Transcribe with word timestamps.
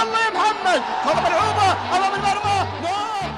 يلا 0.00 0.18
يا 0.24 0.30
محمد. 0.30 0.80
خطا 1.04 1.20
ملعوبه 1.20 1.68
امام 1.96 2.12
المرمى 2.14 2.58
جول 2.82 3.30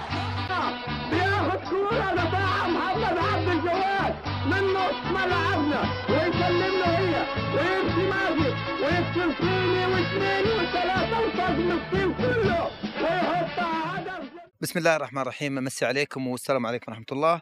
بياخد 1.10 1.68
كورة 1.70 2.14
دفاع 2.14 2.66
محمد 2.68 3.18
عبد 3.18 3.48
الجواد. 3.48 4.14
من 4.46 4.64
نص 4.74 4.98
ملعبنا 5.16 5.80
ويسلم 6.10 6.74
له 6.80 6.98
هي. 6.98 7.26
ويمشي 7.54 8.04
ماجد. 8.10 8.54
ويكسر 8.82 9.32
فيني 9.32 9.86
واثنين 9.86 10.46
وثلاثة 10.58 11.20
وصدم 11.20 11.70
الصين 11.78 12.14
كله. 12.14 12.70
ويحطها 13.02 14.00
هدف 14.00 14.30
بسم 14.60 14.78
الله 14.78 14.96
الرحمن 14.96 15.22
الرحيم. 15.22 15.54
مسي 15.54 15.86
عليكم 15.86 16.26
والسلام 16.26 16.66
عليكم 16.66 16.92
ورحمة 16.92 17.06
الله. 17.12 17.40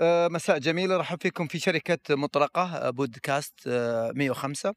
آه، 0.00 0.28
مساء 0.28 0.58
جميل. 0.58 0.92
أرحب 0.92 1.20
فيكم 1.22 1.46
في 1.46 1.58
شركة 1.58 1.98
مطرقة 2.16 2.62
آه، 2.76 2.90
بودكاست 2.90 3.54
آه، 3.68 4.12
105 4.14 4.74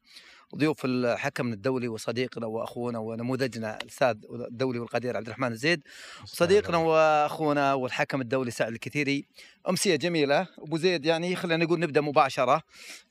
ضيوف 0.56 0.84
الحكم 0.84 1.52
الدولي 1.52 1.88
وصديقنا 1.88 2.46
وأخونا 2.46 2.98
ونموذجنا 2.98 3.78
الأستاذ 3.82 4.16
الدولي 4.30 4.78
والقدير 4.78 5.16
عبد 5.16 5.26
الرحمن 5.26 5.52
الزيد 5.52 5.82
وصديقنا 6.22 6.76
وأخونا 6.76 7.74
والحكم 7.74 8.20
الدولي 8.20 8.50
سعد 8.50 8.72
الكثيري. 8.72 9.24
أمسية 9.68 9.96
جميلة. 9.96 10.46
أبو 10.58 10.76
زيد 10.76 11.04
يعني 11.06 11.36
خلينا 11.36 11.64
نقول 11.64 11.80
نبدأ 11.80 12.00
مباشرة. 12.00 12.62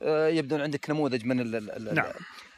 آه، 0.01 0.27
يبدو 0.27 0.57
عندك 0.57 0.89
نموذج 0.89 1.25
من 1.25 1.39
ال- 1.39 1.95
نعم. 1.95 2.05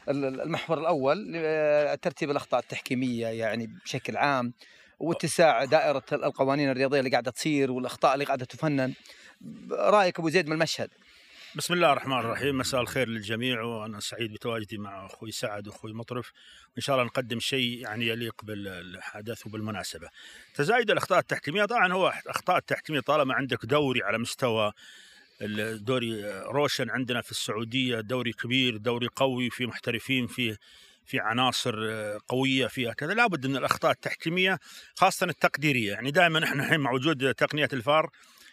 ال- 0.08 0.40
المحور 0.40 0.80
الأول 0.80 1.32
آه، 1.36 1.94
ترتيب 1.94 2.30
الأخطاء 2.30 2.60
التحكيمية 2.60 3.26
يعني 3.26 3.66
بشكل 3.84 4.16
عام 4.16 4.52
واتساع 5.00 5.64
دائرة 5.64 6.02
القوانين 6.12 6.70
الرياضية 6.70 6.98
اللي 6.98 7.10
قاعدة 7.10 7.30
تصير 7.30 7.72
والأخطاء 7.72 8.14
اللي 8.14 8.24
قاعدة 8.24 8.44
تفنن. 8.44 8.92
رأيك 9.70 10.18
أبو 10.18 10.28
زيد 10.28 10.46
من 10.46 10.52
المشهد؟ 10.52 10.90
بسم 11.56 11.74
الله 11.74 11.92
الرحمن 11.92 12.18
الرحيم. 12.18 12.58
مساء 12.58 12.80
الخير 12.80 13.08
للجميع 13.08 13.62
وأنا 13.62 14.00
سعيد 14.00 14.32
بتواجدي 14.32 14.78
مع 14.78 15.06
أخوي 15.06 15.30
سعد 15.30 15.68
واخوي 15.68 15.92
مطرف. 15.92 16.32
وإن 16.74 16.82
شاء 16.82 16.96
الله 16.96 17.06
نقدم 17.06 17.40
شيء 17.40 17.78
يعني 17.78 18.06
يليق 18.06 18.34
بالحدث 18.42 19.46
وبالمناسبة. 19.46 20.08
تزايد 20.54 20.90
الأخطاء 20.90 21.18
التحكيمية. 21.18 21.64
طبعا 21.64 21.92
هو 21.92 22.12
أخطاء 22.26 22.58
التحكيمية 22.58 23.00
طالما 23.00 23.34
عندك 23.34 23.66
دوري 23.66 24.02
على 24.02 24.18
مستوى 24.18 24.72
الدوري 25.42 26.24
روشن 26.42 26.90
عندنا 26.90 27.20
في 27.20 27.30
السعودية 27.30 28.00
دوري 28.00 28.32
كبير 28.32 28.76
دوري 28.76 29.08
قوي 29.16 29.50
في 29.50 29.66
محترفين 29.66 30.26
في 30.26 30.56
في 31.06 31.20
عناصر 31.20 31.74
قوية 32.28 32.66
فيها 32.66 32.92
كذا 32.92 33.14
لابد 33.14 33.46
من 33.46 33.56
الأخطاء 33.56 33.90
التحكيمية 33.90 34.58
خاصة 34.96 35.26
التقديرية. 35.26 35.92
يعني 35.92 36.10
دائما 36.10 36.44
إحنا 36.44 36.64
الحين 36.64 36.80
مع 36.80 36.92
وجود 36.92 37.34
تقنية 37.34 37.68
الفار 37.72 38.10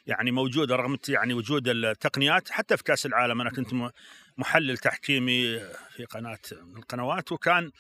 يعني 0.10 0.32
موجودة 0.32 0.76
رغم 0.76 0.98
يعني 1.10 1.34
وجود 1.34 1.68
التقنيات 1.68 2.52
حتى 2.52 2.78
في 2.78 2.84
كأس 2.84 3.06
العالم. 3.06 3.42
أنا 3.42 3.50
كنت 3.50 3.92
محلل 4.38 4.78
تحكيمي 4.78 5.60
في 5.96 6.06
قناة 6.06 6.40
من 6.52 6.78
القنوات 6.78 7.32
وكان 7.32 7.72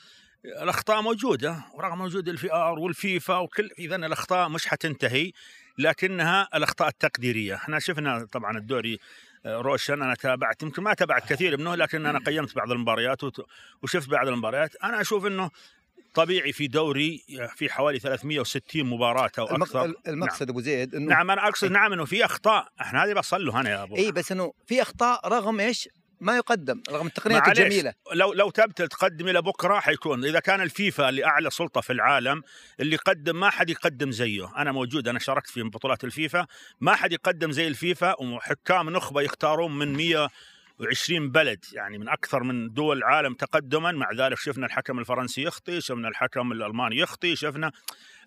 الأخطاء 0.45 1.01
موجودة 1.01 1.65
ورغم 1.73 2.01
وجود 2.01 2.29
الفي 2.29 2.53
ار 2.53 2.79
والفيفا 2.79 3.37
وكل 3.37 3.69
هذا 3.79 3.95
الأخطاء 3.95 4.49
مش 4.49 4.67
حتنتهي 4.67 5.31
لكنها 5.77 6.47
الأخطاء 6.55 6.87
التقديرية. 6.87 7.55
إحنا 7.55 7.79
شفنا 7.79 8.27
طبعا 8.31 8.57
الدوري 8.57 8.99
آه، 9.45 9.57
روشن 9.61 10.01
أنا 10.01 10.15
تابعت 10.15 10.63
يمكن 10.63 10.83
ما 10.83 10.93
تابعت 10.93 11.33
كثير 11.33 11.57
منه 11.57 11.75
لكن 11.75 12.05
أنا 12.05 12.19
قيمت 12.19 12.55
بعض 12.55 12.71
المباريات 12.71 13.21
وشفت 13.83 14.09
بعض 14.09 14.27
المباريات. 14.27 14.75
أنا 14.75 15.01
أشوف 15.01 15.25
إنه 15.25 15.51
طبيعي 16.23 16.53
في 16.53 16.67
دوري 16.67 17.23
في 17.55 17.69
حوالي 17.69 17.99
360 17.99 18.83
مباراة 18.83 19.31
أو 19.39 19.45
المق- 19.55 19.75
أكثر. 19.75 19.93
المقصد 20.07 20.49
أبو 20.49 20.61
زيد 20.61 20.95
إنه 20.95 21.09
نعم 21.09 21.31
أنا 21.31 21.47
أقصد 21.47 21.71
نعم 21.71 21.93
إنه 21.93 22.05
في 22.05 22.25
أخطاء. 22.25 22.67
إحنا 22.81 23.03
هذه 23.03 23.13
بصل 23.13 23.45
له 23.45 23.59
أنا 23.59 23.69
يا 23.69 23.83
أبو. 23.83 23.95
اي 23.95 24.11
بس 24.11 24.31
إنه 24.31 24.53
في 24.67 24.81
أخطاء 24.81 25.27
رغم 25.27 25.59
إيش؟ 25.59 25.89
ما 26.21 26.35
يقدم 26.37 26.81
رغم 26.89 27.07
التقنيات 27.07 27.47
الجميلة. 27.47 27.93
لو 28.13 28.33
لو 28.33 28.49
تبت 28.49 28.81
تقدم 28.81 29.27
إلى 29.27 29.41
بكرة 29.41 29.79
حيكون. 29.79 30.25
إذا 30.25 30.39
كان 30.39 30.61
الفيفا 30.61 31.09
اللي 31.09 31.25
أعلى 31.25 31.49
سلطة 31.49 31.81
في 31.81 31.93
العالم 31.93 32.41
اللي 32.79 32.93
يقدم 32.95 33.39
ما 33.39 33.49
حد 33.49 33.69
يقدم 33.69 34.11
زيه. 34.11 34.57
أنا 34.57 34.71
موجود 34.71 35.07
أنا 35.07 35.19
شاركت 35.19 35.49
في 35.49 35.63
بطولات 35.63 36.03
الفيفا. 36.03 36.47
ما 36.81 36.95
حد 36.95 37.11
يقدم 37.13 37.51
زي 37.51 37.67
الفيفا 37.67 38.21
وحكام 38.21 38.89
نخبة 38.89 39.21
يختارون 39.21 39.77
من 39.77 39.93
120 40.79 41.31
بلد 41.31 41.65
يعني 41.73 41.97
من 41.97 42.09
أكثر 42.09 42.43
من 42.43 42.73
دول 42.73 42.97
العالم 42.97 43.33
تقدما 43.33 43.91
مع 43.91 44.11
ذلك 44.11 44.37
شفنا 44.37 44.65
الحكم 44.65 44.99
الفرنسي 44.99 45.41
يخطي 45.41 45.81
شفنا 45.81 46.07
الحكم 46.07 46.51
الألماني 46.51 46.97
يخطي 46.97 47.35
شفنا 47.35 47.71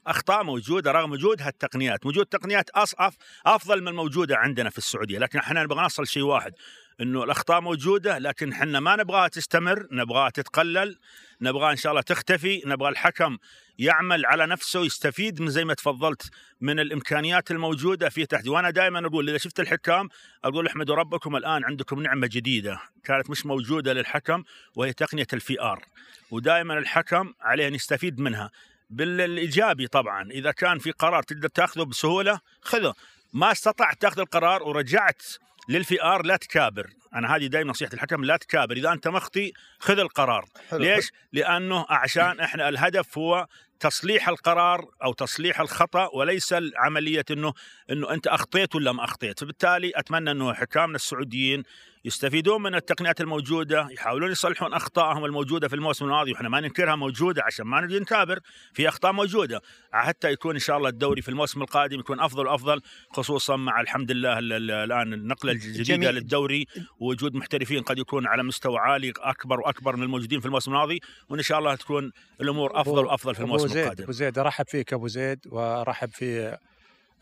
أخطاء 0.07 0.45
موجودة 0.45 0.93
رغم 0.93 1.13
وجود 1.13 1.43
هالتقنيات 1.43 2.07
وجود 2.07 2.27
تقنيات 2.27 2.71
اصعب 2.71 3.13
أفضل 3.47 3.81
من 3.83 3.89
الموجودة 3.89 4.37
عندنا 4.37 4.71
في 4.71 4.79
السعودية 4.79 5.19
لكن 5.19 5.39
إحنا 5.39 5.63
نبغى 5.63 5.85
نصل 5.85 6.07
شيء 6.07 6.23
واحد 6.23 6.53
إنه 7.01 7.25
الأخطاء 7.25 7.61
موجودة 7.61 8.19
لكن 8.19 8.53
إحنا 8.53 8.81
ما 8.81 8.97
نبغاها 8.97 9.29
تستمر 9.29 9.87
نبغاها 9.93 10.31
تتقلل 10.31 10.99
نبغى 11.41 11.71
إن 11.71 11.77
شاء 11.77 11.93
الله 11.93 12.03
تختفي 12.03 12.63
نبغى 12.67 12.89
الحكم 12.89 13.39
يعمل 13.79 14.27
على 14.27 14.47
نفسه 14.47 14.81
يستفيد 14.85 15.41
من 15.41 15.51
زي 15.51 15.65
ما 15.65 15.75
تفضلت 15.75 16.31
من 16.61 16.81
الإمكانيات 16.81 17.51
الموجودة 17.51 18.09
في 18.09 18.27
تحدي 18.27 18.51
وأنا 18.51 18.71
دائما 18.71 19.07
أقول 19.07 19.29
إذا 19.29 19.39
شفت 19.39 19.61
الحكام 19.61 20.09
أقول 20.45 20.67
احمدوا 20.67 20.97
ربكم 20.97 21.37
الآن 21.37 21.65
عندكم 21.65 22.03
نعمة 22.03 22.27
جديدة 22.27 22.81
كانت 23.05 23.31
مش 23.31 23.47
موجودة 23.47 23.93
للحكم 23.93 24.45
وهي 24.77 24.93
تقنية 24.93 25.27
الفي 25.33 25.61
ار 25.61 25.85
ودائما 26.31 26.79
الحكم 26.79 27.35
عليه 27.41 27.69
أن 27.69 27.75
يستفيد 27.75 28.21
منها. 28.21 28.51
بالإيجابي 28.93 29.87
طبعا. 29.87 30.31
إذا 30.31 30.53
كان 30.53 30.79
في 30.79 30.91
قرار 30.91 31.23
تقدر 31.23 31.49
تأخذه 31.49 31.83
بسهولة 31.83 32.41
خذه. 32.61 32.95
ما 33.33 33.53
استطعت 33.53 34.03
تأخذ 34.03 34.21
القرار 34.21 34.63
ورجعت 34.63 35.23
للفي 35.69 36.03
ار 36.03 36.25
لا 36.25 36.37
تكابر. 36.37 36.91
أنا 37.15 37.37
هذه 37.37 37.47
دائما 37.47 37.71
نصيحة 37.71 37.93
الحكم 37.95 38.25
لا 38.25 38.37
تكابر. 38.37 38.77
إذا 38.77 38.93
أنت 38.93 39.09
مخطي 39.09 39.53
خذ 39.79 39.99
القرار. 39.99 40.49
حلو. 40.71 40.81
ليش؟ 40.81 41.11
لأنه 41.33 41.87
عشان 41.89 42.41
إحنا 42.41 42.69
الهدف 42.69 43.19
هو 43.19 43.47
تصليح 43.81 44.29
القرار 44.29 44.89
أو 45.05 45.13
تصليح 45.13 45.61
الخطأ 45.61 46.09
وليس 46.15 46.55
عمليه 46.77 47.25
إنه 47.31 47.55
إنه 47.91 48.11
أنت 48.11 48.27
أخطيت 48.27 48.75
ولا 48.75 48.93
ما 48.93 49.05
أخطيت. 49.05 49.41
فبالتالي 49.41 49.93
أتمنى 49.95 50.31
إنه 50.31 50.55
حكامنا 50.55 50.97
السعوديين 50.97 51.63
يستفيدون 52.05 52.63
من 52.63 52.75
التقنيات 52.75 53.21
الموجودة 53.21 53.89
يحاولون 53.91 54.31
يصلحون 54.31 54.73
أخطائهم 54.75 55.25
الموجودة 55.25 55.69
في 55.69 55.75
الموسم 55.75 56.05
الماضي 56.05 56.33
وإحنا 56.33 56.49
ما 56.49 56.61
ننكرها 56.61 56.97
موجودة 56.97 57.43
عشان 57.47 57.67
ما 57.67 57.81
نجي 57.81 57.99
نكابر 57.99 58.39
في 58.73 58.89
أخطاء 58.89 59.13
موجودة. 59.13 59.61
حتى 59.93 60.31
يكون 60.31 60.55
إن 60.55 60.61
شاء 60.61 60.77
الله 60.77 60.89
الدوري 60.89 61.23
في 61.23 61.29
الموسم 61.29 61.63
القادم 61.63 62.01
يكون 62.01 62.21
أفضل 62.21 62.47
وأفضل 62.47 62.81
خصوصا 63.11 63.57
مع 63.57 63.81
الحمد 63.81 64.11
لله 64.11 64.39
ال- 64.39 64.53
ال- 64.53 64.71
الآن 64.71 65.13
النقلة 65.13 65.53
الجديدة 65.53 65.83
جميل. 65.85 66.15
للدوري 66.15 66.67
ووجود 67.01 67.35
محترفين 67.35 67.83
قد 67.83 67.99
يكون 67.99 68.27
على 68.27 68.43
مستوى 68.43 68.79
عالي 68.79 69.13
أكبر 69.19 69.61
وأكبر 69.61 69.97
من 69.97 70.03
الموجودين 70.03 70.41
في 70.41 70.47
الموسم 70.47 70.71
الماضي 70.73 71.01
وإن 71.29 71.43
شاء 71.43 71.59
الله 71.59 71.75
تكون 71.75 72.13
الأمور 72.41 72.81
أفضل 72.81 73.05
وأفضل 73.05 73.35
في 73.35 73.41
أبو 73.43 73.47
الموسم 73.47 73.69
زيد 73.69 73.83
القادم. 73.83 74.03
أبو 74.05 74.13
زيد 74.13 74.39
أرحب 74.39 74.67
فيك 74.69 74.93
أبو 74.93 75.09
زيد 75.09 75.39
وأرحب 75.47 76.11
في 76.11 76.57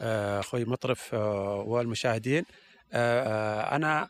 آه، 0.00 0.40
أخوي 0.40 0.64
مطرف 0.64 1.14
آه، 1.14 1.54
والمشاهدين. 1.66 2.44
آه، 2.92 3.76
أنا 3.76 4.08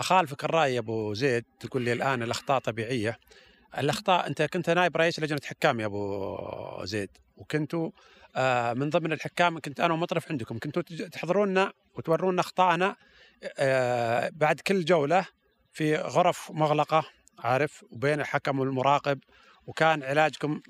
أخالفك 0.00 0.44
الرأي 0.44 0.74
يا 0.74 0.78
أبو 0.80 1.14
زيد 1.14 1.44
تقول 1.60 1.82
لي 1.82 1.92
الآن 1.92 2.22
الأخطاء 2.22 2.58
طبيعية. 2.58 3.18
الأخطاء 3.78 4.26
أنت 4.26 4.42
كنت 4.42 4.70
نائب 4.70 4.96
رئيس 4.96 5.20
لجنة 5.20 5.40
حكام 5.44 5.80
يا 5.80 5.86
أبو 5.86 6.38
زيد 6.84 7.10
وكنتوا 7.36 7.90
آه، 8.36 8.72
من 8.72 8.90
ضمن 8.90 9.12
الحكام 9.12 9.58
كنت 9.60 9.80
أنا 9.80 9.94
ومطرف 9.94 10.30
عندكم 10.30 10.58
كنتوا 10.58 10.82
تحضرونا 10.82 11.72
وتورونا 11.94 12.40
اخطائنا 12.40 12.96
آه، 13.58 14.30
بعد 14.32 14.60
كل 14.60 14.84
جولة 14.84 15.26
في 15.72 15.96
غرف 15.96 16.50
مغلقة 16.50 17.04
عارف 17.38 17.84
وبين 17.90 18.20
الحكم 18.20 18.58
والمراقب 18.60 19.18
وكان 19.66 20.02
علاجكم 20.02 20.60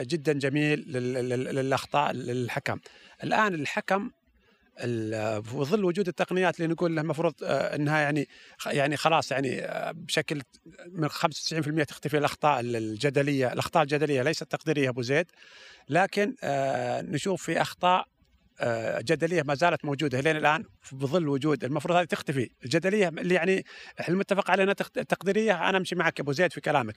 جدا 0.00 0.32
جميل 0.32 0.78
لل- 0.80 1.12
لل- 1.28 1.54
للأخطاء 1.54 2.12
للحكم. 2.12 2.78
الآن 3.24 3.54
الحكم 3.54 4.10
في 4.76 5.54
ظل 5.54 5.84
وجود 5.84 6.08
التقنيات 6.08 6.60
اللي 6.60 6.72
نقول 6.72 6.96
له 6.96 7.02
المفروض 7.02 7.34
آه، 7.42 7.76
إنها 7.76 8.00
يعني 8.00 8.28
يعني 8.66 8.96
خلاص 8.96 9.32
يعني 9.32 9.60
آه، 9.60 9.92
بشكل 9.92 10.42
من 10.86 11.08
95% 11.08 11.84
تختفي 11.84 12.18
الأخطاء 12.18 12.60
الجدلية، 12.60 13.52
الأخطاء 13.52 13.82
الجدلية 13.82 14.22
ليست 14.22 14.44
تقديرية 14.44 14.88
أبو 14.88 15.02
زيد 15.02 15.26
لكن 15.88 16.34
آه، 16.42 17.02
نشوف 17.02 17.42
في 17.42 17.60
أخطاء 17.62 18.06
آه، 18.60 19.00
جدليه 19.00 19.42
ما 19.42 19.54
زالت 19.54 19.84
موجودة 19.84 20.20
لين 20.20 20.36
الآن 20.36 20.64
بظل 20.92 21.28
وجود. 21.28 21.64
المفروض 21.64 21.96
هذه 21.96 22.04
تختفي، 22.04 22.50
الجدلية 22.64 23.08
اللي 23.08 23.34
يعني 23.34 23.64
المتفق 24.08 24.50
عليها 24.50 24.72
تقديرية 24.72 25.68
أنا 25.68 25.78
أمشي 25.78 25.94
معك 25.94 26.20
أبو 26.20 26.32
زيد 26.32 26.52
في 26.52 26.60
كلامك، 26.60 26.94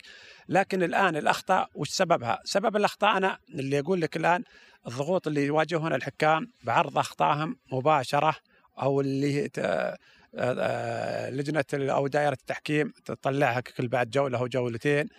لكن 0.49 0.83
الآن 0.83 1.15
الأخطاء 1.15 1.69
وش 1.75 1.89
سببها؟ 1.89 2.39
سبب 2.43 2.75
الأخطاء 2.75 3.17
أنا 3.17 3.37
اللي 3.49 3.79
أقول 3.79 4.01
لك 4.01 4.17
الآن 4.17 4.43
الضغوط 4.87 5.27
اللي 5.27 5.45
يواجهون 5.45 5.93
الحكام 5.93 6.51
بعرض 6.63 6.97
أخطائهم 6.97 7.57
مباشرة 7.71 8.35
أو 8.81 9.01
اللي 9.01 9.49
آه، 9.59 9.97
آه، 10.35 11.29
لجنة 11.29 11.65
أو 11.73 12.07
دائرة 12.07 12.33
التحكيم 12.33 12.93
تطلعها 13.05 13.59
كل 13.59 13.87
بعد 13.87 14.09
جولة 14.09 14.39
أو 14.39 14.47
جولتين. 14.47 15.09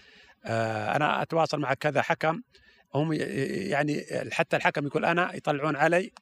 أنا 0.44 1.22
أتواصل 1.22 1.60
مع 1.60 1.74
كذا 1.74 2.02
حكم. 2.02 2.42
هم 2.94 3.12
يعني 3.12 4.04
حتى 4.30 4.56
الحكم 4.56 4.86
يقول 4.86 5.04
أنا 5.04 5.36
يطلعون 5.36 5.76
علي 5.76 6.12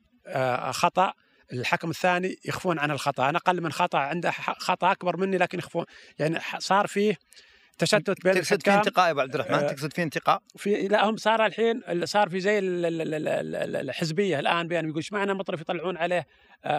خطأ 0.71 1.13
الحكم 1.53 1.91
الثاني 1.91 2.37
يخفون 2.45 2.79
عن 2.79 2.91
الخطأ. 2.91 3.29
أنا 3.29 3.39
أقل 3.39 3.61
من 3.61 3.73
خطأ 3.73 3.99
عنده 3.99 4.31
خطأ 4.59 4.93
أكبر 4.93 5.17
مني 5.17 5.39
لكن 5.39 5.59
يخفون. 5.59 5.85
يعني 6.19 6.39
صار 6.59 6.87
فيه 6.87 7.19
تشتت 7.79 8.25
بين 8.25 8.35
تقصد 8.35 8.63
في 8.63 8.75
انتقاء 8.75 9.07
يا 9.07 9.11
أبو 9.11 9.21
عبد 9.21 9.35
الرحمن؟ 9.35 9.55
آه، 9.55 9.73
تقصد 9.73 9.93
في 9.93 10.03
انتقاء؟ 10.03 10.43
في 10.57 10.89
لا 10.89 11.05
هم 11.05 11.17
صار 11.17 11.47
الحين 11.47 11.83
صار 12.05 12.29
في 12.29 12.41
زي 12.41 12.59
ال- 12.59 12.87
ال- 12.87 13.03
ال- 13.03 13.15
ال- 13.29 13.57
ال- 13.57 13.77
الحزبية 13.77 14.39
الآن 14.39 14.69
بين 14.69 14.85
يقول 14.85 14.97
إيش 14.97 15.13
معنى 15.13 15.35
مطرف 15.35 15.61
يطلعون 15.61 15.97
عليه؟ 15.97 16.19
آه، 16.19 16.27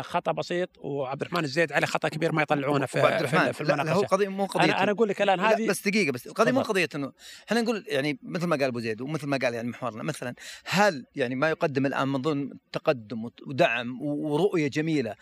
خطأ 0.02 0.32
بسيط 0.32 0.70
وعبد 0.78 1.22
الرحمن 1.22 1.44
الزيد 1.44 1.72
عليه 1.74 1.88
خطأ 1.88 2.08
كبير 2.10 2.32
ما 2.32 2.42
يطلعونه 2.42 2.86
في 2.86 3.00
عبد 3.00 3.20
الرحمن 3.24 3.52
في 3.52 3.64
لا 3.64 3.74
هو 3.76 3.80
المناقشة. 3.82 4.08
قضية 4.08 4.28
مو 4.28 4.46
قضية. 4.46 4.64
أنا 4.66 4.84
أنا 4.84 4.92
أقول 4.92 5.10
لك 5.10 5.22
الآن 5.22 5.38
لا 5.40 5.52
هذه 5.52 5.68
بس 5.70 5.88
دقيقة 5.88 6.12
بس 6.12 6.28
القضية 6.28 6.52
مو. 6.52 6.62
قضية 6.62 6.90
إنه 6.96 7.12
إحنا 7.48 7.62
نقول 7.62 7.84
يعني 7.88 8.20
مثل 8.24 8.48
ما 8.48 8.56
قال 8.56 8.64
أبو 8.66 8.80
زيد 8.80 9.02
ومثل 9.02 9.28
ما 9.28 9.38
قال 9.42 9.54
يعني 9.54 9.68
محورنا 9.70 10.04
مثلا 10.04 10.36
هل 10.66 11.06
يعني 11.16 11.36
ما 11.36 11.50
يقدم 11.50 11.86
الآن 11.86 12.08
من 12.08 12.22
ضمن 12.22 12.50
تقدم 12.72 13.30
ودعم 13.48 14.02
ورؤية 14.02 14.68
جميلة 14.68 15.16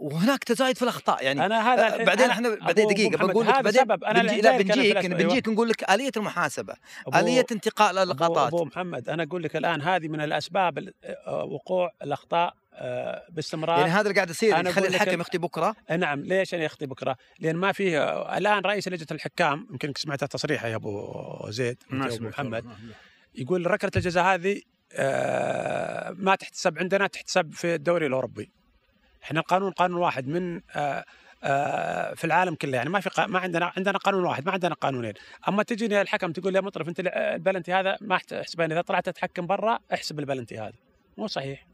وهناك 0.00 0.44
تزايد 0.44 0.76
في 0.76 0.82
الأخطاء؟ 0.82 1.24
يعني 1.24 1.46
أنا 1.46 1.74
هذا 1.74 2.00
آه، 2.00 2.04
بعدين 2.04 2.26
أنا- 2.26 2.30
إحنا 2.30 2.54
بعدين 2.54 2.86
دقيقة 2.86 3.26
بقول 3.26 3.46
لك 3.46 3.54
بعدين 3.54 3.80
سبب. 3.80 4.04
أنا 4.04 4.22
بنجي 4.22 4.40
لا 4.40 4.50
أنا 4.50 4.58
بنجيك 4.58 4.96
الأسبوع- 4.96 5.06
بنجيك 5.06 5.48
نقول 5.48 5.68
لك 5.68 5.90
آلية 5.90 6.10
المحاسبة 6.16 6.74
آلية 7.14 7.46
انتقاء 7.52 7.90
اللقطات. 8.02 8.46
أبو 8.52 8.64
محمد 8.64 9.08
أنا 9.08 9.22
أقول 9.22 9.42
لك 9.42 9.56
الآن 9.56 9.82
هذه 9.82 10.08
من 10.08 10.20
الأسباب 10.20 10.78
ال- 10.78 10.94
آه، 11.04 11.44
وقوع 11.44 11.92
الأخطاء 12.02 12.54
آه، 12.67 12.67
باستمرار 13.30 13.78
يعني 13.78 13.90
هذا 13.90 14.00
اللي 14.00 14.14
قاعد 14.14 14.30
يصير 14.30 14.56
أنا 14.56 14.70
يخلي 14.70 14.88
الحكم 14.88 15.10
ال- 15.14 15.20
يخطي 15.20 15.38
بكرة 15.38 15.76
نعم 15.98 16.20
ليش 16.20 16.54
أنا 16.54 16.64
يخطي 16.64 16.86
بكرة؟ 16.86 17.16
لأن 17.40 17.56
ما 17.56 17.72
فيه 17.72 18.04
الآن 18.38 18.58
رئيس 18.62 18.88
لجنة 18.88 19.06
الحكام 19.10 19.66
يمكن 19.70 19.92
سمعت 19.96 20.24
تصريحه 20.24 20.68
يا 20.68 20.76
أبو 20.76 21.46
زيد 21.50 21.82
يا 21.92 21.96
أبو 22.00 22.10
سمعت 22.10 22.32
محمد 22.32 22.64
والله. 22.64 22.76
يقول 23.34 23.70
ركلة 23.70 23.90
الجزاء 23.96 24.24
هذه 24.24 24.60
آه، 24.92 26.10
ما 26.10 26.34
تحتسب 26.34 26.78
عندنا 26.78 27.06
تحتسب 27.06 27.52
في 27.54 27.74
الدوري 27.74 28.06
الأوروبي. 28.06 28.50
إحنا 29.22 29.40
القانون 29.40 29.70
قانون 29.72 30.00
واحد 30.00 30.26
من 30.28 30.60
آه، 30.76 31.04
آه، 31.44 32.14
في 32.14 32.24
العالم 32.24 32.54
كله 32.54 32.76
يعني 32.76 32.90
ما 32.90 33.00
في 33.00 33.26
ما 33.28 33.38
عندنا 33.38 33.72
عندنا 33.76 33.98
قانون 33.98 34.24
واحد 34.24 34.46
ما 34.46 34.52
عندنا 34.52 34.74
قانونين 34.74 35.12
أما 35.48 35.62
تجيني 35.62 36.00
الحكم 36.00 36.32
تقول 36.32 36.52
لي 36.52 36.58
يا 36.58 36.64
مطرف 36.64 36.88
أنت 36.88 37.00
البلنتي 37.00 37.72
هذا 37.72 37.96
ما 38.00 38.18
تحسبين 38.18 38.72
إذا 38.72 38.80
طلعت 38.80 39.08
تتحكم 39.08 39.46
برا 39.46 39.78
احسب 39.94 40.18
البلنتي 40.18 40.58
هذا 40.58 40.72
مو 41.18 41.26
صحيح 41.26 41.66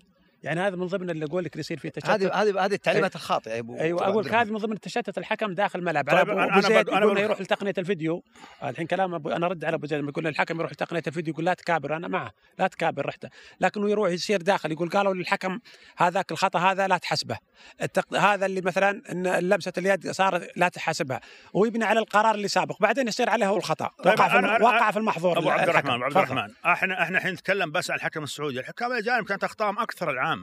يعني 0.45 0.61
هذا 0.61 0.77
من 0.77 0.87
ضمن 0.87 1.11
اللي 1.11 1.25
أقول 1.25 1.45
لك 1.45 1.53
اللي 1.53 1.61
يصير 1.61 1.79
فيه 1.79 1.89
تشتت. 1.89 2.11
هذه 2.11 2.33
هذه 2.43 2.65
هذه 2.65 2.75
التعليمات 2.75 3.15
الخاطئة 3.15 3.53
يا 3.53 3.59
أبو 3.59 3.79
أيوه 3.79 4.09
أقول 4.09 4.25
لك 4.25 4.35
هذه 4.35 4.51
من 4.51 4.57
ضمن 4.59 4.81
تشتت 4.81 5.19
الحكم 5.19 5.55
داخل 5.55 5.79
الملعب 5.79 6.05
طيب 6.11 6.15
على 6.19 6.23
أبو 6.33 6.41
أنا- 6.41 6.53
أنا 6.53 6.61
زيد 6.61 6.89
أنا 6.89 7.01
يقول 7.01 7.15
بق- 7.15 7.21
يروح 7.21 7.41
لتقنية 7.41 7.75
الفيديو. 7.79 8.23
الحين 8.63 8.87
كلام 8.87 9.15
أبو 9.15 9.31
أنا 9.31 9.47
ارد 9.47 9.65
على 9.65 9.75
أبو 9.75 9.87
زيد 9.87 9.99
لما 10.01 10.11
يقول 10.11 10.27
الحكم 10.27 10.59
يروح 10.61 10.73
لتقنية 10.73 11.03
الفيديو 11.07 11.33
يقول 11.33 11.45
لا 11.45 11.55
تكابر 11.55 11.97
أنا 11.97 12.09
معه 12.09 12.33
لا 12.59 12.67
تكابر 12.67 13.07
رحته 13.07 13.29
لكنه 13.61 13.91
يروح 13.91 14.11
يصير 14.11 14.43
داخل 14.43 14.73
يقول 14.73 14.89
قالوا 14.91 15.15
للحكم 15.15 15.59
هذاك 15.97 16.33
الخطأ 16.33 16.59
هذا 16.59 16.89
لا 16.89 16.99
تحسبه. 16.99 17.37
التق... 17.83 18.15
هذا 18.15 18.47
اللي 18.47 18.61
مثلا 18.61 19.03
إن 19.13 19.27
لمسة 19.27 19.73
اليد 19.79 20.11
صارت 20.11 20.51
لا 20.57 20.69
تحاسبها 20.69 21.21
ويبني 21.55 21.85
على 21.85 22.01
القرار 22.01 22.35
اللي 22.35 22.49
سابق 22.49 22.77
بعدين 22.81 23.09
يصير 23.09 23.31
عليه 23.31 23.47
هو 23.47 23.57
الخطأ. 23.57 23.91
طيب 24.05 24.19
وقع, 24.19 24.29
في 24.29 24.35
أنا-. 24.39 24.59
أنا- 24.59 24.63
وقع 24.63 24.91
في 24.91 24.99
المحظور 24.99 25.39
أبو 25.39 25.51
عبد. 25.51 25.69
الرحمن 25.69 25.91
ابو 25.91 26.05
عبد. 26.05 26.17
الرحمن. 26.17 26.51
إحنا 26.67 27.03
إحنا 27.03 27.19
الحين 27.19 27.33
نتكلم 27.33 27.71
بس 27.73 27.91
عن 27.91 27.97
الحكم 27.97 28.23
السعودي، 28.23 28.61
الحكام 28.61 28.93
الاجانب 28.93 29.25
كانت 29.25 29.45
اخطائهم 29.45 29.79
أكثر 29.79 30.11
العام. 30.11 30.34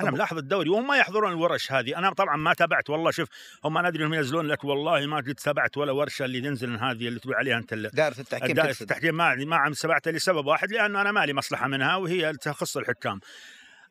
أنا 0.00 0.10
أبو- 0.10 0.12
ملاحظ 0.12 0.38
الدوري 0.38 0.70
وهم 0.70 0.86
ما 0.86 0.96
يحضرون 0.96 1.32
الورش 1.32 1.72
هذه، 1.72 1.98
أنا 1.98 2.12
طبعا 2.12 2.36
ما 2.36 2.54
تابعت 2.54 2.90
والله 2.90 3.10
شوف 3.10 3.28
هم 3.64 3.78
أنا 3.78 3.88
أدري 3.88 4.02
انهم 4.02 4.14
ينزلون 4.14 4.46
لك 4.46 4.64
والله 4.64 5.06
ما 5.06 5.16
قد 5.16 5.34
تابعت 5.34 5.76
ولا 5.76 5.92
ورشة 5.92 6.24
اللي 6.24 6.40
تنزل 6.40 6.76
هذه 6.76 7.08
اللي 7.08 7.20
تقول 7.20 7.34
عليها 7.34 7.58
أنت 7.58 7.74
دائرة 7.74 8.18
التحكيم 8.18 8.56
تقصد. 8.56 8.82
التحكيم. 8.82 9.14
ما 9.14 9.34
ما 9.34 9.56
عم 9.56 9.72
سبعت 9.72 10.08
لسبب 10.08 10.46
واحد 10.46 10.72
لأنه 10.72 11.00
أنا 11.00 11.12
مالي 11.12 11.32
مصلحة 11.34 11.68
منها 11.68 11.96
وهي 11.96 12.32
تخص 12.32 12.76
الحكام. 12.76 13.20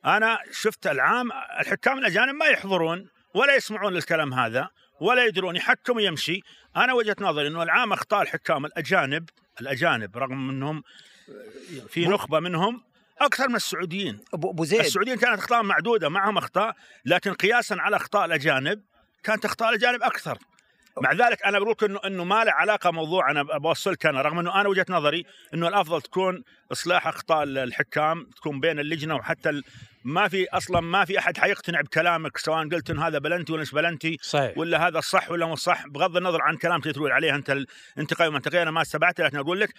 أنا 0.05 0.39
شفت 0.51 0.87
العام 0.87 1.29
الحكام 1.59 1.97
الأجانب 1.99 2.35
ما 2.35 2.45
يحضرون 2.45 3.07
ولا 3.33 3.55
يسمعون 3.55 3.93
للكلام 3.93 4.33
هذا 4.33 4.69
ولا 4.99 5.25
يدرون 5.25 5.55
يحكم 5.55 5.95
ويمشي 5.95 6.41
أنا 6.77 6.93
وجهة 6.93 7.15
نظري 7.21 7.47
إنه 7.47 7.63
العام 7.63 7.93
أخطاء 7.93 8.21
الحكام 8.21 8.65
الأجانب 8.65 9.29
الأجانب 9.61 10.17
رغم 10.17 10.49
إنهم 10.49 10.83
في 11.89 12.05
نخبة 12.07 12.39
منهم. 12.39 12.81
أكثر 13.25 13.49
من 13.49 13.55
السعوديين. 13.55 14.19
ابو 14.33 14.65
زيد. 14.65 14.79
السعوديين 14.79 15.17
كانت 15.17 15.39
أخطاء 15.39 15.63
معدودة 15.63 16.09
معهم 16.09 16.37
أخطاء 16.37 16.75
لكن 17.05 17.33
قياسا 17.33 17.73
على 17.73 17.95
أخطاء 17.95 18.25
الأجانب 18.25 18.81
كانت 19.23 19.45
أخطاء 19.45 19.69
الأجانب 19.69 20.03
أكثر. 20.03 20.37
مع 21.01 21.13
ذلك 21.13 21.43
أنا 21.45 21.59
بقول 21.59 21.71
لك 21.71 21.83
إنه 21.83 21.99
انه 22.05 22.23
ما 22.23 22.43
له 22.43 22.51
علاقة 22.51 22.91
موضوع 22.91 23.31
أنا 23.31 23.43
بوصلك 23.43 24.05
أنا 24.05 24.21
رغم 24.21 24.39
إنه 24.39 24.61
أنا 24.61 24.69
وجهة 24.69 24.85
نظري 24.89 25.25
إنه 25.53 25.67
الأفضل 25.67 26.01
تكون 26.01 26.43
إصلاح 26.71 27.07
أخطاء 27.07 27.43
الحكام 27.43 28.23
تكون 28.35 28.59
بين 28.59 28.79
اللجنة 28.79 29.15
وحتى 29.15 29.49
ال- 29.49 29.63
ما 30.03 30.27
في 30.27 30.49
أصلا 30.49 30.79
ما 30.79 31.05
في 31.05 31.19
أحد 31.19 31.37
حيقتنع 31.37 31.81
بكلامك 31.81 32.37
سواء 32.37 32.69
قلت 32.69 32.89
ان 32.89 32.99
هذا 32.99 33.19
بلنتي 33.19 33.53
ولا 33.53 33.61
مش 33.61 33.71
بلنتي 33.71 34.17
صحيح. 34.21 34.57
ولا 34.57 34.87
هذا 34.87 34.99
صح 34.99 35.31
ولا 35.31 35.45
مو 35.45 35.55
صح 35.55 35.87
بغض 35.87 36.17
النظر 36.17 36.41
عن 36.41 36.57
كلام 36.57 36.81
تقول 36.81 37.11
عليه 37.11 37.35
أنت 37.35 37.57
الانتقاء 37.97 38.27
ومنطقي 38.27 38.61
أنا 38.61 38.71
ما 38.71 38.81
استبعت 38.81 39.21
لكن 39.21 39.37
أقول 39.37 39.59
لك 39.59 39.73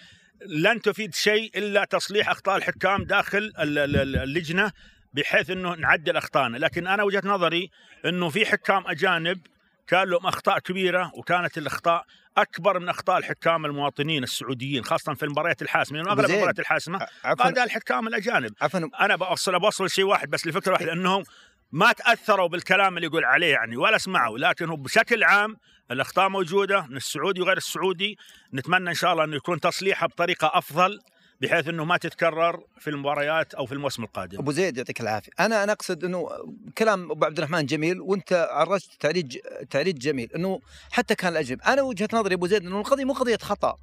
لن 0.45 0.81
تفيد 0.81 1.15
شيء 1.15 1.51
إلا 1.57 1.85
تصليح 1.85 2.29
أخطاء 2.29 2.57
الحكام 2.57 3.03
داخل 3.03 3.37
ال- 3.37 3.77
ال- 3.77 3.95
ال- 3.95 4.15
اللجنة 4.15 4.71
بحيث 5.13 5.49
إنه 5.49 5.75
نعدل 5.75 6.17
أخطائنا. 6.17 6.57
لكن 6.57 6.87
أنا 6.87 7.03
وجهة 7.03 7.21
نظري 7.25 7.69
إنه 8.05 8.29
في 8.29 8.45
حكام 8.45 8.87
أجانب 8.87 9.39
كان 9.87 10.07
لهم 10.07 10.27
أخطاء 10.27 10.59
كبيرة 10.59 11.11
وكانت 11.15 11.57
الأخطاء 11.57 12.05
أكبر 12.37 12.79
من 12.79 12.89
أخطاء 12.89 13.17
الحكام 13.17 13.65
المواطنين 13.65 14.23
السعوديين 14.23 14.83
خاصة 14.83 15.13
في 15.13 15.23
المباريات 15.23 15.61
الحاسمة 15.61 15.97
لأنه 15.97 16.11
أغلب. 16.11 16.25
المباريات 16.25 16.59
الحاسمة 16.59 17.07
بعد 17.23 17.59
الحكام 17.59 18.07
الأجانب. 18.07 18.53
عفوا 18.61 18.79
أنا 18.99 19.15
بوصل 19.15 19.59
بوصل 19.59 19.89
شيء 19.89 20.05
واحد 20.05 20.29
بس 20.29 20.47
لفكرة 20.47 20.71
واحدة 20.71 20.93
إنهم 20.93 21.23
ما 21.71 21.91
تأثروا 21.91 22.47
بالكلام 22.47 22.95
اللي 22.97 23.07
يقول 23.07 23.25
عليه 23.25 23.51
يعني 23.51 23.77
ولا 23.77 23.97
سمعوا 23.97 24.37
لكن 24.37 24.69
هو 24.69 24.75
بشكل 24.75 25.23
عام 25.23 25.57
الأخطاء 25.91 26.29
موجودة 26.29 26.85
من 26.89 26.97
السعودي 26.97 27.41
وغير 27.41 27.57
السعودي. 27.57 28.17
نتمنى 28.53 28.89
إن 28.89 28.95
شاء 28.95 29.13
الله 29.13 29.23
إنه 29.23 29.35
يكون 29.35 29.59
تصليحها 29.59 30.07
بطريقة 30.07 30.51
أفضل. 30.53 30.99
بحيث 31.41 31.67
إنه 31.67 31.85
ما 31.85 31.97
تتكرر 31.97 32.63
في 32.79 32.89
المباريات 32.89 33.53
أو 33.53 33.65
في 33.65 33.71
الموسم 33.71 34.03
القادم. 34.03 34.37
أبو 34.39 34.51
زيد 34.51 34.77
يعطيك 34.77 35.01
العافية. 35.01 35.31
أنا 35.39 35.63
أنا 35.63 35.71
أقصد 35.71 36.03
إنه 36.03 36.29
كلام 36.77 37.11
أبو 37.11 37.25
عبد 37.25 37.37
الرحمن 37.37 37.65
جميل 37.65 38.01
وأنت 38.01 38.47
عرجت 38.51 38.89
تعريج 38.99 39.37
تعريج 39.69 39.97
جميل 39.97 40.29
إنه 40.35 40.59
حتى 40.91 41.15
كان 41.15 41.31
الأجنبي. 41.31 41.63
أنا 41.63 41.81
وجهة 41.81 42.07
نظري 42.13 42.35
أبو 42.35 42.47
زيد 42.47 42.65
إنه 42.65 42.79
القضية 42.79 43.03
مو 43.05 43.13
قضية 43.13 43.37
خطأ. 43.37 43.77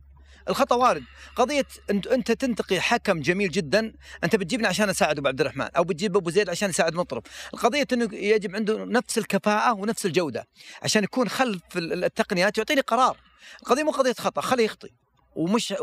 الخطأ 0.49 0.77
وارد. 0.77 1.03
قضية 1.37 1.67
أنت 1.91 2.07
أنت 2.07 2.33
تنتقي 2.33 2.81
حكم 2.81 3.21
جميل 3.21 3.51
جدا 3.51 3.93
أنت 4.25 4.37
بتجيبني 4.37 4.67
عشان 4.67 4.89
أساعد 4.89 5.19
أبو 5.19 5.29
عبد 5.29 5.41
الرحمن 5.41 5.69
أو 5.77 5.85
بتجيب 5.85 6.17
أبو 6.17 6.31
زيد 6.31 6.49
عشان 6.49 6.71
يساعد 6.71 6.95
مطرب. 6.95 7.23
القضية 7.55 7.87
إنه 7.93 8.09
يجب 8.15 8.57
عنده 8.57 8.85
نفس 8.85 9.19
الكفاءة 9.19 9.73
ونفس 9.73 10.07
الجودة 10.07 10.47
عشان 10.83 11.05
يكون 11.05 11.29
خلف 11.29 11.63
ال- 11.77 12.05
التقنيات 12.05 12.59
يعطيني 12.59 12.81
قرار. 12.81 13.17
القضية 13.63 13.83
مو 13.83 13.91
قضية 13.91 14.13
خطأ 14.19 14.41
خليه 14.41 14.65
يخطي 14.65 14.89
ومش 15.37 15.75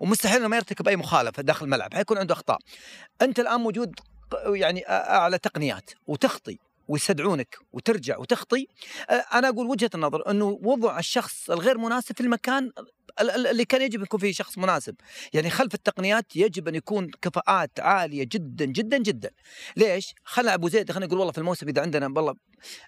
ومستحيل 0.00 0.38
إنه 0.38 0.48
ما 0.48 0.56
يرتكب 0.56 0.88
أي 0.88 0.96
مخالفة 0.96 1.42
داخل 1.42 1.64
الملعب 1.64 1.94
حيكون 1.94 2.18
عنده 2.18 2.34
أخطاء. 2.34 2.58
أنت 3.22 3.40
الآن 3.40 3.60
موجود 3.60 3.94
يعني 4.46 4.88
أعلى 4.88 5.38
تقنيات 5.38 5.90
وتخطي 6.06 6.58
ويستدعونك 6.88 7.58
وترجع 7.72 8.18
وتخطي. 8.18 8.66
أنا 9.10 9.48
أقول 9.48 9.66
وجهة 9.66 9.90
النظر 9.94 10.30
إنه 10.30 10.58
وضع 10.62 10.98
الشخص 10.98 11.50
الغير 11.50 11.78
مناسب 11.78 12.14
في 12.16 12.20
المكان 12.20 12.64
ال- 12.64 12.78
ال- 12.78 12.90
اللي 13.20 13.64
كان 13.64 13.82
يجب 13.82 14.02
يكون 14.02 14.20
فيه 14.20 14.32
شخص 14.32 14.58
مناسب. 14.58 14.94
يعني 15.32 15.50
خلف 15.50 15.74
التقنيات 15.74 16.36
يجب 16.36 16.68
أن 16.68 16.74
يكون 16.74 17.10
كفاءات 17.22 17.80
عالية 17.80 18.24
جدا 18.32 18.64
جدا 18.64 18.98
جدا. 18.98 19.30
ليش؟ 19.76 20.14
خلى 20.24 20.54
أبو 20.54 20.68
زيد 20.68 20.90
خلينا 20.90 21.06
نقول 21.06 21.18
والله 21.18 21.32
في 21.32 21.38
الموسم 21.38 21.68
إذا 21.68 21.82
عندنا 21.82 22.06
والله 22.06 22.34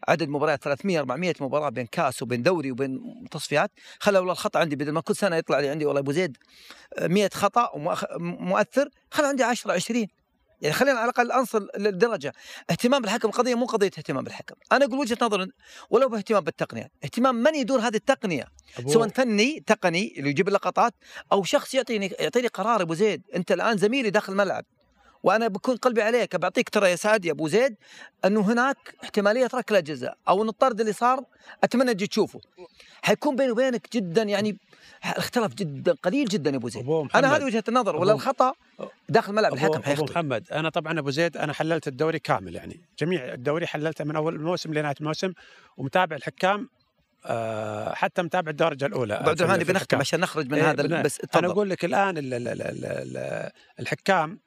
عدد 0.09 0.29
مباريات 0.29 0.65
300 0.65 0.99
400 0.99 1.35
مباراة 1.41 1.69
بين 1.69 1.87
كاس 1.87 2.23
وبين 2.23 2.43
دوري 2.43 2.71
وبين 2.71 3.01
تصفيات 3.31 3.71
خلى 3.99 4.19
والله 4.19 4.33
الخطأ 4.33 4.61
عندي 4.61 4.77
بدل 4.77 4.93
ما 4.93 5.01
كل 5.01 5.17
سنة 5.17 5.37
يطلع 5.37 5.61
لي 5.61 5.69
عندي 5.69 5.87
والله 5.87 6.01
أبو 6.01 6.13
زيد 6.13 6.37
100 7.01 7.31
خطأ 7.35 7.71
ومؤثر 7.75 8.89
خلى 9.11 9.27
عندي 9.27 9.43
10 9.43 9.73
20 9.73 10.07
يعني 10.63 10.75
خلينا 10.75 10.99
على 10.99 11.11
الأقل 11.11 11.33
انصل 11.33 11.69
للدرجه 11.79 12.33
اهتمام 12.71 13.03
بالحكم 13.03 13.29
القضية 13.29 13.55
مو 13.55 13.67
قضية 13.67 13.87
اهتمام 13.87 14.25
بالحكم. 14.25 14.55
أنا 14.73 14.85
أقول 14.85 14.99
وجهة 14.99 15.19
نظر 15.23 15.47
ولو 15.91 16.09
باهتمام 16.09 16.45
بالتقنية 16.45 16.89
اهتمام 17.05 17.35
من 17.35 17.55
يدور 17.55 17.81
هذه 17.81 17.97
التقنية؟ 17.97 18.45
أبو- 18.79 18.93
سواء 18.93 19.09
فني 19.09 19.61
تقني 19.67 20.15
اللي 20.19 20.31
يجيب 20.31 20.49
اللقطات 20.49 20.95
أو 21.33 21.45
شخص 21.45 21.75
يعطيني 21.75 22.07
يعطيني 22.21 22.47
قرار 22.49 22.83
أبو 22.83 22.95
زيد 22.95 23.23
أنت 23.35 23.53
الآن 23.53 23.77
زميلي 23.77 24.11
داخل 24.11 24.33
الملعب. 24.33 24.65
وأنا 25.27 25.49
بكون 25.49 25.77
قلبي 25.77 26.03
عليك. 26.03 26.37
بعطيك 26.37 26.69
ترى 26.69 26.91
يا 26.91 26.97
سعد 26.97 27.25
يا 27.25 27.33
أبو 27.33 27.49
زيد 27.49 27.77
أنه 28.25 28.41
هناك 28.41 28.77
احتمالية 29.05 29.49
ركلة 29.55 29.81
جزاء 29.81 30.17
أو 30.29 30.43
أن 30.43 30.49
الطرد 30.49 30.81
اللي 30.81 30.93
صار 30.93 31.25
أتمنى 31.65 31.95
تجي 31.95 32.07
تشوفه. 32.07 32.41
حيكون 33.03 33.37
بيني 33.37 33.51
وبينك 33.51 33.89
جدا 33.93 34.23
يعني 34.23 34.59
اختلف 35.05 35.55
جدا 35.55 35.93
قليل 36.03 36.29
جدا 36.29 36.51
يا 36.51 36.57
أبو 36.57 36.69
زيد. 36.69 36.83
أبو. 36.83 37.09
أنا 37.15 37.37
هذه 37.37 37.45
وجهة 37.45 37.65
النظر 37.69 37.97
ولا 37.97 38.13
الخطأ 38.13 38.53
داخل 39.09 39.31
الملعب 39.31 39.53
الحكم 39.53 39.83
حيخطئ. 39.83 40.13
محمد 40.13 40.45
أنا 40.53 40.69
طبعا 40.69 40.99
أبو 40.99 41.11
زيد 41.11 41.37
أنا 41.37 41.53
حللت 41.53 41.89
الدوري 41.89 42.19
كامل 42.19 42.55
يعني. 42.55 42.81
جميع 42.99 43.33
الدوري 43.35 43.67
حللته 43.67 44.05
من 44.05 44.17
أول 44.17 44.35
الموسم 44.35 44.75
لنهاية 44.75 44.95
الموسم 45.01 45.33
ومتابع 45.77 46.17
الحكام 46.17 46.69
آه 47.27 47.95
حتى 47.95 48.23
متابع 48.23 48.51
الدرجة 48.51 48.87
الأولى. 48.87 49.15
ابو 49.15 49.31
عبد 49.31 49.41
الرحمن 49.43 49.59
في- 49.59 49.65
في 49.65 49.71
نبي 49.71 49.79
نختم 49.79 49.83
الحكام. 49.97 50.01
عشان 50.01 50.21
نخرج 50.21 50.47
من 50.51 50.55
إيه، 50.59 50.71
هذا 50.71 50.83
بنا- 50.83 51.03
بس 51.03 51.21
أنا 51.21 51.29
تفضل. 51.29 51.45
أقول 51.45 51.71
لك 51.71 51.85
الآن 51.85 52.19
ال 52.19 52.35
ال 52.35 52.49
ال 52.49 52.63
ال 52.63 52.85
ال 52.87 53.51
الحكام 53.81 54.39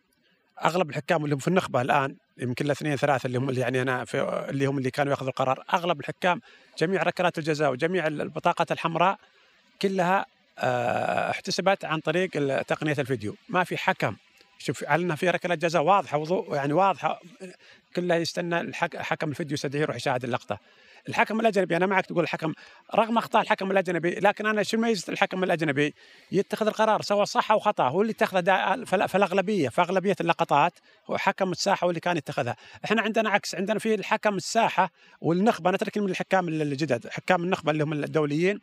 أغلب 0.66 0.90
الحكام 0.90 1.24
اللي 1.24 1.36
هم 1.36 1.40
في 1.40 1.48
النخبة 1.48 1.82
الآن 1.82 2.16
يمكن 2.38 2.66
الاثنين 2.66 2.96
ثلاثة 2.96 3.28
اللي 3.28 3.38
هم 3.38 3.50
اللي 3.50 3.62
يعني 3.62 3.82
أنا 3.82 4.06
في 4.06 4.46
اللي 4.50 4.66
هم 4.66 4.78
اللي 4.78 4.92
كانوا 4.92 5.12
يأخذوا 5.12 5.30
القرار. 5.30 5.64
أغلب 5.74 6.00
الحكام 6.00 6.42
جميع 6.78 7.04
ركلات 7.04 7.38
الجزاء 7.38 7.72
وجميع 7.72 8.08
البطاقات 8.08 8.72
الحمراء 8.72 9.18
كلها 9.82 10.26
آه، 10.60 11.30
احتسبت 11.30 11.86
عن 11.86 12.00
طريق 12.00 12.62
تقنية 12.62 12.96
الفيديو. 13.00 13.36
ما 13.50 13.64
في 13.64 13.78
حكم. 13.78 14.16
شوف 14.58 14.84
على 14.84 15.18
في 15.18 15.30
ركله 15.30 15.56
جزاء 15.56 15.82
واضحة 15.82 16.18
وضوء 16.18 16.56
يعني 16.56 16.74
واضحة 16.74 17.22
كلها 17.96 18.18
يستنى 18.18 18.62
الحك... 18.62 18.98
حكم 18.98 19.30
الفيديو 19.30 19.54
يستدعيه 19.54 19.82
يروح 19.82 19.96
يشاهد 19.96 20.24
اللقطة. 20.24 20.60
الحكم 21.10 21.40
الأجنبي 21.40 21.78
أنا 21.78 21.86
معك 21.86 22.06
تقول 22.06 22.24
الحكم 22.24 22.54
رغم 22.96 23.18
أخطاء 23.18 23.42
الحكم 23.42 23.72
الأجنبي 23.72 24.10
لكن 24.10 24.46
أنا 24.46 24.64
شو 24.64 24.78
ميزة 24.78 25.14
الحكم 25.14 25.44
الأجنبي؟ 25.44 25.94
يتخذ 26.32 26.68
القرار 26.68 27.02
سواء 27.02 27.26
صح 27.26 27.52
أو 27.52 27.60
خطأ 27.60 27.84
هو 27.84 28.02
اللي 28.02 28.12
اتخذه 28.12 28.86
فالأغلبية 28.86 29.70
في 29.70 29.82
اغلبيه 29.82 30.16
اللقطات 30.22 30.74
هو 31.10 31.18
حكم 31.18 31.52
الساحة 31.52 31.86
هو 31.86 31.90
اللي 31.90 32.00
كان 32.00 32.18
يتخذها. 32.18 32.56
إحنا 32.86 33.02
عندنا 33.02 33.30
عكس 33.30 33.56
عندنا 33.56 33.80
في 33.80 33.96
الحكم 33.96 34.36
الساحة 34.36 34.92
والنخبة 35.22 35.72
نترك 35.72 35.98
من 35.98 36.10
الحكام 36.10 36.48
الجدد 36.48 37.08
حكام 37.08 37.44
النخبة 37.44 37.72
اللي 37.72 37.84
هم 37.84 37.94
الدوليين 37.94 38.60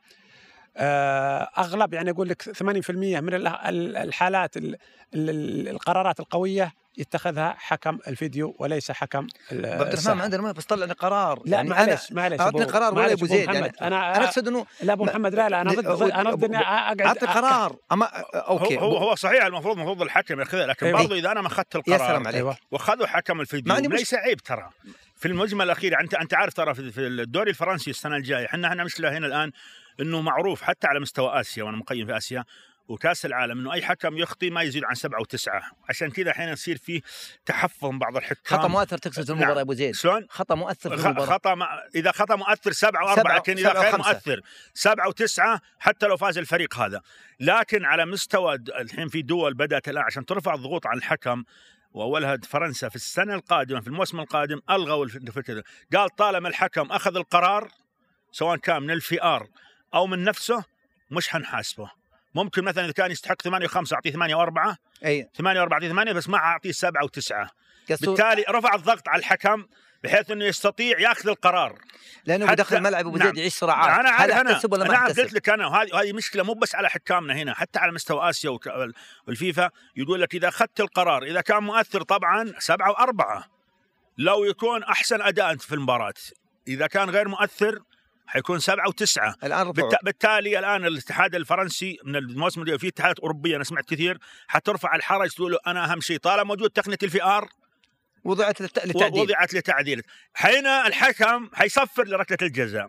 آه، 0.77 1.49
أغلب 1.59 1.95
يعني 1.95 2.11
أقول 2.11 2.29
لك 2.29 2.43
80% 2.43 2.91
من 3.21 3.35
ال- 3.35 3.47
ال- 3.47 3.97
الحالات 3.97 4.57
ال- 4.57 4.77
ال- 5.15 5.69
القرارات 5.69 6.21
القوية 6.21 6.73
يتخذها 6.97 7.55
حكم 7.59 7.99
الفيديو 8.09 8.57
وليس 8.59 8.91
حكم 8.93 9.27
عبد 9.53 9.65
الرحمن 9.93 10.21
عندنا 10.21 10.43
ما 10.43 10.53
بس 10.53 10.65
طلعني 10.65 10.93
قرار. 10.93 11.43
لا 11.45 11.57
يعني 11.57 11.69
معلش 11.69 12.13
معلش 12.13 12.41
اعطني 12.41 12.65
قرار 12.65 12.95
ولا 12.95 13.13
أبو 13.13 13.27
زيد 13.27 13.45
يعني. 13.53 13.73
أنا 13.83 14.17
أنا 14.17 14.25
اقصد 14.25 14.49
إنه 14.49 14.67
لا 14.83 14.93
أبو 14.93 15.05
محمد 15.05 15.35
لا 15.35 15.49
لا 15.49 15.61
أنا 15.61 15.73
ضد 15.73 15.87
ضد- 15.89 16.11
أنا 16.11 16.31
ضد 16.35 16.45
إني 16.45 16.57
اقعد 16.59 17.01
اعطي 17.01 17.27
قرار 17.27 17.77
اما 17.93 18.07
أوكي. 18.35 18.77
هو 18.79 18.97
هو 18.97 19.15
صحيح 19.15 19.45
المفروض 19.45 19.77
المفروض 19.77 20.03
الحكم 20.03 20.41
ياخذها 20.41 20.67
لكن 20.67 20.87
أيوة. 20.87 20.99
برضو 21.01 21.15
إذا 21.15 21.33
أنا 21.33 21.41
ما 21.41 21.47
أخذت 21.47 21.75
يا 21.75 21.81
القرار 21.81 21.99
سلام 21.99 22.27
عليك. 22.27 22.57
وأخذوا 22.71 23.07
حكم 23.07 23.41
الفيديو 23.41 23.75
ليس 23.77 24.15
عيب 24.15 24.41
ترى. 24.41 24.71
في 25.17 25.29
المجمل 25.29 25.65
الأخير 25.65 26.01
انت 26.01 26.15
أنت 26.15 26.35
عارف 26.35 26.55
ترى 26.55 26.75
في 26.75 26.93
في 26.93 27.01
الدوري 27.07 27.51
الفرنسي 27.51 27.91
السنة 27.91 28.17
الجاية 28.17 28.47
إحنا 28.47 28.69
عندنا 28.69 28.85
مشكله 28.85 29.19
هنا 29.19 29.27
الآن 29.27 29.53
إنه 30.01 30.21
معروف 30.21 30.63
حتى 30.63 30.87
على 30.87 31.01
مستوى 31.01 31.41
آسيا 31.41 31.65
وأنا 31.65 31.77
مقيم 31.77 32.07
في 32.07 32.17
آسيا 32.17 32.45
وكأس 32.89 33.27
العالم 33.27 33.59
إنه 33.59 33.73
أي 33.73 33.83
حكم 33.83 34.17
يخطي 34.19 34.51
ما 34.51 34.63
يزيد 34.63 34.85
عن 34.85 34.95
سبعة 34.95 35.21
وتسعة. 35.21 35.63
عشان 35.89 36.11
كذا 36.11 36.31
أحيانا 36.31 36.53
يصير 36.53 36.77
فيه 36.79 37.01
تحفظ 37.47 37.89
من 37.89 37.99
بعض 37.99 38.17
الحكام. 38.17 38.59
خطأ 38.59 38.69
مؤثر 38.69 38.99
تقصد 38.99 39.31
نعم. 39.31 39.39
المباراة 39.43 39.61
أبو 39.61 39.73
زيد؟ 39.73 39.95
شلون؟ 39.95 40.27
خطأ 40.31 40.55
مؤثر 40.55 40.97
في 40.97 41.07
المباراة. 41.07 41.27
خطأ 41.27 41.55
ما 41.55 41.67
إذا 41.95 42.13
خطأ 42.13 42.37
مؤثر 42.37 42.73
سبعة 42.73 43.07
سبعة- 43.07 43.17
واربعه 43.19 43.37
لكن 43.37 43.59
إذا 43.59 43.73
غير 43.73 43.89
وخمسة. 43.95 44.13
مؤثر. 44.13 44.41
سبعة 44.75 45.09
وتسعة 45.09 45.61
حتى 45.79 46.07
لو 46.07 46.17
فاز 46.17 46.39
الفريق 46.39 46.75
هذا. 46.79 47.01
لكن 47.41 47.85
على 47.85 48.07
مستوى 48.07 48.55
الحين 48.55 49.09
في 49.09 49.23
دول 49.23 49.55
بدأت 49.55 49.89
الآن 49.89 50.05
عشان 50.05 50.27
ترفع 50.27 50.55
الضغوط 50.55 50.87
عن 50.87 50.97
الحكم 50.99 51.45
وأولها 51.93 52.37
فرنسا 52.37 52.89
في 52.89 52.97
السنة 52.97 53.35
القادمة 53.35 53.81
في 53.81 53.87
الموسم 53.89 54.21
القادم 54.21 54.61
ألغوا 54.71 55.05
الف- 55.05 55.17
الفكرة 55.17 55.65
قال 55.95 56.17
طالما 56.17 56.49
الحكم 56.49 56.93
أخذ 56.93 57.17
القرار 57.17 57.69
سواء 58.33 58.57
كان 58.57 58.83
من 58.83 58.91
الفي 58.91 59.23
ار 59.23 59.47
أو 59.95 60.07
من 60.07 60.25
نفسه 60.25 60.65
مش 61.11 61.29
حنحاسبه. 61.29 61.91
ممكن 62.37 62.65
مثلا 62.65 62.85
إذا 62.85 62.93
كان 62.93 63.11
يستحق 63.11 63.43
8 63.43 63.67
و5 63.67 63.93
أعطيه 63.93 64.11
8 64.11 64.45
و4 64.45 64.77
أي. 65.05 65.29
8 65.37 65.65
و4 65.65 65.73
أعطيه 65.73 65.89
8 65.89 66.13
بس 66.13 66.29
ما 66.29 66.39
أعطيه 66.39 66.73
7 66.73 67.07
و9 67.07 67.49
قصده 67.91 68.13
بالتالي 68.13 68.45
رفع 68.49 68.75
الضغط 68.75 69.09
على 69.09 69.21
الحكم 69.21 69.67
بحيث 70.05 70.31
إنه 70.31 70.45
يستطيع 70.45 71.01
يأخذ 71.01 71.29
القرار. 71.29 71.79
لأنه 72.27 72.47
بدخل 72.47 72.77
الملعب 72.77 73.07
أبو 73.07 73.17
نعم. 73.17 73.29
زيد 73.29 73.37
يعيش 73.37 73.55
صراعات. 73.55 74.01
أنا 74.01 74.11
عارف 74.11 74.35
هل 74.35 74.41
أنا 74.41 74.61
ولا 74.71 74.89
ما 74.89 74.97
عارف 74.97 75.21
قلت 75.21 75.33
لك 75.33 75.49
أنا 75.49 75.67
وهذه 75.67 75.89
وهذه 75.93 76.13
مشكلة 76.13 76.43
مو 76.43 76.53
بس 76.53 76.75
على 76.75 76.91
حكامنا 76.91 77.35
هنا 77.35 77.55
حتى 77.55 77.79
على 77.79 77.93
مستوى 77.93 78.31
آسيا 78.31 78.59
والفيفا. 79.27 79.71
يقول 79.97 80.21
لك 80.21 80.35
إذا 80.35 80.49
أخذت 80.49 80.81
القرار 80.81 81.23
إذا 81.23 81.41
كان 81.41 81.63
مؤثر 81.63 82.03
طبعا 82.03 82.53
سبعة 82.59 82.91
وأربعة. 82.91 83.45
لو 84.19 84.45
يكون 84.45 84.83
أحسن 84.83 85.23
أداء 85.23 85.53
أنت 85.53 85.63
في 85.63 85.75
المباراة. 85.75 86.15
إذا 86.69 86.87
كان 86.87 87.11
غير 87.11 87.29
مؤثر 87.29 87.79
حيكون 88.27 88.59
سبعة 88.59 88.89
وتسعة. 88.89 89.35
الآن 89.45 89.69
رفعوا 89.69 89.91
بالت... 89.91 90.05
بالتالي 90.05 90.59
الآن 90.59 90.87
الاتحاد 90.87 91.35
الفرنسي 91.35 91.99
من 92.05 92.17
الموسم 92.17 92.61
الجاي 92.61 92.79
في 92.79 92.89
اتحادات 92.89 93.19
أوروبية 93.19 93.57
أنا 93.57 93.65
سمعت 93.65 93.85
كثير 93.85 94.19
حترفع 94.49 94.95
الحرج 94.97 95.31
تقول 95.31 95.53
له 95.53 95.59
أنا 95.67 95.93
أهم 95.93 96.01
شيء 96.01 96.19
طالما 96.19 96.45
موجود 96.45 96.71
تقنية 96.71 96.99
الفي 97.03 97.23
آر 97.23 97.49
وضعت 98.25 98.61
للتعديل 98.61 99.21
وضعت 99.21 99.55
لتعديل. 99.55 100.03
حين 100.35 100.67
الحكم 100.67 101.51
حيصفر 101.55 102.09
لركلة 102.09 102.39
الجزاء. 102.43 102.89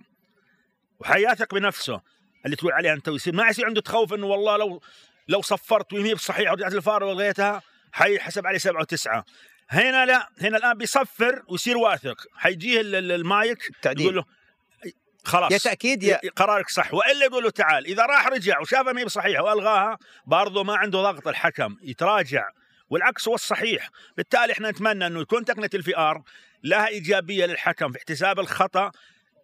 وحيثق 0.99 1.55
بنفسه. 1.55 2.01
اللي 2.45 2.55
تقول 2.55 2.71
عليها 2.71 2.93
أنت 2.93 3.09
ويصير. 3.09 3.35
ما 3.35 3.47
يصير 3.47 3.65
عنده 3.65 3.81
تخوف 3.81 4.13
إنه 4.13 4.25
والله 4.27 4.57
لو 4.57 4.81
لو 5.27 5.41
صفرت 5.41 5.93
وهي 5.93 6.13
بصحيح 6.13 6.51
ورجعت 6.51 6.73
الفار 6.73 7.03
ولغيتها 7.03 7.61
حيحسب 7.91 8.47
عليه 8.47 8.57
سبعة 8.57 8.81
وتسعة. 8.81 9.25
هنا 9.69 10.05
لا 10.05 10.29
هنا 10.41 10.57
الآن 10.57 10.73
بيصفر 10.77 11.43
ويصير 11.47 11.77
واثق. 11.77 12.27
حيجيه 12.35 12.81
ال- 12.81 12.95
ال- 12.95 13.11
المايك 13.11 13.57
تعديل. 13.81 14.03
يقول 14.05 14.15
له 14.15 14.25
خلاص. 15.23 15.51
يا 15.51 15.57
تاكيد 15.57 16.03
يا 16.03 16.19
قرارك 16.35 16.69
صح. 16.69 16.93
وإلا 16.93 17.25
يقول 17.25 17.43
له 17.43 17.49
تعال 17.49 17.85
إذا 17.85 18.05
راح 18.05 18.27
رجع 18.27 18.59
وشافها 18.59 18.93
ما 18.93 19.01
هي 19.01 19.05
بصحيحة 19.05 19.43
وألغاها 19.43 19.97
برضه 20.25 20.63
ما 20.63 20.75
عنده 20.77 21.01
ضغط 21.01 21.27
الحكم 21.27 21.77
يتراجع. 21.81 22.49
والعكس 22.89 23.27
هو 23.27 23.35
الصحيح. 23.35 23.89
بالتالي 24.17 24.53
إحنا 24.53 24.71
نتمنى 24.71 25.07
إنه 25.07 25.21
يكون 25.21 25.45
تقنية 25.45 25.69
الفي 25.73 25.97
آر 25.97 26.21
لها 26.63 26.87
إيجابية 26.87 27.45
للحكم 27.45 27.91
في 27.91 27.97
احتساب 27.97 28.39
الخطأ. 28.39 28.91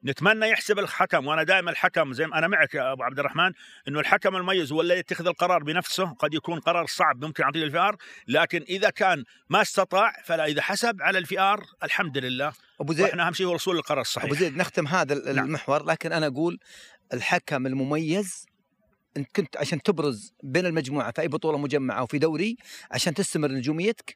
نتمنى 0.05 0.49
يحسب 0.49 0.79
الحكم 0.79 1.27
وأنا 1.27 1.43
دائما 1.43 1.71
الحكم 1.71 2.13
زي 2.13 2.27
ما 2.27 2.37
أنا 2.37 2.47
معك 2.47 2.73
يا 2.75 2.91
أبو 2.91 3.03
عبد 3.03 3.19
الرحمن 3.19 3.51
إنه 3.87 3.99
الحكم 3.99 4.35
المميز 4.35 4.71
هو 4.71 4.81
الذي 4.81 4.99
يتخذ 4.99 5.27
القرار 5.27 5.63
بنفسه 5.63 6.05
قد 6.05 6.33
يكون 6.33 6.59
قرار 6.59 6.85
صعب 6.85 7.25
ممكن 7.25 7.43
طريق 7.51 7.63
الفي 7.63 7.77
آر 7.77 7.95
لكن 8.27 8.65
إذا 8.69 8.89
كان 8.89 9.23
ما 9.49 9.61
استطاع 9.61 10.13
فلا 10.23 10.45
إذا 10.45 10.61
حسب 10.61 11.01
على 11.01 11.17
الفي 11.17 11.39
آر 11.39 11.63
الحمد 11.83 12.17
لله 12.17 12.53
أبو 12.81 12.93
زيد 12.93 13.05
وإحنا 13.05 13.27
أهم 13.27 13.33
شيء 13.33 13.45
هو 13.45 13.49
الوصول 13.49 13.75
للقرار 13.75 13.97
أبو 13.97 14.01
الصحيح 14.01 14.33
زيد 14.33 14.57
نختم 14.57 14.87
هذا 14.87 15.33
نعم. 15.33 15.45
المحور 15.45 15.85
لكن 15.85 16.13
أنا 16.13 16.27
أقول 16.27 16.59
الحكم 17.13 17.67
المميز 17.67 18.45
انت 19.17 19.35
كنت 19.35 19.57
عشان 19.57 19.81
تبرز 19.81 20.33
بين 20.43 20.65
المجموعة 20.65 21.11
في 21.11 21.21
أي 21.21 21.27
بطولة 21.27 21.57
مجمعة 21.57 22.03
وفي 22.03 22.17
دوري 22.17 22.57
عشان 22.91 23.13
تستمر 23.13 23.51
نجوميتك 23.51 24.15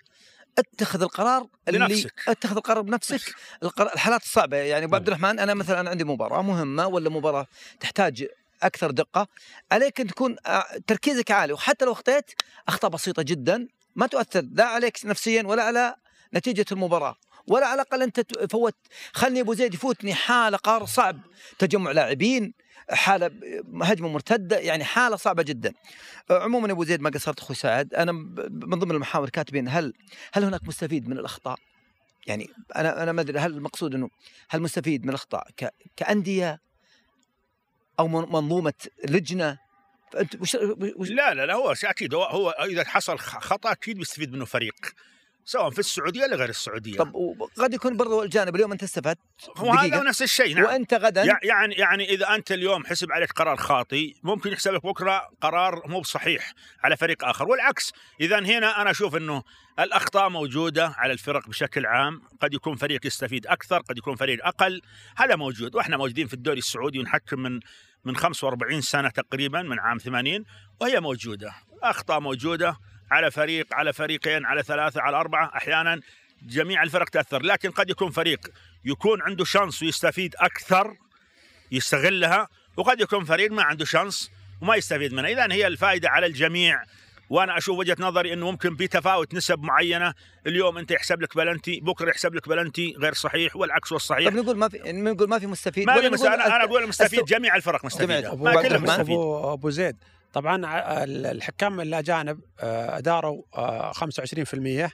أتخذ 0.57 1.01
القرار 1.01 1.47
اللي 1.67 1.79
بنفسك. 1.79 2.13
أتخذ 2.27 2.57
القرار 2.57 2.81
بنفسك. 2.81 3.35
القرار 3.63 3.93
الحالات 3.93 4.23
الصعبة. 4.23 4.57
يعني 4.57 4.85
ابو 4.85 4.95
عبد 4.95 5.07
الرحمن 5.07 5.39
أنا 5.39 5.53
مثلا 5.53 5.89
عندي 5.89 6.03
مباراة 6.03 6.41
مهمة 6.41 6.87
ولا 6.87 7.09
مباراة 7.09 7.47
تحتاج 7.79 8.27
أكثر 8.63 8.91
دقة 8.91 9.27
عليك 9.71 10.01
أن 10.01 10.07
تكون 10.07 10.35
آه، 10.45 10.65
تركيزك 10.87 11.31
عالي. 11.31 11.53
وحتى 11.53 11.85
لو 11.85 11.91
اخطيت 11.91 12.31
أخطاء 12.67 12.91
بسيطة 12.91 13.23
جدا 13.23 13.67
ما 13.95 14.07
تؤثر 14.07 14.45
لا 14.53 14.65
عليك 14.65 14.99
نفسيا 15.05 15.43
ولا 15.43 15.63
على 15.63 15.95
نتيجة 16.33 16.65
المباراة. 16.71 17.15
ولا 17.47 17.65
على 17.67 17.81
الأقل 17.81 18.01
أنت 18.03 18.51
فوت 18.51 18.75
خلني 19.13 19.41
أبو 19.41 19.53
زيد 19.53 19.73
يفوتني 19.73 20.13
حالة 20.13 20.57
قرار 20.57 20.85
صعب. 20.85 21.19
تجمع 21.59 21.91
لاعبين 21.91 22.53
حالة 22.89 23.31
هجمة 23.81 24.07
مرتدة 24.07 24.57
يعني 24.57 24.83
حالة 24.83 25.15
صعبة 25.15 25.43
جدا. 25.43 25.73
عموما 26.29 26.71
أبو 26.71 26.83
زيد 26.83 27.01
ما 27.01 27.09
قصرت 27.09 27.39
أخوي 27.39 27.55
سعد. 27.55 27.93
أنا 27.93 28.11
من 28.49 28.79
ضمن 28.79 28.91
المحاور 28.91 29.29
كاتبين 29.29 29.67
هل 29.69 29.93
هل 30.33 30.43
هناك 30.43 30.63
مستفيد 30.67 31.09
من 31.09 31.17
الأخطاء؟ 31.19 31.59
يعني 32.27 32.49
أنا 32.75 33.03
أنا 33.03 33.11
ما 33.11 33.21
أدري 33.21 33.39
هل 33.39 33.51
المقصود 33.51 33.95
إنه 33.95 34.09
هل 34.49 34.61
مستفيد 34.61 35.03
من 35.03 35.09
الأخطاء 35.09 35.47
كأندية 35.95 36.61
أو 37.99 38.07
من- 38.07 38.31
منظومة 38.31 38.73
لجنة؟ 39.07 39.57
وش, 40.39 40.57
وش 40.95 41.09
لا 41.09 41.33
لا 41.33 41.45
لا 41.45 41.53
هو 41.53 41.73
أكيد. 41.83 42.13
هو, 42.13 42.23
هو 42.23 42.49
إذا 42.49 42.83
حصل 42.83 43.19
خطأ 43.19 43.71
أكيد 43.71 43.97
بيستفيد 43.97 44.33
منه 44.33 44.45
فريق. 44.45 44.75
سواء 45.49 45.69
في 45.69 45.79
السعودية 45.79 46.23
ولا 46.23 46.35
غير 46.35 46.49
السعودية. 46.49 46.97
طب 46.97 47.15
وقد 47.15 47.73
يكون 47.73 47.97
برضو 47.97 48.23
الجانب 48.23 48.55
اليوم 48.55 48.71
أنت 48.71 48.83
استفدت 48.83 49.19
هو 49.57 49.71
هذا 49.71 49.81
دقيقة. 49.81 49.99
هو 49.99 50.03
نفس 50.03 50.21
الشيء 50.21 50.55
نعم. 50.55 50.63
وأنت 50.65 50.93
غدا؟ 50.93 51.23
يع- 51.23 51.39
يعني 51.43 51.75
يعني 51.75 52.09
إذا 52.09 52.35
أنت 52.35 52.51
اليوم 52.51 52.85
حسب 52.85 53.11
عليك 53.11 53.31
قرار 53.31 53.57
خاطئ 53.57 54.13
ممكن 54.23 54.51
يحسب 54.51 54.73
لك 54.73 54.83
بكرة 54.85 55.29
قرار 55.41 55.81
مو 55.87 55.99
بصحيح 55.99 56.53
على 56.83 56.97
فريق 56.97 57.25
آخر. 57.25 57.47
والعكس 57.47 57.93
إذا 58.21 58.39
هنا 58.39 58.81
أنا 58.81 58.91
أشوف 58.91 59.15
إنه 59.15 59.43
الأخطاء 59.79 60.29
موجودة 60.29 60.87
على 60.97 61.13
الفرق 61.13 61.47
بشكل 61.49 61.85
عام 61.85 62.21
قد 62.41 62.53
يكون 62.53 62.75
فريق 62.75 63.05
يستفيد 63.05 63.47
أكثر 63.47 63.79
قد 63.79 63.97
يكون 63.97 64.15
فريق 64.15 64.45
أقل 64.47 64.81
هذا 65.17 65.35
موجود. 65.35 65.75
وإحنا 65.75 65.97
موجودين 65.97 66.27
في 66.27 66.33
الدوري 66.33 66.57
السعودي 66.59 66.99
ونحكم 66.99 67.39
من 67.39 67.59
من 68.05 68.15
45 68.15 68.81
سنة 68.81 69.09
تقريبا 69.09 69.61
من 69.61 69.79
عام 69.79 69.97
80 69.97 70.43
وهي 70.81 70.99
موجودة. 70.99 71.53
أخطاء 71.83 72.19
موجودة 72.19 72.77
على 73.11 73.31
فريق 73.31 73.67
على 73.71 73.93
فريقين 73.93 74.45
على 74.45 74.63
ثلاثة 74.63 75.01
على 75.01 75.17
أربعة 75.17 75.51
أحيانا 75.55 76.01
جميع 76.43 76.83
الفرق 76.83 77.09
تأثر. 77.09 77.41
لكن 77.41 77.71
قد 77.71 77.89
يكون 77.89 78.11
فريق 78.11 78.39
يكون 78.85 79.21
عنده 79.21 79.45
شانس 79.45 79.83
ويستفيد 79.83 80.35
أكثر 80.39 80.95
يستغلها 81.71 82.47
وقد 82.77 83.01
يكون 83.01 83.25
فريق 83.25 83.51
ما 83.51 83.63
عنده 83.63 83.85
شانس 83.85 84.31
وما 84.61 84.75
يستفيد 84.75 85.13
منها 85.13 85.29
اذا 85.29 85.53
هي 85.53 85.67
الفائدة 85.67 86.09
على 86.09 86.25
الجميع. 86.25 86.83
وأنا 87.29 87.57
أشوف 87.57 87.79
وجهة 87.79 87.95
نظري 87.99 88.33
إنه 88.33 88.51
ممكن 88.51 88.75
بتفاوت 88.75 89.33
نسب 89.33 89.59
معينة. 89.59 90.13
اليوم 90.47 90.77
أنت 90.77 90.91
يحسب 90.91 91.21
لك 91.21 91.35
بلنتي 91.37 91.79
بكرة 91.79 92.09
يحسب 92.09 92.35
لك 92.35 92.49
بلنتي 92.49 92.95
غير 92.97 93.13
صحيح 93.13 93.55
والعكس 93.55 93.91
هو 93.91 93.95
الصحيح 93.95 94.29
طب 94.29 94.35
نقول 94.35 94.57
ما 94.57 94.69
في 94.69 94.81
نقول 94.85 95.29
ما 95.29 95.39
في 95.39 95.47
مستفيد؟ 95.47 95.87
ما 95.87 95.93
ولا 95.95 96.01
في 96.01 96.07
نقول 96.15 96.29
مست... 96.29 96.45
أنا 96.45 96.63
أقول 96.63 96.87
مستفيد 96.87 97.25
جميع 97.25 97.55
الفرق 97.55 97.85
مستفيدة. 97.85 98.31
أبو 98.31 98.43
ما 98.43 98.61
كلهم. 98.61 98.83
مستفيد. 98.83 99.17
أبو 99.43 99.69
زيد. 99.69 99.95
طبعا 100.33 100.61
الحكام 101.31 101.81
الأجانب 101.81 102.39
آه، 102.59 102.97
أداروا 102.97 103.43
آه، 103.55 103.91
25% 103.91 104.91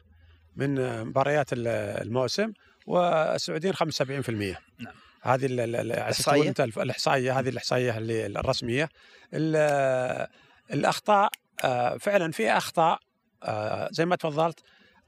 من 0.56 0.80
آه، 0.80 1.04
مباريات 1.04 1.54
ال- 1.54 1.68
الموسم 2.08 2.54
والسعوديين 2.88 3.74
75% 3.74 4.58
نعم. 4.80 4.94
هذه 5.22 5.46
ال- 5.46 5.60
ال- 5.60 5.76
ال- 5.76 5.92
على 5.92 6.10
أساس 6.10 6.20
إحصائية؟ 6.20 6.38
تقول 6.40 6.48
انت 6.48 6.62
الف- 6.62 6.80
الإحصائية 6.80 7.40
هذه 7.40 7.50
الإحصائية 7.50 7.98
اللي 7.98 8.26
الرسمية 8.26 8.90
ال- 9.34 10.28
الأخطاء 10.74 11.30
آه، 11.64 11.98
فعلا 11.98 12.32
في 12.32 12.52
أخطاء 12.52 13.00
آه، 13.44 13.90
زي 13.92 14.06
ما 14.06 14.16
تفضلت 14.16 14.60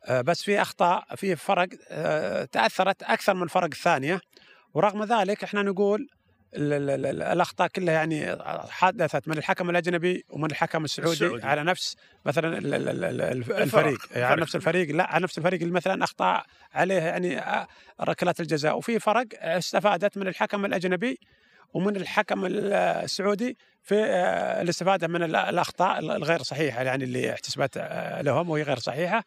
آه، 0.05 0.21
بس 0.21 0.43
في 0.43 0.61
أخطاء 0.61 1.05
في 1.15 1.35
فرق 1.35 1.67
آه، 1.89 2.45
تأثرت 2.45 3.03
أكثر 3.03 3.33
من 3.33 3.47
فرق 3.47 3.63
الثانية 3.73 4.21
ورغم 4.73 5.03
ذلك 5.03 5.43
إحنا 5.43 5.61
نقول 5.61 6.09
الأخطاء 6.55 7.67
كلها 7.67 7.93
يعني 7.93 8.37
حدثت 8.69 9.27
من 9.27 9.37
الحكم 9.37 9.69
الأجنبي 9.69 10.25
ومن 10.29 10.51
الحكم 10.51 10.83
السعودي, 10.83 11.11
السعودي. 11.11 11.45
على 11.45 11.63
نفس 11.63 11.95
مثلا. 12.25 12.57
الفريق 12.57 13.99
يعني 14.11 14.23
على 14.25 14.33
الفرق. 14.33 14.39
نفس 14.41 14.55
الفريق 14.55 14.95
لا 14.95 15.03
على 15.13 15.23
نفس 15.23 15.37
الفريق 15.37 15.61
اللي 15.61 15.73
مثلا 15.73 16.03
اخطا 16.03 16.43
عليه 16.73 16.95
يعني 17.01 17.41
ركلات 18.01 18.39
الجزاء 18.39 18.77
وفي 18.77 18.99
فرق 18.99 19.25
استفادت 19.41 20.17
من 20.17 20.27
الحكم 20.27 20.65
الأجنبي 20.65 21.19
ومن 21.73 21.95
الحكم 21.95 22.45
ال- 22.45 22.73
السعودي 22.73 23.57
في 23.83 23.95
الاستفادة 24.61 25.07
من 25.07 25.23
ال- 25.23 25.35
الأخطاء 25.35 25.99
الغير 25.99 26.41
صحيحة 26.43 26.81
يعني 26.83 27.03
اللي 27.03 27.33
احتسبت 27.33 27.77
لهم 28.21 28.49
وهي 28.49 28.63
غير 28.63 28.79
صحيحة 28.79 29.23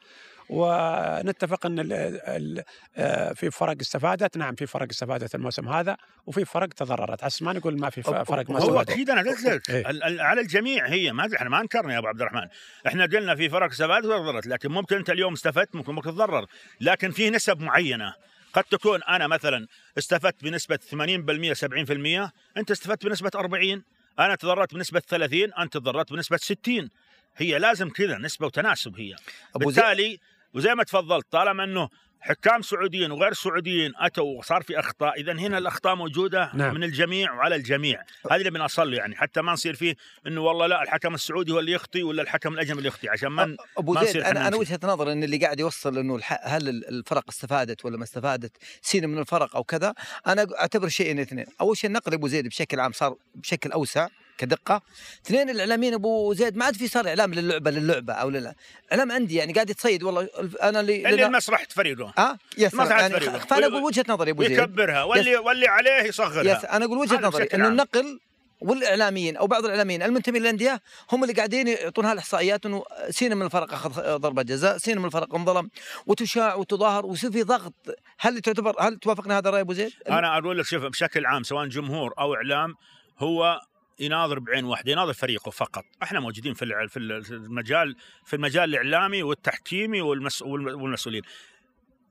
ونتفق 0.51 1.67
إن 1.67 1.79
ال- 1.81 1.93
ال- 1.93 2.63
آه، 2.97 3.33
في 3.33 3.51
فرق 3.51 3.77
استفادت. 3.81 4.37
نعم 4.37 4.55
في 4.55 4.67
فرق 4.67 4.87
استفادت 4.91 5.35
الموسم 5.35 5.69
هذا 5.69 5.97
وفي 6.27 6.45
فرق 6.45 6.69
تضررت. 6.69 7.25
عشان 7.25 7.47
ما 7.47 7.53
نقول 7.53 7.81
ما 7.81 7.91
في 7.91 8.03
فرق 8.03 8.51
ما 8.51 8.61
هو 8.61 8.81
أكيد 8.81 9.11
أنا 9.11 9.31
قلت 9.31 9.43
لك 9.43 9.71
إيه. 9.71 9.85
على 10.23 10.41
الجميع 10.41 10.87
هي 10.87 11.13
ما 11.13 11.29
إحنا 11.37 11.49
ما 11.49 11.61
انكرنا 11.61 11.93
يا 11.95 11.99
أبو 11.99 12.07
عبد 12.07 12.21
الرحمن. 12.21 12.49
إحنا 12.87 13.05
قلنا 13.07 13.35
في 13.35 13.49
فرق 13.49 13.71
استفادت 13.71 14.07
وتضررت 14.07 14.47
لكن 14.47 14.73
ممكن 14.73 14.97
أنت 14.97 15.11
اليوم 15.11 15.33
استفدت 15.33 15.75
ممكن 15.75 15.95
ممكن 15.95 16.11
تتضرر 16.11 16.47
لكن 16.81 17.11
في 17.11 17.31
نسب 17.31 17.61
معينة. 17.61 18.15
قد 18.53 18.65
تكون 18.65 19.03
أنا 19.03 19.27
مثلا 19.27 19.67
استفدت 19.99 20.45
بنسبة 20.45 20.77
80% 20.77 21.55
70% 21.55 22.33
أنت 22.57 22.71
استفدت 22.71 23.07
بنسبة 23.07 23.31
40 23.35 23.83
أنا 24.19 24.35
تضررت 24.35 24.75
بنسبة 24.75 25.01
30 25.01 25.53
أنت 25.55 25.73
تضررت 25.73 26.13
بنسبة 26.13 26.37
60 26.37 26.91
هي 27.37 27.59
لازم 27.59 27.89
كذا 27.91 28.19
نسبة 28.19 28.47
وتناسب 28.47 28.97
هي. 29.01 29.17
بالتالي 29.57 30.19
وزي 30.55 30.75
ما 30.75 30.83
تفضلت 30.85 31.27
طالما 31.31 31.65
إنه 31.65 31.89
حكام 32.21 32.63
سعوديين 32.63 33.11
وغير 33.13 33.33
سعوديين 33.33 33.93
أتوا 33.97 34.39
وصار 34.39 34.63
في 34.63 34.79
أخطاء 34.79 35.21
اذا 35.21 35.33
هنا 35.33 35.59
الأخطاء 35.59 35.95
موجودة 35.95 36.51
نعم. 36.55 36.75
من 36.75 36.85
الجميع 36.85 37.33
وعلى 37.35 37.57
الجميع 37.57 38.03
هذه 38.31 38.39
اللي 38.39 38.51
بنصل 38.51 38.95
يعني 38.95 39.17
حتى 39.17 39.43
ما 39.43 39.53
نصير 39.53 39.75
فيه 39.75 39.95
إنه 40.27 40.41
والله 40.41 40.67
لا 40.67 40.83
الحكم 40.83 41.15
السعودي 41.15 41.53
هو 41.53 41.59
اللي 41.59 41.73
يخطي 41.73 42.03
ولا 42.03 42.23
الحكم 42.23 42.55
الأجنبي 42.55 42.79
اللي 42.79 42.89
يخطي 42.89 43.09
عشان 43.09 43.29
ما 43.29 43.57
أبو 43.79 43.93
ما 43.93 44.05
زيد 44.05 44.17
أنا 44.23 44.49
أنا. 44.49 44.57
وجهة 44.57 44.81
نظر 44.83 45.13
إن 45.13 45.25
اللي 45.25 45.37
قاعد 45.37 45.61
يوصل 45.61 45.99
إنه 45.99 46.17
الح... 46.17 46.39
هل 46.43 46.69
ال- 46.69 46.89
الفرق 46.89 47.25
استفادت 47.29 47.85
ولا 47.85 47.97
ما 47.97 48.05
استفادت 48.05 48.57
سين 48.83 49.09
من 49.09 49.19
الفرق 49.19 49.57
أو 49.57 49.65
كذا 49.65 49.95
أنا 50.27 50.47
أعتبر 50.61 50.89
شيئين 50.89 51.19
اثنين 51.19 51.47
أول 51.61 51.77
شيء 51.77 51.89
النقل 51.89 52.13
أبو 52.15 52.29
زيد 52.29 52.49
بشكل 52.49 52.81
عام 52.81 52.93
صار 52.93 53.17
بشكل 53.35 53.73
أوسع 53.73 54.09
كدقة. 54.39 54.83
اثنين 55.27 55.51
الإعلاميين 55.51 55.95
أبو 55.95 56.35
زيد 56.35 56.57
ما 56.57 56.65
عاد 56.65 56.77
في 56.77 56.89
صار 56.89 57.09
إعلام 57.09 57.35
للعبة 57.35 57.71
للعبة 57.71 58.13
أو 58.13 58.31
للا. 58.31 58.55
إعلام 58.93 59.13
عندي 59.13 59.35
يعني 59.35 59.53
قاعد 59.53 59.71
يتصيد 59.71 60.03
والله 60.03 60.29
أنا 60.63 60.81
اللي 60.81 61.09
اللي 61.09 61.25
لمصلحه 61.25 61.67
فريقه 61.71 62.13
آه؟ 62.19 62.39
يس 62.59 62.75
ما 62.75 62.85
يعني 62.85 63.09
تعرف 63.09 63.25
فريقه. 63.25 63.39
فانا 63.39 63.67
أقول 63.67 63.83
وجهة 63.83 64.05
نظري 64.09 64.31
أبو 64.31 64.43
زيد. 64.43 64.61
ويكبرها 64.61 65.03
واللي 65.03 65.37
واللي 65.37 65.69
عليه 65.69 66.03
يصغرها. 66.03 66.59
يس 66.59 66.65
أنا 66.65 66.85
أقول 66.85 66.99
وجهة 66.99 67.21
نظري 67.21 67.45
إنه. 67.45 67.69
النقل 67.69 68.21
والإعلاميين 68.61 69.37
أو 69.37 69.47
بعض 69.47 69.65
الإعلاميين 69.65 70.03
المنتمين 70.03 70.43
للأندية 70.43 70.81
هم 71.13 71.23
اللي 71.23 71.35
قاعدين 71.35 71.69
يعطون 71.69 72.05
هالاحصائيات 72.05 72.67
إنه 72.67 72.85
سين 73.11 73.37
من 73.37 73.47
الفرق 73.47 73.73
أخذ 73.73 74.17
ضربة 74.17 74.43
جزاء، 74.43 74.79
سين 74.79 74.99
من 74.99 75.05
الفرق 75.05 75.35
انظلم 75.35 75.71
وتشاع 76.07 76.55
وتظاهر 76.55 77.07
ويصير 77.07 77.33
في 77.33 77.43
ضغط، 77.43 77.75
هل 78.19 78.41
تعتبر 78.41 78.75
هل 78.81 78.97
توافقنا 78.97 79.39
هذا 79.39 79.49
الرأي 79.49 79.61
أبو 79.61 79.73
زيد؟ 79.73 79.93
أنا 80.09 80.39
أقول 80.39 80.59
لك 80.59 80.65
شوف 80.65 80.83
بشكل 80.83 81.27
عام 81.27 81.43
سواء 81.43 81.67
جمهور 81.67 82.15
أو 82.19 82.35
إعلام 82.35 82.75
هو 83.19 83.61
يناظر 84.01 84.39
بعين 84.39 84.65
واحدة 84.65 84.93
يناظر 84.93 85.13
فريقه 85.13 85.51
فقط. 85.51 85.85
إحنا 86.03 86.21
موجودين 86.21 86.55
في 86.55 86.89
في 86.89 86.99
المجال 87.31 87.97
في 88.25 88.37
المجال 88.37 88.65
الإعلامي 88.65 89.23
والتحكيمي 89.23 90.01
والمس 90.01 90.43
والم- 90.43 90.83
والمسؤولين. 90.83 91.23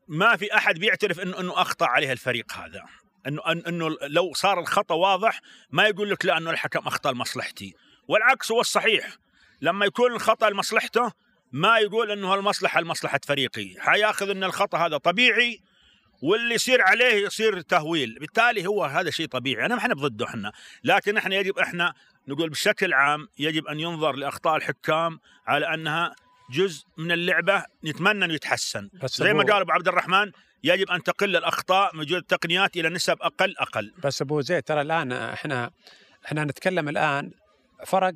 ما 0.08 0.36
في 0.36 0.56
أحد 0.56 0.80
بيعترف 0.80 1.20
إنه 1.20 1.40
إنه 1.40 1.62
أخطأ 1.62 1.86
عليه 1.86 2.12
الفريق 2.12 2.54
هذا. 2.54 2.84
إنه 3.28 3.42
إنه 3.68 3.98
لو 4.02 4.34
صار 4.34 4.60
الخطأ 4.60 4.96
واضح 4.96 5.42
ما 5.72 5.88
يقول 5.88 6.10
لك 6.10 6.26
لا 6.26 6.38
إنه 6.38 6.50
الحكم 6.52 6.80
أخطأ 6.80 7.12
لمصلحتي. 7.12 7.74
والعكس 8.08 8.52
هو 8.52 8.62
الصحيح. 8.62 9.08
لما 9.62 9.86
يكون 9.86 10.12
الخطأ 10.12 10.50
لمصلحته 10.50 11.12
ما 11.52 11.78
يقول 11.78 12.12
إنه 12.12 12.36
المصلحه 12.36 12.82
لمصلحة 12.82 13.20
فريقي. 13.28 13.76
حيأخذ 13.80 14.30
إن 14.30 14.44
الخطأ 14.44 14.78
هذا 14.78 14.98
طبيعي 14.98 15.60
واللي 16.22 16.56
يصير 16.56 16.82
عليه 16.82 17.26
يصير 17.26 17.62
تهويل. 17.62 18.18
بالتالي 18.20 18.68
هو 18.68 18.86
هذا 18.86 19.10
شيء 19.10 19.28
طبيعي. 19.28 19.66
أنا 19.66 19.76
ما 19.76 19.82
إحنا 19.82 19.94
ضده 19.94 20.26
إحنا. 20.26 20.52
لكن 20.84 21.18
إحنا 21.18 21.36
يجب 21.36 21.60
إحنا 21.60 21.94
نقول 22.28 22.50
بشكل 22.50 22.94
عام 22.94 23.28
يجب 23.40 23.68
أن 23.68 23.80
ينظر 23.80 24.16
لأخطاء 24.16 24.56
الحكام 24.56 25.20
على 25.48 25.74
أنها 25.74 26.16
جزء 26.52 26.86
من 26.98 27.12
اللعبة 27.12 27.64
نتمنى 27.86 28.26
إنه 28.26 28.34
يتحسن. 28.34 28.90
زي 29.06 29.34
ما 29.34 29.44
قال 29.44 29.62
أبو 29.62 29.72
عبد 29.72 29.88
الرحمن 29.88 30.32
يجب 30.64 30.90
أن 30.92 31.04
تقل 31.04 31.36
الأخطاء 31.36 31.96
من 31.96 32.00
وجود 32.00 32.18
التقنيات 32.18 32.78
إلى 32.78 32.90
نسب 32.90 33.18
أقل 33.22 33.56
أقل. 33.58 33.94
بس 34.04 34.22
أبو 34.22 34.42
زيد 34.42 34.64
ترى 34.64 34.82
الآن 34.82 35.12
إحنا 35.12 35.72
إحنا 36.26 36.44
نتكلم 36.44 36.90
الآن 36.90 37.32
فرق 37.86 38.14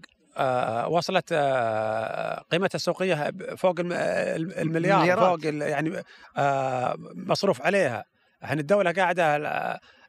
وصلت 0.88 1.30
آه 1.32 2.40
قيمتها 2.52 2.76
السوقية 2.76 3.32
فوق 3.58 3.80
الم- 3.80 3.92
المليار 4.52 5.00
مليارات. 5.02 5.42
فوق 5.44 5.54
يعني 5.54 6.04
آه 6.38 6.96
مصروف 7.16 7.62
عليها. 7.62 8.06
يعني 8.42 8.62
الدولة 8.62 8.92
قاعدة 8.92 9.36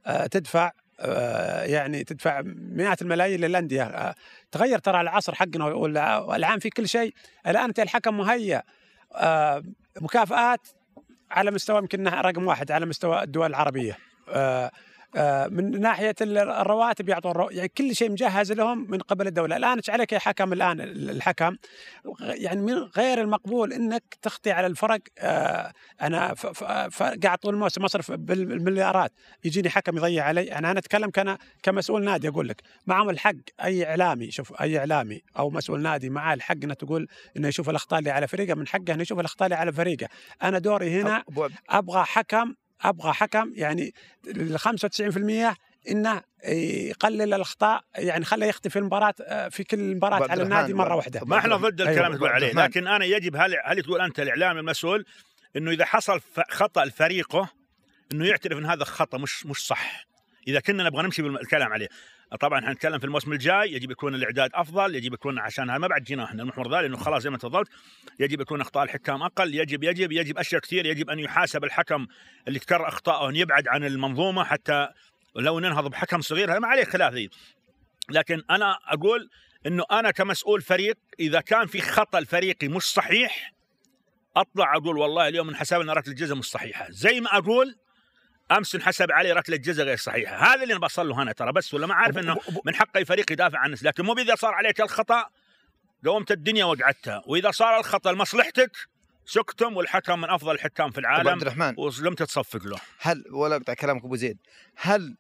آه 0.07 0.27
تدفع 0.27 0.71
آه 1.01 1.63
يعني 1.63 2.05
تدفع 2.05 2.43
مئات 2.55 3.03
الملايين 3.03 3.41
للانديه 3.41 3.83
آه 3.83 4.15
تغير 4.53 4.79
ترى 4.79 5.01
العصر 5.01 5.35
حقنا 5.35 5.65
والع- 5.65 6.29
والعام 6.29 6.59
في 6.59 6.71
كل 6.71 6.89
شيء. 6.89 7.15
الآن 7.47 7.65
أنت 7.65 7.81
الحكم 7.81 8.17
مهيأ. 8.19 8.63
آه 9.15 9.63
مكافآت 10.01 10.61
على 11.31 11.51
مستوى 11.51 11.79
يمكن 11.79 12.09
رقم 12.09 12.47
واحد 12.47 12.71
على 12.73 12.87
مستوى 12.87 13.23
الدول 13.23 13.51
العربية. 13.51 13.99
آه 14.29 14.65
آه، 14.67 14.71
من 15.51 15.81
ناحية 15.81 16.15
ال- 16.21 16.39
الرواتب 16.39 17.09
يعطون. 17.09 17.47
يعني 17.51 17.69
كل 17.69 17.97
شيء 17.97 18.11
مجهز 18.11 18.53
لهم 18.53 18.91
من 18.91 18.99
قبل 18.99 19.27
الدولة، 19.27 19.57
الآن 19.57 19.77
إيش 19.77 19.91
عليك 19.91 20.13
يا 20.13 20.19
حكم 20.19 20.53
الآن 20.53 20.81
الحكم 20.81 21.57
يعني 22.21 22.61
من 22.61 22.75
غير 22.75 23.21
المقبول 23.21 23.73
إنك 23.73 24.03
تخطي 24.23 24.51
على 24.51 24.67
الفرق 24.67 25.01
آه 25.19 25.73
أنا. 26.03 26.35
قاعد 27.23 27.39
طول 27.39 27.55
الموسم 27.55 27.85
اصرف 27.85 28.13
بالمليارات 28.13 29.13
يجيني 29.45 29.71
حكم 29.71 29.97
يضيع 29.97 30.25
علي، 30.25 30.53
أنا 30.53 30.71
أنا 30.71 30.79
أتكلم 30.79 31.11
كان 31.11 31.37
كمسؤول 31.63 32.05
نادي 32.05 32.29
أقول 32.29 32.49
لك 32.49 32.63
معهم 32.87 33.11
الحق 33.11 33.33
أي 33.65 33.87
إعلامي 33.87 34.31
شوف 34.31 34.61
أي 34.61 34.79
إعلامي 34.79 35.23
أو 35.39 35.51
مسؤول 35.51 35.83
نادي 35.83 36.11
معاه 36.11 36.35
الحق 36.35 36.57
إنه 36.65 36.75
تقول 36.75 37.09
إنه 37.37 37.49
يشوف 37.49 37.71
الأخطاء 37.71 37.99
اللي 37.99 38.11
على 38.11 38.29
فريقه 38.29 38.55
من 38.55 38.69
حقه 38.69 38.95
إنه 38.95 39.03
يشوف 39.03 39.21
الأخطاء 39.21 39.47
اللي 39.47 39.57
على 39.57 39.73
فريقه، 39.73 40.09
أنا 40.43 40.59
دوري 40.59 41.01
هنا 41.01 41.25
أبغى 41.71 42.05
حكم 42.05 42.55
أبغى 42.83 43.13
حكم 43.13 43.53
يعني 43.55 43.95
ال 44.27 44.59
95% 44.61 45.57
إنه 45.91 46.23
يقلل 46.89 47.35
الأخطاء 47.35 47.85
يعني 47.95 48.25
خليه 48.25 48.47
يخطي 48.47 48.71
في 48.71 48.79
المباراة 48.79 49.15
آه، 49.21 49.49
في 49.49 49.65
كل 49.65 49.95
مباراه 49.95 50.31
على 50.31 50.43
النادي 50.43 50.75
مرة 50.75 50.95
واحدة. 50.95 51.21
ما 51.25 51.39
إحنا 51.39 51.57
ضد 51.57 51.81
أيوة، 51.81 51.93
الكلام 51.93 52.07
اللي 52.07 52.19
تقول 52.19 52.31
عليه. 52.31 52.53
لكن 52.53 52.87
أنا 52.87 53.05
يجب 53.05 53.37
هل 53.37 53.57
هل 53.65 53.83
تقول 53.83 54.01
أنت 54.01 54.21
الإعلامي 54.21 54.61
المسؤول 54.61 55.05
إنه 55.57 55.71
إذا 55.71 55.85
حصل 55.85 56.21
خطأ 56.51 56.85
لفريقه 56.85 57.49
إنه 58.13 58.27
يعترف 58.27 58.59
إن 58.59 58.67
هذا 58.67 58.85
خطا 58.85 59.19
مش 59.19 59.47
مش 59.47 59.67
صح؟ 59.67 60.07
إذا 60.49 60.61
كنا 60.61 60.85
نبغى 60.85 61.03
نمشي 61.03 61.23
بالكلام 61.23 61.73
عليه. 61.73 61.89
طبعا 62.41 62.67
حنتكلم 62.67 62.99
في 62.99 63.05
الموسم 63.05 63.33
الجاي 63.33 63.73
يجب 63.73 63.91
يكون 63.91 64.15
الإعداد 64.15 64.51
أفضل 64.55 64.95
يجب 64.95 65.15
يكون 65.15 65.39
عشان 65.39 65.77
ما 65.77 65.87
بعد 65.87 66.03
جينا 66.03 66.25
إحنا 66.25 66.43
المحور 66.43 66.71
ذا 66.71 66.83
لأنه 66.83 66.97
خلاص 66.97 67.23
زي 67.23 67.31
ما 67.31 67.39
تفضلت 67.39 67.69
يجب 68.21 68.41
يكون 68.41 68.61
أخطاء 68.61 68.85
الحكام 68.85 69.23
أقل 69.23 69.55
يجب 69.55 69.85
يجب 69.85 70.13
يجب 70.13 70.39
أشياء 70.39 70.61
كثير 70.61 70.87
يجب 70.87 71.11
أن 71.11 71.19
يحاسب 71.19 71.65
الحكم 71.65 72.07
اللي 72.49 72.59
تكرر 72.59 72.89
اخطائه 72.89 73.29
أن 73.29 73.37
يبعد 73.37 73.69
عن 73.69 73.85
المنظومة 73.85 74.45
حتى 74.45 74.89
لو 75.37 75.61
ننهض 75.61 75.91
بحكم 75.91 76.21
صغير 76.21 76.53
هذا 76.53 76.59
ما 76.59 76.69
عليه 76.69 76.85
خلاف 76.85 77.13
ذي. 77.15 77.31
لكن 78.11 78.43
أنا 78.51 78.79
أقول 78.87 79.31
إنه 79.67 79.85
أنا 79.91 80.11
كمسؤول 80.11 80.63
فريق 80.63 80.97
إذا 81.21 81.41
كان 81.41 81.67
في 81.67 81.81
خطأ 81.81 82.19
الفريقي 82.19 82.69
مش 82.69 82.83
صحيح 82.83 83.53
أطلع 84.37 84.77
أقول 84.77 84.99
والله 84.99 85.29
اليوم 85.29 85.49
انحسب 85.49 85.81
لنا 85.81 85.93
ركله 85.93 86.15
جزاء 86.15 86.37
مش 86.37 86.45
صحيحة. 86.45 86.87
زي 86.91 87.21
ما 87.21 87.39
أقول 87.39 87.77
أمس 88.57 88.75
انحسب 88.75 89.13
علي 89.13 89.33
ركلة 89.33 89.57
جزاء 89.57 89.87
غير 89.87 89.97
صحيحة. 89.97 90.37
هذا 90.37 90.63
اللي 90.63 90.73
أنا 90.73 90.81
بصل 90.81 91.09
له 91.09 91.23
هنا 91.23 91.33
ترى 91.33 91.53
بس 91.53 91.75
ولا 91.75 91.87
ما 91.87 91.95
عارف 91.95 92.19
إنه 92.19 92.37
من 92.65 92.75
حق 92.75 92.97
أي 92.97 93.05
فريق 93.05 93.33
يدافع 93.33 93.59
عن 93.59 93.71
نفسه 93.71 93.87
لكن 93.87 94.05
مو 94.05 94.13
اذا 94.13 94.35
صار 94.35 94.55
عليك 94.55 94.81
الخطأ 94.81 95.25
قومت 96.05 96.31
الدنيا 96.31 96.65
وقعدتها. 96.65 97.23
وإذا 97.27 97.51
صار 97.51 97.79
الخطأ 97.79 98.13
لمصلحتك 98.13 98.77
سكتم 99.27 99.77
والحكم 99.77 100.21
من 100.21 100.31
أفضل 100.31 100.55
الحكام 100.55 100.91
في 100.91 100.99
أبو 100.99 101.09
عبد 101.09 101.27
العالم 101.27 101.43
الرحمن. 101.43 101.75
ولم 101.79 102.15
تتصفق 102.15 102.67
له. 102.67 102.79
هل 103.01 103.25
ولا 103.31 103.57
اقطع 103.57 103.75
كلامك 103.75 104.05
أبو 104.05 104.17
زيد. 104.17 104.39
هل 104.77 105.17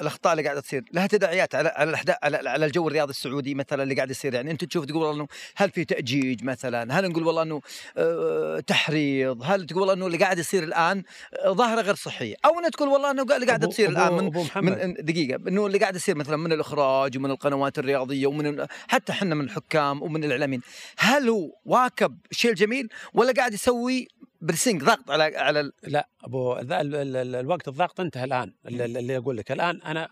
الأخطاء 0.00 0.32
اللي 0.32 0.44
قاعدة 0.44 0.60
تصير 0.60 0.84
لها 0.92 1.06
تداعيات 1.06 1.54
على 1.54 1.68
على 1.68 1.90
الاحداث 1.90 2.16
على, 2.22 2.48
على 2.50 2.66
الجو 2.66 2.88
الرياضي 2.88 3.10
السعودي 3.10 3.54
مثلا 3.54 3.82
اللي 3.82 3.94
قاعد 3.94 4.10
يصير. 4.10 4.34
يعني 4.34 4.50
أنت 4.50 4.64
تشوف 4.64 4.84
تقول 4.84 5.14
إنه 5.14 5.26
هل 5.56 5.70
في 5.70 5.84
تأجيج 5.84 6.44
مثلا؟ 6.44 6.98
هل 7.00 7.08
نقول 7.08 7.22
والله 7.26 7.42
إنه 7.42 7.60
آه 7.96 8.60
تحريض؟ 8.60 9.42
هل 9.44 9.66
تقول 9.66 9.90
إنه 9.90 10.06
اللي 10.06 10.18
قاعد 10.18 10.38
يصير 10.38 10.62
الآن 10.62 11.02
آه، 11.44 11.52
ظاهرة 11.52 11.80
غير 11.80 11.94
صحية؟ 11.94 12.34
أو 12.44 12.58
إنه 12.58 12.68
تقول 12.68 12.88
والله 12.88 13.10
إنه 13.10 13.22
اللي 13.22 13.46
قاعدة 13.46 13.66
أبو- 13.66 13.70
تصير 13.70 13.88
الآن 13.88 14.12
من 14.12 14.26
أبو. 14.26 14.44
من 14.56 14.94
دقيقة 14.98 15.48
إنه 15.48 15.66
اللي 15.66 15.78
قاعد 15.78 15.96
يصير 15.96 16.16
مثلا 16.16 16.36
من 16.36 16.52
الإخراج 16.52 17.16
ومن 17.16 17.30
القنوات 17.30 17.78
الرياضية 17.78 18.26
ومن 18.26 18.66
حتى 18.88 19.12
إحنا 19.12 19.34
من 19.34 19.44
الحكام 19.44 20.02
ومن 20.02 20.24
الإعلاميين. 20.24 20.62
هل 20.98 21.28
هو 21.28 21.50
واكب 21.64 22.18
الشيء 22.30 22.50
الجميل 22.50 22.88
ولا 23.14 23.32
قاعد 23.32 23.54
يسوي 23.54 24.08
برسنج 24.42 24.82
ضغط 24.84 25.10
على 25.10 25.36
على 25.36 25.60
ال- 25.60 25.72
لا 25.82 26.08
أبو 26.24 26.52
ال- 26.58 26.72
ال- 26.72 27.16
ال- 27.16 27.34
الوقت 27.34 27.68
الضغط 27.68 28.00
انتهى 28.00 28.24
الآن 28.24 28.52
اللي, 28.66 28.84
اللي 28.84 29.16
أقول 29.16 29.36
لك. 29.36 29.52
الآن 29.52 29.82
أنا 29.82 30.08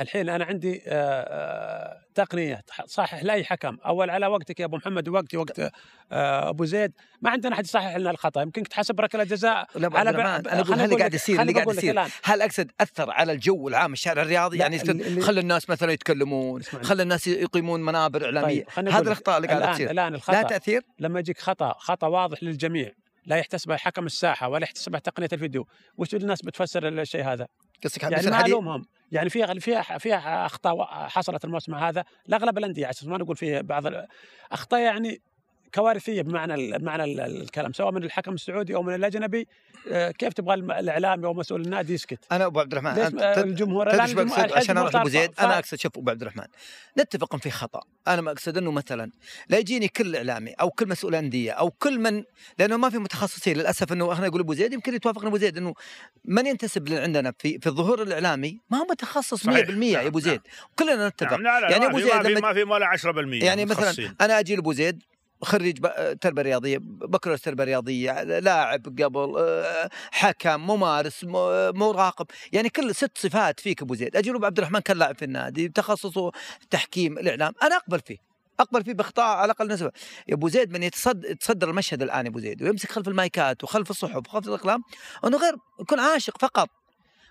الحين 0.00 0.28
أنا 0.28 0.44
عندي 0.44 0.82
آه، 0.86 0.88
آه، 0.88 2.00
تقنيه 2.14 2.60
تصحح 2.86 3.22
لاي 3.24 3.44
حكم 3.44 3.76
أول 3.86 4.10
على 4.10 4.26
وقتك 4.26 4.60
يا 4.60 4.64
أبو 4.64 4.76
محمد 4.76 5.08
وقتي 5.08 5.36
وقت 5.36 5.60
آه، 5.60 6.48
أبو 6.48 6.64
زيد. 6.64 6.92
ما 7.22 7.30
عندنا 7.30 7.54
احد 7.54 7.64
يصحح 7.64 7.96
لنا 7.96 8.10
الخطأ. 8.10 8.42
يمكن 8.42 8.62
تحسب 8.62 9.00
ركلة 9.00 9.24
جزاء 9.24 9.66
لا 9.74 9.90
على 9.98 10.12
ب- 10.12 10.14
الرحمن، 10.14 10.46
أنا 10.48 10.60
أقول 10.60 10.80
هل 10.80 10.98
قاعد 10.98 11.14
يصير 11.14 11.40
اللي 11.42 11.52
قاعد 11.52 11.68
يصير. 11.68 12.00
هل 12.22 12.42
أقصد 12.42 12.70
أثر 12.80 13.10
على 13.10 13.32
الجو 13.32 13.68
العام 13.68 13.92
الشارع 13.92 14.22
الرياضي؟ 14.22 14.56
لا، 14.58 14.62
يعني 14.64 15.20
خلى 15.20 15.40
الناس 15.40 15.70
مثلا 15.70 15.92
يتكلمون. 15.92 16.62
خلى 16.62 17.02
الناس 17.02 17.26
يقيمون 17.26 17.80
منابر 17.82 18.24
إعلامية. 18.24 18.64
طيب 18.76 18.88
هذه. 18.88 18.98
الأخطاء 18.98 19.36
اللي 19.36 19.52
الآن 19.58 19.74
تصير. 19.74 19.90
الآن 19.90 20.14
الخطأ. 20.14 20.42
تأثير؟ 20.42 20.82
لما 20.98 21.20
يجيك 21.20 21.38
خطأ. 21.40 21.74
خطأ 21.78 22.06
واضح 22.06 22.42
للجميع. 22.42 22.92
لا 23.26 23.36
يحتسبه 23.36 23.76
حكم 23.76 24.06
الساحة 24.06 24.48
ولا 24.48 24.64
يحتسبه 24.64 24.98
تقنية 24.98 25.28
الفيديو. 25.32 25.66
وش 25.96 26.14
الناس 26.14 26.42
بتفسر 26.42 26.88
الشيء 26.88 27.24
هذا؟ 27.24 27.46
قصدك 27.84 28.02
يعني 28.02 28.30
ما 28.30 28.46
الومهم 28.46 28.84
يعني 29.12 29.30
فيها 29.30 29.54
فيها 29.54 29.82
فيها 29.82 30.46
أخطاء 30.46 30.84
حصلت 31.08 31.44
الموسم 31.44 31.74
هذا 31.74 32.04
لاغلب 32.26 32.58
الأندية 32.58 32.86
عشان 32.86 33.08
ما 33.08 33.18
نقول 33.18 33.36
فيه 33.36 33.60
بعض 33.60 33.84
أخطاء 34.52 34.80
يعني 34.80 35.22
كوارثية 35.74 36.22
بمعنى 36.22 36.78
بمعنى 36.78 37.04
ال- 37.04 37.20
الكلام 37.20 37.72
سواء 37.72 37.92
من 37.92 38.04
الحكم 38.04 38.34
السعودي 38.34 38.74
أو 38.74 38.82
من 38.82 38.94
الأجنبي 38.94 39.48
آه، 39.90 40.10
كيف 40.10 40.32
تبغى 40.32 40.54
الاعلامي 40.54 41.26
أو 41.26 41.34
مسؤول 41.34 41.60
النادي 41.60 41.94
يسكت؟ 41.94 42.18
أنا 42.32 42.46
أبو 42.46 42.60
عبد 42.60 42.72
الرحمن 42.72 42.90
أنت 42.98 43.38
الجمهور 43.38 43.90
تدري 43.90 44.52
عشان 44.56 44.76
أروح 44.76 44.96
ابو 44.96 45.08
زيد 45.08 45.30
أنا 45.40 45.58
أقصد 45.58 45.78
شوف 45.78 45.98
أبو 45.98 46.10
عبد 46.10 46.22
الرحمن 46.22 46.44
نتفق 46.98 47.34
ان 47.34 47.40
في 47.40 47.50
خطأ 47.50 47.80
أنا 48.08 48.20
ما 48.22 48.30
أقصد 48.30 48.56
إنه 48.58 48.70
مثلا 48.70 49.10
لا 49.48 49.58
يجيني 49.58 49.88
كل 49.88 50.16
إعلامي 50.16 50.50
أو 50.50 50.70
كل 50.70 50.88
مسؤول 50.88 51.14
أندية 51.14 51.52
أو 51.52 51.70
كل 51.70 51.98
من 52.00 52.24
لأنه 52.58 52.76
ما 52.76 52.90
في 52.90 52.98
متخصصين 52.98 53.56
للأسف 53.56 53.92
إنه 53.92 54.12
إحنا 54.12 54.28
نقول 54.28 54.40
أبو 54.40 54.54
زيد 54.54 54.72
يمكن 54.72 54.94
يتوافقنا 54.94 55.28
أبو 55.28 55.36
زيد 55.36 55.56
إنه 55.56 55.74
من 56.24 56.46
ينتسب 56.46 56.92
عندنا 56.92 57.32
في 57.38 57.58
في 57.58 57.66
الظهور 57.66 58.02
الإعلامي 58.02 58.60
ما 58.70 58.78
هو 58.78 58.84
متخصص 58.90 59.46
100% 59.46 59.50
صحيح. 59.52 59.68
يا 59.68 59.92
نعم، 59.92 60.06
أبو 60.06 60.20
زيد 60.20 60.40
كلنا 60.78 61.08
نتفق 61.08 61.32
نعم 61.32 61.42
لا 61.42 61.60
لا 61.60 61.70
يعني 61.70 61.86
أبو 61.86 61.98
زيد 62.00 62.12
ما 62.14 62.22
في 62.22 62.28
لما 62.28 62.40
ما 62.40 62.54
في 62.54 62.62
ولا 62.62 62.86
10% 62.96 63.44
يعني 63.44 63.64
مثلا. 63.64 64.14
أنا 64.20 64.38
أجي 64.38 64.56
لأبو 64.56 64.72
زيد 64.72 65.02
خريج 65.42 65.86
تربية 66.20 66.42
رياضية 66.42 66.78
بكالوريوس 66.80 67.42
تربية 67.42 67.64
رياضية 67.64 68.22
لاعب 68.22 68.84
قبل 69.02 69.34
آه، 69.38 69.90
حكم 70.10 70.60
ممارس 70.66 71.24
مراقب 71.74 72.26
يعني 72.52 72.68
كل 72.68 72.94
ست 72.94 73.18
صفات 73.18 73.60
فيك 73.60 73.82
أبو 73.82 73.94
زيد. 73.94 74.16
له 74.16 74.46
عبد 74.46 74.58
الرحمن 74.58 74.80
كان 74.80 74.96
لاعب 74.96 75.18
في 75.18 75.24
النادي 75.24 75.68
تخصصه 75.68 76.30
تحكيم 76.70 77.18
الإعلام. 77.18 77.52
أنا 77.62 77.76
أقبل 77.76 78.00
فيه 78.00 78.16
أقبل 78.60 78.84
فيه 78.84 78.92
بإخطاء 78.92 79.36
على 79.36 79.44
الأقل 79.44 79.68
نسبة. 79.68 79.90
يا 80.28 80.34
أبو 80.34 80.48
زيد 80.48 80.72
من 80.72 80.82
يتصد 80.82 81.24
يتصدر 81.24 81.70
المشهد 81.70 82.02
الآن 82.02 82.24
يا 82.26 82.30
أبو 82.30 82.38
زيد 82.38 82.62
ويمسك 82.62 82.92
خلف 82.92 83.08
المايكات 83.08 83.64
وخلف 83.64 83.90
الصحف 83.90 84.16
وخلف 84.16 84.48
الأقلام 84.48 84.82
إنه 85.24 85.38
غير 85.38 85.54
يكون 85.80 86.00
عاشق 86.00 86.38
فقط. 86.38 86.68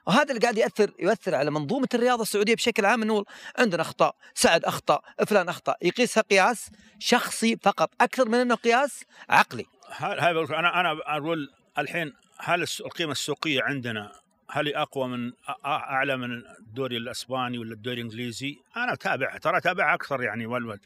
وهذا 0.08 0.30
اللي 0.30 0.40
قاعد 0.40 0.58
يأثر 0.58 0.92
يؤثر 1.00 1.36
على 1.36 1.52
منظومة 1.52 1.88
الرياضة 1.94 2.22
السعودية 2.22 2.56
بشكل 2.56 2.86
عام 2.86 3.02
إنه 3.02 3.26
عندنا 3.60 3.82
أخطاء 3.82 4.16
سعد 4.34 4.66
أخطأ 4.66 5.02
فلان 5.28 5.50
أخطأ 5.50 5.76
يقيسها 5.82 6.24
قياس 6.24 6.70
شخصي 7.00 7.58
فقط 7.64 7.92
أكثر 8.02 8.30
من 8.30 8.36
إنه 8.36 8.56
قياس 8.56 9.04
عقلي 9.30 9.66
هل 9.92 10.20
أنا 10.20 10.80
أنا 10.80 11.00
أقول 11.06 11.50
الحين 11.78 12.14
هل 12.40 12.66
القيمة 12.86 13.12
السوقية 13.12 13.62
عندنا 13.64 14.12
هل 14.50 14.76
أقوى 14.76 15.08
من 15.08 15.32
أعلى 15.66 16.18
من 16.18 16.32
الدوري 16.60 16.98
الإسباني 16.98 17.58
ولا 17.58 17.74
الدوري 17.74 18.02
الإنجليزي؟ 18.02 18.60
أنا 18.78 18.94
اتابعها 18.94 19.38
ترى 19.38 19.58
اتابعها 19.58 19.94
أكثر 19.94 20.24
يعني 20.24 20.46
والول 20.46 20.80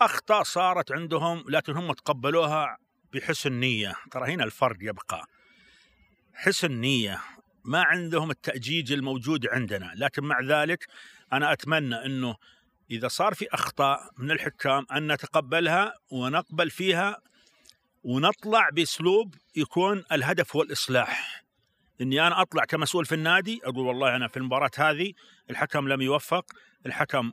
أخطاء 0.00 0.42
صارت 0.42 0.92
عندهم 0.92 1.44
لكن 1.48 1.72
هم 1.72 1.92
تقبلوها 1.92 2.78
بحسن 3.12 3.52
نية، 3.52 3.94
ترى 4.10 4.34
هنا 4.34 4.44
الفرق 4.44 4.76
يبقى. 4.80 5.26
حسن 6.34 6.72
نية 6.72 7.20
ما 7.64 7.82
عندهم 7.82 8.30
التأجيج 8.30 8.92
الموجود 8.92 9.46
عندنا، 9.46 9.92
لكن 9.96 10.24
مع 10.24 10.40
ذلك 10.40 10.86
أنا 11.32 11.52
أتمنى 11.52 11.94
إنه 12.06 12.36
إذا 12.90 13.08
صار 13.08 13.34
في 13.34 13.46
أخطاء 13.52 14.10
من 14.18 14.30
الحكام 14.30 14.86
أن 14.92 15.12
نتقبلها 15.12 15.94
ونقبل 16.10 16.70
فيها 16.70 17.16
ونطلع 18.04 18.68
بأسلوب 18.72 19.34
يكون 19.56 20.04
الهدف 20.12 20.56
هو 20.56 20.62
الإصلاح. 20.62 21.44
إني 22.00 22.26
أنا 22.26 22.42
أطلع 22.42 22.64
كمسؤول 22.64 23.04
في 23.04 23.14
النادي 23.14 23.60
أقول 23.64 23.86
والله 23.86 24.16
أنا 24.16 24.28
في 24.28 24.36
المباراة 24.36 24.70
هذه 24.76 25.12
الحكم 25.50 25.88
لم 25.88 26.00
يوفق 26.00 26.44
الحكم 26.86 27.30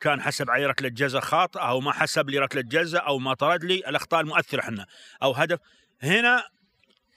كان 0.00 0.22
حسب 0.22 0.50
علي 0.50 0.66
ركلة 0.66 0.88
جزاء 0.88 1.20
خاطئة 1.20 1.60
أو 1.60 1.80
ما 1.80 1.92
حسب 1.92 2.30
لي 2.30 2.38
ركلة 2.38 2.62
جزاء 2.62 3.06
أو 3.06 3.18
ما 3.18 3.34
طرد 3.34 3.64
لي 3.64 3.74
الأخطاء 3.74 4.20
المؤثرة 4.20 4.60
إحنا 4.60 4.86
أو 5.22 5.32
هدف. 5.32 5.58
هنا 6.02 6.44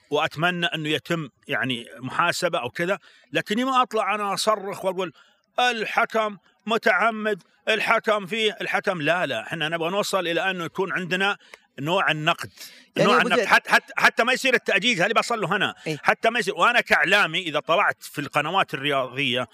وأتمنى 0.09 0.65
انه 0.65 0.89
يتم 0.89 1.29
يعني 1.47 1.85
محاسبة 1.99 2.59
أو 2.59 2.69
كذا 2.69 2.99
لكني 3.33 3.63
ما 3.63 3.81
أطلع 3.81 4.15
أنا 4.15 4.33
أصرخ 4.33 4.85
وأقول 4.85 5.13
الحكم 5.59 6.37
متعمد 6.65 7.43
الحكم 7.69 8.25
فيه 8.25 8.57
الحكم 8.61 9.01
لا 9.01 9.25
لا 9.25 9.41
إحنا 9.41 9.69
نبغى 9.69 9.89
نوصل 9.89 10.27
إلى 10.27 10.51
انه 10.51 10.65
يكون 10.65 10.91
عندنا 10.91 11.37
نوع 11.79 12.11
النقد 12.11 12.49
يعني 12.95 13.11
نوع 13.11 13.21
النقد. 13.21 13.45
حتى, 13.45 13.69
حتى 13.69 13.93
حتى 13.97 14.23
ما 14.23 14.33
يصير 14.33 14.53
التاجيج 14.53 15.01
هذه 15.01 15.13
بصل 15.13 15.41
له 15.41 15.55
هنا 15.55 15.75
إيه. 15.87 15.97
حتى 16.03 16.29
ما 16.29 16.39
يصير 16.39 16.55
وأنا 16.55 16.81
كإعلامي 16.81 17.39
إذا 17.39 17.59
طلعت 17.59 18.03
في 18.03 18.21
القنوات 18.21 18.73
الرياضية 18.73 19.47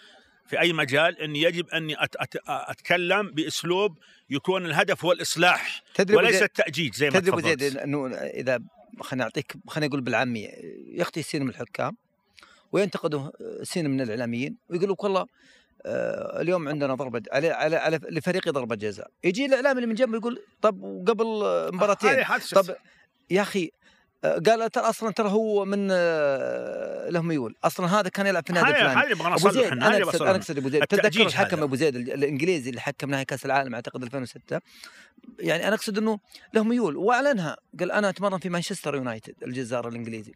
في 0.47 0.59
أي 0.59 0.73
مجال 0.73 1.19
اني 1.19 1.41
يجب 1.41 1.69
أني 1.69 2.03
أت 2.03 2.15
أت 2.15 2.35
أتكلم 2.47 3.31
بأسلوب 3.31 3.97
يكون 4.29 4.65
الهدف 4.65 5.05
هو 5.05 5.11
الإصلاح 5.11 5.81
تدري 5.93 6.17
وليس 6.17 6.41
التأجيج 6.41 6.93
زي 6.93 7.09
ما 7.09 7.19
تدري 7.19 7.31
تفضلت. 7.31 7.75
إنه 7.75 8.07
إذا 8.15 8.59
خلينا 9.01 9.23
نعطيك 9.23 9.53
خلينا 9.67 9.87
نقول 9.87 10.01
بالعامية 10.01 10.49
يخطي 10.87 11.21
سين 11.21 11.43
من 11.43 11.49
الحكام 11.49 11.97
وينتقده 12.71 13.31
سين 13.63 13.89
من 13.89 14.01
الإعلاميين 14.01 14.55
ويقول 14.69 14.89
لك 14.91 15.03
والله 15.03 15.25
آه، 15.85 16.41
اليوم 16.41 16.67
عندنا 16.69 16.95
ضربة 16.95 17.21
على 17.31 17.49
على, 17.49 17.75
على 17.75 17.99
لفريقي 18.09 18.51
ضربه 18.51 18.75
جزاء. 18.75 19.11
يجي 19.23 19.45
الإعلامي 19.45 19.75
اللي 19.75 19.87
من 19.87 19.95
جنبه 19.95 20.17
يقول 20.17 20.41
طب 20.61 20.81
وقبل 20.81 21.25
آه، 21.25 21.69
مباراتين 21.73 22.09
طب 22.55 22.75
يا 23.29 23.41
أخي 23.41 23.65
آه، 23.65 23.82
قال 24.23 24.71
ترى 24.71 24.83
أصلا 24.83 25.11
ترى 25.11 25.29
هو 25.29 25.65
من 25.65 25.87
آه، 25.91 27.09
له 27.09 27.21
ميول. 27.21 27.55
أصلا 27.63 27.99
هذا 27.99 28.09
كان 28.09 28.25
يلعب 28.25 28.43
في 28.47 28.53
هذه 28.53 28.69
الفلاني 28.69 29.37
زيد 29.37 29.63
إحنا 29.63 29.87
أنا 29.87 30.03
اقصد. 30.03 30.21
أنا 30.21 30.35
أقصد 30.35 30.57
أبو 30.57 30.69
زيد. 30.69 30.83
تتذكر 30.85 31.25
الحكم 31.25 31.55
هذا. 31.55 31.63
أبو 31.63 31.75
زيد 31.75 31.95
ال- 31.95 32.13
الإنجليزي 32.13 32.69
اللي 32.69 32.81
حكم 32.81 33.09
نهائي 33.09 33.25
كأس 33.25 33.45
العالم 33.45 33.75
أعتقد 33.75 34.03
2006 34.03 34.59
يعني 35.39 35.67
أنا 35.67 35.75
أقصد 35.75 35.97
إنه 35.97 36.19
له 36.53 36.63
ميول 36.63 36.97
وأعلنها. 36.97 37.57
قال 37.79 37.91
أنا 37.91 38.09
أتمرن 38.09 38.37
في 38.39 38.49
مانشستر 38.49 38.95
يونايتد 38.95 39.35
الجزار 39.43 39.87
الإنجليزي. 39.87 40.33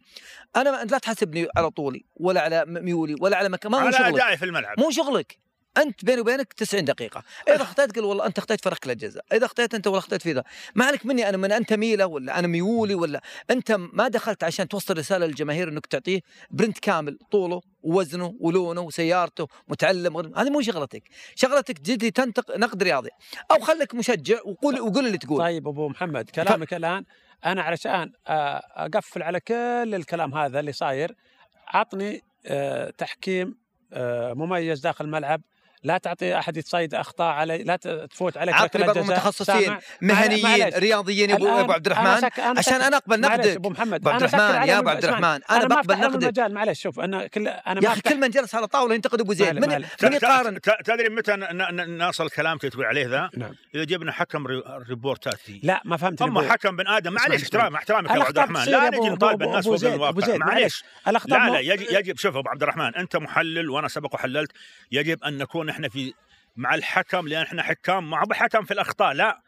أنا 0.56 0.72
ما- 0.72 0.90
لا 0.92 0.98
تحاسبني 0.98 1.48
على 1.58 1.70
طولي 1.70 2.06
ولا 2.16 2.42
على 2.42 2.64
ميولي 2.68 3.16
ولا 3.22 3.38
على 3.38 3.50
مكان 3.50 3.72
ما 3.72 3.78
هو 3.78 3.82
على 3.82 3.92
شغلك. 3.98 4.14
ادائي 4.14 4.38
في 4.38 4.46
الملعب. 4.46 4.80
مو 4.80 4.92
شغلك. 4.92 5.38
أنت 5.78 6.06
بيني 6.06 6.22
وبينك 6.22 6.54
90 6.54 6.86
دقيقة. 6.86 7.24
إذا 7.48 7.62
اخطيت 7.62 7.96
قل 7.96 8.04
والله 8.06 8.26
أنت 8.26 8.38
اخطيت 8.38 8.62
في 8.62 8.70
ركله 8.70 8.94
جزاء 8.94 9.26
إذا 9.34 9.46
اخطيت 9.46 9.74
أنت 9.74 9.88
ولا 9.88 9.98
اخطيت 9.98 10.22
في 10.22 10.32
ذا 10.32 10.44
ما 10.76 10.86
عليك 10.86 11.06
مني 11.06 11.30
أنا 11.30 11.38
من 11.38 11.52
أنت 11.52 11.74
ميلة 11.74 12.06
ولا 12.06 12.40
أنا 12.40 12.48
ميولي 12.48 12.96
ولا. 12.96 13.22
أنت 13.52 13.72
ما 13.72 14.08
دخلت 14.08 14.44
عشان 14.44 14.68
توصل 14.68 14.98
رسالة 14.98 15.26
للجماهير 15.26 15.70
إنك 15.70 15.86
تعطيه 15.86 16.20
برنت 16.52 16.80
كامل 16.80 17.20
طوله 17.32 17.62
ووزنه 17.84 18.36
ولونه 18.40 18.82
وسيارته 18.82 19.48
متعلم 19.68 20.18
هذه 20.38 20.50
مو 20.50 20.62
شغلتك. 20.62 21.04
شغلتك 21.36 21.82
جدي 21.82 22.12
تنتق 22.12 22.58
نقد 22.58 22.84
رياضي. 22.84 23.10
أو 23.52 23.60
خليك 23.60 23.96
مشجع 23.96 24.38
وقول 24.46 24.80
وقول 24.80 25.08
اللي 25.08 25.18
تقول. 25.18 25.40
طيب 25.40 25.68
أبو 25.68 25.90
محمد 25.90 26.30
كلامك 26.30 26.74
الآن 26.74 27.04
أنا 27.46 27.62
علشان 27.62 28.12
آه، 28.28 28.62
أقفل 28.76 29.24
على 29.24 29.40
كل 29.40 29.96
الكلام 29.96 30.36
هذا 30.36 30.60
اللي 30.60 30.72
صاير 30.72 31.16
عطني 31.68 32.22
آه، 32.46 32.90
تحكيم 32.90 33.58
آه، 33.94 34.34
مميز 34.34 34.80
داخل 34.80 35.06
الملعب 35.06 35.42
لا 35.84 35.98
تعطي 35.98 36.38
أحد 36.40 36.58
يتصيد 36.58 36.94
أخطاء 36.96 37.28
علي 37.34 37.58
لا 37.64 37.76
تفوت 37.76 38.38
عليك 38.38 38.56
عطني 38.56 38.84
بعض 38.84 38.98
جزاء. 38.98 39.04
المتخصصين 39.06 39.62
سامع؟ 39.62 39.80
مهنيين 40.02 40.44
معلش. 40.44 40.76
رياضيين 40.76 41.30
يا 41.30 41.36
ابو 41.36 41.48
أبو 41.60 41.72
عبد 41.72 41.88
أنا 41.88 42.02
الرحمن 42.02 42.30
سك- 42.30 42.40
أنا 42.40 42.60
عشان 42.60 42.82
أنا 42.82 42.98
أقبل 42.98 43.22
معلش 43.22 43.36
نقدك 43.40 43.56
أبو 43.56 43.70
محمد 43.70 43.94
أبو 43.94 44.10
عبد 44.10 44.24
أنا 44.24 44.34
الرحمن، 44.50 44.68
يا 44.70 44.74
أبو 44.80 44.82
الم- 44.82 44.90
عبد 44.90 45.06
الرحمن، 45.06 45.26
أنا 45.50 45.60
ما 45.60 45.66
بقبل 45.68 46.00
نقدك. 46.00 46.24
المجال 46.24 46.54
معلش 46.54 46.82
شوف 46.82 47.00
أنا 47.00 47.28
كل 47.28 47.48
أنا 47.48 47.84
يا 47.84 47.90
أخي 47.90 48.02
كل 48.02 48.20
من 48.20 48.30
جلس 48.30 48.56
على 48.56 48.68
طاولة 48.68 48.96
ينتقد 48.96 49.20
أبو 49.22 49.34
زيد 49.34 49.48
معلش، 49.48 49.66
من 49.66 49.70
معلش. 49.70 49.86
من 50.04 50.14
يقارن 50.14 50.62
ت- 50.62 50.70
تدري 50.86 51.10
متى 51.10 51.32
ن- 51.36 51.76
ن- 51.76 52.04
نصل 52.08 52.26
الكلام 52.26 52.58
تتوي 52.58 52.86
عليه 52.86 53.08
ذا؟ 53.08 53.30
نعم 53.38 53.56
إذا 53.76 53.84
جبنا 53.84 54.12
حكم 54.12 54.48
ري- 54.48 54.64
الريبورتات 54.68 55.40
ذي 55.50 55.60
لا 55.64 55.82
ما 55.86 55.98
فهمت 55.98 56.22
أما 56.22 56.52
حكم 56.52 56.76
بن 56.76 56.88
آدم 56.88 57.14
معليش 57.14 57.44
احترام 57.44 57.76
احترامك 57.76 58.10
يا 58.10 58.16
ابو 58.16 58.24
عبد 58.24 58.38
الرحمن 58.38 58.64
لا 58.72 58.90
نجي 58.90 59.10
نطالب 59.10 59.44
الناس 59.44 59.66
فوق 59.66 59.84
الواقع 59.84 60.68
الاخطاء 61.08 61.40
لا 61.40 61.50
لا 61.50 61.60
يجب, 61.60 61.86
يجب 61.92 62.18
شوف 62.18 62.36
ابو 62.36 62.50
عبد 62.50 62.64
الرحمن 62.64 62.96
أنت 62.96 63.16
محلل 63.16 63.70
وأنا 63.70 63.88
سبق 63.88 64.14
وحللت 64.16 64.52
يجب 64.92 65.24
ان 65.24 65.38
نكون 65.38 65.70
إحنا 65.78 65.90
في 65.90 66.14
مع 66.56 66.76
الحكم 66.76 67.28
لأن 67.28 67.42
إحنا 67.42 67.64
حكام 67.64 68.10
ما 68.10 68.20
هو 68.20 68.26
بحكم 68.26 68.66
في 68.66 68.74
الأخطاء 68.74 69.14
لا. 69.14 69.42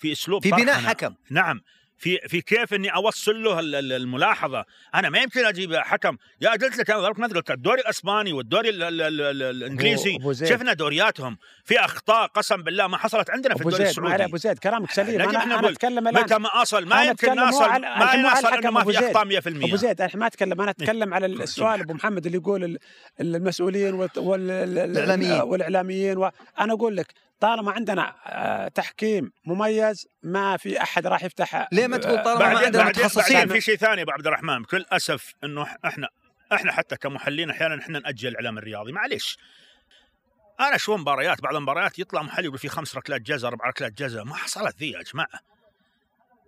في 0.00 0.12
أسلوب 0.12 0.42
في 0.42 0.50
بناء. 0.50 0.80
حكم. 0.80 1.14
نعم. 1.30 1.62
في 1.98 2.18
في 2.28 2.40
كيف 2.40 2.74
إني 2.74 2.94
أوصل 2.94 3.42
له 3.42 3.58
ال- 3.60 3.74
ال- 3.74 3.92
الملاحظة. 3.92 4.64
أنا 4.94 5.08
ما 5.10 5.18
يمكن 5.18 5.44
أجيب 5.44 5.74
حكم. 5.76 6.16
يا 6.40 6.50
قلت 6.50 6.78
لك 6.78 6.90
أنا 6.90 7.00
ضربت 7.00 7.18
مثل 7.18 7.34
قلت 7.34 7.50
الدوري 7.50 7.80
الأسباني 7.80 8.32
والدوري 8.32 8.68
ال- 8.68 8.82
ال- 8.82 9.02
ال- 9.02 9.20
ال- 9.22 9.42
الإنجليزي. 9.42 10.16
أبو. 10.16 10.32
شفنا 10.32 10.72
دورياتهم. 10.72 11.36
في 11.64 11.78
أخطاء 11.80 12.26
قسم 12.26 12.62
بالله 12.62 12.86
ما 12.86 12.96
حصلت 12.98 13.30
عندنا 13.30 13.54
في 13.54 13.60
الدوري 13.64 13.82
السعودي. 13.88 14.24
أبو 14.24 14.36
زيد 14.36 14.58
كلامك 14.58 14.90
سليم. 14.90 15.20
أنا 15.20 15.42
أنا 15.42 15.56
نقول 15.56 15.72
أتكلم 15.72 16.08
الآن. 16.08 16.22
متى 16.24 16.38
ما 16.38 16.62
أصل 16.62 16.86
ما 16.86 17.04
يمكن 17.04 17.34
نصل 17.40 17.64
على- 17.64 17.98
ما 17.98 18.16
نصل 18.32 18.48
إنه 18.54 18.70
ما 18.70 18.80
أبو 18.80 18.90
في 18.92 18.96
زيد. 18.98 19.04
اخطاء 19.04 19.24
100% 19.24 19.64
أبو 19.66 19.76
زيد 19.76 20.00
أنا 20.00 20.10
ما 20.14 20.26
أتكلم 20.26 20.60
أنا 20.60 20.70
أتكلم 20.70 21.14
على 21.14 21.26
السؤال 21.26 21.80
أبو 21.80 21.92
محمد 21.94 22.26
اللي 22.26 22.38
يقول 22.38 22.64
ال- 22.64 22.78
المسؤولين 23.20 23.94
والت- 23.94 24.18
وال- 24.18 24.50
ال- 24.50 24.78
ال- 24.78 24.90
الإعلاميين. 24.90 25.40
والإعلاميين 25.40 26.16
وأنا 26.18 26.72
أقول 26.72 26.96
لك 26.96 27.06
طالما 27.44 27.72
عندنا 27.72 28.14
آه، 28.26 28.68
تحكيم 28.68 29.32
مميز 29.44 30.08
ما 30.22 30.56
في 30.56 30.82
أحد 30.82 31.06
راح 31.06 31.24
يفتح 31.24 31.68
ليه 31.72 31.86
ما 31.86 31.96
تقول 31.96 32.22
طالما 32.22 32.52
ما 32.52 32.58
عندنا 32.58 32.84
متخصصين 32.84 33.36
بعدين 33.36 33.52
في 33.54 33.60
شيء 33.60 33.76
ثاني 33.76 33.96
يا 33.96 34.02
أبو 34.02 34.10
عبد 34.10 34.26
الرحمن 34.26 34.62
بكل 34.62 34.86
أسف 34.92 35.34
إنه 35.44 35.66
إحنا 35.84 36.08
إحنا 36.52 36.72
حتى 36.72 36.96
كمحللين 36.96 37.50
أحيانا 37.50 37.80
إحنا 37.80 37.98
نأجل 37.98 38.28
الاعلام 38.28 38.58
الرياضي. 38.58 38.92
معليش. 38.92 39.38
أنا 40.60 40.76
شو 40.76 40.96
مباريات؟ 40.96 41.40
بعض 41.40 41.54
المباريات 41.54 41.98
يطلع 41.98 42.22
محل 42.22 42.44
يقول 42.44 42.58
في 42.58 42.68
خمس 42.68 42.96
ركلات 42.96 43.20
جزاء 43.20 43.50
أربع 43.50 43.68
ركلات 43.68 43.92
جزاء. 43.92 44.24
ما 44.24 44.34
حصلت 44.34 44.76
ذي 44.78 44.90
يا 44.90 45.02
جماعة. 45.02 45.40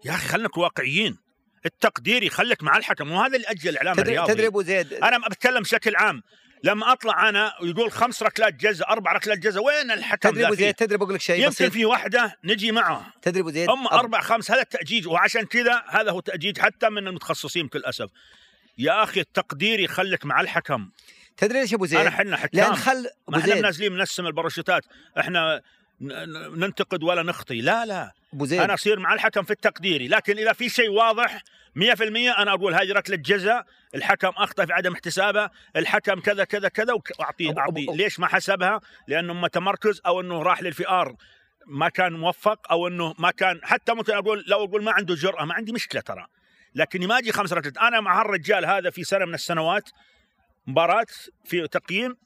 يا 0.05 0.15
أخي 0.15 0.29
خلينا 0.29 0.49
نكون 0.49 0.63
واقعيين. 0.63 1.19
التقدير 1.67 2.23
يخليك 2.23 2.63
مع 2.63 2.77
الحكم 2.77 3.13
وهذا 3.13 3.37
اللي 3.37 3.47
أجل 3.47 3.69
الاعلام 3.69 3.95
تدري 3.95 4.09
الرياضي. 4.09 4.33
تدري 4.33 4.47
أبو 4.47 4.63
زيد؟ 4.63 4.93
أنا 4.93 5.19
ما 5.19 5.29
بتكلم 5.29 5.63
بشكل 5.63 5.97
عام. 5.97 6.23
لما 6.67 6.93
أطلع 6.93 7.29
أنا 7.29 7.53
ويقول 7.63 7.93
خمس 7.93 8.23
ركلات 8.23 8.55
جزاء 8.55 8.91
أربع 8.93 9.13
ركلات 9.13 9.39
جزاء 9.39 9.63
وين 9.65 9.91
الحكم 9.91 10.31
تدري 10.31 10.47
ابو؟ 10.47 10.55
زيد 10.55 10.75
تدري 10.75 10.99
بقول 10.99 11.15
لك 11.15 11.21
شيء 11.21 11.37
يمكن 11.37 11.49
بسيط. 11.51 11.73
في 11.73 11.85
واحدة 11.85 12.37
نجي 12.45 12.73
معه. 12.73 13.13
تدري 13.23 13.41
ابو 13.41 13.51
زيد 13.51 13.71
هم 13.71 13.89
أب- 13.89 13.93
أربع 13.93 14.21
خمس 14.21 14.51
هذا 14.51 14.61
التأجيج 14.61 15.09
وعشان 15.09 15.43
كذا 15.47 15.83
هذا 15.89 16.11
هو 16.11 16.21
تاجيج 16.21 16.59
حتى 16.59 16.89
من 16.89 17.09
المتخصصين 17.09 17.67
بكل 17.67 17.85
أسف. 17.85 18.11
يا 18.79 19.03
أخي 19.03 19.21
التقدير 19.21 19.81
يخليك 19.81 20.25
مع 20.27 20.41
الحكم. 20.41 20.91
تدري 21.37 21.61
ليش 21.61 21.75
أبو 21.75 21.87
زيد؟ 21.87 21.99
انا 22.01 22.11
حنا 22.11 22.31
لأن 22.31 22.37
حكام. 22.39 22.75
خل 22.75 23.03
ما 23.03 23.09
ابو 23.29 23.39
إحنا 23.39 23.55
زيد. 23.55 23.63
نازلين 23.63 23.93
بنسم 23.93 24.27
الباراشوتات. 24.27 24.83
إحنا 25.21 25.63
ننتقد 26.01 27.03
ولا 27.03 27.23
نخطي. 27.23 27.61
لا 27.61 27.87
لا. 27.87 28.13
أبو 28.35 28.45
زيد. 28.45 28.61
أنا 28.61 28.75
أصير 28.75 28.99
مع 28.99 29.15
الحكم 29.15 29.43
في 29.43 29.51
التقديري 29.51 30.09
لكن 30.09 30.39
إذا 30.39 30.53
في 30.53 30.69
شيء 30.69 30.91
واضح 30.91 31.43
100% 31.77 32.39
أنا 32.39 32.53
أقول 32.53 32.75
هذه 32.75 32.93
ركلة 32.93 33.17
جزاء 33.17 33.67
الحكم 33.95 34.29
أخطأ 34.29 34.67
في 34.67 34.73
عدم 34.73 34.93
احتسابها 34.93 35.51
الحكم 35.77 36.21
كذا 36.21 36.45
كذا 36.45 36.69
كذا 36.69 36.93
واعطيه 37.19 37.59
اعطيه 37.59 37.93
ليش 37.93 38.21
ما 38.21 38.27
حسبها؟ 38.27 38.81
لأنه 39.09 39.33
ما 39.33 39.49
تمركز 39.49 40.01
أو 40.07 40.21
إنه 40.21 40.43
راح 40.43 40.63
للفي 40.63 40.89
ار 40.89 41.17
ما 41.67 41.89
كان 41.89 42.13
موفق 42.13 42.73
أو 42.73 42.89
إنه 42.89 43.15
ما 43.19 43.31
كان 43.31 43.61
حتى 43.63 43.95
ممكن 43.95 44.13
أقول 44.13 44.45
لو 44.47 44.65
أقول 44.65 44.85
ما 44.85 44.93
عنده 44.93 45.15
جرأة 45.15 45.45
ما 45.45 45.55
عندي 45.55 45.73
مشكلة 45.73 46.01
ترى. 46.01 46.27
لكني 46.75 47.07
ما 47.07 47.19
أجي 47.19 47.33
خمس 47.33 47.53
ركلات. 47.53 47.79
أنا 47.79 48.01
مع 48.01 48.21
هالرجال 48.21 48.67
هذا 48.67 48.91
في 48.91 49.05
سنة 49.05 49.25
من 49.25 49.35
السنوات 49.35 49.91
مباراة 50.67 51.07
في 51.45 51.69
تقييم 51.69 52.17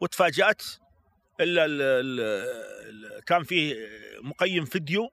وتفاجأت 0.00 0.62
ال 1.40 1.58
ال 1.58 1.80
ال 1.82 3.24
كان 3.24 3.42
فيه 3.42 3.88
مقيم 4.22 4.64
فيديو 4.64 5.10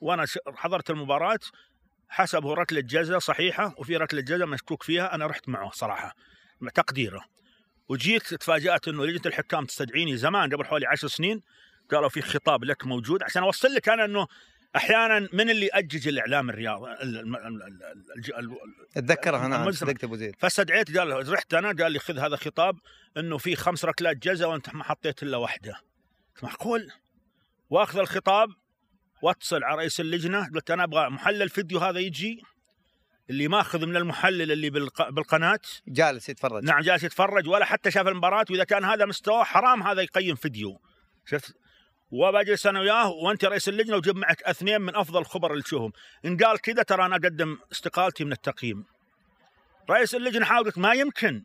وأنا 0.00 0.26
حضرت 0.54 0.90
المباراة 0.90 1.38
حسبه 2.08 2.54
ركله 2.54 2.80
جزاء 2.80 3.18
صحيحة 3.18 3.74
وفي 3.78 3.96
ركله 3.96 4.20
جزاء 4.20 4.46
مشكوك 4.46 4.82
فيها 4.82 5.14
أنا 5.14 5.26
رحت 5.26 5.48
معه 5.48 5.70
صراحة 5.70 6.14
مع 6.60 6.70
تقديره. 6.70 7.24
وجيت 7.88 8.34
تفاجأت 8.34 8.88
إنه 8.88 9.06
لجنة 9.06 9.22
الحكام 9.26 9.64
تستدعيني 9.64 10.16
زمان 10.16 10.50
قبل 10.54 10.64
حوالي 10.64 10.86
عشر 10.86 11.08
سنين 11.08 11.40
قالوا 11.90 12.08
في 12.08 12.22
خطاب 12.22 12.64
لك 12.64 12.86
موجود 12.86 13.22
عشان 13.22 13.42
أوصل 13.42 13.68
لك 13.74 13.88
أنا 13.88 14.04
إنه 14.04 14.26
أحيانا 14.76 15.28
من 15.32 15.50
اللي 15.50 15.68
أجج 15.68 16.08
الإعلام 16.08 16.50
الرياضي 16.50 16.90
أتذكرها 18.96 19.46
أنا. 19.46 19.70
صدقت 19.70 20.04
أبو 20.04 20.16
زيد. 20.16 20.34
فاستدعيت 20.38 20.98
قال 20.98 21.32
رحت 21.32 21.54
أنا 21.54 21.72
قال 21.82 21.92
لي 21.92 21.98
خذ 21.98 22.18
هذا 22.18 22.36
خطاب 22.36 22.76
إنه 23.16 23.38
في 23.38 23.56
خمس 23.56 23.84
ركلات 23.84 24.16
جزاء 24.16 24.48
وأنت 24.50 24.74
ما 24.74 24.84
حطيت 24.84 25.22
إلا 25.22 25.36
واحدة. 25.36 25.76
معقول؟ 26.42 26.90
واخذ 27.70 27.98
الخطاب 27.98 28.48
واتصل 29.22 29.64
على 29.64 29.76
رئيس 29.78 30.00
اللجنة 30.00 30.48
قلت 30.54 30.70
أنا 30.70 30.84
أبغى 30.84 31.08
محلل 31.08 31.48
فيديو 31.48 31.78
هذا 31.78 31.98
يجي 31.98 32.42
اللي 33.30 33.48
ماخذ 33.48 33.86
من 33.86 33.96
المحلل 33.96 34.52
اللي 34.52 34.70
بالق- 34.70 35.08
بالقناة. 35.10 35.60
جالس 35.88 36.28
يتفرج. 36.28 36.64
نعم 36.64 36.80
جالس 36.80 37.04
يتفرج 37.04 37.48
ولا 37.48 37.64
حتى 37.64 37.90
شاف 37.90 38.08
المباراة 38.08 38.44
وإذا 38.50 38.64
كان 38.64 38.84
هذا 38.84 39.06
مستواه 39.06 39.44
حرام 39.44 39.82
هذا 39.82 40.02
يقيم 40.02 40.36
فيديو. 40.36 40.80
شفت؟ 41.26 41.54
وبجلس 42.10 42.66
أنا 42.66 42.80
وياه 42.80 43.08
وانت 43.08 43.44
رئيس 43.44 43.68
اللجنة 43.68 43.96
وجيب 43.96 44.16
معك 44.16 44.42
اثنين 44.42 44.80
من 44.80 44.96
افضل 44.96 45.20
الخبراء 45.20 45.52
اللي 45.52 45.62
تشوفهم 45.62 45.92
إن 46.24 46.36
قال 46.36 46.60
كذا 46.60 46.82
ترى 46.82 47.06
أنا 47.06 47.16
أقدم 47.16 47.58
استقالتي 47.72 48.24
من 48.24 48.32
التقييم. 48.32 48.84
رئيس 49.90 50.14
اللجنة 50.14 50.44
حاول 50.44 50.64
قلت 50.64 50.78
ما 50.78 50.92
يمكن 50.92 51.44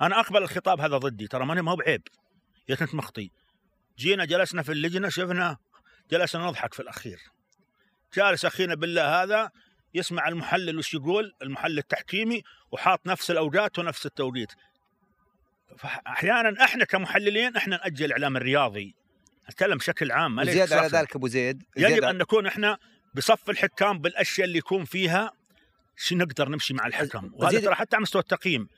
أنا 0.00 0.20
أقبل 0.20 0.42
الخطاب 0.42 0.80
هذا 0.80 0.98
ضدي. 0.98 1.26
ترى 1.26 1.46
ما 1.46 1.70
هو 1.70 1.76
بعيب. 1.76 2.02
يا 2.68 2.74
كنت 2.74 2.94
مخطي. 2.94 3.30
جينا 3.98 4.24
جلسنا 4.24 4.62
في 4.62 4.72
اللجنة 4.72 5.08
شفنا 5.08 5.56
جلسنا 6.10 6.46
نضحك 6.46 6.74
في 6.74 6.80
الأخير. 6.80 7.20
جالس 8.14 8.44
أخينا 8.44 8.74
بالله 8.74 9.22
هذا 9.22 9.50
يسمع 9.94 10.28
المحلل 10.28 10.78
وش 10.78 10.94
يقول؟ 10.94 11.34
المحلل 11.42 11.78
التحكيمي 11.78 12.42
وحاط 12.72 13.06
نفس 13.06 13.30
الأوقات 13.30 13.78
ونفس 13.78 14.06
التوقيت. 14.06 14.52
أحيانا 16.06 16.64
إحنا 16.64 16.84
كمحللين 16.84 17.56
إحنا 17.56 17.76
نأجل 17.76 18.04
الاعلام 18.04 18.36
الرياضي. 18.36 19.01
أتكلم 19.48 19.78
بشكل 19.78 20.12
عام 20.12 20.34
ما 20.34 20.42
على. 20.42 20.88
ذلك 20.88 21.16
أبو 21.16 21.28
زيد 21.28 21.62
يجب 21.76 22.04
أن 22.04 22.18
نكون 22.18 22.46
إحنا 22.46 22.78
بصف 23.14 23.50
الحكام 23.50 23.98
بالأشياء 23.98 24.46
اللي 24.46 24.58
يكون 24.58 24.84
فيها 24.84 25.32
شو 25.96 26.16
نقدر 26.16 26.48
نمشي 26.48 26.74
مع 26.74 26.86
الحكم. 26.86 27.30
وهذا 27.34 27.60
ترى 27.60 27.74
حتى 27.74 27.96
على 27.96 28.02
مستوى 28.02 28.22
التقييم. 28.22 28.68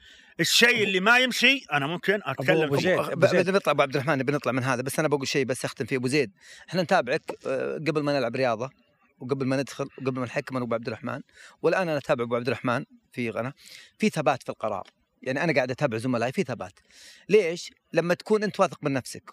الشيء 0.41 0.85
اللي 0.85 1.01
ما 1.01 1.19
يمشي 1.19 1.65
أنا 1.73 1.87
ممكن 1.87 2.21
أتكلم 2.23 2.63
أبو 2.63 2.77
فيه. 2.77 3.03
زيد. 3.27 3.51
بنطلع 3.51 3.73
ابو 3.73 3.83
عبد 3.83 3.97
الرحمن 3.97 4.19
بنطلع 4.19 4.53
من 4.53 4.63
هذا 4.65 4.83
بس 4.83 4.99
أنا 4.99 5.09
بقول 5.09 5.29
شيء 5.29 5.45
بس 5.45 5.65
أختم 5.65 5.85
فيه. 5.85 5.97
أبو 5.97 6.09
زيد 6.09 6.33
إحنا 6.69 6.83
نتابعك 6.83 7.23
آه، 7.47 7.75
قبل 7.75 8.03
ما 8.03 8.19
نلعب 8.19 8.37
رياضة 8.37 8.71
وقبل 9.19 9.47
ما 9.47 9.57
ندخل 9.57 9.89
وقبل 9.99 10.21
ما 10.21 10.27
نحكم 10.27 10.57
أنا 10.57 10.65
أبو 10.65 10.75
عبد 10.75 10.87
الرحمن. 10.87 11.21
والآن 11.63 11.89
أنا 11.89 11.99
أتابع 11.99 12.25
أبو 12.25 12.37
عبد 12.37 12.47
الرحمن 12.47 12.85
في 13.13 13.31
قناه 13.31 13.53
في 13.99 14.09
ثبات 14.09 14.43
في 14.43 14.49
القرار. 14.49 14.87
يعني 15.25 15.45
أنا 15.45 15.53
قاعد 15.55 15.71
أتابع 15.71 15.97
زملائي 15.99 16.33
في 16.33 16.43
ثبات. 16.43 16.73
ليش؟ 17.29 17.71
لما 17.93 18.15
تكون 18.15 18.43
أنت 18.43 18.61
واثق 18.61 18.79
من 18.83 18.93
نفسك 18.93 19.31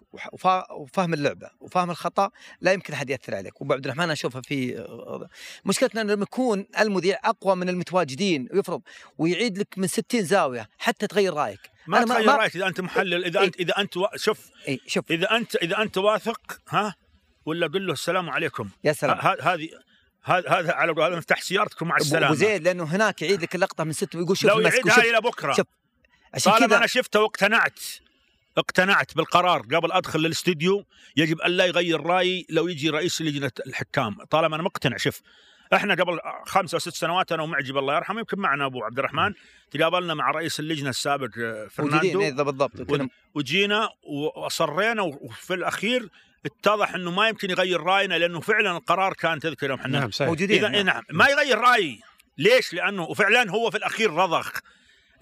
وفاهم 0.72 1.14
اللعبة 1.14 1.50
وفاهم 1.60 1.92
الخطأ 1.92 2.32
لا 2.62 2.72
يمكن 2.74 2.94
أحد 2.94 3.10
يأثر 3.10 3.36
عليك. 3.36 3.62
وابو 3.62 3.74
عبد 3.74 3.86
الرحمن 3.86 4.04
أنا 4.04 4.14
أشوفها 4.14 4.42
في 4.42 4.80
آه، 4.80 5.30
مشكلتنا 5.66 6.02
إنه 6.02 6.14
لما 6.14 6.24
يكون 6.24 6.66
المذيع 6.80 7.20
أقوى 7.24 7.56
من 7.56 7.70
المتواجدين 7.70 8.48
ويفرض 8.54 8.82
ويعيد 9.18 9.58
لك 9.58 9.68
من 9.78 9.88
60 9.88 10.24
زاوية 10.24 10.70
حتى 10.78 11.08
تغير 11.08 11.34
رأيك. 11.34 11.60
ما 11.88 12.04
تغير 12.06 12.28
ما- 12.28 12.36
رأيك 12.36 12.56
إذا 12.56 12.68
أنت 12.68 12.82
محلل 12.82 13.26
إذا 13.26 13.40
إيه. 13.40 13.46
أنت 13.46 13.56
إذا 13.60 13.74
أنت 13.78 13.94
شوف 14.16 14.50
اي 14.68 14.80
شوف. 14.88 15.12
إذا 15.12 15.32
أنت 15.38 15.56
إذا 15.56 15.82
أنت 15.82 15.98
واثق 15.98 16.60
ها 16.70 16.96
ولا 17.46 17.68
قل 17.68 17.88
له 17.88 17.94
السلام 17.94 18.30
عليكم؟ 18.30 18.70
يا 18.84 18.94
سلام. 18.94 19.18
هذه 19.42 19.70
هذا 20.24 20.50
هذا 20.50 20.74
على 20.74 20.92
قول- 20.92 21.04
هذا 21.04 21.16
مفتاح 21.18 21.42
سيارتكم 21.42 21.88
مع 21.88 21.96
أبو 21.96 22.04
السلامة. 22.04 22.26
أبو 22.26 22.36
زيد 22.36 22.64
لأنه 22.64 22.84
هناك 22.84 23.22
يعيد 23.22 23.42
لك 23.42 23.56
اللقطة 23.56 23.84
من 23.84 23.94
ست 23.94 24.16
ويقول 24.16 24.38
شوف 24.38 24.50
لو 24.52 24.60
يعيدها 24.60 24.98
إلى 25.02 25.22
بكرة. 25.22 25.54
شوف. 25.54 25.66
عشان 26.34 26.52
طالما 26.52 26.68
كذا 26.68 26.78
أنا 26.78 26.88
شفته 26.88 27.20
واقتنعت 27.20 27.80
اقتنعت 28.58 29.16
بالقرار 29.16 29.62
قبل 29.62 29.92
أدخل 29.92 30.20
للاستديو 30.20 30.86
يجب 31.18 31.42
الا 31.42 31.66
يغير 31.66 32.02
رايي 32.02 32.46
لو 32.50 32.68
يجي 32.68 32.90
رئيس 32.90 33.22
لجنة 33.22 33.52
الحكام. 33.68 34.24
طالما 34.24 34.56
أنا 34.56 34.64
مقتنع 34.64 34.98
شوف 34.98 35.22
إحنا 35.74 35.94
قبل 35.94 36.20
خمسة 36.46 36.76
أو 36.76 36.80
ست 36.80 36.94
سنوات 36.94 37.32
أنا 37.32 37.44
ومعجب 37.44 37.78
الله 37.78 37.96
يرحمه 37.96 38.20
يمكن 38.20 38.40
معنا 38.40 38.66
أبو 38.66 38.84
عبد 38.84 39.00
الرحمن 39.00 39.34
تقابلنا 39.72 40.14
مع 40.14 40.32
رئيس 40.32 40.60
اللجنة 40.60 40.90
السابق 40.90 41.30
آه، 41.38 41.68
فرناندو. 41.68 42.22
إيه، 42.22 42.32
بالضبط 42.32 42.72
وجينا 43.36 43.90
وأصرينا 44.04 45.02
وفي 45.02 45.54
الأخير 45.54 46.10
اتضح 46.46 46.94
إنه 46.94 47.12
ما 47.12 47.28
يمكن 47.28 47.50
يغير 47.50 47.84
رأينا 47.84 48.18
لأنه 48.18 48.40
فعلا 48.40 48.78
القرار 48.78 49.14
كان 49.14 49.40
تذكر 49.40 49.70
يوم 49.70 49.80
إحنا 49.80 50.00
نعم 50.00 50.12
صحيح. 50.12 50.28
موجودين 50.30 50.66
إذا 50.66 50.76
إيه 50.76 50.82
نعم. 50.82 51.04
ما 51.10 51.28
يغير 51.28 51.58
رايي 51.58 52.00
ليش؟ 52.38 52.74
لأنه 52.74 53.04
وفعلا 53.04 53.52
هو 53.52 53.72
في 53.72 53.78
الأخير 53.78 54.14
رضخ. 54.14 54.52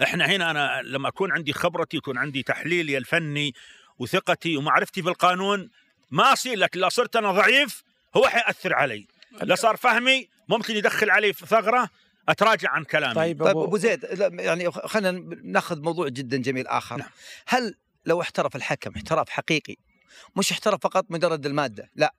إحنا 0.04 0.26
هنا 0.26 0.52
أنا 0.52 0.82
لما 0.84 1.08
أكون 1.08 1.32
عندي 1.32 1.54
خبرتي 1.54 1.98
يكون 1.98 2.18
عندي 2.18 2.44
تحليلي 2.44 2.98
الفني 2.98 3.54
وثقتي 4.00 4.58
ومعرفتي 4.58 5.02
بالقانون 5.02 5.70
ما 6.12 6.34
اصير 6.34 6.58
لكن 6.58 6.80
لو 6.80 6.90
صرت 6.90 7.16
أنا 7.16 7.32
ضعيف 7.32 7.84
هو 8.18 8.28
حيأثر 8.28 8.74
علي. 8.74 9.08
لا 9.42 9.56
صار 9.56 9.78
فهمي 9.78 10.30
ممكن 10.50 10.76
يدخل 10.76 11.10
علي 11.10 11.34
في 11.34 11.46
ثغرة 11.46 11.90
أتراجع 12.30 12.70
عن 12.70 12.84
كلامي. 12.84 13.16
طيب 13.16 13.44
طيب 13.44 13.58
ابو 13.58 13.78
زيد 13.78 14.06
لا، 14.06 14.44
يعني 14.44 14.72
خلينا 14.72 15.12
ناخذ 15.44 15.82
موضوع 15.82 16.08
جدا 16.08 16.38
جميل 16.38 16.68
آخر. 16.68 16.98
نعم. 16.98 17.10
هل 17.48 17.76
لو 18.06 18.22
احترف 18.22 18.56
الحكم 18.56 18.92
احتراف 18.96 19.30
حقيقي 19.30 19.76
مش 20.36 20.52
احترف 20.52 20.80
فقط 20.82 21.06
مجرد 21.10 21.46
المادة 21.46 21.90
لا 21.96 22.14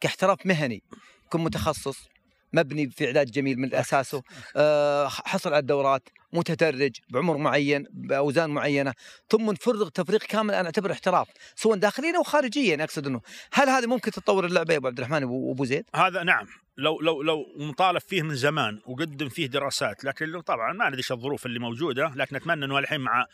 كاحتراف 0.00 0.46
مهني 0.46 0.82
يكون 1.26 1.44
متخصص 1.44 2.08
مبني 2.54 2.90
في 2.90 3.06
اعداد 3.06 3.30
جميل 3.30 3.58
من 3.58 3.74
أساسه. 3.74 4.22
آه 4.56 5.08
حصل 5.08 5.50
على 5.50 5.58
الدورات 5.58 6.08
متدرج 6.34 6.92
بعمر 7.08 7.36
معين 7.36 7.86
باوزان 7.90 8.50
معينة 8.50 8.92
ثم 9.28 9.50
نفرغ 9.50 9.88
تفريغ 9.88 10.18
كامل 10.18 10.54
أنا 10.54 10.66
أعتبره 10.66 10.92
احتراف 10.92 11.28
سواء 11.56 11.78
داخليا 11.78 12.16
أو 12.16 12.22
خارجيا 12.22 12.84
أقصد 12.84 13.06
إنه. 13.06 13.20
هل 13.52 13.68
هذه 13.68 13.86
ممكن 13.86 14.10
تتطور 14.10 14.46
اللعبه 14.46 14.72
يا 14.72 14.78
ابو 14.78 14.86
عبد 14.86 14.98
الرحمن 14.98 15.24
وابو 15.24 15.64
زيد؟ 15.64 15.84
هذا 15.94 16.22
نعم. 16.22 16.46
لو 16.76 17.00
لو 17.00 17.22
لو 17.22 17.44
مطالب 17.56 18.00
فيه 18.00 18.22
من 18.22 18.34
زمان 18.34 18.80
وقدم 18.86 19.28
فيه 19.28 19.46
دراسات 19.46 20.04
لكن 20.04 20.40
طبعا 20.40 20.72
ما 20.72 20.86
ندري 20.86 20.98
إيش 20.98 21.12
الظروف 21.12 21.46
اللي 21.46 21.58
موجودة 21.58 22.12
لكن 22.16 22.36
أتمنى 22.36 22.64
إنه 22.64 22.78
الحين 22.78 23.00
مع 23.00 23.26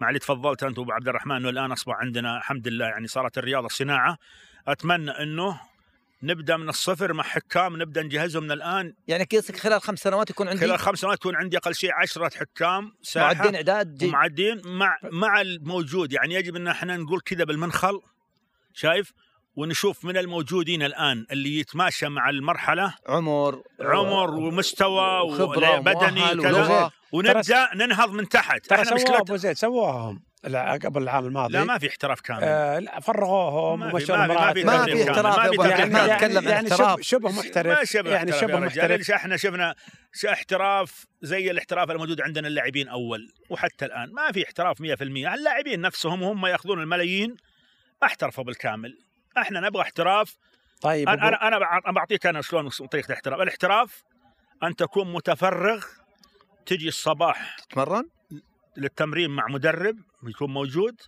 مع 0.00 0.08
اللي 0.08 0.18
تفضلت 0.18 0.62
أنت 0.62 0.78
وأبو 0.78 0.92
عبد 0.92 1.08
الرحمن 1.08 1.36
انه 1.36 1.48
الان 1.48 1.72
أصبح 1.72 1.94
عندنا 1.94 2.36
الحمد 2.38 2.68
لله 2.68 2.86
يعني 2.86 3.06
صارت 3.06 3.38
الرياضة 3.38 3.68
صناعة 3.68 4.18
أتمنى 4.68 5.10
إنه 5.10 5.60
نبدأ 6.24 6.56
من 6.56 6.68
الصفر 6.68 7.12
مع 7.12 7.22
حكام 7.24 7.82
نبدأ 7.82 8.02
نجهزهم 8.02 8.42
من 8.42 8.52
الآن. 8.52 8.94
يعني 9.08 9.24
قصدك 9.24 9.56
خلال 9.56 9.80
خمس 9.82 9.98
سنوات 9.98 10.30
يكون 10.30 10.48
عندي 10.48 10.60
خلال 10.60 10.78
خمس 10.78 10.98
سنوات 10.98 11.18
يكون 11.18 11.36
عندي 11.36 11.56
أقل 11.56 11.74
شيء 11.74 11.90
عشرة 12.02 12.30
حكام 12.38 12.92
ساحة 13.02 13.34
معدين 13.34 13.54
إعداد 13.54 13.94
جي- 13.94 14.06
ومعدين 14.06 14.60
مع 14.64 14.96
مع 15.12 15.40
الموجود. 15.40 16.12
يعني 16.12 16.34
يجب 16.34 16.56
إن 16.56 16.68
إحنا 16.68 16.96
نقول 16.96 17.20
كذا 17.20 17.44
بالمنخل 17.44 18.00
شايف؟ 18.74 19.12
ونشوف 19.56 20.04
من 20.04 20.16
الموجودين 20.16 20.82
الآن 20.82 21.26
اللي 21.30 21.58
يتماشى 21.58 22.08
مع 22.08 22.30
المرحلة. 22.30 22.94
عمر 23.08 23.62
عمر 23.80 24.30
ومستوى 24.30 25.20
وخبرة 25.20 25.78
وبدني 25.78 26.22
ومؤهل 26.22 26.42
كذا. 26.42 26.90
ونبدأ 27.12 27.68
ننهض 27.74 28.10
من 28.10 28.28
تحت. 28.28 28.66
ترى 28.66 28.74
إحنا 28.74 28.84
سووها 28.84 28.94
مشكلتنا 29.02 29.20
أبو 29.20 29.36
زيد 29.36 29.56
سووها 29.56 29.92
هم 30.10 30.22
قبل 30.84 31.02
العام 31.02 31.26
الماضي. 31.26 31.52
لا 31.52 31.64
ما 31.64 31.78
في 31.78 31.88
احتراف 31.88 32.20
كامل. 32.20 32.40
آه 32.42 32.78
لا 32.78 33.00
فرغوهم 33.00 33.80
ما 33.80 33.88
في- 33.88 33.94
ومشوا 33.94 34.16
ما 34.16 34.26
في- 34.26 34.34
ما 34.34 34.52
في. 34.52 34.64
ما 34.64 34.76
احتراف 35.10 35.38
ما 35.38 35.42
في 35.48 35.54
الرحمن 35.54 35.92
كامل. 35.92 36.16
تكلم 36.18 36.38
عن 36.38 36.44
يعني 36.44 36.68
احتراف. 36.72 37.00
شبه, 37.00 37.02
شبه 37.02 37.30
ما 37.30 37.38
محترف 37.38 37.82
شبه 37.90 38.10
يعني 38.10 38.30
احتراف. 38.30 38.40
شبه 38.50 38.58
رجال. 38.58 38.66
محترف. 38.66 38.98
ليش 38.98 39.10
إحنا 39.10 39.36
شفنا 39.36 39.74
احتراف 40.32 41.06
زي 41.22 41.50
الاحتراف 41.50 41.90
الموجود 41.90 42.20
عندنا 42.20 42.48
اللاعبين 42.48 42.88
أول 42.88 43.32
وحتى 43.50 43.84
الآن. 43.84 44.12
ما 44.12 44.32
في 44.32 44.44
احتراف 44.44 44.80
100% 44.80 45.34
اللاعبين 45.34 45.80
نفسهم 45.80 46.22
وهم 46.22 46.46
يأخذون 46.46 46.82
الملايين. 46.82 47.36
احترفوا 48.04 48.44
بالكامل. 48.44 48.98
إحنا 49.38 49.60
نبغى 49.60 49.82
احتراف. 49.82 50.36
طيب 50.80 51.08
أنا 51.08 51.48
أنا 51.48 51.56
أنا 51.86 51.92
بعطيك 51.92 52.26
أنا 52.26 52.42
شلون 52.42 52.68
طريقه 52.68 53.06
الاحتراف. 53.06 53.40
الاحتراف 53.40 54.02
أن 54.62 54.76
تكون 54.76 55.12
متفرغ 55.12 55.84
تجي 56.66 56.88
الصباح 56.88 57.56
تتمرن؟ 57.56 58.04
للتمرين 58.76 59.30
مع 59.30 59.46
مدرب 59.48 59.96
يكون 60.30 60.50
موجود 60.50 61.00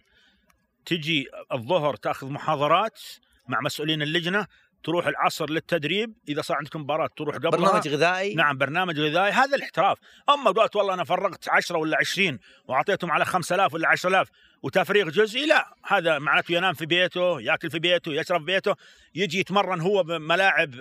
تجي 0.86 1.26
الظهر 1.52 1.96
تأخذ 1.96 2.30
محاضرات 2.30 3.00
مع 3.48 3.60
مسؤولين 3.60 4.02
اللجنة 4.02 4.46
تروح 4.84 5.06
العصر 5.06 5.50
للتدريب 5.50 6.14
إذا 6.28 6.42
صار 6.42 6.56
عندكم 6.56 6.80
مباراة 6.80 7.08
تروح 7.16 7.36
قبلها. 7.36 7.50
برنامج 7.50 7.88
غذائي؟ 7.88 8.34
نعم 8.34 8.58
برنامج 8.58 9.00
غذائي. 9.00 9.32
هذا 9.32 9.56
الاحتراف. 9.56 9.98
أما 10.28 10.50
قلت 10.50 10.76
والله 10.76 10.94
أنا 10.94 11.04
فرغت 11.04 11.48
10 11.48 11.78
ولا 11.78 11.96
20 12.00 12.38
وأعطيتهم 12.68 13.10
على 13.10 13.24
5000 13.24 13.74
ولا 13.74 13.88
10000 13.88 14.28
وتفريغ 14.62 15.10
جزئي 15.10 15.46
لا. 15.46 15.74
هذا 15.84 16.18
معناته 16.18 16.52
ينام 16.52 16.74
في 16.74 16.86
بيته 16.86 17.40
يأكل 17.40 17.70
في 17.70 17.78
بيته 17.78 18.12
يشرب 18.12 18.40
في 18.40 18.46
بيته 18.46 18.74
يجي 19.14 19.38
يتمرن 19.38 19.80
هو 19.80 20.02
بملاعب 20.02 20.74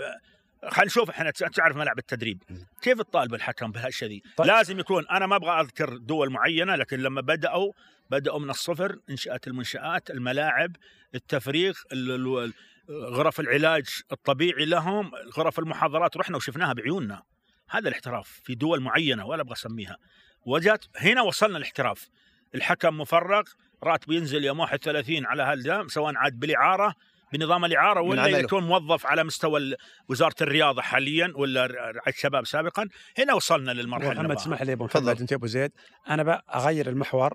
خلينا 0.70 0.86
نشوف 0.86 1.10
إحنا 1.10 1.32
تعرف 1.32 1.76
ملاعب 1.78 2.00
التدريب. 2.00 2.44
كيف 2.82 2.98
تطالب 3.02 3.34
الحكم 3.34 3.72
بهالشيء؟ 3.72 4.10
ذي 4.10 4.24
طيب. 4.38 4.48
لازم 4.48 4.80
يكون 4.80 5.08
أنا 5.08 5.26
ما 5.28 5.36
أبغى 5.36 5.62
أذكر 5.62 5.98
دول 5.98 6.30
معينة 6.30 6.76
لكن 6.76 7.00
لما 7.00 7.22
بدأوا 7.22 7.72
بدأوا 8.10 8.40
من 8.40 8.50
الصفر 8.50 9.00
إنشأت 9.10 9.48
المنشآت 9.48 10.10
الملاعب 10.10 10.76
التفريغ 11.16 11.74
ال- 11.92 12.12
ال- 12.44 12.54
غرف 12.90 13.40
العلاج 13.40 13.86
الطبيعي 14.12 14.66
لهم 14.66 15.12
غرف 15.38 15.60
المحاضرات 15.60 16.18
رحنا 16.18 16.38
وشفناها 16.38 16.74
بعيوننا. 16.74 17.24
هذا 17.70 17.88
الاحتراف 17.90 18.42
في 18.44 18.56
دول 18.56 18.80
معينة 18.80 19.26
ولا 19.26 19.42
أبغى 19.42 19.54
أسميها. 19.54 19.98
وجات 20.46 20.86
هنا 20.98 21.22
وصلنا 21.22 21.58
الاحتراف. 21.58 22.10
الحكم 22.56 22.98
مفرغ 22.98 23.44
راتبه 23.84 24.14
ينزل 24.16 24.44
يوم 24.46 24.60
31 24.60 25.26
على 25.26 25.44
هالدام 25.44 25.88
سواء 25.88 26.16
عاد 26.16 26.40
بالإعارة 26.40 26.96
بنظام 27.34 27.66
الإعارة 27.66 28.02
ولا. 28.02 28.28
يكون 28.28 28.64
موظف 28.64 29.06
على 29.06 29.24
مستوى 29.24 29.76
وزارة 30.10 30.36
الرياضة 30.42 30.82
حاليا 30.82 31.34
ولا 31.36 31.66
رعايه 31.66 32.02
الشباب 32.08 32.46
سابقا؟ 32.46 32.88
هنا 33.18 33.34
وصلنا 33.34 33.72
للمرحلة 33.72 34.14
محمد 34.14 34.36
اسمح 34.36 34.62
لي 34.62 34.74
أبو 34.74 34.88
تفضل. 34.88 35.04
محمد 35.06 35.20
أنت 35.22 35.32
يا 35.32 35.38
أبو 35.38 35.48
زيد. 35.48 35.72
أنا 36.10 36.24
بقى 36.24 36.46
أغير 36.56 36.90
المحور. 36.90 37.34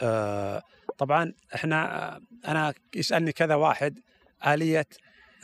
آه 0.00 0.62
طبعا 0.98 1.32
إحنا 1.54 2.06
آه، 2.16 2.20
أنا 2.48 2.74
يسألني 2.94 3.32
كذا 3.32 3.54
واحد 3.54 3.98
آلية 4.46 4.86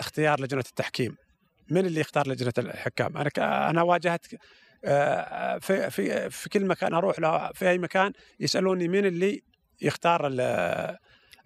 اختيار 0.01 0.41
لجنة 0.41 0.61
التحكيم. 0.69 1.17
من 1.71 1.87
اللي 1.87 2.01
يختار 2.01 2.29
لجنة 2.29 2.53
الحكام؟ 2.59 3.17
أنا 3.17 3.29
ك- 3.29 3.39
أنا 3.39 3.83
واجهت 3.83 4.27
آه، 4.85 5.59
في 5.59 5.91
في 5.91 6.31
في 6.31 6.49
كل 6.49 6.65
مكان 6.67 6.95
أروح 6.95 7.19
له 7.19 7.53
في 7.53 7.71
أي 7.71 7.79
مكان 7.79 8.13
يسألوني 8.41 8.89
مين 8.89 9.07
اللي 9.07 9.43
يختار 9.83 10.27
ال- 10.27 10.97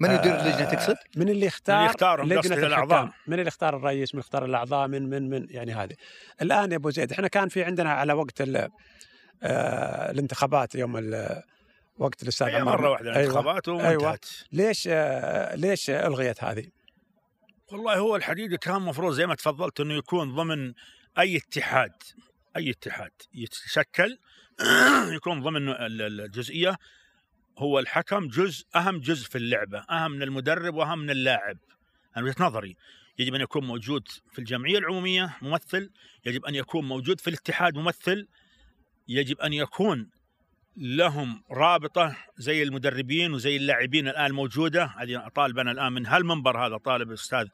من 0.01 0.11
يدير 0.11 0.33
آه، 0.35 0.41
اللجنة 0.43 0.65
تقصد؟ 0.65 0.97
من 1.17 1.29
اللي 1.29 1.47
يختار 1.47 2.19
من 2.23 2.33
اللي 2.33 2.35
لجنة 2.35 2.67
الأعضاء. 2.67 3.11
من 3.27 3.35
اللي 3.35 3.47
يختار 3.49 3.77
الرئيس 3.77 4.15
من 4.15 4.19
اللي 4.21 4.27
يختار 4.27 4.45
الأعضاء 4.45 4.89
من 4.89 5.11
من 5.11 5.31
من 5.31 5.47
يعني 5.51 5.73
هذه 5.75 5.95
الآن 6.43 6.73
يا 6.73 6.77
أبو 6.77 6.91
زيد 6.91 7.13
إحنا 7.13 7.29
كان 7.29 7.49
في 7.49 7.65
عندنا 7.65 7.93
على 7.93 8.13
وقت 8.13 8.41
ال- 8.41 8.69
آه، 9.43 10.11
الانتخابات 10.11 10.75
يوم 10.75 10.97
ال- 10.97 11.43
وقت 11.99 12.23
الأستاذ 12.23 12.47
هي 12.47 12.57
عمار 12.57 12.81
مرة 12.81 12.91
واحدة 12.91 13.07
أيوة. 13.11 13.21
الانتخابات 13.21 13.69
أيوة. 13.69 13.87
وانتهت 13.89 14.25
ليش 14.53 14.89
آه، 14.93 15.55
ليش 15.55 15.91
ألغيت 15.91 16.45
هذه؟ 16.45 16.65
والله 17.73 17.99
هو 17.99 18.17
الحقيقة 18.17 18.57
كان 18.57 18.83
مفروض 18.83 19.13
زي 19.13 19.27
ما 19.27 19.35
تفضلت 19.35 19.81
إنه 19.81 19.95
يكون 19.95 20.35
ضمن 20.35 20.73
أي 21.19 21.37
اتحاد 21.37 21.93
أي 22.57 22.71
اتحاد 22.71 23.11
يتشكل 23.35 24.19
يكون 25.17 25.43
ضمن 25.43 25.69
ال- 25.69 26.03
ال- 26.03 26.21
الجزئية 26.21 26.77
هو 27.59 27.79
الحكم 27.79 28.29
جزء 28.29 28.67
أهم 28.77 29.01
جزء 29.01 29.29
في 29.29 29.39
اللعبة 29.39 29.79
أهم 29.79 30.11
من 30.11 30.23
المدرب 30.23 30.75
وأهم 30.75 30.99
من 30.99 31.11
اللاعب. 31.11 31.59
أنا 32.17 32.25
وجهة 32.25 32.35
نظري 32.41 32.77
يجب 33.19 33.35
أن 33.35 33.41
يكون 33.41 33.67
موجود 33.67 34.09
في 34.33 34.39
الجمعية 34.39 34.79
العمومية 34.79 35.37
ممثل 35.43 35.91
يجب 36.27 36.45
أن 36.45 36.55
يكون 36.55 36.85
موجود 36.85 37.21
في 37.21 37.31
الاتحاد 37.31 37.75
ممثل 37.75 38.29
يجب 39.09 39.41
أن 39.41 39.53
يكون 39.53 40.11
لهم 40.77 41.43
رابطة 41.51 42.17
زي 42.39 42.63
المدربين 42.63 43.33
وزي 43.33 43.57
اللاعبين 43.57 44.09
الآن 44.09 44.33
موجودة. 44.33 44.85
هذه 44.85 45.27
اطالب 45.27 45.59
أنا 45.59 45.71
الآن 45.71 45.93
من 45.93 46.07
هالمنبر 46.07 46.67
هذا 46.67 46.77
طالب 46.77 47.09
الأستاذ 47.09 47.49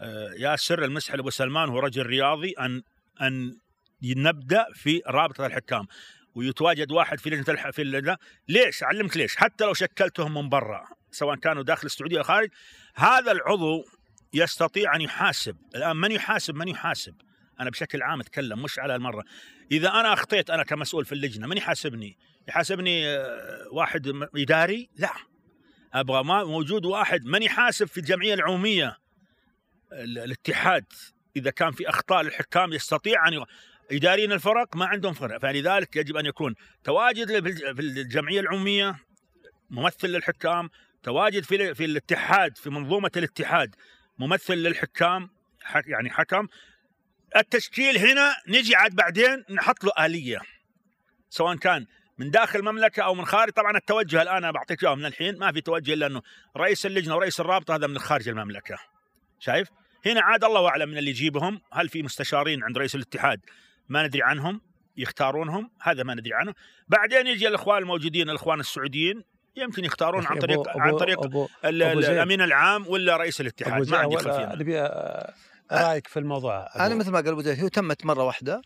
آه، 0.00 0.32
ياسر 0.38 0.84
المسحل 0.84 1.18
أبو 1.18 1.30
سلمان 1.30 1.68
هو 1.68 1.78
رجل 1.78 2.06
رياضي 2.06 2.52
أن 2.52 2.82
أن 3.22 3.56
نبدأ 4.02 4.66
في 4.74 5.02
رابطة 5.06 5.46
الحكام. 5.46 5.86
ويتواجد 6.34 6.92
واحد 6.92 7.20
في 7.20 7.30
لجنة 7.30 7.44
الح... 7.48 7.70
في 7.70 7.82
اللجنة. 7.82 8.16
ليش؟ 8.48 8.82
اعلمك 8.82 9.16
ليش؟ 9.16 9.36
حتى 9.36 9.64
لو 9.64 9.74
شكلتهم 9.74 10.34
من 10.34 10.48
برا 10.48 10.84
سواء 11.10 11.36
كانوا 11.36 11.62
داخل 11.62 11.86
السعودية 11.86 12.18
أو 12.18 12.22
خارج 12.22 12.48
هذا 12.94 13.32
العضو 13.32 13.84
يستطيع 14.34 14.96
أن 14.96 15.00
يحاسب، 15.00 15.56
الآن 15.74 15.96
من 15.96 16.12
يحاسب 16.12 16.54
من 16.54 16.68
يحاسب؟ 16.68 17.14
أنا 17.60 17.70
بشكل 17.70 18.02
عام 18.02 18.20
أتكلم 18.20 18.62
مش 18.62 18.78
على 18.78 18.96
المرة. 18.96 19.24
إذا 19.72 19.88
أنا 19.88 20.12
أخطيت 20.12 20.50
أنا 20.50 20.62
كمسؤول 20.62 21.04
في 21.04 21.12
اللجنة 21.12 21.46
من 21.46 21.56
يحاسبني؟ 21.56 22.18
يحاسبني 22.48 23.08
آه، 23.08 23.66
واحد 23.72 24.28
إداري؟ 24.36 24.90
لا 24.96 25.12
أبغى 25.94 26.24
ما 26.24 26.44
موجود 26.44 26.84
واحد 26.84 27.24
من 27.24 27.42
يحاسب 27.42 27.86
في 27.86 27.98
الجمعية 27.98 28.34
العمومية 28.34 28.96
ال- 29.92 30.18
الاتحاد 30.18 30.84
إذا 31.36 31.50
كان 31.50 31.72
في 31.72 31.88
أخطاء 31.88 32.22
للحكام 32.22 32.72
يستطيع 32.72 33.28
أن 33.28 33.44
يغ... 33.90 33.96
اداريين 33.96 34.32
الفرق 34.32 34.76
ما 34.76 34.86
عندهم 34.86 35.12
فرق. 35.12 35.38
فلذلك 35.38 35.96
يجب 35.96 36.16
أن 36.16 36.26
يكون 36.26 36.54
تواجد 36.84 37.48
في 37.74 37.80
الجمعية 37.80 38.40
العمومية 38.40 38.94
ممثل 39.70 40.08
للحكام 40.08 40.70
تواجد 41.02 41.44
في 41.44 41.74
في 41.74 41.84
الاتحاد 41.84 42.58
في 42.58 42.70
منظومة 42.70 43.10
الاتحاد 43.16 43.74
ممثل 44.18 44.54
للحكام 44.54 45.30
حك 45.62 45.88
يعني 45.88 46.10
حكم. 46.10 46.46
التشكيل 47.36 47.98
هنا 47.98 48.34
نجي 48.48 48.76
عاد 48.76 48.94
بعدين 48.94 49.44
نحط 49.50 49.84
له 49.84 49.92
آلية 50.06 50.40
سواء 51.30 51.56
كان 51.56 51.86
من 52.18 52.30
داخل 52.30 52.58
المملكة 52.58 53.02
أو 53.02 53.14
من 53.14 53.24
خارج. 53.24 53.52
طبعا 53.52 53.76
التوجه 53.76 54.22
أنا 54.22 54.50
بعطيك 54.50 54.84
اياه 54.84 54.94
من 54.94 55.06
الحين 55.06 55.38
ما 55.38 55.52
في 55.52 55.60
توجه 55.60 55.94
إلا 55.94 56.06
إنه 56.06 56.22
رئيس 56.56 56.86
اللجنة 56.86 57.16
ورئيس 57.16 57.40
الرابطة 57.40 57.74
هذا 57.74 57.86
من 57.86 57.98
خارج 57.98 58.28
المملكة. 58.28 58.76
شايف؟ 59.38 59.68
هنا 60.06 60.20
عاد 60.20 60.44
الله 60.44 60.68
أعلم 60.68 60.88
من 60.88 60.98
اللي 60.98 61.10
يجيبهم 61.10 61.60
هل 61.72 61.88
في 61.88 62.02
مستشارين 62.02 62.64
عند 62.64 62.78
رئيس 62.78 62.94
الاتحاد؟ 62.94 63.40
ما 63.92 64.06
ندري 64.06 64.22
عنهم 64.22 64.60
يختارونهم 64.96 65.70
هذا 65.82 66.02
ما 66.02 66.14
ندري 66.14 66.34
عنه. 66.34 66.54
بعدين 66.88 67.26
يجي 67.26 67.48
الإخوان 67.48 67.82
الموجودين 67.82 68.30
الإخوان 68.30 68.60
السعوديين 68.60 69.22
يمكن 69.56 69.84
يختارون 69.84 70.26
عن 70.26 70.38
طريق 70.38 70.62
أبو- 70.62 70.76
عن 70.80 70.96
طريق 70.96 71.24
أبو 71.24 71.48
أبو. 71.64 71.98
الأمين 71.98 72.40
العام 72.42 72.88
ولا 72.88 73.16
رئيس 73.16 73.40
الاتحاد. 73.40 73.90
ما 73.90 73.96
عندي 73.98 74.16
خلفية. 74.16 74.54
نبي 74.54 74.80
آه، 74.80 75.34
رأيك 75.72 76.06
في 76.06 76.18
الموضوع 76.18 76.68
أنا 76.76 76.88
أبو- 76.94 76.98
مثل 76.98 77.10
ما 77.10 77.16
قال 77.20 77.28
أبو 77.28 77.40
زيد 77.40 77.60
هو 77.60 77.68
تمت 77.68 78.06
مرة 78.06 78.24
واحدة. 78.24 78.62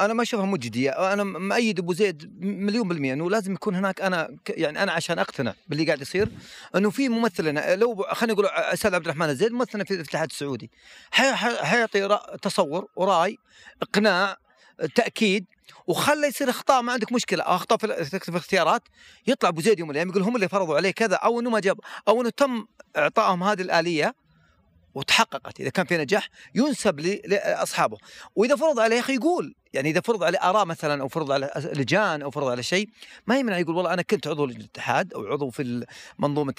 أنا 0.00 0.14
ما 0.14 0.22
أشوفها 0.22 0.46
مجدية. 0.46 1.12
أنا 1.12 1.24
مؤيد 1.24 1.78
أبو 1.78 1.92
زيد 1.92 2.44
مليون 2.44 2.88
بالمية 2.88 3.12
إنه 3.12 3.30
لازم 3.30 3.52
يكون 3.54 3.74
هناك 3.74 4.00
أنا 4.00 4.36
ك- 4.44 4.50
يعني 4.58 4.82
أنا 4.82 4.92
عشان 4.92 5.18
أقتنع 5.18 5.54
باللي 5.68 5.84
قاعد 5.86 6.00
يصير 6.00 6.28
إنه 6.76 6.90
في 6.90 7.08
ممثل 7.08 7.44
لنا 7.44 7.76
لو 7.76 7.94
خلينا 8.12 8.32
نقول 8.34 8.46
أستاذ 8.46 8.94
عبد 8.94 9.04
الرحمن 9.04 9.28
الزيد 9.28 9.52
ممثلنا 9.52 9.84
في 9.84 9.94
الاتحاد 9.94 10.28
السعودي 10.30 10.70
حي- 11.10 11.32
حي- 11.32 11.56
حيعطي 11.64 12.18
تصور 12.42 12.86
ورأي 12.96 13.38
إقناع 13.82 14.36
تأكيد 14.94 15.46
وخلى 15.86 16.26
يصير 16.26 16.50
أخطاء 16.50 16.82
ما 16.82 16.92
عندك 16.92 17.12
مشكلة. 17.12 17.42
أخطاء 17.46 17.78
في 17.78 18.28
الاختيارات 18.28 18.82
يطلع 19.26 19.48
أبو 19.48 19.60
زيد 19.60 19.78
يوم 19.78 19.88
من 19.88 19.92
الأيام 19.92 20.08
يقول 20.08 20.22
هم 20.22 20.36
اللي 20.36 20.48
فرضوا 20.48 20.76
عليه 20.76 20.90
كذا 20.90 21.16
أو 21.16 21.40
إنه 21.40 21.50
ما 21.50 21.60
جاب 21.60 21.80
أو 22.08 22.20
إنه 22.20 22.30
تم 22.30 22.66
إعطائهم 22.96 23.42
هذه 23.42 23.62
الآلية 23.62 24.14
وتحققت 24.94 25.60
إذا 25.60 25.70
كان 25.70 25.86
في 25.86 25.96
نجاح 25.98 26.28
ينسب 26.54 27.00
ل- 27.00 27.20
لأصحابه. 27.26 27.98
وإذا 28.36 28.56
فرض 28.56 28.80
عليه 28.80 28.96
يا 28.96 29.00
أخي 29.00 29.14
يقول 29.14 29.54
يعني 29.72 29.90
إذا 29.90 30.00
فرض 30.00 30.22
عليه 30.24 30.38
آراء 30.38 30.64
مثلا 30.64 31.02
أو 31.02 31.08
فرض 31.08 31.32
على 31.32 31.50
لجان 31.56 32.22
أو 32.22 32.30
فرض 32.30 32.48
على 32.48 32.62
شيء 32.62 32.88
ما 33.26 33.38
يمنع 33.38 33.58
يقول 33.58 33.76
والله 33.76 33.92
أنا 33.92 34.02
كنت 34.02 34.26
عضو 34.26 34.46
لجنه 34.46 34.60
الاتحاد 34.60 35.14
أو 35.14 35.26
عضو 35.26 35.50
في 35.50 35.86
منظومة 36.18 36.54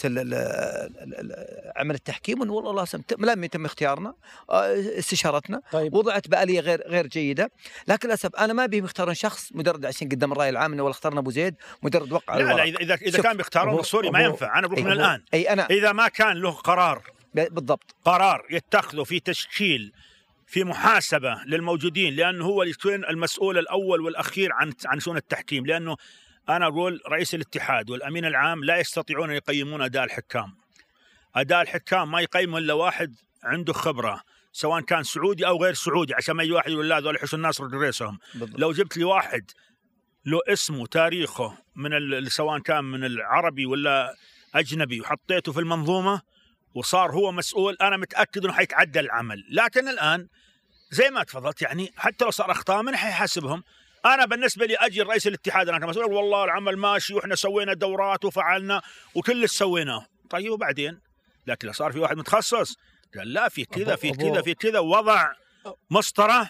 عمل 1.76 1.96
التحكيم 1.96 2.42
وأنه 2.42 2.54
والله 2.54 2.86
ت- 2.86 3.16
لم 3.20 3.44
يتم 3.44 3.66
اختيارنا 3.66 4.14
آه، 4.50 4.76
استشارتنا 5.00 5.62
طيب. 5.72 5.94
وضعت 5.94 6.28
بآلية 6.28 6.60
غير 6.60 6.82
غير 6.88 7.08
جيدة. 7.08 7.52
لكن 7.88 8.08
للأسف 8.08 8.36
أنا 8.36 8.54
ما 8.54 8.66
بيهم 8.66 8.86
يختارون 8.86 9.14
شخص 9.14 9.50
مجرد 9.54 9.86
عشان 9.86 10.10
قدام 10.10 10.32
الرأي 10.32 10.50
العام 10.50 10.74
إنه 10.74 10.84
والله 10.84 10.96
اخترنا 10.96 11.20
أبو 11.20 11.32
زيد 11.32 11.56
مجرد 11.84 12.12
وقع 12.12 12.38
لا 12.38 12.44
لا. 12.44 12.64
إذا 12.64 12.96
إذا, 12.96 13.22
كان 13.22 13.38
بيختارون 13.38 13.80
السوري 13.80 14.10
ما 14.12 14.20
ينفع. 14.20 14.60
أنا 14.60 14.68
بروح 14.68 14.80
أي 14.80 14.86
من 14.86 14.92
الآن. 14.92 15.24
اي 15.34 15.54
أنا 15.54 15.66
إذا 15.70 15.92
ما 15.92 16.08
كان 16.08 16.38
له 16.38 16.52
قرار 16.52 17.02
بالضبط. 17.36 17.96
قرار 18.06 18.46
يتخذه 18.50 19.04
في 19.04 19.20
تشكيل 19.20 19.94
في 20.48 20.64
محاسبة 20.64 21.44
للموجودين 21.46 22.16
لأنه 22.16 22.46
هو 22.46 22.64
المسؤول 22.88 23.58
الأول 23.58 24.02
والأخير 24.02 24.54
عن 24.54 24.74
عن 24.86 25.00
شؤون 25.00 25.18
التحكيم. 25.18 25.66
لأنه 25.66 25.98
أنا 26.50 26.68
أقول 26.68 27.02
رئيس 27.08 27.36
الاتحاد 27.36 27.90
والأمين 27.90 28.26
العام 28.26 28.64
لا 28.64 28.78
يستطيعون 28.78 29.30
أن 29.30 29.36
يقيمون 29.36 29.82
أداء 29.82 30.04
الحكام. 30.04 30.56
أداء 31.36 31.62
الحكام 31.62 32.12
ما 32.12 32.22
يقيمه 32.22 32.58
إلا 32.58 32.74
واحد 32.74 33.16
عنده 33.44 33.74
خبرة 33.74 34.22
سواء 34.52 34.82
كان 34.82 35.04
سعودي 35.04 35.48
أو 35.48 35.64
غير 35.64 35.74
سعودي 35.74 36.14
عشان 36.14 36.36
ما 36.36 36.44
يجي 36.44 36.52
واحد 36.52 36.72
يقول 36.72 36.90
لا 36.90 37.00
ذول 37.00 37.16
يحسوا 37.16 37.38
الناس 37.38 37.62
رئيسهم. 37.62 38.20
لو 38.36 38.72
جبت 38.72 38.98
لي 38.98 39.04
واحد 39.04 39.52
له 40.26 40.40
اسمه 40.48 40.86
تاريخه 40.86 41.58
من 41.76 42.30
سواء 42.30 42.60
كان 42.60 42.84
من 42.84 43.04
العربي 43.04 43.66
ولا 43.66 44.16
أجنبي 44.56 45.02
وحطيته 45.02 45.52
في 45.52 45.60
المنظومة 45.60 46.22
وصار 46.76 47.12
هو 47.12 47.32
مسؤول 47.32 47.78
أنا 47.82 47.98
متأكد 47.98 48.44
إنه 48.44 48.54
حيتعدل 48.54 49.06
العمل. 49.06 49.46
لكن 49.50 49.88
الآن 49.88 50.28
زي 50.92 51.10
ما 51.10 51.24
تفضلت 51.24 51.62
يعني 51.62 51.94
حتى 51.98 52.26
لو 52.26 52.32
صار 52.32 52.52
أخطاء 52.52 52.82
من 52.82 52.96
حيحاسبهم. 52.96 53.64
أنا 54.06 54.26
بالنسبة 54.26 54.66
لي 54.66 54.76
أجي 54.76 55.02
رئيس 55.02 55.28
الاتحاد 55.28 55.70
أنا 55.70 55.80
كمسؤول 55.80 56.14
والله 56.14 56.44
العمل 56.44 56.78
ماشي 56.78 57.14
وإحنا 57.14 57.36
سوينا 57.36 57.74
دورات 57.74 58.26
وفعلنا 58.26 58.82
وكل 59.16 59.32
اللي 59.32 59.48
سويناه. 59.48 60.06
طيب 60.30 60.52
وبعدين؟ 60.52 61.00
لكن 61.48 61.72
صار 61.72 61.92
في 61.92 62.00
واحد 62.00 62.18
متخصص. 62.18 62.78
قال 63.18 63.34
لا 63.34 63.50
في 63.50 63.66
كذا 63.66 63.96
في 63.96 64.12
كذا 64.12 64.42
في 64.42 64.54
كذا. 64.54 64.80
وضع 64.80 65.34
مسطرة 65.90 66.50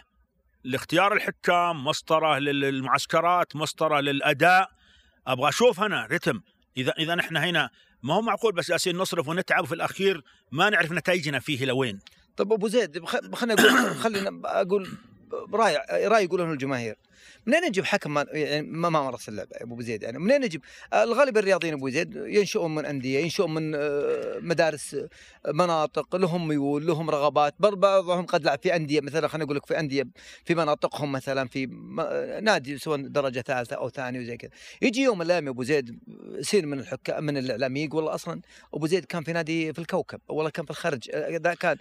لاختيار 0.63 1.13
الحكام 1.13 1.83
مسطرة 1.83 2.37
للمعسكرات 2.37 3.55
مسطرة 3.55 3.99
للأداء. 3.99 4.71
أبغى 5.27 5.49
أشوف 5.49 5.81
أنا 5.81 6.05
رتم. 6.05 6.41
اذا 6.77 6.91
إذا 6.91 7.15
نحن 7.15 7.37
هنا 7.37 7.69
ما 8.03 8.13
هو 8.13 8.21
معقول 8.21 8.53
بس 8.53 8.69
جالسين 8.69 8.97
نصرف 8.97 9.27
ونتعب 9.27 9.65
في 9.65 9.75
الأخير 9.75 10.23
ما 10.51 10.69
نعرف 10.69 10.91
نتائجنا 10.91 11.39
فيه 11.39 11.65
لوين 11.65 11.99
طب 12.37 12.53
أبو 12.53 12.67
زيد 12.67 13.05
خليني 13.05 13.61
أقول 13.61 13.95
خلينا 13.95 14.41
أقول 14.45 14.89
راي 15.53 15.77
راي 16.07 16.23
يقولونه 16.23 16.53
الجماهير. 16.53 16.95
منين 17.45 17.63
نجيب 17.63 17.85
حكم 17.85 18.13
ما 18.13 18.25
يعني 18.31 18.67
ما 18.67 18.89
ما 18.89 19.01
مارس 19.01 19.29
اللعبة 19.29 19.49
يا 19.55 19.63
أبو 19.63 19.81
زيد؟ 19.81 20.03
يعني 20.03 20.19
منين 20.19 20.41
نجيب 20.41 20.61
الغالب 20.93 21.37
الرياضيين 21.37 21.73
أبو 21.73 21.89
زيد 21.89 22.15
ينشؤون 22.15 22.75
من 22.75 22.85
أندية 22.85 23.19
ينشؤون 23.19 23.53
من 23.53 23.75
آه، 23.75 24.39
مدارس 24.41 24.93
آه، 24.93 25.51
مناطق 25.51 26.15
لهم 26.15 26.47
ميول 26.47 26.87
لهم 26.87 27.09
رغبات. 27.09 27.55
بعضهم 27.59 28.25
قد 28.25 28.45
لعب 28.45 28.59
في 28.63 28.75
أندية 28.75 29.01
مثلا 29.01 29.27
خليني 29.27 29.45
أقول 29.45 29.55
لك 29.55 29.65
في 29.65 29.79
أندية 29.79 30.03
في 30.45 30.55
مناطقهم 30.55 31.11
مثلا 31.11 31.47
في 31.47 31.65
نادي 32.41 32.77
سواء 32.77 33.01
درجة 33.01 33.39
ثالثة 33.39 33.75
أو 33.75 33.89
ثانية 33.89 34.19
وزي 34.19 34.37
كذا. 34.37 34.51
يجي 34.81 35.01
يوم 35.01 35.17
من 35.17 35.25
الأيام 35.25 35.45
يا 35.45 35.51
أبو 35.51 35.63
زيد 35.63 35.99
يصير 36.39 36.65
من 36.65 36.79
الحكام 36.79 37.23
من 37.23 37.37
الإعلاميين 37.37 37.87
يقول 37.87 37.97
والله 37.97 38.15
أصلا 38.15 38.41
أبو 38.73 38.87
زيد 38.87 39.05
كان 39.05 39.23
في 39.23 39.33
نادي 39.33 39.73
في 39.73 39.79
الكوكب 39.79 40.19
والله 40.27 40.49
كان 40.49 40.65
في 40.65 40.71
الخرج 40.71 41.09
آه، 41.13 41.37
ذا 41.37 41.53
كان 41.53 41.77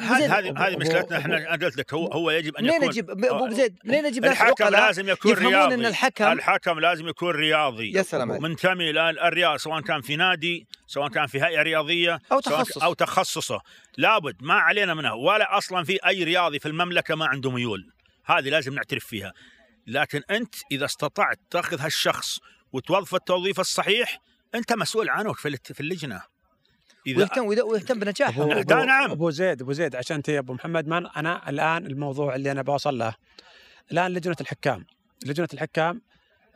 هذه 0.00 0.66
هذه 0.66 0.76
مشكلتنا 0.76 1.18
إحنا 1.18 1.52
قلت 1.52 1.76
لك 1.76 1.94
هو 1.94 2.06
هو 2.06 2.30
يجب 2.30 2.56
أن 2.56 2.64
منين 2.78 2.88
نجيب 2.88 3.24
أبو 3.24 3.48
زيد 3.48 3.78
منين 3.84 4.04
نجيب 4.04 4.24
ناس 4.24 4.32
الحكم 4.32 4.68
لازم 4.68 5.08
يكون 5.08 5.32
يفهمون 5.32 5.54
رياضي. 5.54 5.74
ان 5.74 5.86
الحكم 5.86 6.24
الحكم 6.24 6.80
لازم 6.80 7.08
يكون 7.08 7.30
رياضي. 7.30 7.92
يا 7.92 8.02
سلام 8.02 8.30
عليك. 8.30 8.42
منتمي 8.42 8.90
إلى 8.90 9.10
الرياضه 9.10 9.56
سواء 9.56 9.80
كان 9.80 10.00
في 10.00 10.16
نادي 10.16 10.66
سواء 10.86 11.08
كان 11.08 11.26
في 11.26 11.42
هيئة 11.42 11.62
رياضية 11.62 12.18
سواء 12.28 12.40
تخصص. 12.40 12.78
أو 12.78 12.92
تخصصه. 12.92 13.60
لابد 13.98 14.36
ما 14.40 14.54
علينا 14.54 14.94
منها 14.94 15.12
ولا 15.12 15.58
أصلا 15.58 15.84
في 15.84 15.98
أي 16.06 16.24
رياضي 16.24 16.58
في 16.58 16.68
المملكة 16.68 17.14
ما 17.14 17.26
عنده 17.26 17.50
ميول. 17.50 17.92
هذه 18.24 18.48
لازم 18.48 18.74
نعترف 18.74 19.04
فيها. 19.04 19.32
لكن 19.86 20.22
أنت 20.30 20.54
إذا 20.72 20.84
استطعت 20.84 21.38
تأخذ 21.50 21.80
هالشخص 21.80 22.38
وتوظفه 22.72 23.16
التوظيف 23.16 23.60
الصحيح 23.60 24.18
أنت 24.54 24.72
مسؤول 24.72 25.10
عنه 25.10 25.32
في 25.32 25.80
اللجنة. 25.80 26.35
إذا 27.06 27.18
ويهتم 27.18 27.46
ويهتم- 27.46 27.98
بنجاحه. 28.00 28.42
أبو, 28.60 28.74
نعم. 28.84 29.10
أبو 29.10 29.30
زيد 29.30 29.62
أبو 29.62 29.72
زيد 29.72 29.96
عشان 29.96 30.16
انت 30.16 30.28
يا 30.28 30.38
أبو 30.38 30.52
محمد 30.54 30.88
ما 30.88 31.10
أنا 31.16 31.50
الآن 31.50 31.86
الموضوع 31.86 32.34
اللي 32.34 32.50
أنا 32.52 32.62
بوصل 32.62 32.98
له 32.98 33.14
الآن 33.92 34.10
لجنة 34.12 34.36
الحكام. 34.40 34.86
لجنة 35.26 35.48
الحكام 35.54 36.02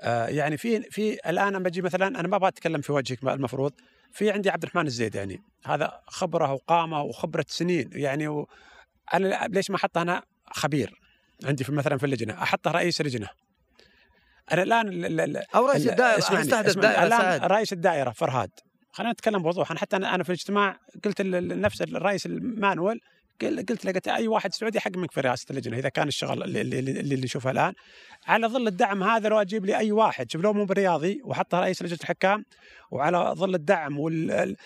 آه 0.01 0.27
يعني 0.27 0.57
في 0.57 0.81
في 0.83 1.13
الآن 1.31 1.47
أنا 1.47 1.59
بجي 1.59 1.83
مثلا 1.83 2.07
أنا 2.21 2.29
ما 2.29 2.37
أبغى 2.37 2.49
أتكلم 2.49 2.81
في 2.81 2.93
وجهك 2.93 3.23
المفروض. 3.25 3.73
في 4.13 4.31
عندي 4.31 4.51
عبد 4.51 4.63
الرحمن 4.63 4.87
الزيد 4.87 5.15
يعني 5.15 5.43
هذا 5.65 6.01
خبرة 6.07 6.53
وقامة 6.53 7.03
وخبرة 7.03 7.45
سنين 7.49 7.91
يعني 7.93 8.29
و 8.29 8.49
أنا 9.15 9.47
ليش 9.49 9.71
ما 9.71 9.77
احطه 9.77 10.03
أنا؟ 10.03 10.23
خبير 10.53 10.95
عندي 11.45 11.65
في 11.65 11.73
مثلا 11.73 11.99
في 11.99 12.07
اللجنة. 12.07 12.43
احطه 12.43 12.71
رئيس 12.71 13.01
لجنه 13.01 13.29
أنا 14.53 14.63
الآن 14.63 14.89
ال- 14.89 15.21
ال- 15.21 15.55
أو 15.55 15.67
رئيس 15.67 15.85
ال- 15.87 15.91
الدائرة 15.91 16.19
اسمعني 16.19 16.43
الآن 17.07 17.11
سعد. 17.11 17.45
رئيس 17.53 17.73
الدائرة 17.73 18.11
فرهاد. 18.11 18.51
خلينا 18.93 19.13
نتكلم 19.13 19.43
بوضوح. 19.43 19.71
أنا 19.71 19.81
حتى 19.81 19.97
أنا 19.97 20.23
في 20.23 20.29
الاجتماع 20.29 20.77
قلت 21.05 21.21
ل- 21.21 21.49
ل- 21.49 21.61
نفس 21.61 21.83
الرئيس 21.83 22.27
المانويل 22.27 23.01
قل- 23.43 23.67
قلت 23.67 23.85
لقيت 23.85 24.09
أي 24.09 24.29
واحد 24.29 24.55
سعودي 24.55 24.79
يحق 24.79 24.97
منك 24.97 25.11
في 25.11 25.21
رئاسة 25.21 25.47
اللجنة 25.51 25.79
إذا 25.79 25.89
كان 25.89 26.09
الشغل 26.09 26.43
اللي, 26.43 26.61
اللي, 26.61 26.79
اللي 27.01 27.17
نشوفه 27.17 27.51
الآن. 27.51 27.73
على 28.27 28.47
ظل 28.47 28.67
الدعم 28.69 29.03
هذا 29.03 29.29
لو 29.29 29.41
أجيب 29.41 29.65
لي 29.67 29.77
أي 29.79 29.93
واحد 29.93 30.31
شوف 30.31 30.43
لو 30.43 30.53
مو 30.53 30.65
برياضي 30.65 31.21
وحطه 31.25 31.61
رئيس 31.61 31.83
لجنة 31.83 31.99
الحكام 32.03 32.45
وعلى 32.91 33.33
ظل 33.37 33.55
الدعم 33.55 33.99
وال 33.99 34.57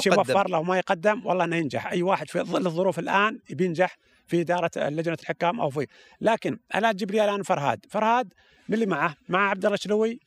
شيء. 0.00 0.14
موفر 0.16 0.48
له 0.48 0.58
وما 0.58 0.78
يقدم 0.78 1.26
والله 1.26 1.44
إنه 1.44 1.56
ينجح. 1.56 1.86
أي 1.86 2.02
واحد 2.02 2.28
في 2.30 2.40
ظل 2.40 2.66
الظروف 2.66 2.98
الآن 2.98 3.38
بينجح 3.50 3.96
في 4.26 4.40
إدارة 4.40 4.70
لجنه 4.76 5.16
الحكام 5.22 5.60
أو 5.60 5.70
في. 5.70 5.86
لكن 6.20 6.58
أنا 6.74 6.92
تجيب 6.92 7.10
لي 7.10 7.24
الآن 7.24 7.42
فرهاد. 7.42 7.86
فرهاد 7.90 8.32
من 8.68 8.74
اللي 8.74 8.86
معه؟ 8.86 9.16
مع 9.28 9.50
عبد 9.50 9.64
الله 9.64 9.74
الشلوي 9.74 10.20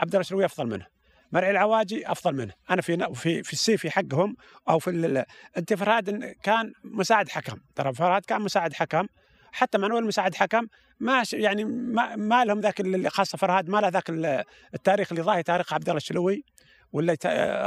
عبد 0.00 0.10
الله 0.10 0.20
الشلوي 0.20 0.44
أفضل 0.44 0.66
منه. 0.66 0.91
مرعي 1.32 1.50
العواجي 1.50 2.12
أفضل 2.12 2.34
منه. 2.34 2.52
أنا 2.70 2.82
في 2.82 3.08
في 3.14 3.42
في 3.42 3.52
السيفي 3.52 3.90
حقهم 3.90 4.36
أو 4.68 4.78
في 4.78 5.24
أنت 5.56 5.74
فرهاد 5.74 6.34
كان 6.42 6.72
مساعد 6.84 7.28
حكم. 7.28 7.56
ترى 7.74 7.94
فرهاد 7.94 8.24
كان 8.24 8.42
مساعد 8.42 8.72
حكم. 8.72 9.06
حتى 9.52 9.78
مانويل 9.78 10.04
مساعد 10.04 10.34
حكم؟ 10.34 10.66
ما 11.00 11.22
يعني 11.32 11.64
ما, 11.64 12.16
ما 12.16 12.44
لهم 12.44 12.60
ذاك 12.60 13.08
خاصة 13.08 13.38
فرهاد 13.38 13.68
ما 13.68 13.78
له 13.80 13.88
ذاك 13.88 14.10
ال- 14.10 14.44
التاريخ 14.74 15.12
اللي 15.12 15.22
ظاهر 15.22 15.42
تاريخ 15.42 15.74
عبد 15.74 15.88
الله 15.88 15.96
الشلوي. 15.96 16.44
ولا 16.92 17.16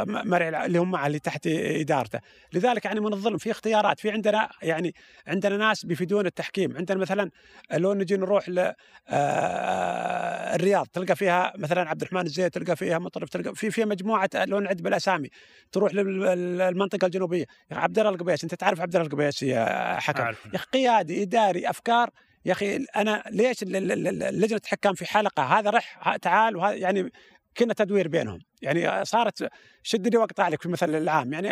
مرعي 0.08 0.66
اللي 0.66 0.80
هم 0.80 0.96
اللي 0.96 1.20
تحت 1.20 1.48
إدارته. 1.48 2.20
لذلك 2.54 2.86
يعني 2.86 3.00
من 3.00 3.14
الظلم 3.14 3.38
في 3.38 3.52
اختيارات. 3.52 4.00
في 4.00 4.12
عندنا 4.12 4.50
يعني 4.62 4.96
عندنا 5.28 5.58
ناس 5.58 5.86
بيفيدون 5.86 6.26
التحكيم. 6.26 6.78
عندنا 6.78 7.00
مثلا 7.00 7.32
لو 7.74 7.94
نجي 7.94 8.18
نروح 8.18 8.50
ل 8.50 8.74
آه، 9.10 10.56
الرياض 10.56 10.88
تلقى 10.88 11.16
فيها 11.16 11.54
مثلا 11.58 11.90
عبد 11.90 12.02
الرحمن 12.02 12.22
الزيت 12.22 12.54
تلقى 12.54 12.76
فيها 12.76 13.00
مطرف 13.00 13.30
تلقى 13.30 13.56
في 13.56 13.72
فيها 13.72 13.86
مجموعة 13.86 14.30
لو 14.36 14.60
نعد 14.60 14.82
بالأسامي 14.82 15.30
تروح 15.72 15.94
للمنطقه 15.94 17.06
الجنوبية. 17.06 17.46
يا 17.72 17.78
عبد 17.78 18.00
الله 18.00 18.12
القبيس 18.12 18.44
أنت 18.44 18.56
تعرف 18.56 18.82
عبد 18.82 18.96
الله 18.96 19.08
القبيس 19.08 19.44
يا 19.44 19.96
حكم. 20.00 20.24
يا 20.24 20.36
أخي 20.56 20.66
قيادي 20.74 21.24
إداري 21.24 21.70
أفكار. 21.70 22.10
يا 22.46 22.52
أخي 22.52 22.86
أنا 22.96 23.24
ليش 23.32 23.64
لجنة 23.64 24.62
الحكام 24.66 24.94
في 24.94 25.06
حلقة؟ 25.06 25.44
هذا 25.44 25.70
رح 25.70 26.16
تعال 26.16 26.56
وهذا 26.56 26.76
يعني 26.76 27.12
كنا 27.58 27.74
تدوير 27.74 28.08
بينهم. 28.08 28.40
يعني 28.62 29.06
صارت 29.06 29.50
شد 29.84 30.08
لي 30.08 30.18
واقطع 30.18 30.48
لك 30.48 30.60
في 30.60 30.66
المثل 30.66 30.96
العام. 30.96 31.34
يعني 31.34 31.50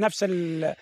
نفس 0.00 0.24
ال- 0.24 0.64
ال- 0.64 0.74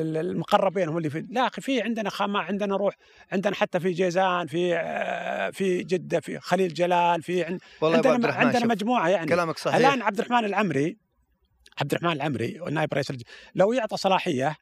ال- 0.00 0.16
المقربين 0.16 0.88
هم 0.88 0.98
اللي 0.98 1.10
في 1.10 1.26
لا 1.30 1.46
أخي 1.46 1.62
في 1.62 1.82
عندنا 1.82 2.10
خما 2.10 2.38
عندنا 2.38 2.76
روح 2.76 2.94
عندنا 3.32 3.54
حتى 3.54 3.80
في 3.80 3.90
جيزان 3.90 4.46
في 4.46 4.76
آه، 4.76 5.50
في 5.50 5.82
جدة 5.82 6.20
في 6.20 6.38
خليل 6.40 6.74
جلال 6.74 7.22
في 7.22 7.44
عن- 7.44 7.58
والله 7.80 7.96
يا 7.96 8.00
أبو 8.00 8.08
عبد 8.08 8.24
عندنا 8.26 8.46
عندنا 8.46 8.66
مجموعة 8.66 9.08
يعني. 9.08 9.26
كلامك 9.26 9.58
صحيح. 9.58 9.76
الآن 9.76 10.02
عبد 10.02 10.18
الرحمن 10.18 10.44
العمري 10.44 10.96
عبد 11.80 11.92
الرحمن 11.94 12.12
العمري 12.12 12.60
نائب 12.70 12.94
رئيس. 12.94 13.12
لو 13.54 13.72
يعطى 13.72 13.96
صلاحية 13.96 14.56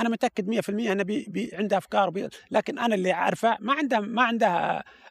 أنا 0.00 0.08
متأكد 0.08 0.60
100% 0.60 0.68
إنه 0.68 1.02
بي... 1.02 1.26
بي... 1.28 1.50
عنده 1.54 1.78
أفكار 1.78 2.10
بي... 2.10 2.28
لكن 2.50 2.78
أنا 2.78 2.94
اللي 2.94 3.12
أعرفه 3.12 3.56
ما 3.60 3.72
عنده 3.72 4.00
ما 4.00 4.22
عنده 4.22 4.46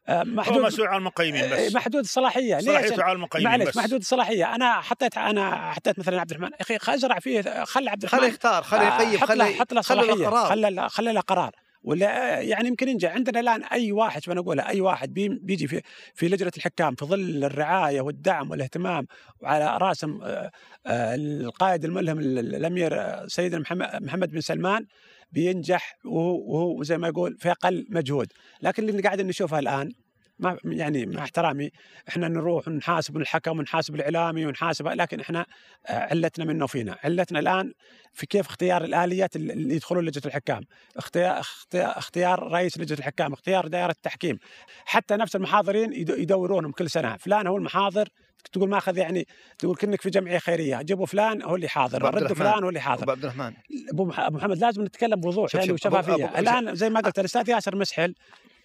آه، 0.08 0.20
هو 0.20 0.24
محدود 0.26 0.62
مسؤول 0.66 0.88
عن 0.88 0.98
المقيمين 0.98 1.44
آه، 1.44 1.68
بس. 1.68 1.76
محدود 1.76 2.02
الصلاحية. 2.04 2.56
ليش؟ 2.56 2.66
صلاحيته 2.66 3.04
على 3.04 3.14
المقيمين 3.14 3.48
معلش 3.48 3.68
بس. 3.70 3.78
محدود 3.78 4.00
الصلاحية. 4.00 4.56
أنا 4.56 4.82
حطيت 4.82 5.18
أنا 5.18 5.72
حطيت 5.72 6.00
مثلا 6.00 6.22
عبد 6.22 6.32
الرحمن 6.32 6.50
أخي 6.62 6.78
ازرع 6.96 7.20
فيه 7.20 7.64
خلي 7.64 7.90
عبد 7.90 8.04
الرحمن 8.04 8.20
خليه 8.20 8.30
يختار 8.30 8.64
خليه 8.64 8.82
آه، 8.88 9.02
يقيم 9.02 9.20
حط 9.20 9.32
له 9.32 9.46
خليه 9.46 9.60
حط 9.60 9.74
له 9.74 9.82
صلاحية 9.82 10.28
قرار. 10.28 10.50
خلى 10.50 10.70
له- 10.70 10.88
خلى 10.88 11.14
له 11.14 11.22
قرار. 11.22 11.52
ولا 11.90 12.40
يعني 12.42 12.68
يمكن 12.68 12.88
ينجح. 12.90 13.12
عندنا 13.12 13.40
الآن 13.40 13.64
أي 13.64 13.92
واحد 13.92 14.24
شو 14.24 14.32
اقولها 14.32 14.70
أي 14.70 14.82
واحد 14.82 15.14
بي- 15.14 15.40
بيجي 15.42 15.68
في 15.68 15.82
في 16.16 16.28
لجنة 16.28 16.52
الحكام 16.58 16.96
في 16.96 17.06
ظل 17.06 17.44
الرعاية 17.44 18.02
والدعم 18.02 18.52
والاهتمام 18.52 19.06
وعلى 19.40 19.78
رأسهم 19.82 20.22
آه، 20.24 20.52
آه، 20.88 21.16
القائد 21.16 21.86
الملهم 21.86 22.20
ال- 22.20 22.40
ال- 22.40 22.56
الأمير 22.56 23.00
آه، 23.02 23.26
سيدنا 23.28 23.62
محمد 23.62 23.88
محمد 24.04 24.32
بن 24.32 24.42
سلمان 24.42 24.86
بينجح 25.32 25.98
وهو 26.06 26.36
وهو 26.54 26.84
زي 26.84 26.98
ما 26.98 27.08
يقول 27.08 27.38
في 27.40 27.52
أقل 27.52 27.86
مجهود. 27.90 28.28
لكن 28.62 28.90
اللي 28.90 29.02
قاعد 29.02 29.22
نشوفه 29.22 29.60
الآن 29.60 29.92
ما 30.40 30.58
يعني 30.66 31.06
مع 31.06 31.24
احترامي 31.24 31.72
إحنا 32.10 32.28
نروح 32.28 32.68
ونحاسب 32.68 33.18
الحكم 33.18 33.60
ونحاسب 33.60 33.96
الإعلامي 33.96 34.46
ونحاسب 34.46 34.88
لكن 34.88 35.20
إحنا 35.20 35.46
آه، 35.88 35.94
علتنا 36.00 36.46
منه 36.46 36.64
وفينا 36.64 36.98
علتنا 37.04 37.40
الآن 37.40 37.74
في 38.14 38.26
كيف 38.26 38.48
اختيار 38.48 38.84
الآليات 38.84 39.36
اللي 39.36 39.76
يدخلون 39.76 40.06
لجنة 40.06 40.24
الحكام. 40.26 40.64
اختيار 40.98 41.40
اختيار- 41.40 41.98
اختيار 41.98 42.52
رئيس 42.52 42.78
لجنة 42.78 42.98
الحكام 43.00 43.34
اختيار 43.34 43.68
دائرة 43.68 43.92
التحكيم. 43.92 44.40
حتى 44.86 45.16
نفس 45.16 45.36
المحاضرين 45.36 45.94
يد- 45.94 46.10
يدورونهم 46.10 46.72
كل 46.72 46.90
سنة. 46.90 47.18
فلان 47.18 47.48
هو 47.48 47.58
المحاضر 47.58 48.10
تقول 48.52 48.70
ماخذ 48.70 48.98
يعني 48.98 49.28
تقول 49.60 49.76
كأنك 49.76 50.02
في 50.02 50.10
جمعية 50.10 50.38
خيرية. 50.38 50.82
جيبوا 50.82 51.06
فلان 51.06 51.42
هو 51.42 51.56
اللي 51.56 51.68
حاضر. 51.68 52.04
ردوا. 52.16 52.36
فلان 52.36 52.64
هو 52.64 52.70
اللي 52.70 52.80
حاضر. 52.80 53.04
ابو 53.04 53.12
عبد 53.12 53.24
الرحمن. 53.26 53.54
أبو 53.90 54.06
محمد 54.06 54.58
لازم 54.58 54.84
نتكلم 54.84 55.20
بوضوح 55.22 55.56
يعني 55.56 55.72
وشفافية. 55.72 56.40
الآن 56.40 56.76
زي 56.76 56.90
ما 56.90 57.00
قلت 57.00 57.20
الأستاذ 57.20 57.50
ياسر 57.50 57.76
مسحل 57.76 58.16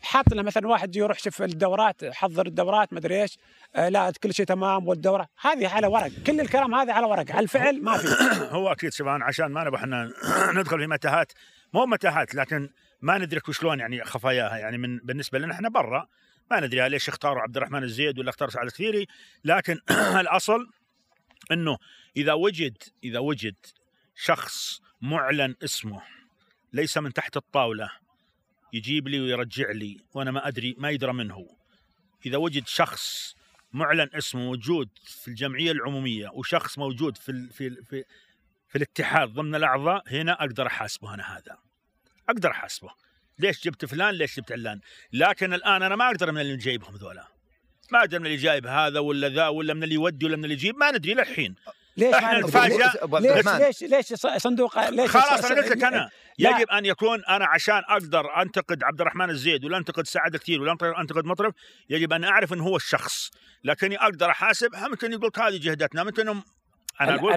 حاط 0.04 0.32
لنا 0.32 0.42
مثلا 0.42 0.68
واحد 0.68 0.96
يروح 0.96 1.18
شوف 1.18 1.42
الدورات 1.42 2.04
حضر 2.04 2.46
الدورات 2.46 2.92
ما 2.92 2.98
أدري 2.98 3.22
إيش. 3.22 3.38
آه 3.74 3.88
لا 3.88 4.12
كل 4.22 4.34
شيء 4.34 4.46
تمام 4.46 4.88
والدورة. 4.88 5.28
هذه 5.40 5.68
على 5.68 5.86
ورق. 5.86 6.10
كل 6.26 6.40
الكلام 6.40 6.74
هذا 6.74 6.92
على 6.92 7.06
ورق. 7.06 7.30
على 7.30 7.40
الفعل 7.40 7.82
ما 7.82 7.96
في. 7.96 8.08
هو 8.56 8.72
أكيد 8.72 8.90
سبحان 8.90 9.22
عشان 9.22 9.46
ما 9.46 9.64
نبغى 9.64 9.76
إحنا 9.80 10.12
ندخل 10.60 10.78
في 10.78 10.86
متاهات. 10.86 11.32
مو 11.72 11.86
متاهات 11.86 12.34
لكن 12.34 12.70
ما 13.02 13.18
ندرك 13.18 13.48
وشلون 13.48 13.80
يعني 13.80 14.04
خفاياها. 14.04 14.56
يعني 14.56 14.78
من 14.78 14.98
بالنسبة 14.98 15.38
لنا 15.38 15.54
إحنا 15.54 15.68
برا 15.68 16.06
ما 16.50 16.60
ندري 16.60 16.88
ليش 16.88 17.08
اختاروا 17.08 17.42
عبد 17.42 17.56
الرحمن 17.56 17.82
الزيد 17.82 18.18
ولا 18.18 18.30
اختار 18.30 18.50
سعد 18.50 18.66
الكثيري. 18.66 19.06
لكن 19.44 19.78
الأصل 20.22 20.70
إنه 21.52 21.78
إذا 22.16 22.32
وجد 22.32 22.76
إذا 23.04 23.18
وجد 23.18 23.56
شخص 24.14 24.80
معلن 25.00 25.54
اسمه 25.64 26.02
ليس 26.72 26.98
من 26.98 27.12
تحت 27.12 27.36
الطاولة 27.36 27.90
يجيب 28.74 29.08
لي 29.08 29.20
ويرجع 29.20 29.70
لي 29.70 30.00
وأنا 30.14 30.30
ما 30.30 30.48
أدري 30.48 30.74
ما 30.78 30.90
يدرى 30.90 31.12
منه 31.12 31.46
إذا 32.26 32.36
وجد 32.36 32.66
شخص 32.66 33.34
معلن 33.72 34.08
اسمه 34.14 34.40
موجود 34.40 34.88
في 35.04 35.28
الجمعية 35.28 35.72
العمومية 35.72 36.28
وشخص 36.28 36.78
موجود 36.78 37.16
في 37.16 37.48
في 37.52 37.70
في 37.70 38.04
في 38.68 38.76
الاتحاد 38.76 39.28
ضمن 39.28 39.54
الأعضاء 39.54 40.02
هنا 40.06 40.32
أقدر 40.32 40.66
أحاسبه 40.66 41.14
أنا 41.14 41.36
هذا. 41.36 41.58
أقدر 42.28 42.50
أحاسبه. 42.50 42.90
ليش 43.38 43.64
جبت 43.64 43.84
فلان؟ 43.84 44.14
ليش 44.14 44.36
جبت 44.36 44.52
علان؟ 44.52 44.80
لكن 45.12 45.54
الآن 45.54 45.82
أنا 45.82 45.96
ما 45.96 46.06
أقدر 46.06 46.32
من 46.32 46.40
اللي 46.40 46.56
جايبهم 46.56 46.96
ذولا. 46.96 47.28
ما 47.92 47.98
أقدر 47.98 48.18
من 48.20 48.26
اللي 48.26 48.36
جايب 48.36 48.66
هذا 48.66 48.98
ولا 49.00 49.28
ذا 49.28 49.48
ولا 49.48 49.74
من 49.74 49.84
اللي 49.84 49.94
يودي 49.94 50.26
ولا 50.26 50.36
من 50.36 50.44
اللي 50.44 50.54
يجيب 50.54 50.76
ما 50.76 50.90
ندري 50.90 51.14
للحين. 51.14 51.54
ليش. 52.78 52.96
أبو 52.96 53.16
عبد 53.16 53.26
ليش 53.26 53.82
ليش 53.82 53.82
ليش 53.82 54.14
صندوق 54.36 54.88
ليش 54.90 55.10
خلاص 55.10 55.44
أنا 55.44 55.60
قلت 55.60 55.68
لك 55.70 55.84
أنا. 55.84 56.10
يجب 56.38 56.68
أن 56.68 56.84
يكون 56.86 57.24
أنا 57.24 57.46
عشان 57.46 57.82
أقدر 57.88 58.42
أنتقد 58.42 58.82
عبد 58.82 59.00
الرحمن 59.00 59.30
الزيد 59.30 59.64
ولا 59.64 59.78
أنتقد 59.78 60.06
سعد 60.06 60.36
كثير 60.36 60.60
ولا 60.62 60.76
انتقد 61.00 61.24
مطرف 61.24 61.54
يجب 61.90 62.12
أن 62.12 62.24
أعرف 62.24 62.52
إنه 62.52 62.64
هو 62.64 62.76
الشخص 62.76 63.30
لكني 63.64 63.96
أقدر 63.96 64.30
أحاسب 64.30 64.70
ممكن 64.76 65.12
يقول 65.12 65.30
هذه 65.38 65.56
جهدتنا 65.58 66.04
ممكن 66.04 66.28
أنا 66.28 67.14
أقول. 67.14 67.32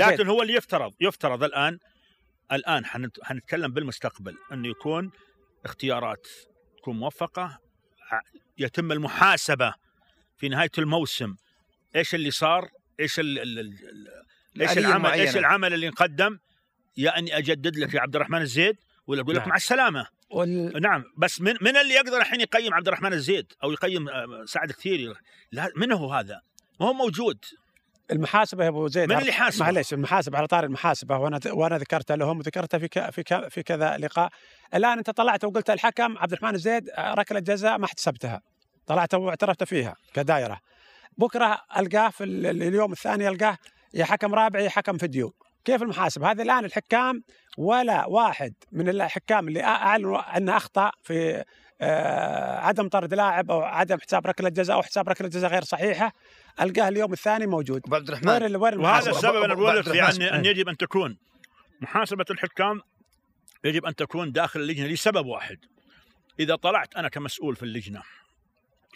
لكن 0.00 0.26
هو 0.28 0.42
اللي 0.42 0.54
يفترض 0.54 0.92
يفترض 1.00 1.44
الان 1.44 1.78
الآن 2.52 2.86
حنت- 2.86 3.24
حنتكلم 3.24 3.72
بالمستقبل 3.72 4.36
إنه 4.52 4.68
يكون 4.68 5.10
اختيارات 5.64 6.26
تكون 6.78 6.96
موفقة 6.98 7.58
يتم 8.58 8.92
المحاسبة 8.92 9.74
في 10.36 10.48
نهاية 10.48 10.70
الموسم 10.78 11.34
إيش 11.96 12.14
اللي 12.14 12.30
صار 12.30 12.68
إيش 13.00 13.20
ال 13.20 13.38
ال 13.38 13.58
ال 13.58 14.62
إيش 14.62 14.78
العمل 14.78 15.02
معينة. 15.02 15.22
إيش 15.22 15.36
العمل 15.36 15.74
اللي 15.74 15.88
انقدم 15.88 16.38
يا 16.96 17.18
أني 17.18 17.38
أجدد 17.38 17.76
لك 17.76 17.94
يا 17.94 18.00
عبد 18.00 18.16
الرحمن 18.16 18.40
الزيد 18.40 18.76
ولا 19.06 19.20
أقول 19.20 19.34
لك 19.34 19.40
نعم. 19.40 19.48
مع 19.48 19.56
السلامة 19.56 20.06
وال... 20.30 20.82
نعم 20.82 21.04
بس 21.16 21.40
من 21.40 21.54
من 21.60 21.76
اللي 21.76 21.94
يقدر 21.94 22.16
الحين 22.16 22.40
يقيم 22.40 22.74
عبد 22.74 22.88
الرحمن 22.88 23.12
الزيد 23.12 23.52
أو 23.62 23.72
يقيم 23.72 24.08
آه، 24.08 24.44
سعد 24.46 24.72
كثيري 24.72 25.14
لا 25.52 25.68
من 25.76 25.92
هو 25.92 26.12
هذا؟ 26.12 26.40
ما 26.80 26.86
هو 26.86 26.92
موجود 26.92 27.44
المحاسبة 28.10 28.64
يا 28.64 28.68
أبو 28.68 28.88
زيد 28.88 29.08
من 29.08 29.18
اللي 29.18 29.32
حاسبه؟ 29.32 29.64
معلش 29.64 29.92
المحاسبة 29.92 30.38
على 30.38 30.46
طار 30.46 30.64
المحاسبة 30.64 31.18
وأنا 31.18 31.40
وأنا 31.46 31.78
ذكرتها 31.78 32.16
لهم 32.16 32.38
وذكرتها 32.38 32.78
في 32.78 32.88
ك... 32.88 33.10
في 33.10 33.22
ك... 33.22 33.48
في 33.48 33.62
كذا 33.62 33.96
لقاء 33.96 34.30
الآن 34.74 34.98
أنت 34.98 35.10
طلعت 35.10 35.44
وقلت 35.44 35.70
الحكم 35.70 36.18
عبد 36.18 36.32
الرحمن 36.32 36.54
الزيد 36.54 36.88
آه، 36.90 37.14
ركلة 37.14 37.40
جزاء 37.40 37.78
ما 37.78 37.84
احتسبتها 37.84 38.42
طلعت 38.86 39.14
واعترفت 39.14 39.64
فيها 39.64 39.96
كدائرة 40.14 40.60
بكره 41.18 41.58
ألقاه 41.76 42.08
في 42.10 42.24
ال- 42.24 42.46
ال- 42.46 42.62
اليوم 42.62 42.92
الثاني 42.92 43.28
ألقاه 43.28 43.58
يا 43.94 44.04
حكم 44.04 44.34
رابع 44.34 44.60
يا 44.60 44.68
حكم 44.68 44.98
فيديو 44.98 45.34
كيف 45.64 45.82
المحاسبه 45.82 46.30
هذه 46.30 46.42
الآن 46.42 46.64
الحكام 46.64 47.22
ولا 47.58 48.06
واحد 48.06 48.54
من 48.72 48.88
الحكام 48.88 49.48
اللي 49.48 49.62
أعلنوا 49.62 50.36
انه 50.36 50.56
أخطأ 50.56 50.90
في 51.02 51.44
آه، 51.80 52.58
عدم 52.58 52.88
طرد 52.88 53.14
لاعب 53.14 53.50
أو 53.50 53.62
عدم 53.62 53.98
حساب 54.00 54.26
ركلة 54.26 54.48
جزاء 54.48 54.76
أو 54.76 54.82
حساب 54.82 55.08
ركلة 55.08 55.28
جزاء 55.28 55.50
غير 55.50 55.64
صحيحة 55.64 56.12
ألقاه 56.60 56.88
اليوم 56.88 57.12
الثاني 57.12 57.46
موجود 57.46 57.82
أبو 57.86 57.94
عبد 57.96 58.10
وين 58.10 58.18
الرحمن 58.18 58.46
ال- 58.46 58.56
وين 58.56 58.78
وهذا؟ 58.78 59.10
السبب 59.10 59.42
أنا 59.42 59.54
لك 59.54 59.88
عبد 59.88 60.20
يعني. 60.20 60.34
أن 60.34 60.44
يجب 60.44 60.68
أن 60.68 60.76
تكون 60.76 61.16
محاسبة 61.80 62.24
الحكام 62.30 62.80
يجب 63.64 63.84
أن 63.86 63.94
تكون 63.94 64.32
داخل 64.32 64.60
اللجنة 64.60 64.86
لسبب 64.86 65.26
واحد 65.26 65.58
إذا 66.40 66.56
طلعت 66.56 66.94
أنا 66.96 67.08
كمسؤول 67.08 67.56
في 67.56 67.62
اللجنة 67.62 68.02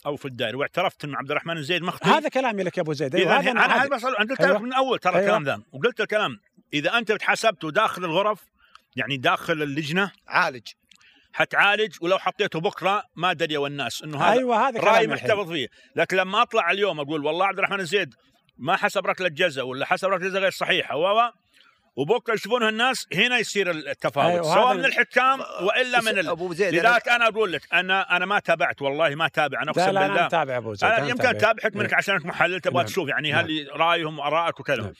أو 0.08 0.16
في 0.16 0.24
الدائرة 0.24 0.56
واعترفت 0.56 1.04
ان 1.04 1.14
عبد 1.14 1.30
الرحمن 1.30 1.56
الزيد 1.56 1.82
مخطئ 1.82 2.06
هذا 2.08 2.28
كلامي 2.28 2.62
لك 2.62 2.76
يا 2.76 2.82
أبو 2.82 2.92
زيد 2.92 3.14
اذا 3.14 3.24
أيوة 3.24 3.40
أنا 3.40 3.64
هذا 3.64 3.64
أنا 3.74 3.82
هذا- 3.84 3.96
بس 3.96 4.04
أنا 4.04 4.16
قلت 4.16 4.40
أيوة. 4.40 4.54
لك 4.56 4.60
من 4.62 4.72
أول 4.72 4.98
ترى 4.98 5.12
أيوة. 5.12 5.24
الكلام 5.24 5.44
ذا 5.44 5.62
وقلت 5.72 6.00
الكلام 6.00 6.40
إذا 6.74 6.98
أنت 6.98 7.22
حسبته 7.22 7.70
داخل 7.70 8.04
الغرف 8.04 8.40
يعني 8.96 9.16
داخل 9.16 9.62
اللجنة 9.62 10.12
عالج 10.28 10.66
حتعالج 11.32 11.96
ولو 12.00 12.18
حطيته 12.18 12.60
بكرة 12.60 13.02
ما 13.16 13.32
دريوا 13.32 13.68
الناس 13.68 14.02
إنه 14.02 14.18
هذا 14.22 14.32
أيوه 14.38 14.68
هذا 14.68 14.80
راي. 14.80 15.06
محتفظ 15.06 15.52
فيه 15.52 15.68
لكن 15.96 16.16
لما 16.16 16.42
أطلع 16.42 16.70
اليوم 16.70 17.00
أقول 17.00 17.24
والله 17.24 17.46
عبد 17.46 17.58
الرحمن 17.58 17.80
الزيد 17.80 18.14
ما 18.58 18.76
حسب 18.76 19.06
ركله 19.06 19.28
جزاء 19.28 19.66
ولا 19.66 19.86
حسب 19.86 20.08
ركله 20.08 20.28
جزاء 20.28 20.42
غير 20.42 20.50
صحيحة 20.50 20.96
و 20.96 21.18
و- 21.18 21.30
وبكره 21.98 22.34
يشوفونها 22.34 22.68
الناس 22.68 23.06
هنا 23.14 23.38
يصير 23.38 23.70
التفاوت 23.70 24.32
أيوة، 24.32 24.54
سواء 24.54 24.74
من 24.74 24.80
ال- 24.80 24.86
الحكام 24.86 25.40
وإلا 25.40 26.00
من 26.00 26.18
ال... 26.18 26.28
أبو 26.28 26.54
زيد 26.54 26.74
لذلك 26.74 27.08
أنا 27.08 27.28
أقول 27.28 27.52
لك 27.52 27.74
أنا 27.74 28.16
أنا 28.16 28.26
ما 28.26 28.38
تابعت 28.38 28.82
والله 28.82 29.14
ما 29.14 29.28
تابع 29.28 29.62
أنا 29.62 29.70
أقسم 29.70 29.90
لا 29.90 29.90
أنا 29.90 30.08
بالله 30.08 30.24
متابع 30.24 30.56
أبو 30.56 30.74
زيد 30.74 30.90
أنا 30.90 30.98
أنا 30.98 31.08
يمكن 31.08 31.28
متابع. 31.28 31.38
أتابعك 31.38 31.76
منك 31.76 31.94
عشانك 31.94 32.26
محلل 32.26 32.60
تبغى 32.60 32.76
نعم. 32.76 32.86
تشوف 32.86 33.08
يعني 33.08 33.32
نعم. 33.32 33.44
هل 33.44 33.68
رأيهم 33.72 34.18
وارائك 34.18 34.60
وكذا 34.60 34.82
نعم. 34.82 34.92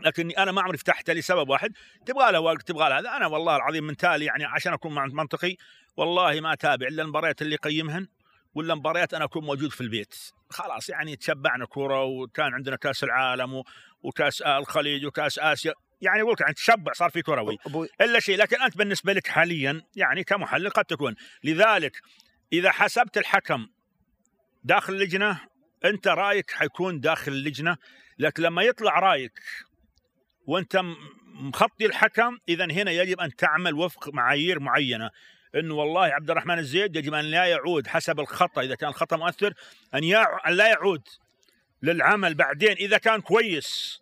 لكني 0.00 0.38
أنا 0.38 0.52
ما 0.52 0.62
عمري 0.62 0.78
فتحت 0.78 1.10
لسبب 1.10 1.48
واحد 1.48 1.72
تبغى 2.06 2.32
له 2.32 2.40
وقت 2.40 2.62
تبغى 2.62 2.88
له 2.88 2.98
هذا 2.98 3.10
أنا 3.16 3.26
والله 3.26 3.56
العظيم 3.56 3.84
من 3.84 3.96
تالي 3.96 4.24
يعني 4.24 4.44
عشان 4.44 4.72
أكون 4.72 4.94
منطقي 4.94 5.56
والله 5.96 6.40
ما 6.40 6.52
أتابع 6.52 6.86
إلا 6.86 7.02
المباريات 7.02 7.42
اللي 7.42 7.54
يقيمهن 7.54 8.06
ولا 8.54 8.74
مباريات 8.74 9.14
أنا 9.14 9.24
أكون 9.24 9.44
موجود 9.44 9.70
في 9.70 9.80
البيت 9.80 10.14
خلاص 10.50 10.88
يعني 10.88 11.16
تشبعنا 11.16 11.66
كورة 11.66 12.04
وكان 12.04 12.54
عندنا 12.54 12.76
كأس 12.76 13.04
العالم 13.04 13.62
وكأس 14.02 14.42
الخليج 14.42 15.06
وكأس 15.06 15.38
آسيا 15.38 15.74
يعني 16.00 16.22
أقول 16.22 16.32
لك 16.32 16.40
يعني 16.40 16.54
تشبع 16.54 16.92
صار 16.92 17.10
في 17.10 17.22
كروي. 17.22 17.58
إلا 18.00 18.20
شيء 18.20 18.36
لكن 18.36 18.62
أنت 18.62 18.76
بالنسبة 18.76 19.12
لك 19.12 19.26
حاليا 19.26 19.82
يعني 19.96 20.24
كمحلل 20.24 20.70
قد 20.70 20.84
تكون. 20.84 21.14
لذلك 21.44 22.00
إذا 22.52 22.70
حسبت 22.70 23.18
الحكم 23.18 23.68
داخل 24.64 24.92
اللجنة 24.92 25.40
أنت 25.84 26.08
رأيك 26.08 26.50
حيكون 26.50 27.00
داخل 27.00 27.32
اللجنة. 27.32 27.76
لكن 28.18 28.42
لما 28.42 28.62
يطلع 28.62 28.98
رأيك 28.98 29.40
وأنت 30.46 30.80
مخطي 31.26 31.86
الحكم 31.86 32.38
اذا 32.48 32.64
هنا 32.64 32.90
يجب 32.90 33.20
أن 33.20 33.36
تعمل 33.36 33.74
وفق 33.74 34.08
معايير 34.14 34.60
معينة. 34.60 35.10
إنه 35.54 35.74
والله 35.74 36.04
عبد 36.04 36.30
الرحمن 36.30 36.58
الزيد 36.58 36.96
يجب 36.96 37.14
أن 37.14 37.24
لا 37.24 37.44
يعود 37.44 37.86
حسب 37.86 38.20
الخطأ 38.20 38.62
إذا 38.62 38.74
كان 38.74 38.88
الخطأ 38.88 39.16
مؤثر 39.16 39.54
أن 39.94 40.04
يع... 40.04 40.48
أن 40.48 40.52
لا 40.52 40.68
يعود 40.68 41.08
للعمل 41.82 42.34
بعدين 42.34 42.72
إذا 42.72 42.98
كان 42.98 43.20
كويس. 43.20 44.00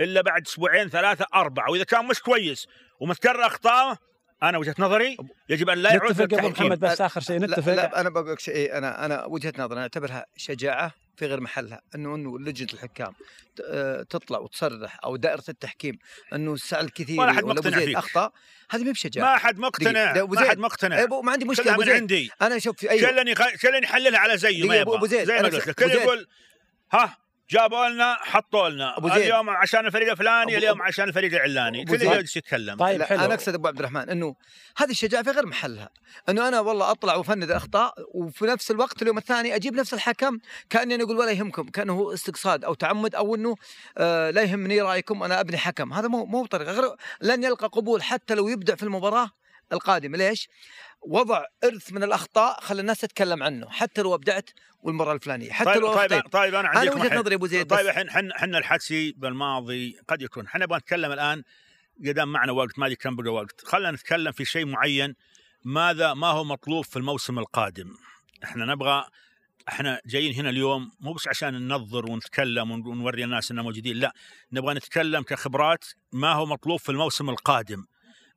إلا 0.00 0.20
بعد 0.20 0.46
أسبوعين 0.46 0.88
ثلاثة 0.88 1.26
أربعة. 1.34 1.70
وإذا 1.70 1.84
كان 1.84 2.04
مش 2.06 2.20
كويس 2.20 2.66
ومتكرر 3.00 3.46
اخطائه 3.46 3.98
أنا 4.42 4.58
وجهة 4.58 4.74
نظري 4.78 5.16
يجب 5.48 5.68
أن 5.70 5.78
لا 5.78 5.92
يعود 5.94 6.10
نتفق 6.22 6.38
أبو 6.38 6.48
محمد 6.48 6.80
بس 6.80 7.00
آخر 7.00 7.20
شيء 7.20 7.38
لا, 7.40 7.46
نتفق. 7.46 7.72
لا 7.74 8.00
أنا 8.00 8.08
بقول 8.08 8.32
لك 8.32 8.40
شيء. 8.40 8.78
أنا 8.78 9.04
أنا 9.04 9.24
وجهة 9.24 9.52
نظري 9.58 9.72
أنا 9.72 9.82
أعتبرها 9.82 10.26
شجاعة 10.36 10.92
في 11.16 11.26
غير 11.26 11.40
محلها. 11.40 11.80
إنه 11.94 12.14
إنه 12.14 12.38
لجنة 12.38 12.68
الحكام 12.72 13.12
ت- 13.56 13.60
آه، 13.66 14.02
تطلع 14.02 14.38
وتصرح 14.38 14.98
أو 15.04 15.16
دائرة 15.16 15.44
التحكيم 15.48 15.98
إنه 16.32 16.52
السعي 16.54 16.80
الكثير 16.80 17.20
ولا 17.20 17.38
أبو 17.38 17.48
مقتنع 17.48 17.78
زيد 17.78 17.86
فيك. 17.86 17.96
أخطأ 17.96 18.30
هذه 18.70 18.84
ما 18.84 18.92
بشجاعة. 18.92 19.32
ما 19.32 19.38
حد 19.38 19.58
مقتنع. 19.58 20.12
ما 20.24 20.40
حد. 20.50 20.58
مقتنع. 20.58 20.98
إيه، 20.98 21.06
أبو- 21.06 21.24
ما 21.24 21.32
عندي 21.32 21.44
مشكلة 21.44 21.74
أبو 21.74 21.82
زيد. 21.82 21.94
عندي. 21.94 22.30
أنا 22.42 22.58
شوف 22.58 22.76
في 22.76 22.90
أيوه 22.90 23.10
كلني 23.10 23.34
خ- 23.34 23.62
كلني 23.62 23.84
يحللها 23.86 24.20
على 24.20 24.36
زيه 24.38 24.66
ما 24.68 24.76
يبغى. 24.76 24.96
أبو 24.96 25.06
زيد، 25.06 25.24
زي 25.24 25.34
ما 25.34 25.42
قلت 25.48 25.68
لك 25.68 25.74
كل. 25.84 25.90
يقول 25.90 26.26
ها؟ 26.92 27.16
جابوا 27.50 27.88
لنا 27.88 28.14
حطوا 28.14 28.68
لنا. 28.68 28.98
أبو 28.98 29.08
زيد. 29.08 29.18
اليوم 29.18 29.50
عشان 29.50 29.86
الفريق 29.86 30.10
الفلاني 30.10 30.56
اليوم 30.58 30.82
عشان 30.82 31.08
الفريق 31.08 31.34
العلاني 31.34 31.84
كل 31.84 31.98
زيد. 31.98 32.12
يجلس 32.12 32.36
يتكلم. 32.36 32.76
طيب 32.76 33.02
حلو. 33.02 33.24
أنا 33.24 33.34
أقصد 33.34 33.54
أبو 33.54 33.68
عبد 33.68 33.78
الرحمن 33.78 34.10
إنه 34.10 34.34
هذه 34.76 34.90
الشجاعة 34.90 35.22
في 35.22 35.30
غير 35.30 35.46
محلها. 35.46 35.88
إنه 36.28 36.48
أنا 36.48 36.60
والله 36.60 36.90
أطلع 36.90 37.14
وأفند 37.14 37.42
الأخطاء 37.42 37.94
وفي 38.14 38.44
نفس 38.46 38.70
الوقت 38.70 39.02
اليوم 39.02 39.18
الثاني 39.18 39.54
أجيب 39.54 39.74
نفس 39.74 39.94
الحكم 39.94 40.38
كأني 40.70 40.94
أنا 40.94 41.04
أقول 41.04 41.16
ولا 41.16 41.30
يهمكم 41.30 41.68
كأنه 41.68 41.92
هو 41.92 42.12
استقصاد 42.12 42.64
أو 42.64 42.74
تعمد 42.74 43.14
أو 43.14 43.34
إنه 43.34 43.54
آه 43.98 44.30
لا 44.30 44.42
يهمني 44.42 44.80
رأيكم 44.80 45.22
أنا 45.22 45.40
أبني 45.40 45.58
حكم. 45.58 45.92
هذا 45.92 46.08
مو 46.08 46.24
مو 46.24 46.42
بطريقة. 46.42 46.72
غير 46.72 46.84
لن 47.20 47.44
يلقى 47.44 47.66
قبول 47.66 48.02
حتى 48.02 48.34
لو 48.34 48.48
يبدع 48.48 48.74
في 48.74 48.82
المباراة 48.82 49.30
القادمة. 49.72 50.18
ليش؟ 50.18 50.48
وضع 51.02 51.44
إرث 51.64 51.92
من 51.92 52.02
الأخطاء 52.02 52.60
خلى 52.60 52.80
الناس 52.80 52.98
تتكلم 53.00 53.42
عنه 53.42 53.70
حتى 53.70 54.02
لو 54.02 54.14
أبدعت 54.14 54.50
والمرة 54.82 55.12
الفلانية 55.12 55.50
حتى 55.52 55.64
طيب 55.72 55.82
لو 55.82 55.94
طيب 55.94 56.22
طيب 56.32 56.54
أنا 56.54 56.60
أنا 56.72 56.78
عندي 56.78 56.90
وجهة 56.90 57.18
نظري 57.18 57.34
أبو 57.34 57.46
زيد 57.46 57.66
طيب 57.66 57.86
الحين 57.86 58.08
إحنا 58.08 58.36
إحنا 58.36 58.58
الحدسي 58.58 59.12
بالماضي 59.12 59.96
قد 60.08 60.22
يكون. 60.22 60.46
إحنا 60.46 60.64
نبغى 60.64 60.78
نتكلم 60.78 61.12
الآن 61.12 61.42
قدام 62.06 62.32
معنا 62.32 62.52
وقت 62.52 62.78
ما 62.78 62.94
كم 62.94 63.16
بقى 63.16 63.32
وقت. 63.32 63.60
خلينا 63.64 63.90
نتكلم 63.90 64.32
في 64.32 64.44
شيء 64.44 64.66
معين 64.66 65.14
ماذا 65.64 66.14
ما 66.14 66.26
هو 66.26 66.44
مطلوب 66.44 66.84
في 66.84 66.96
الموسم 66.96 67.38
القادم؟ 67.38 67.94
إحنا 68.44 68.64
نبغى 68.64 69.04
إحنا 69.68 70.00
جايين 70.06 70.34
هنا 70.34 70.50
اليوم 70.50 70.90
مو 71.00 71.12
بس 71.12 71.28
عشان 71.28 71.68
ننظر 71.68 72.10
ونتكلم 72.10 72.70
ون- 72.70 72.86
ونوري 72.86 73.24
الناس 73.24 73.50
اننا 73.50 73.62
موجودين 73.62 73.96
لا 73.96 74.12
نبغى 74.52 74.74
نتكلم 74.74 75.22
كخبرات 75.22 75.84
ما 76.12 76.32
هو 76.32 76.46
مطلوب 76.46 76.78
في 76.80 76.88
الموسم 76.88 77.30
القادم؟ 77.30 77.84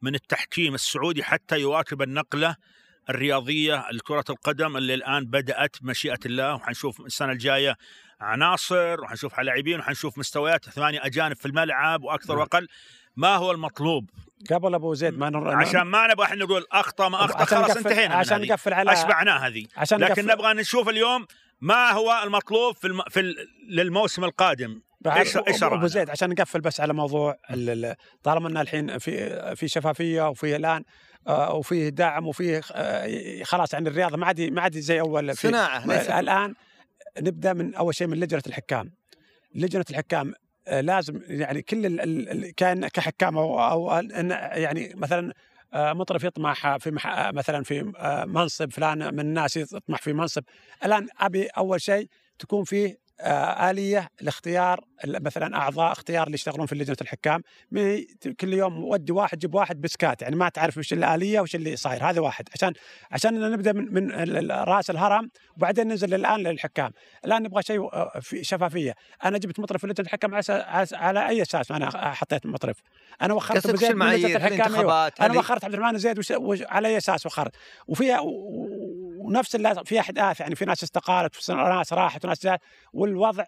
من 0.02 0.16
التحكيم 0.16 0.74
السعودي 0.76 1.24
حتى 1.24 1.60
يواكب 1.60 2.02
النقلة 2.02 2.56
الرياضية 3.10 3.86
لكرة 3.92 4.24
القدم 4.30 4.78
اللي 4.78 4.94
الآن 4.94 5.26
بدأت 5.26 5.76
بمشيئه 5.82 6.20
الله. 6.26 6.56
وحنشوف 6.56 7.02
السنة 7.02 7.32
الجاية 7.32 7.76
عناصر 8.22 9.02
وحنشوف 9.02 9.40
لاعبين 9.40 9.80
وحنشوف 9.80 10.18
مستويات 10.18 10.66
ثمانية 10.70 11.06
أجانب 11.06 11.36
في 11.36 11.46
الملعب 11.46 12.04
وأكثر 12.04 12.34
نعم. 12.34 12.40
وأقل. 12.40 12.68
ما 13.16 13.36
هو 13.36 13.52
المطلوب؟ 13.52 14.10
قبل 14.52 14.74
أبو 14.76 14.94
زيد 14.94 15.18
ما 15.18 15.30
نر... 15.30 15.56
عشان 15.56 15.82
ما 15.82 16.08
نبغى 16.08 16.26
إحنا 16.26 16.46
نقول 16.46 16.66
أخطأ 16.72 17.10
ما 17.10 17.26
أخطأ 17.26 17.46
خلاص 17.46 17.70
نقفل- 17.70 17.78
انتهينا 17.78 18.16
عشان. 18.16 18.42
نقفل 18.42 18.74
على 18.74 18.94
اشبعناه 18.94 19.38
هذه. 19.48 19.66
عشان 19.78 20.00
لكن 20.00 20.26
نقفل- 20.26 20.32
نبغى 20.32 20.54
نشوف 20.54 20.90
اليوم 20.90 21.26
ما 21.62 21.92
هو 21.92 22.22
المطلوب 22.24 22.76
في 22.76 22.88
الم... 22.88 23.02
في 23.10 23.20
ال... 23.20 23.36
للموسم 23.70 24.24
القادم. 24.24 24.82
إيش 25.06 25.38
إيش 25.38 25.64
أبو؟ 25.64 25.88
زيد 25.88 26.10
عشان 26.10 26.30
نقفل 26.30 26.62
بس 26.62 26.82
على 26.82 26.94
موضوع 26.94 27.38
ال- 27.52 27.86
ال- 27.86 27.96
طالما 28.24 28.50
إن 28.50 28.58
الحين 28.58 28.98
في 28.98 29.56
في 29.56 29.68
شفافية 29.68 30.30
وفي 30.30 30.56
الان 30.56 30.84
آه، 31.28 31.54
وفيه 31.54 31.90
دعم 31.90 32.28
وفيه 32.28 32.62
آه، 32.72 33.44
خلاص 33.44 33.74
يعني 33.74 33.90
الرياضه 33.90 34.18
ما 34.18 34.26
عاد 34.26 34.42
ما 34.42 34.62
عاد 34.62 34.78
زي 34.78 35.00
أول 35.00 35.36
في 35.36 35.48
صناعة 35.48 36.20
الآن 36.20 36.54
نبدأ 37.22 37.54
من 37.54 37.76
أول 37.76 37.96
شيء 37.96 38.08
من 38.08 38.20
لجنة 38.20 38.42
الحكام 38.48 38.92
لجنة 39.56 39.86
الحكام 39.90 40.34
آه، 40.68 40.82
لازم 40.82 41.22
يعني 41.28 41.62
كل 41.62 41.86
ال- 41.86 42.56
كأن 42.56 42.88
كحكام 42.88 43.38
أو 43.38 43.92
إن 44.00 44.30
يعني 44.52 44.94
مثلا 44.96 45.34
مطرف 45.74 46.24
يطمح 46.24 46.78
في 46.78 46.92
مح... 46.92 47.32
مثلا 47.32 47.64
في 47.64 47.92
منصب 48.28 48.72
فلان 48.72 49.14
من 49.14 49.20
الناس 49.20 49.58
يطمح 49.58 50.02
في 50.02 50.14
منصب 50.14 50.44
الآن 50.86 51.08
أبي 51.20 51.46
أول 51.46 51.82
شيء 51.82 52.08
تكون 52.40 52.64
فيه 52.64 52.98
آلية 53.70 54.08
لاختيار 54.22 54.84
مثلا 55.06 55.58
أعضاء 55.58 55.92
اختيار 55.92 56.26
اللي 56.28 56.36
يشتغلون 56.36 56.66
في 56.66 56.76
لجنة 56.76 56.98
الحكام. 57.02 57.42
كل 58.40 58.54
يوم 58.54 58.84
ودي 58.84 59.12
واحد 59.12 59.40
جيب 59.40 59.56
واحد 59.56 59.82
بسكات 59.82 60.22
يعني 60.22 60.36
ما 60.36 60.50
تعرف 60.50 60.78
وش 60.78 60.94
الآلية 60.94 61.40
وش 61.40 61.56
اللي 61.56 61.76
صاير 61.76 62.10
هذا 62.10 62.22
واحد. 62.22 62.50
عشان 62.54 62.74
عشان 63.12 63.52
نبدأ 63.52 63.74
من 63.74 63.94
من 63.94 64.52
رأس 64.52 64.90
الهرم 64.90 65.30
وبعدين 65.58 65.88
ننزل 65.88 66.14
الآن 66.14 66.40
للحكام. 66.40 66.92
الآن 67.26 67.44
نبغى 67.44 67.64
شيء 67.64 67.84
آه، 67.94 68.20
في 68.22 68.44
شفافية. 68.44 68.96
أنا 69.26 69.38
جبت 69.38 69.60
مطرف 69.60 69.82
في 69.82 69.88
لجنة 69.88 70.06
الحكام 70.06 70.34
على, 70.36 70.44
أساس- 70.44 70.94
على 70.94 71.28
أي 71.28 71.42
أساس؟ 71.42 71.72
أنا 71.72 71.90
حطيت 72.14 72.46
مطرف. 72.46 72.78
أنا 73.22 73.34
وخرت 73.34 73.66
أبو 73.66 73.78
زيد 73.78 73.92
من 73.96 74.06
لجنة 74.08 74.36
الحكام 74.36 74.76
أيوة. 74.76 75.08
أنا 75.08 75.14
هذه- 75.34 75.38
وخرت 75.38 75.64
عبد 75.66 75.74
الرحمن 75.74 75.98
زيد 75.98 76.20
وش 76.20 76.32
وش 76.32 76.62
على 76.62 76.88
أي 76.88 76.98
أساس 76.98 77.26
وخرت؟ 77.26 77.56
وفي 77.88 78.18
ونفس 79.18 79.56
في 79.86 80.00
احداث 80.00 80.40
يعني 80.40 80.56
في 80.56 80.66
ناس 80.66 80.84
استقالت 80.84 81.50
وناس 81.50 81.94
راحت 81.94 82.26
وناس 82.26 82.44
جات. 82.44 82.62
والوضع 83.12 83.44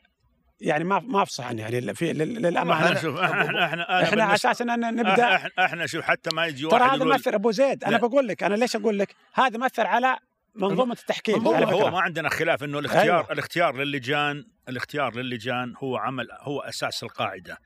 يعني 0.61 0.83
ما 0.83 0.99
ما 0.99 1.23
أفصح 1.23 1.47
عنه 1.47 1.61
يعني 1.61 1.93
في 1.93 2.13
لل- 2.13 2.41
للأمانة 2.41 2.85
إحنا 2.85 3.01
شوف 3.01 3.19
إحنا 3.19 3.65
إحنا 3.65 4.03
إحنا 4.03 4.23
على 4.23 4.33
أساس 4.35 4.61
ان 4.61 4.95
نبدا 4.95 5.35
إحنا, 5.35 5.51
أحنا 5.65 5.85
شوف 5.87 6.03
حتى 6.05 6.29
ما 6.35 6.45
يجي 6.45 6.67
ترى 6.67 6.73
واحد 6.73 6.83
هذا 6.89 6.95
يقول 6.95 7.09
مأثر 7.09 7.35
أبو 7.35 7.51
زيد 7.51 7.83
أنا. 7.83 7.97
بقول 7.97 8.27
لك 8.27 8.43
أنا 8.43 8.55
ليش 8.55 8.75
أقول 8.75 8.99
لك 8.99 9.15
هذا 9.33 9.57
مأثر 9.57 9.87
على 9.87 10.17
منظومة 10.55 10.93
التحكيم 10.93 11.47
هو, 11.47 11.53
على 11.53 11.65
هو 11.65 11.91
ما 11.91 12.01
عندنا 12.01 12.29
خلاف 12.29 12.63
إنه 12.63 12.79
الاختيار. 12.79 13.03
أيوة. 13.03 13.31
الاختيار 13.31 13.77
للجان 13.77 14.45
الاختيار 14.69 15.15
للجان 15.15 15.73
هو 15.83 15.97
عمل 15.97 16.27
هو 16.41 16.59
أساس 16.61 17.03
القاعدة 17.03 17.57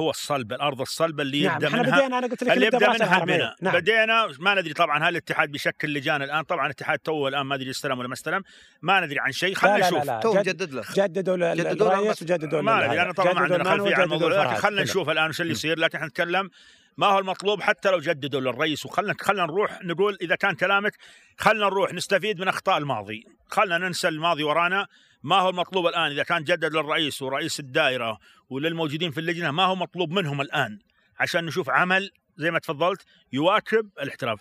هو 0.00 0.10
الصلب 0.10 0.52
الأرض 0.52 0.80
الصلبة 0.80 1.22
اللي 1.22 1.42
نعم 1.42 1.54
يبدأ 1.54 1.68
إحنا 1.68 1.82
منها 1.82 1.98
بدينا 2.00 2.18
أنا 2.18 2.26
قلت 2.26 2.44
لك 2.44 2.52
اللي 2.52 2.66
يبدأ 2.66 2.88
منها. 2.92 3.18
البناء 3.22 3.54
نعم. 3.62 3.74
بدينا 3.74 4.28
ما 4.38 4.54
ندري 4.54 4.72
طبعا 4.74 5.04
هل 5.04 5.08
الاتحاد 5.08 5.48
بيشكل 5.48 5.94
لجان 5.94 6.22
الآن 6.22 6.42
طبعا 6.42 6.66
الاتحاد 6.66 6.98
تو 6.98 7.28
الآن 7.28 7.42
ما 7.42 7.54
أدري 7.54 7.70
استلم 7.70 7.98
ولا 7.98 8.08
ما 8.08 8.14
استلم 8.14 8.42
ما 8.82 9.00
ندري 9.00 9.18
عن 9.20 9.32
شيء 9.32 9.54
خلينا 9.54 9.78
نشوف. 9.86 9.98
لا, 9.98 10.04
لا. 10.04 10.20
تو 10.20 10.32
جد- 10.32 10.38
مجدد 10.38 10.72
له. 10.74 10.84
جددوا 10.96 11.36
الرئيس 11.94 12.22
وجددوا 12.22 12.60
ما 12.62 12.86
ندري 12.86 13.02
أنا 13.02 13.12
طبعا 13.12 13.32
ما 13.32 13.40
عندنا 13.40 13.64
خلفيه 13.64 13.94
عن 13.96 14.02
الموضوع. 14.02 14.44
لكن. 14.44 14.54
خلينا. 14.54 14.82
نشوف 14.82 15.10
الآن 15.10 15.28
وش 15.28 15.40
اللي 15.40 15.52
يصير. 15.52 15.78
لكن 15.78 15.96
إحنا 15.96 16.08
نتكلم 16.08 16.50
ما 16.96 17.06
هو 17.06 17.18
المطلوب 17.18 17.62
حتى 17.62 17.90
لو 17.90 17.98
جددوا 17.98 18.40
للرئيس 18.40 18.86
وخلنا 18.86 19.14
خلنا 19.20 19.42
نروح 19.46 19.78
نقول 19.84 20.18
إذا 20.22 20.34
كان 20.34 20.54
كلامك 20.54 20.92
خلنا 21.38 21.66
نروح 21.66 21.94
نستفيد 21.94 22.40
من 22.40 22.48
أخطاء 22.48 22.78
الماضي. 22.78 23.24
خلنا 23.48 23.78
ننسى 23.78 24.08
الماضي 24.08 24.42
ورانا. 24.44 24.86
ما 25.22 25.36
هو 25.36 25.48
المطلوب 25.48 25.86
الآن 25.86 26.10
إذا 26.10 26.22
كان 26.22 26.44
جدد 26.44 26.74
للرئيس 26.74 27.22
ورئيس 27.22 27.60
الدائرة 27.60 28.18
وللموجودين 28.50 29.10
في 29.10 29.20
اللجنة 29.20 29.50
ما 29.50 29.64
هو 29.64 29.74
مطلوب 29.74 30.10
منهم 30.10 30.40
الآن. 30.40 30.78
عشان 31.18 31.44
نشوف 31.44 31.70
عمل 31.70 32.10
زي 32.36 32.50
ما 32.50 32.58
تفضلت 32.58 33.04
يواكب 33.32 33.90
الاحتراف. 34.00 34.40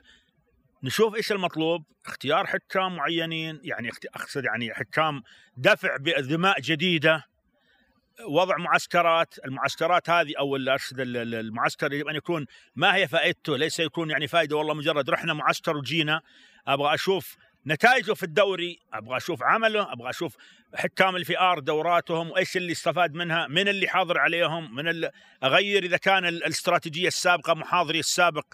نشوف 0.83 1.15
إيش 1.15 1.31
المطلوب. 1.31 1.83
اختيار 2.05 2.45
حكام 2.47 2.95
معينين 2.95 3.59
يعني 3.63 3.89
أقصد 4.15 4.45
يعني 4.45 4.73
حكام 4.73 5.23
دفع 5.57 5.97
بدماء 5.97 6.61
جديدة. 6.61 7.23
وضع 8.29 8.57
معسكرات. 8.57 9.35
المعسكرات 9.45 10.09
هذه 10.09 10.33
أو 10.39 10.55
أقصد 10.55 10.99
ال- 10.99 11.17
ال- 11.17 11.35
المعسكر 11.35 11.93
يجب 11.93 12.07
أن 12.07 12.15
يكون 12.15 12.45
ما 12.75 12.95
هي 12.95 13.07
فائدته 13.07 13.57
ليس 13.57 13.79
يكون 13.79 14.09
يعني 14.09 14.27
فائدة 14.27 14.55
والله 14.55 14.73
مجرد 14.73 15.09
رحنا 15.09 15.33
معسكر 15.33 15.77
وجينا. 15.77 16.21
أبغى 16.67 16.93
أشوف 16.93 17.37
نتائجه 17.67 18.13
في 18.13 18.23
الدوري 18.23 18.79
أبغى 18.93 19.17
أشوف 19.17 19.43
عمله 19.43 19.93
أبغى 19.93 20.09
أشوف 20.09 20.35
حكام 20.75 21.13
اللي 21.15 21.25
في 21.25 21.39
آر 21.39 21.59
دوراتهم 21.59 22.31
وإيش 22.31 22.57
اللي 22.57 22.71
استفاد 22.71 23.13
منها 23.13 23.47
من 23.47 23.67
اللي 23.67 23.87
حاضر 23.87 24.17
عليهم 24.17 24.75
من 24.75 24.87
ال... 24.87 25.09
أغير 25.43 25.83
إذا 25.83 25.97
كان 25.97 26.25
ال- 26.25 26.43
الاستراتيجية 26.43 27.07
السابقة 27.07 27.53
محاضري 27.53 27.99
السابق 27.99 28.45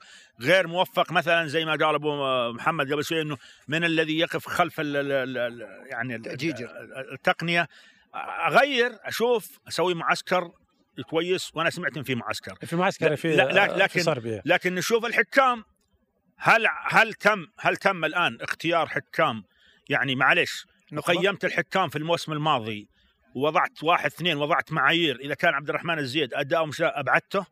غير 0.42 0.68
موفق 0.68 1.12
مثلا 1.12 1.48
زي 1.48 1.66
ما 1.66 1.72
قال 1.72 1.96
أبو 1.96 2.16
محمد 2.52 2.94
قبل 2.94 3.04
شوي 3.06 3.22
إنه 3.22 3.38
من 3.68 3.84
الذي 3.84 4.20
يقف 4.20 4.48
خلف 4.48 4.80
ال 4.80 4.96
ال 4.98 5.12
ال 5.12 5.38
ال 5.38 5.88
يعني 5.88 6.16
التقنية. 7.14 7.68
أغير 8.48 8.92
أشوف 9.04 9.60
أسوي 9.68 9.94
معسكر 9.94 10.52
كويس 11.10 11.52
وأنا 11.56 11.70
سمعت 11.70 11.98
إن 11.98 12.04
في 12.04 12.16
معسكر. 12.16 12.56
في 12.66 12.76
معسكر 12.76 13.16
في 13.16 13.16
في 13.16 13.36
لكن- 13.36 14.02
صربيا. 14.04 14.42
لكن 14.46 14.76
نشوف 14.76 15.06
الحكام 15.06 15.64
هل 16.44 16.68
هل 16.86 17.14
تم 17.14 17.48
هل 17.60 17.78
تم 17.78 18.06
الآن 18.06 18.38
اختيار 18.42 18.88
حكام؟ 18.88 19.44
يعني 19.90 20.16
معلش؟ 20.16 20.66
قيمت 21.06 21.46
الحكام 21.46 21.90
في 21.90 21.98
الموسم 21.98 22.32
الماضي 22.32 22.88
ووضعت 23.36 23.84
واحد 23.84 24.06
اثنين 24.06 24.38
وضعت 24.38 24.72
معايير 24.72 25.20
إذا 25.20 25.34
كان 25.34 25.54
عبد 25.54 25.70
الرحمن 25.70 26.00
الزيد 26.00 26.34
اداؤه 26.34 26.66
مش 26.66 26.82
أبعدته؟ 26.82 27.46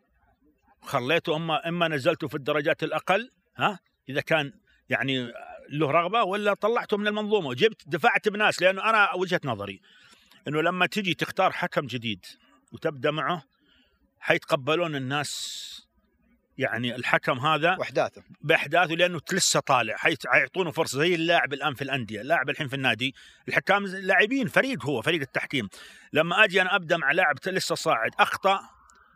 خليته 0.82 1.36
أما 1.36 1.68
أما 1.68 1.88
نزلته 1.88 2.28
في 2.28 2.36
الدرجات 2.36 2.84
الأقل 2.84 3.32
ها؟ 3.58 3.80
إذا 4.10 4.22
كان 4.22 4.54
يعني 4.90 5.32
له 5.70 5.92
رغبة 5.92 6.24
ولا 6.24 6.54
طلعته 6.54 6.98
من 6.98 7.08
المنظومة؟ 7.08 7.48
وجبت 7.48 7.82
دفعت 7.88 8.30
بناس 8.30 8.62
لأنه 8.62 8.90
أنا 8.90 9.14
وجهة 9.16 9.42
نظري 9.44 9.82
إنه 10.48 10.62
لما 10.62 10.86
تجي 10.86 11.14
تختار 11.14 11.52
حكم 11.52 11.86
جديد 11.86 12.26
وتبدأ 12.72 13.12
معه 13.12 13.44
حيتقبلون 14.20 14.96
الناس 14.96 15.89
يعني 16.60 16.96
الحكم 16.96 17.40
هذا 17.40 17.76
وأحداثه. 17.80 18.24
بأحداثه 18.42 18.94
لأنه 18.94 19.22
لسه 19.34 19.60
طالع. 19.60 19.96
حيعطونه 20.28 20.72
فرصة 20.72 21.00
زي 21.00 21.16
اللاعب 21.16 21.54
الآن 21.54 21.74
في 21.74 21.82
الأندية، 21.82 22.22
اللاعب 22.22 22.50
الحين 22.50 22.68
في 22.68 22.76
النادي، 22.76 23.16
الحكام 23.48 23.86
لاعبين 23.86 24.48
فريق 24.48 24.86
هو 24.86 25.02
فريق 25.02 25.22
التحكيم، 25.22 25.70
لما 26.14 26.44
أجي 26.44 26.62
أنا 26.62 26.76
أبدأ 26.76 26.98
مع 26.98 27.12
لاعب 27.12 27.36
لسه 27.48 27.76
صاعد 27.76 28.12
أخطأ 28.20 28.60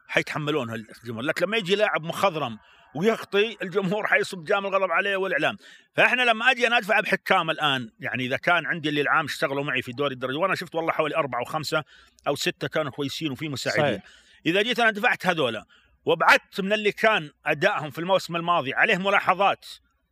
حيتحملونها 0.08 0.76
الجمهور. 0.76 1.24
لكن 1.24 1.46
لما 1.46 1.58
يجي 1.58 1.76
لاعب 1.76 2.04
مخضرم 2.04 2.60
ويخطي 2.96 3.58
الجمهور 3.62 4.08
حيصب 4.08 4.44
جام 4.44 4.66
الغضب 4.66 4.92
عليه 4.92 5.16
والإعلام. 5.16 5.58
فإحنا 5.96 6.22
لما 6.22 6.52
أجي 6.52 6.68
أنا 6.68 6.78
أدفع 6.78 7.00
بحكام 7.00 7.50
الآن 7.50 7.90
يعني 8.00 8.26
إذا 8.26 8.38
كان 8.38 8.66
عندي 8.66 8.90
اللي 8.90 9.02
العام 9.02 9.26
اشتغلوا 9.26 9.64
معي 9.64 9.82
في 9.82 9.92
دوري 9.92 10.14
الدرجة 10.14 10.38
وأنا 10.38 10.56
شفت 10.56 10.76
والله 10.76 10.92
حوالي 10.92 11.16
أربعة 11.16 11.42
وخمسة 11.42 11.84
أو 12.28 12.36
ستة 12.36 12.68
كانوا 12.68 12.92
كويسين 12.92 13.32
وفي 13.32 13.50
مساعدين. 13.50 13.84
صحيح. 13.84 14.04
إذا 14.46 14.62
جيت 14.62 14.80
أنا 14.80 14.92
دفعت 14.92 15.26
هذولا 15.26 15.66
وابعدت 16.06 16.62
من 16.62 16.74
اللي 16.74 16.92
كان 16.92 17.30
أدائهم 17.46 17.92
في 17.92 18.00
الموسم 18.00 18.36
الماضي 18.36 18.74
عليه 18.74 18.98
ملاحظات 18.98 19.66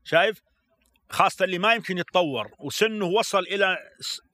شايف؟ 0.04 0.42
خاصة 1.10 1.46
اللي 1.46 1.60
ما 1.60 1.74
يمكن 1.74 1.98
يتطور 1.98 2.52
وسنه 2.60 3.06
وصل 3.06 3.40
إلى 3.40 3.78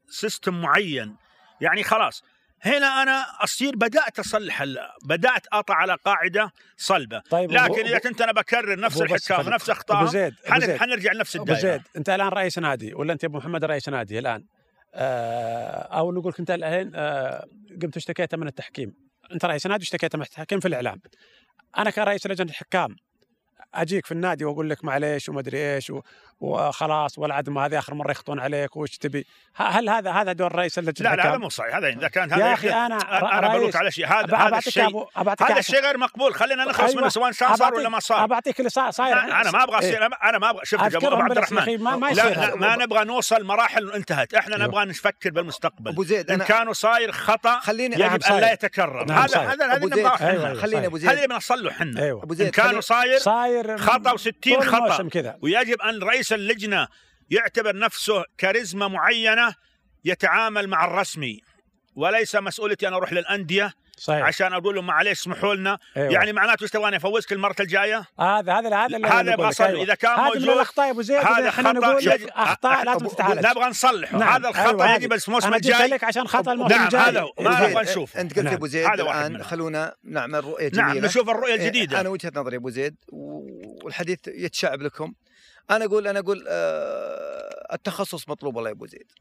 سيستم 0.10 0.62
معين. 0.62 1.16
يعني 1.62 1.84
خلاص 1.84 2.24
هنا 2.62 3.04
أنا 3.04 3.26
أصير 3.44 3.76
بدأت 3.76 4.20
أصلح 4.20 4.64
بدأت 5.06 5.48
أقطع 5.54 5.74
على 5.76 5.98
قاعدة 6.06 6.52
صلبة. 6.78 7.20
طيب 7.30 7.52
لكن 7.52 7.86
إذا 7.86 7.98
كنت 8.00 8.22
أنا 8.22 8.32
بكرر 8.32 8.80
نفس 8.80 8.98
الحكام 9.02 9.40
أبو 9.98 10.06
زيد. 10.12 10.34
حن- 10.46 10.62
حنرجع 10.80 11.12
لنفس 11.12 11.36
أبو 11.36 11.44
الدائرة. 11.54 11.72
زيد 11.78 11.82
أنت 11.98 12.10
الآن 12.10 12.28
رئيس 12.28 12.60
نادي 12.60 12.94
ولا 12.94 13.14
أنت 13.14 13.24
أبو 13.24 13.38
محمد 13.38 13.66
رئيس 13.66 13.90
نادي 13.90 14.20
الآن؟ 14.20 14.46
آه 14.94 15.98
أو 16.00 16.12
نقول 16.12 16.34
أنت 16.40 16.52
الحين 16.52 16.92
آه 16.96 17.46
قمت 17.82 17.98
اشتكيت 17.98 18.36
من 18.36 18.48
التحكيم. 18.48 18.94
أنت 19.32 19.46
رئيس 19.46 19.68
نادي 19.68 19.82
واشتكيت 19.82 20.16
من 20.16 20.22
التحكيم 20.22 20.60
في 20.60 20.68
الإعلام. 20.68 21.02
أنا 21.78 21.90
كرئيس 21.90 22.28
لجنة 22.28 22.50
الحكام. 22.50 22.96
أجيك 23.74 24.06
في 24.06 24.12
النادي 24.12 24.46
وأقول 24.46 24.70
لك 24.70 24.86
معليش 24.86 25.30
وما 25.30 25.40
أدري 25.40 25.76
إيش 25.76 25.90
و- 25.90 26.02
وخلاص 26.40 27.20
والعدم 27.20 27.58
هذه 27.58 27.80
آخر 27.80 27.94
مرة 27.94 28.12
يخطون 28.12 28.40
عليك 28.40 28.78
وش 28.78 28.98
تبي 28.98 29.26
هل 29.56 29.90
هذا 29.90 30.12
هذا 30.12 30.34
دور 30.34 30.56
رئيس 30.56 30.80
لجنه 30.80 31.10
لا 31.10 31.16
لا 31.16 31.30
هذا؟ 31.30 31.38
مو 31.38 31.50
صحيح 31.50 31.76
هذا 31.76 31.88
إذا 31.88 32.08
كان 32.08 32.34
هذا 32.34 32.48
يا 32.48 32.54
أخي 32.54 32.70
أنا 32.70 32.96
أنا 33.40 33.48
بقولك 33.48 33.76
على 33.76 33.92
شيء 33.92 34.08
هذا 34.08 34.38
هذا 34.38 34.58
الشيء 34.58 35.08
هذا. 35.18 35.60
الشيء 35.60 35.82
غير 35.82 35.98
مقبول 35.98 36.36
خلينا 36.36 36.66
نخلص 36.66 36.96
منه 36.96 37.10
سواء 37.10 37.32
كان 37.32 37.56
صار 37.56 37.74
ولا 37.74 37.90
ما 37.90 38.00
صار 38.00 38.24
ابعطيك 38.24 38.60
اللي 38.60 38.70
صار 38.70 38.92
صاير 38.92 39.18
أنا 39.18 39.52
ما 39.52 39.64
أبغى 39.64 39.80
إيه. 39.80 39.90
اصير 39.90 40.06
أنا 40.24 40.38
ما 40.38 40.50
أبغى 40.50 40.66
شوف 40.66 40.82
يا 40.82 40.88
ابو 40.88 41.16
عبد 41.16 41.38
الرحمن 41.38 41.84
ما, 41.84 41.96
ما 41.96 42.08
لا, 42.08 42.14
لا 42.14 42.46
هذا. 42.46 42.56
ما 42.56 42.76
نبغى 42.76 43.04
نوصل 43.06 43.44
مراحل 43.44 43.92
انتهت 43.92 44.34
إحنا 44.34 44.56
أيوه. 44.56 44.68
نبغى 44.68 44.86
نفكر 44.86 45.30
بالمستقبل 45.30 45.92
أبو 45.92 46.04
زيد 46.04 46.32
إن 46.32 46.44
كانوا 46.44 46.74
صاير 46.74 47.12
خطأ 47.12 47.60
خليني 47.60 47.96
يجب 47.96 48.02
نعم 48.02 48.20
أن. 48.32 48.42
لا 48.42 48.54
يتكرر 48.54 49.06
نعم 49.06 49.20
هذا. 49.20 49.40
هذا 49.40 49.66
هذا 49.66 49.76
أبو 49.76 49.88
نبغى 49.88 50.02
أيوة، 50.02 50.48
أيوة. 50.48 50.62
خليني. 50.62 50.86
أبو 50.86 50.98
هذا 50.98 51.06
زيد 51.06 51.16
اللي 51.16 51.28
بنصلحه 51.28 51.78
إحنا 51.78 52.12
أبو 52.12 52.34
إن 52.34 52.50
كانوا 52.50 52.82
صاير 52.82 53.20
صاير 53.20 53.78
خطأ 53.78 54.18
و60 54.18 54.32
طول 54.44 54.64
خطا 54.64 55.10
ويجب 55.42 55.82
ان 55.82 56.04
رئيس 56.04 56.27
اللجنة 56.34 56.88
يعتبر 57.30 57.76
نفسه 57.78 58.24
كاريزما 58.38 58.88
معينة 58.88 59.56
يتعامل 60.06 60.68
مع 60.68 60.86
الرسمي 60.86 61.42
وليس 61.96 62.36
مسؤوليتي 62.36 62.88
أنا 62.88 62.96
أروح 62.98 63.14
للأندية 63.14 63.74
صحيح 64.00 64.26
عشان 64.26 64.54
أقول 64.54 64.76
لهم 64.76 64.88
معليش 64.88 65.20
اسمحوا 65.20 65.56
لنا 65.56 65.80
أيوة. 65.98 66.14
يعني 66.14 66.34
معناته 66.34 66.64
إيش 66.64 66.72
تبغاني 66.72 66.98
أفوزك 66.98 67.32
المرة 67.34 67.56
الجاية؟ 67.60 68.06
هذا 68.20 68.54
هذا 68.54 68.76
هذا 68.76 68.96
اللي 68.98 69.08
هذا 69.08 69.34
يبغى. 69.34 69.52
أيوة. 69.62 69.84
إذا 69.84 69.96
كان 69.96 70.12
هذا 70.12 70.24
موجود، 70.24 70.42
من 70.42 70.50
الأخطاء 70.50 70.86
يا 70.86 70.92
أبو 70.92 71.02
زيد 71.02 71.18
هذا 71.18 71.52
خطأ 71.52 71.72
نقول 71.72 71.98
يجب- 72.04 72.12
لك 72.12 72.30
اخطاء 72.32 72.84
لازم 72.86 73.08
أبو- 73.08 73.12
تتعالج 73.16 73.46
نبغى 73.48 73.70
نصلحه 73.70 74.18
نعم. 74.18 74.30
هذا 74.34 74.50
الخطأ 74.50 74.70
أيوة، 74.70 74.96
يجب 74.96 75.14
هذه. 75.14 75.22
الموسم 75.28 75.54
الجاي 75.54 75.88
لك 75.88 76.04
عشان 76.04 76.28
خطأ 76.28 76.52
الموسم 76.52 76.76
نعم، 76.76 76.86
الجاي 76.86 77.02
هذا 77.02 77.22
هو. 77.22 77.34
ما 77.40 77.70
نبغى 77.70 77.84
نشوف. 77.84 78.18
أنت 78.18 78.36
قلت 78.36 78.46
نعم. 78.46 78.54
أبو 78.54 78.68
زيد 78.68 78.88
الان. 78.88 79.44
خلونا 79.44 79.96
نعمل 80.04 80.44
رؤية 80.44 80.72
نعم 80.74 80.90
جميله 80.92 81.08
نشوف 81.08 81.30
الرؤية 81.30 81.54
إيه، 81.54 81.60
الجديدة 81.60 82.00
أنا 82.02 82.10
وجهة 82.10 82.32
نظري 82.36 82.56
أبو 82.58 82.70
زيد 82.70 82.96
والحديث 83.84 84.20
يتشعب 84.28 84.82
لكم 84.82 85.14
أنا 85.72 85.86
أقول 85.86 86.08
أنا 86.08 86.20
أقول 86.20 86.46
آه 86.48 87.74
التخصص 87.76 88.30
مطلوب 88.30 88.56
والله 88.56 88.70
يا 88.70 88.76
أبو 88.76 88.86
زيد. 88.86 89.12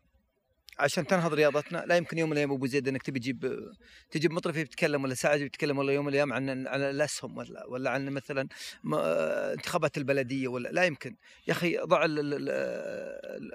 عشان 0.79 1.07
تنهض 1.07 1.35
رياضتنا 1.35 1.85
لا 1.87 1.97
يمكن 1.97 2.19
يوم 2.19 2.29
من 2.29 2.33
الأيام 2.33 2.53
أبو 2.53 2.67
زيد 2.67 2.89
إنك 2.89 3.03
تبي 3.03 3.19
تجيب 3.21 3.71
تجيب 4.11 4.33
مطرف 4.33 4.57
يتكلم 4.57 5.05
ولا 5.05 5.15
ساعه 5.15 5.35
يتكلم 5.35 5.79
ولا 5.79 5.93
يوم 5.93 6.05
من 6.05 6.09
الأيام 6.11 6.33
عن 6.33 6.67
عن 6.67 6.81
الأسهم 6.83 7.37
ولا 7.37 7.67
ولا 7.67 7.91
عن 7.91 8.09
مثلا 8.09 8.49
آه، 8.95 9.53
انتخابات 9.53 9.99
البلدية 9.99 10.49
ولا 10.49 10.69
لا 10.69 10.85
يمكن. 10.85 11.17
يا 11.49 11.53
أخي 11.53 11.77
ضع 11.79 12.05
ال- 12.05 12.51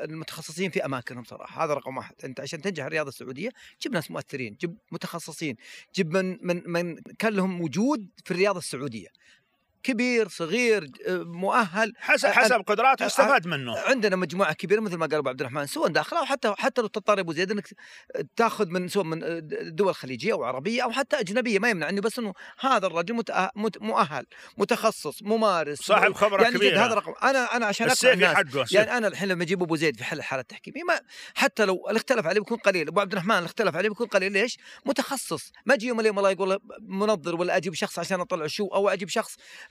المتخصصين 0.09 0.71
في 0.71 0.85
أماكنهم 0.85 1.23
صراحة 1.23 1.65
هذا 1.65 1.73
رقم 1.73 1.97
واحد. 1.97 2.15
أنت 2.23 2.39
عشان 2.39 2.61
تنجح 2.61 2.85
الرياضة 2.85 3.09
السعودية 3.09 3.49
جيب 3.81 3.93
ناس 3.93 4.11
مؤثرين 4.11 4.57
جيب 4.61 4.77
متخصصين 4.91 5.55
جيب 5.95 6.17
من 6.17 6.37
من 6.41 6.63
من 6.65 6.95
كان 7.19 7.33
لهم 7.33 7.61
وجود 7.61 8.09
في 8.25 8.31
الرياضة 8.31 8.59
السعودية. 8.59 9.07
كبير 9.83 10.27
صغير 10.27 10.87
آه، 11.07 11.17
مؤهل 11.17 11.93
حسب 11.97 12.27
حسب 12.29 12.55
قدراته 12.67 13.05
يستفاد 13.05 13.47
منه 13.47 13.77
عندنا 13.79 14.15
مجموعة 14.15 14.53
كبيرة 14.53 14.79
مثل 14.79 14.95
ما 14.97 15.05
قال 15.05 15.15
أبو 15.15 15.29
عبد 15.29 15.39
الرحمن 15.41 15.67
سواء 15.67 15.89
داخله 15.89 16.19
أو 16.19 16.25
حتى 16.25 16.53
حتى 16.57 16.81
لو 16.81 16.87
تضطر 16.87 17.19
أبو 17.19 17.33
زيد 17.33 17.51
إنك 17.51 17.67
تاخذ 18.35 18.67
من 18.67 18.87
سواء 18.87 19.05
من 19.05 19.21
دول 19.75 19.95
خليجية 19.95 20.33
أو 20.33 20.43
عربية 20.43 20.83
أو 20.83 20.91
حتى 20.91 21.19
أجنبية 21.19 21.59
ما 21.59 21.69
يمنع 21.69 21.89
إنه 21.89 22.01
بس 22.01 22.19
إنه 22.19 22.33
هذا 22.59 22.87
الرجل 22.87 23.13
مت- 23.15 23.81
مؤهل 23.81 24.25
متخصص 24.57 25.23
ممارس 25.23 25.77
صاحب 25.77 26.13
خبرة 26.13 26.43
يعني 26.43 26.55
كبيرة 26.57 26.85
هذا 26.85 26.93
رقم 26.93 27.13
أنا 27.23 27.55
أنا 27.57 27.65
عشان 27.65 27.87
اقنع 27.87 28.13
الناس 28.13 28.35
حقه. 28.35 28.65
يعني 28.75 28.97
أنا 28.97 29.07
الحين 29.07 29.27
لما 29.29 29.43
أجيب 29.43 29.63
أبو 29.63 29.75
زيد 29.75 29.97
في 29.97 30.03
حل 30.03 30.17
الحالة 30.17 30.41
التحكيمية 30.41 30.83
ما 30.83 30.99
حتى 31.35 31.65
لو 31.65 31.85
اللي 31.89 31.97
اختلف 31.97 32.25
عليه 32.25 32.39
بيكون 32.39 32.57
قليل 32.57 32.87
أبو 32.87 32.99
عبد 32.99 33.11
الرحمن 33.11 33.35
اللي 33.35 33.45
اختلف 33.45 33.75
عليه 33.75 33.89
بيكون 33.89 34.07
قليل 34.07 34.31
ليش؟ 34.31 34.57
متخصص 34.85 35.51
ما 35.65 35.73
أجي 35.73 35.87
يوم 35.87 35.99
اليوم 35.99 36.17
الله 36.19 36.31
يقول 36.31 36.59
منظر 36.81 37.35
ولا 37.35 37.57
أجيب 37.57 37.73
شخص 37.73 37.99
عشان 37.99 38.19
أطلع 38.19 38.47
شو 38.47 38.67
أو 38.67 38.89
أجيب 38.89 39.09
شخص 39.09 39.35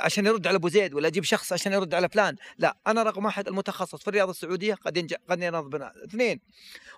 عشان 0.00 0.26
يرد 0.26 0.46
على 0.46 0.56
أبو 0.56 0.68
زيد 0.68 0.94
ولا 0.94 1.08
أجيب 1.08 1.24
شخص 1.24 1.52
عشان 1.52 1.72
يرد 1.72 1.94
على 1.94 2.08
فلان. 2.08 2.36
لا 2.58 2.76
أنا 2.86 3.02
رقم 3.02 3.24
واحد 3.24 3.48
المتخصص 3.48 4.02
في 4.02 4.08
الرياضة 4.08 4.30
السعودية 4.30 4.74
قد 4.74 4.96
ينجح 4.96 5.16
قد 5.28 5.38
بنا. 5.70 5.92
اثنين 6.04 6.40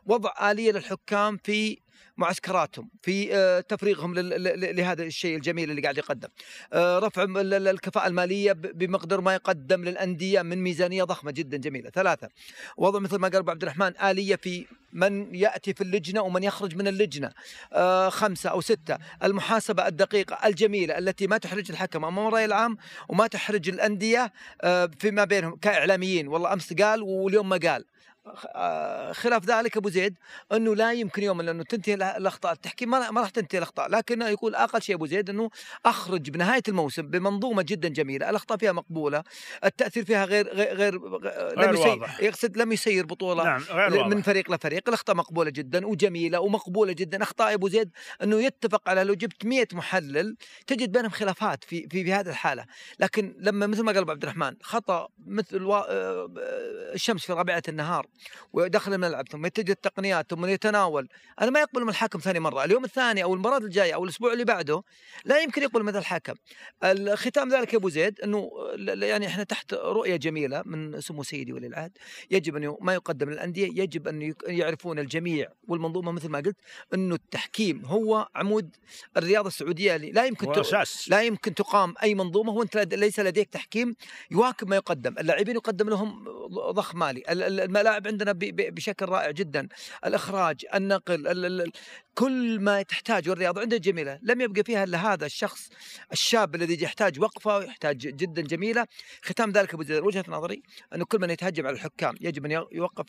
وضع 0.06 0.50
آلية 0.50 0.72
للحكام 0.72 1.38
في 1.44 1.78
معسكراتهم 2.18 2.90
في 3.02 3.34
آه، 3.36 3.60
تفريغهم 3.60 4.14
لهذا 4.14 5.02
الشيء 5.02 5.36
الجميل 5.36 5.70
اللي 5.70 5.82
قاعد 5.82 5.98
يقدم. 5.98 6.28
آه، 6.72 6.98
رفع 6.98 7.26
الكفاءة 7.48 8.06
المالية 8.06 8.52
ب- 8.52 8.78
بمقدار 8.78 9.20
ما 9.20 9.34
يقدم 9.34 9.84
للأندية 9.84 10.42
من 10.42 10.58
ميزانية 10.62 11.04
ضخمة 11.04 11.30
جدا 11.30 11.56
جميلة. 11.56 11.90
ثلاثة 11.90 12.28
وضع 12.76 12.98
مثل 12.98 13.16
ما 13.16 13.28
قال 13.28 13.36
أبو 13.36 13.50
عبد 13.50 13.62
الرحمن 13.62 13.92
آلية 14.02 14.36
في 14.36 14.66
من 14.92 15.34
يأتي 15.34 15.74
في 15.74 15.80
اللجنة 15.80 16.22
ومن 16.22 16.42
يخرج 16.42 16.76
من 16.76 16.88
اللجنة. 16.88 17.32
آه، 17.72 18.08
خمسة 18.08 18.50
أو 18.50 18.60
ستة 18.60 18.98
المحاسبة 19.24 19.86
الدقيقة 19.86 20.46
الجميلة 20.48 20.98
التي 20.98 21.26
ما 21.26 21.38
تحرج 21.38 21.70
الحكم 21.70 22.04
أمام 22.04 22.28
الرأي 22.28 22.44
العام 22.44 22.76
وما 23.08 23.26
تحرج 23.26 23.68
الأندية 23.68 24.32
آه، 24.62 24.90
فيما 24.98 25.24
بينهم 25.24 25.56
كإعلاميين. 25.56 26.28
والله 26.28 26.52
أمس 26.52 26.72
قال 26.72 27.02
واليوم 27.02 27.48
ما 27.48 27.56
قال. 27.56 27.84
خلاف 29.12 29.44
ذلك 29.44 29.76
أبو 29.76 29.88
زيد 29.88 30.18
أنه 30.52 30.74
لا 30.74 30.92
يمكن 30.92 31.22
يوما 31.22 31.42
لأنه 31.42 31.62
تنتهي 31.62 31.94
الأخطاء 31.94 32.52
التحكيم 32.52 32.90
ما 32.90 33.20
راح 33.20 33.30
تنتهي 33.30 33.58
الأخطاء 33.58 33.88
لكن 33.88 34.22
يقول 34.22 34.54
أقل 34.54 34.82
شيء 34.82 34.94
أبو 34.94 35.06
زيد 35.06 35.30
أنه 35.30 35.50
أخرج 35.86 36.30
بنهاية 36.30 36.62
الموسم 36.68 37.02
بمنظومة 37.02 37.62
جدا 37.62 37.88
جميلة 37.88 38.30
الأخطاء 38.30 38.58
فيها 38.58 38.72
مقبولة 38.72 39.22
التأثير 39.64 40.04
فيها 40.04 40.24
غير 40.24 40.48
غير, 40.54 40.76
غير, 40.76 40.98
غير 40.98 41.68
لم 41.68 41.74
يسير 41.74 41.88
واضح. 41.88 42.20
يقصد 42.20 42.56
لم 42.56 42.72
يسير 42.72 43.06
بطولة 43.06 43.44
نعم 43.44 43.62
غير 43.70 43.96
واضح 43.96 44.06
من 44.06 44.22
فريق 44.22 44.50
لفريق 44.50 44.88
الأخطاء 44.88 45.16
مقبولة 45.16 45.50
جدا 45.50 45.86
وجميلة 45.86 46.40
ومقبولة 46.40 46.92
جدا 46.92 47.22
أخطاء 47.22 47.54
أبو 47.54 47.68
زيد 47.68 47.90
أنه 48.22 48.42
يتفق 48.42 48.88
على 48.88 49.04
لو 49.04 49.14
جبت 49.14 49.44
100 49.44 49.66
محلل 49.72 50.36
تجد 50.66 50.92
بينهم 50.92 51.10
خلافات 51.10 51.64
في 51.64 51.78
في, 51.88 52.04
في 52.04 52.12
هذه 52.12 52.28
الحالة 52.28 52.64
لكن 53.00 53.34
لما 53.38 53.66
مثل 53.66 53.82
ما 53.82 53.92
قال 53.92 54.02
أبو 54.02 54.10
عبد 54.10 54.22
الرحمن 54.22 54.56
خطأ 54.62 55.08
مثل 55.26 55.62
وا... 55.62 55.92
آه، 55.92 56.30
الشمس 56.94 57.26
في 57.26 57.32
رابعة 57.32 57.62
النهار 57.68 58.06
ودخل 58.52 58.94
الملعب 58.94 59.28
ثم 59.28 59.46
يتجه 59.46 59.72
التقنيات 59.72 60.30
ثم 60.30 60.46
يتناول. 60.46 61.08
أنا 61.40 61.50
ما 61.50 61.60
يقبل 61.60 61.82
من 61.82 61.88
الحكم 61.88 62.18
ثاني 62.18 62.40
مرة. 62.40 62.64
اليوم 62.64 62.84
الثاني 62.84 63.22
أو 63.22 63.34
المباراه 63.34 63.58
الجاية 63.58 63.94
أو 63.94 64.04
الأسبوع 64.04 64.32
اللي 64.32 64.44
بعده 64.44 64.82
لا 65.24 65.38
يمكن 65.38 65.62
يقبل 65.62 65.82
من 65.82 65.96
الحكم. 65.96 66.34
الختام 66.84 67.48
ذلك 67.48 67.72
يا 67.72 67.78
أبو 67.78 67.88
زيد 67.88 68.20
إنه 68.20 68.50
يعني 68.86 69.26
إحنا 69.26 69.44
تحت 69.44 69.74
رؤية 69.74 70.16
جميلة 70.16 70.62
من 70.66 71.00
سمو 71.00 71.22
سيدي 71.22 71.52
ولي 71.52 71.66
العهد. 71.66 71.92
يجب 72.30 72.56
أن 72.56 72.64
ي- 72.64 72.76
ما 72.80 72.94
يقدم 72.94 73.30
للأندية 73.30 73.82
يجب 73.82 74.08
أن 74.08 74.34
يعرفون 74.46 74.98
الجميع 74.98 75.48
والمنظومة 75.68 76.12
مثل 76.12 76.28
ما 76.28 76.38
قلت 76.38 76.56
إنه 76.94 77.14
التحكيم 77.14 77.82
هو 77.84 78.28
عمود 78.34 78.76
الرياضة 79.16 79.48
السعودية 79.48 79.96
اللي 79.96 80.10
لا 80.10 80.24
يمكن 80.24 80.60
أساس. 80.60 81.08
لا 81.08 81.22
يمكن 81.22 81.54
تقام 81.54 81.94
أي 82.02 82.14
منظومة 82.14 82.52
وأنت 82.52 82.76
ليس 82.76 83.20
لديك 83.20 83.48
تحكيم 83.48 83.94
يواكب 84.30 84.68
ما 84.68 84.76
يقدم، 84.76 85.14
اللاعبين 85.18 85.54
يقدم 85.56 85.88
لهم 85.88 86.24
ضخ 86.50 86.94
مالي، 86.94 87.22
ال- 87.30 87.42
ال- 87.42 87.60
الملاعب 87.60 88.06
عندنا 88.08 88.32
بشكل 88.36 89.06
رائع 89.06 89.30
جدا، 89.30 89.68
الإخراج، 90.06 90.66
النقل، 90.74 91.14
ال- 91.14 91.44
ال- 91.44 91.60
ال- 91.60 91.72
كل 92.18 92.60
ما 92.60 92.82
تحتاجه 92.82 93.32
الرياضه 93.32 93.60
عندنا 93.60 93.80
جميله، 93.80 94.18
لم 94.22 94.40
يبقى 94.40 94.64
فيها 94.64 94.84
إلا 94.84 95.12
هذا 95.12 95.26
الشخص 95.26 95.68
الشاب 96.12 96.54
الذي 96.54 96.82
يحتاج 96.82 97.20
وقفة 97.20 97.56
ويحتاج 97.56 97.96
جدا 97.96 98.42
جميلة، 98.42 98.86
ختام 99.22 99.50
ذلك 99.50 99.74
أبو 99.74 99.82
زيد 99.82 100.02
وجهة 100.02 100.24
نظري 100.28 100.62
أنه 100.94 101.04
كل 101.04 101.20
من 101.20 101.30
يتهجم 101.30 101.66
على 101.66 101.74
الحكام 101.74 102.14
يجب 102.20 102.46
أن 102.46 102.50
يوقف 102.50 103.06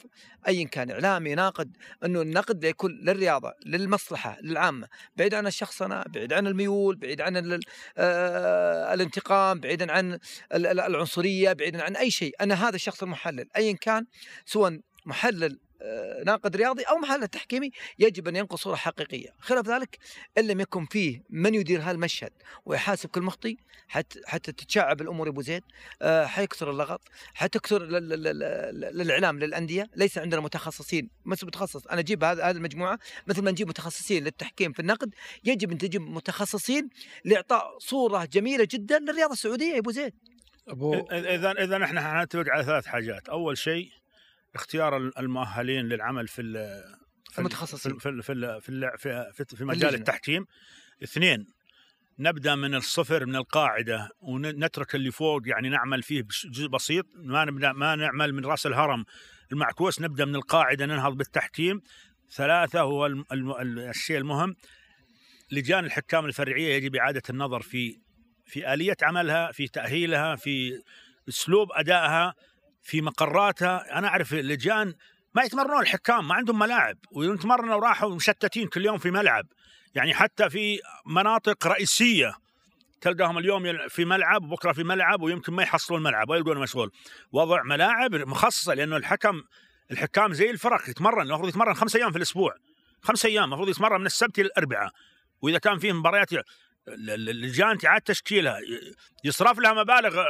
ايا 0.48 0.68
كان 0.68 0.92
إعلامي 0.92 1.36
ناقد 1.36 1.78
أنه 2.06 2.22
النقد 2.22 2.64
يكون 2.64 2.92
للرياضة، 2.92 3.54
للمصلحة، 3.66 4.38
للعامة، 4.42 4.88
بعيد 5.16 5.34
عن 5.34 5.48
الشخص 5.48 5.82
أنا، 5.82 6.06
بعيد 6.08 6.34
عن 6.34 6.48
الميول، 6.48 6.96
بعيد 6.96 7.22
عن 7.22 7.60
آه، 7.98 8.94
الانتقام 8.94 9.60
بعيدا 9.60 9.92
عن 9.92 10.14
ال- 10.14 10.68
ال- 10.68 10.80
العنصرية 10.80 11.54
بعيدا 11.54 11.84
عن 11.84 11.96
أي 11.96 12.12
شيء. 12.12 12.36
أنا 12.42 12.68
هذا 12.68 12.76
الشخص 12.76 13.04
المحلل 13.04 13.48
ايا 13.56 13.74
كان 13.74 14.06
سواء 14.46 14.80
محلل 15.06 15.60
ناقد 16.26 16.56
رياضي 16.56 16.84
أو 16.84 16.98
محلل 16.98 17.28
تحكيمي 17.28 17.72
يجب 18.00 18.28
أن 18.28 18.36
ينقل 18.36 18.60
صورة 18.60 18.76
حقيقية، 18.76 19.30
خلاف 19.40 19.68
ذلك 19.68 19.98
إن 20.38 20.48
لم 20.48 20.60
يكن 20.60 20.86
فيه 20.86 21.24
من 21.30 21.56
يدير 21.56 21.82
هالمشهد 21.82 22.32
ويحاسب 22.66 23.10
كل 23.10 23.22
مخطي 23.22 23.58
حتى 23.88 24.20
حتى 24.26 24.52
تتشعب 24.52 25.02
الأمور 25.02 25.28
يا 25.28 25.32
أبو 25.32 25.42
زيد 25.42 25.64
آه، 26.02 26.26
حيكثر 26.26 26.72
اللغط، 26.72 27.02
حتكثر 27.34 27.84
للإعلام 27.84 29.40
للأندية، 29.40 29.90
ليس 29.96 30.18
عندنا 30.18 30.42
متخصصين، 30.42 31.10
مش 31.26 31.44
متخصص، 31.44 31.88
أنا 31.88 32.00
أجيب 32.00 32.24
هذه 32.24 32.52
المجموعة 32.52 33.00
مثل 33.28 33.42
ما 33.42 33.52
نجيب 33.52 33.68
متخصصين 33.68 34.24
للتحكيم 34.24 34.72
في 34.72 34.80
النقد، 34.80 35.14
يجب 35.44 35.72
أن 35.72 35.78
تجيب 35.78 36.02
متخصصين 36.02 36.90
لإعطاء 37.26 37.80
صورة 37.80 38.26
جميلة 38.26 38.68
جدا 38.72 39.00
للرياضة 39.00 39.34
السعودية 39.34 39.74
يا 39.74 39.80
أبو 39.80 39.92
زيد. 39.92 40.14
ابو 40.68 40.94
اذا 41.12 41.52
إذا 41.52 41.84
إحنا 41.84 42.20
حنتفق 42.20 42.46
على 42.50 42.64
ثلاث 42.64 42.86
حاجات، 42.86 43.30
أول 43.30 43.58
شيء 43.58 43.90
اختيار 44.56 44.98
المؤهلين 44.98 45.86
للعمل 45.86 46.28
في 46.28 46.36
في 46.36 46.42
ال- 46.42 46.96
المتخصصين. 47.40 47.98
في 47.98 48.22
في 48.22 48.60
في 48.62 48.92
في 48.98 49.32
في, 49.34 49.56
في 49.56 49.66
مجال 49.66 49.82
اللجنة. 49.84 50.00
التحكيم. 50.00 50.46
اثنين 51.04 51.48
نبدأ 52.20 52.56
من 52.56 52.76
الصفر 52.76 53.26
من 53.26 53.36
القاعدة 53.36 54.10
ونترك 54.22 54.96
اللي 54.96 55.12
فوق 55.12 55.42
يعني 55.46 55.70
نعمل 55.70 56.04
فيه 56.04 56.24
جزء 56.46 56.68
بسيط 56.68 57.06
ما 57.16 57.46
نبدا 57.46 57.72
ما 57.74 57.96
نعمل 57.96 58.34
من 58.34 58.46
رأس 58.46 58.66
الهرم 58.66 59.06
المعكوس 59.52 60.02
نبدأ 60.02 60.26
من 60.26 60.36
القاعدة 60.36 60.86
ننهض 60.86 61.18
بالتحكيم 61.18 61.82
ثلاثة 62.32 62.82
هو 62.82 63.06
الشيء 63.62 64.18
المهم 64.18 64.56
لجان 65.52 65.86
الحكام 65.86 66.26
الفرعية 66.26 66.76
يجب 66.76 66.96
إعادة 66.96 67.22
النظر 67.30 67.62
في 67.62 68.00
في 68.46 68.74
آلية 68.74 68.98
عملها 69.02 69.52
في 69.52 69.68
تأهيلها 69.68 70.36
في 70.36 70.82
أسلوب 71.30 71.68
أدائها 71.72 72.34
في 72.84 73.02
مقراتها 73.02 73.98
أنا 73.98 74.08
أعرف 74.08 74.34
اللجان 74.34 74.94
ما 75.36 75.44
يتمرنون 75.44 75.82
الحكام 75.82 76.28
ما 76.28 76.36
عندهم 76.36 76.60
ملاعب 76.60 76.98
ويتمرنوا 77.12 77.76
وراحوا 77.76 78.16
مشتتين 78.16 78.68
كل 78.68 78.86
يوم 78.86 78.98
في 78.98 79.12
ملعب. 79.12 79.46
يعني 79.96 80.14
حتى 80.14 80.50
في 80.50 80.80
مناطق 81.06 81.68
رئيسية 81.68 82.34
تلقاهم 83.02 83.38
اليوم 83.38 83.88
في 83.88 84.06
ملعب 84.06 84.44
وبكرة 84.44 84.72
في 84.72 84.84
ملعب 84.84 85.22
ويمكن 85.22 85.54
ما 85.54 85.64
يحصلون 85.64 86.04
ملعب 86.04 86.30
ويلقونه 86.30 86.60
مشغول. 86.60 86.92
وضع 87.32 87.64
ملاعب 87.64 88.16
مخصصة 88.16 88.74
لأنه 88.74 88.98
الحكم 88.98 89.44
الحكام 89.92 90.34
زي 90.34 90.50
الفرق 90.50 90.90
يتمرن 90.90 91.22
المفروض 91.22 91.50
يتمرن 91.50 91.74
خمس 91.74 91.96
أيام 91.96 92.12
في 92.12 92.18
الأسبوع. 92.18 92.56
خمس 93.02 93.26
أيام 93.26 93.44
المفروض 93.44 93.70
يتمرن 93.70 94.00
من 94.00 94.06
السبت 94.06 94.40
إلى 94.40 94.48
الأربعاء. 94.48 94.92
وإذا 95.42 95.58
كان 95.58 95.80
فيه 95.80 95.94
مباريات 95.94 96.30
اللجان 96.88 97.78
تعاد 97.78 98.02
تشكيلها. 98.02 98.60
يصرف 99.24 99.60
لها 99.60 99.74
مبالغ 99.74 100.20
آه، 100.20 100.26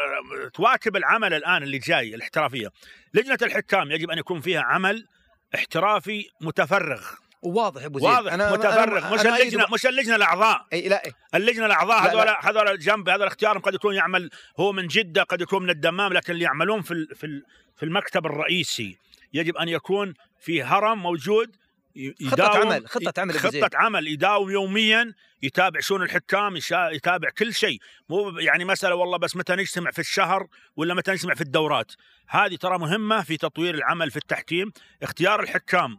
تواكب 0.54 0.95
العمل 0.95 1.34
الآن 1.34 1.64
اللي 1.64 1.78
جاي 1.78 2.16
الاحترافية. 2.16 2.72
لجنة 3.14 3.38
الحكام 3.41 3.91
يجب 3.91 4.12
أن 4.12 4.18
يكون 4.18 4.41
فيها 4.41 4.62
عمل 4.62 5.08
احترافي 5.56 6.26
متفرغ. 6.41 7.02
وواضح 7.41 7.82
يا 7.82 7.88
أبو 7.88 8.00
زيد. 8.00 8.10
واضح 8.10 8.34
متفرغ. 8.34 9.14
مش 9.14 9.22
أنا 9.22 9.38
اللجنه 9.38 9.66
مش 9.74 9.86
اللجنة 9.86 10.16
الأعضاء. 10.16 10.66
اي 10.74 10.89
لا 10.89 11.06
إيه. 11.06 11.12
اللجنة 11.36 11.66
الأعضاء 11.66 12.04
لا، 12.04 12.12
هذول. 12.12 12.36
هذول 12.39 12.80
جنب 12.80 13.10
هذا 13.10 13.28
اختيارهم 13.28 13.62
قد 13.62 13.74
يكون 13.74 13.95
يعمل 13.95 14.30
هو 14.60 14.72
من 14.72 14.88
جدة 14.88 15.24
قد 15.24 15.41
يكون 15.41 15.64
من 15.64 15.70
الدمام 15.70 16.14
لكن 16.14 16.34
اللي 16.34 16.45
يعملون 16.45 16.82
في 16.82 17.08
في 17.16 17.41
في 17.78 17.84
المكتب 17.84 18.26
الرئيسي 18.26 18.97
يجب 19.34 19.58
أن 19.58 19.70
يكون 19.70 20.14
في 20.39 20.64
هرم 20.64 21.04
موجود 21.04 21.56
ي- 22.00 22.16
خطة 22.28 22.34
يداوم- 22.43 22.68
عمل- 22.72 22.88
خطة 22.88 23.22
عمل. 23.22 23.39
خطة 23.39 23.70
عمل 23.74 24.08
يداوم 24.08 24.50
يوميا 24.52 25.14
يتابع 25.43 25.80
شؤون 25.80 26.02
الحكام 26.04 26.56
يتابع 26.72 27.30
كل 27.30 27.54
شيء. 27.54 27.80
مو 28.10 28.30
يعني 28.39 28.66
مسألة 28.66 28.95
والله 28.95 29.18
بس 29.18 29.36
متى 29.36 29.56
نجتمع 29.56 29.91
في 29.91 30.00
الشهر 30.00 30.47
ولا 30.76 30.93
متى 30.93 31.12
نجتمع 31.12 31.34
في 31.34 31.41
الدورات. 31.41 31.91
هذه 32.28 32.56
ترى 32.56 32.78
مهمة 32.78 33.22
في 33.24 33.38
تطوير 33.38 33.76
العمل 33.76 34.12
في 34.12 34.18
التحكيم. 34.18 34.72
اختيار 35.04 35.43
الحكام 35.43 35.97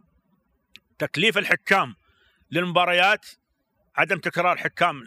تكليف 0.99 1.37
الحكام 1.37 1.95
للمباريات 2.51 3.25
عدم 3.95 4.17
تكرار 4.17 4.57
حكام 4.57 5.03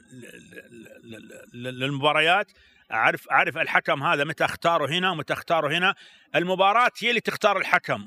للمباريات. 1.55 2.53
اعرف 2.93 3.29
أعرف 3.31 3.57
الحكم 3.57 4.03
هذا 4.03 4.25
متى 4.25 4.45
اختاره 4.45 4.87
هنا 4.91 5.11
ومتى 5.11 5.33
اختاره 5.33 5.79
هنا. 5.79 5.95
المباراة 6.35 6.91
هي 6.99 7.09
اللي 7.11 7.21
تختار 7.21 7.59
الحكم. 7.59 8.07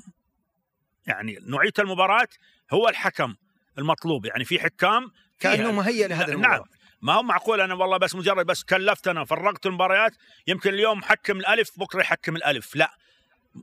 يعني 1.06 1.38
نوعيه 1.40 1.72
المباراة 1.78 2.28
هو 2.72 2.88
الحكم 2.88 3.34
المطلوب. 3.78 4.26
يعني 4.26 4.44
في 4.44 4.60
حكام 4.60 5.12
كانه 5.40 5.72
مهيئ 5.72 6.08
لهذا 6.08 6.36
نعم. 6.36 6.62
ما 7.02 7.12
هو 7.12 7.22
معقول 7.22 7.60
أنا 7.60 7.74
والله 7.74 7.96
بس 7.96 8.14
مجرد 8.14 8.46
بس 8.46 8.62
كلفت 8.64 9.08
أنا 9.08 9.24
فرقت 9.24 9.66
المباريات 9.66 10.12
يمكن 10.46 10.74
اليوم 10.74 11.02
حكم 11.02 11.36
الألف 11.36 11.78
بكرة 11.78 12.00
يحكم 12.00 12.36
الألف. 12.36 12.76
لا. 12.76 12.90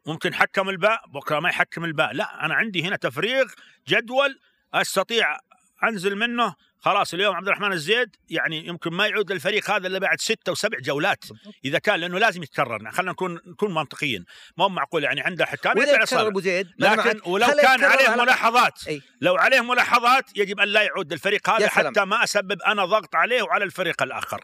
ممكن 0.05 0.33
حكم 0.33 0.69
الباء 0.69 1.01
بكرة 1.07 1.39
ما 1.39 1.49
يحكم 1.49 1.85
الباء. 1.85 2.13
لا 2.13 2.45
أنا 2.45 2.53
عندي 2.53 2.83
هنا 2.83 2.95
تفريغ 2.95 3.45
جدول 3.87 4.39
أستطيع 4.73 5.37
أنزل 5.83 6.15
منه 6.15 6.55
خلاص 6.85 7.13
اليوم 7.13 7.35
عبد 7.35 7.47
الرحمن 7.47 7.71
الزيد 7.71 8.15
يعني 8.29 8.67
يمكن 8.67 8.93
ما 8.93 9.07
يعود 9.07 9.31
للفريق 9.31 9.71
هذا 9.71 9.87
إلا 9.87 9.99
بعد 9.99 10.21
ستة 10.21 10.51
وسبع 10.51 10.77
جولات 10.79 11.25
إذا 11.65 11.79
كان 11.79 11.99
لأنه 11.99 12.19
لازم 12.19 12.43
يتكرر 12.43 12.91
خلينا 12.91 13.11
نكون 13.11 13.39
نكون 13.47 13.73
منطقيين 13.73 14.25
ما 14.57 14.65
هو 14.65 14.69
معقول 14.69 15.03
يعني 15.03 15.21
عنده 15.21 15.45
حكام 15.45 15.77
يتكرر. 15.77 16.27
أبو 16.27 16.39
زيد 16.39 16.67
لكن. 16.79 17.21
ولو 17.25 17.47
كان 17.47 17.83
عليه 17.83 18.09
ملاحظات 18.09 18.87
أي. 18.87 19.01
لو 19.21 19.35
عليه 19.35 19.61
ملاحظات 19.61 20.37
يجب 20.37 20.59
أن 20.59 20.67
لا 20.67 20.81
يعود 20.81 21.13
للفريق 21.13 21.49
هذا. 21.49 21.69
حتى 21.69 22.05
ما 22.05 22.23
أسبب 22.23 22.61
أنا 22.61 22.85
ضغط 22.85 23.15
عليه 23.15 23.41
وعلى 23.41 23.63
الفريق 23.63 24.03
الآخر 24.03 24.43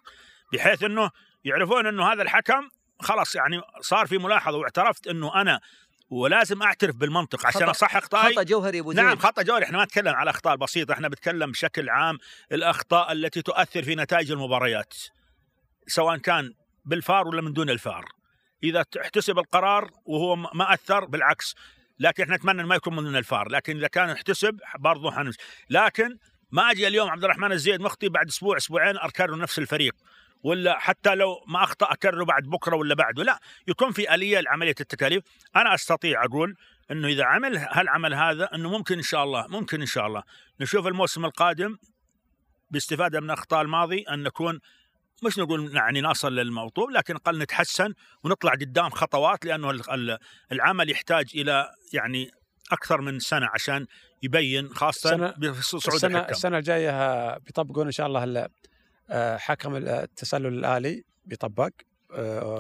بحيث 0.54 0.84
إنه 0.84 1.12
يعرفون 1.44 1.88
إنه 1.88 2.14
هذا 2.14 2.22
الحكم 2.22 2.70
خلاص 3.00 3.36
يعني 3.36 3.62
صار 3.82 4.08
في 4.08 4.18
ملاحظة 4.18 4.58
واعترفت 4.58 5.08
إنه 5.08 5.42
أنا 5.42 5.60
ولازم 6.12 6.64
أعترف 6.64 6.96
بالمنطق 6.96 7.46
عشان 7.48 7.62
خطأ- 7.62 7.70
أصحح 7.70 7.96
اخطائي 7.96 8.34
خطأ 8.34 8.44
جوهري 8.44 8.80
أبو 8.80 8.92
نعم 8.92 9.18
خطأ 9.18 9.42
جوهري. 9.42 9.66
إحنا 9.66 9.78
ما 9.78 9.84
نتكلم 9.84 10.14
على 10.16 10.30
أخطاء 10.30 10.56
بسيطة 10.56 10.92
إحنا 10.94 11.08
بنتكلم 11.08 11.52
بشكل 11.52 11.90
عام 11.90 12.18
الأخطاء 12.52 13.12
التي 13.12 13.42
تؤثر 13.42 13.84
في 13.84 13.96
نتائج 13.96 14.32
المباريات 14.32 14.94
سواء 15.88 16.18
كان 16.18 16.54
بالفار 16.86 17.28
ولا 17.28 17.42
من 17.42 17.54
دون 17.54 17.70
الفار. 17.70 18.06
إذا 18.64 18.86
احتسب 19.02 19.40
القرار 19.40 19.92
وهو 20.06 20.36
ما- 20.36 20.74
أثر 20.74 21.06
بالعكس. 21.06 21.56
لكن 22.00 22.24
إحنا 22.24 22.36
نتمنى 22.36 22.64
ما 22.64 22.76
يكون 22.76 22.96
من 22.96 23.04
دون 23.04 23.16
الفار. 23.16 23.50
لكن 23.50 23.78
إذا 23.78 23.88
كان 23.88 24.10
احتسب 24.10 24.60
برضه 24.80 25.12
حنمشي. 25.12 25.38
لكن 25.70 26.18
ما 26.52 26.72
أجي 26.72 26.88
اليوم 26.88 27.10
عبد 27.10 27.24
الرحمن 27.24 27.52
الزيد 27.52 27.82
مخطي 27.82 28.10
بعد 28.10 28.28
أسبوع 28.28 28.58
أسبوعين 28.58 28.98
اكرر 28.98 29.38
نفس 29.38 29.60
الفريق. 29.60 29.96
ولا 30.44 30.80
حتى 30.80 31.16
لو 31.16 31.44
ما 31.48 31.64
اخطا 31.64 31.92
اكرره 31.94 32.26
بعد 32.26 32.44
بكرة 32.44 32.76
ولا 32.76 32.96
بعده. 32.96 33.24
لا 33.24 33.40
يكون 33.68 33.92
في 33.92 34.14
آلية 34.16 34.40
لعملية 34.40 34.76
التكاليف. 34.82 35.24
أنا 35.56 35.74
أستطيع 35.74 36.26
أقول 36.26 36.56
إنه 36.92 37.08
إذا 37.08 37.24
عمل 37.26 37.58
هالعمل 37.58 38.14
هذا 38.14 38.50
إنه 38.56 38.70
ممكن 38.70 38.96
إن 38.98 39.04
شاء 39.04 39.24
الله 39.24 39.48
ممكن 39.48 39.82
إن 39.82 39.86
شاء 39.88 40.08
الله. 40.08 40.24
نشوف 40.60 40.88
الموسم 40.88 41.26
القادم 41.26 41.78
باستفادة 42.70 43.20
من 43.20 43.30
أخطاء 43.30 43.62
الماضي 43.62 44.04
أن 44.10 44.24
نكون 44.24 44.60
مش 45.24 45.38
نقول 45.40 45.76
يعني 45.76 46.02
نصل 46.02 46.36
للموضوع 46.36 46.88
لكن 46.92 47.18
قل 47.18 47.38
نتحسن 47.38 47.94
ونطلع 48.24 48.52
قدام 48.52 48.90
خطوات 48.90 49.46
لأنه 49.46 49.70
ال- 49.72 49.92
ال- 49.92 50.18
العمل 50.52 50.90
يحتاج 50.92 51.26
إلى 51.36 51.70
يعني 51.94 52.32
أكثر 52.72 53.02
من 53.02 53.20
سنة 53.20 53.50
عشان 53.54 53.86
يبين 54.24 54.70
خاصة 54.70 55.34
بصعود 55.38 55.94
السنة 55.94 56.18
الحكام. 56.18 56.32
السنة 56.32 56.58
الجاية 56.58 57.38
بيطبقون 57.38 57.86
إن 57.86 57.92
شاء 57.92 58.08
الله 58.08 58.24
ال- 58.24 58.48
حكم 59.38 59.76
التسلل 59.76 60.48
الآلي 60.48 61.04
بيطبق. 61.26 61.70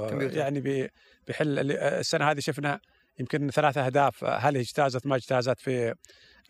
كمبيوتر. 0.10 0.38
يعني 0.38 0.60
بي- 0.62 0.89
بيحل 1.28 1.72
السنة 1.82 2.32
هذه 2.32 2.39
شفنا 2.39 2.80
يمكن 3.20 3.49
ثلاث 3.49 3.78
أهداف. 3.78 4.24
هل 4.24 4.58
اجتازت؟ 4.58 5.06
ما 5.08 5.16
اجتازت 5.16 5.60
في 5.60 5.93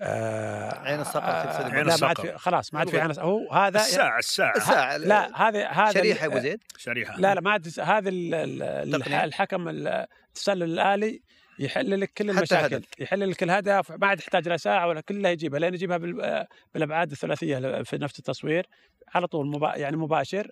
آه، 0.04 0.80
عين 0.80 0.99
الصقر 0.99 1.24
آه، 1.24 1.64
عين 1.64 1.86
لا 1.88 1.97
ما 2.02 2.08
عاد 2.08 2.18
الصقر. 2.20 2.38
خلاص 2.38 2.74
ما 2.74 2.80
عاد 2.80 2.89
في 2.89 2.99
عين 2.99 3.20
هو 3.20 3.52
هذا 3.54 3.80
الساعة 3.80 4.20
الساعة. 4.20 4.58
الساعة 4.58 4.97
لا 4.97 5.47
هذا 5.47 5.68
هذا 5.68 5.91
شريحة 5.91 6.22
يا 6.26 6.32
أبو 6.32 6.39
زيد. 6.39 6.64
شريحة. 6.78 7.18
لا 7.18 7.36
لا 7.36 7.41
ما 7.41 7.52
عاد 7.52 7.80
هذا. 7.80 8.10
الحكم 9.24 9.68
التسلل 9.70 10.64
الآلي 10.64 11.22
يحل 11.62 12.01
لك 12.01 12.12
كل 12.18 12.30
المشاكل. 12.30 12.82
يحل 12.99 13.30
لك 13.30 13.43
الهدف 13.43 13.91
ما 13.91 14.07
عاد 14.07 14.20
يحتاج 14.20 14.47
له 14.47 14.57
ساعة 14.57 14.88
ولا 14.88 15.01
كلها 15.01 15.32
يجيبها 15.32 15.59
لين 15.59 15.74
يجيبها 15.74 15.97
بال- 15.97 16.45
بالأبعاد 16.74 17.12
الثلاثية 17.12 17.84
في 17.84 17.97
نفس 17.97 18.20
التصوير 18.20 18.68
على 19.16 19.28
طول 19.28 19.47
مبا 19.47 19.76
يعني 19.76 19.97
مباشر 19.97 20.51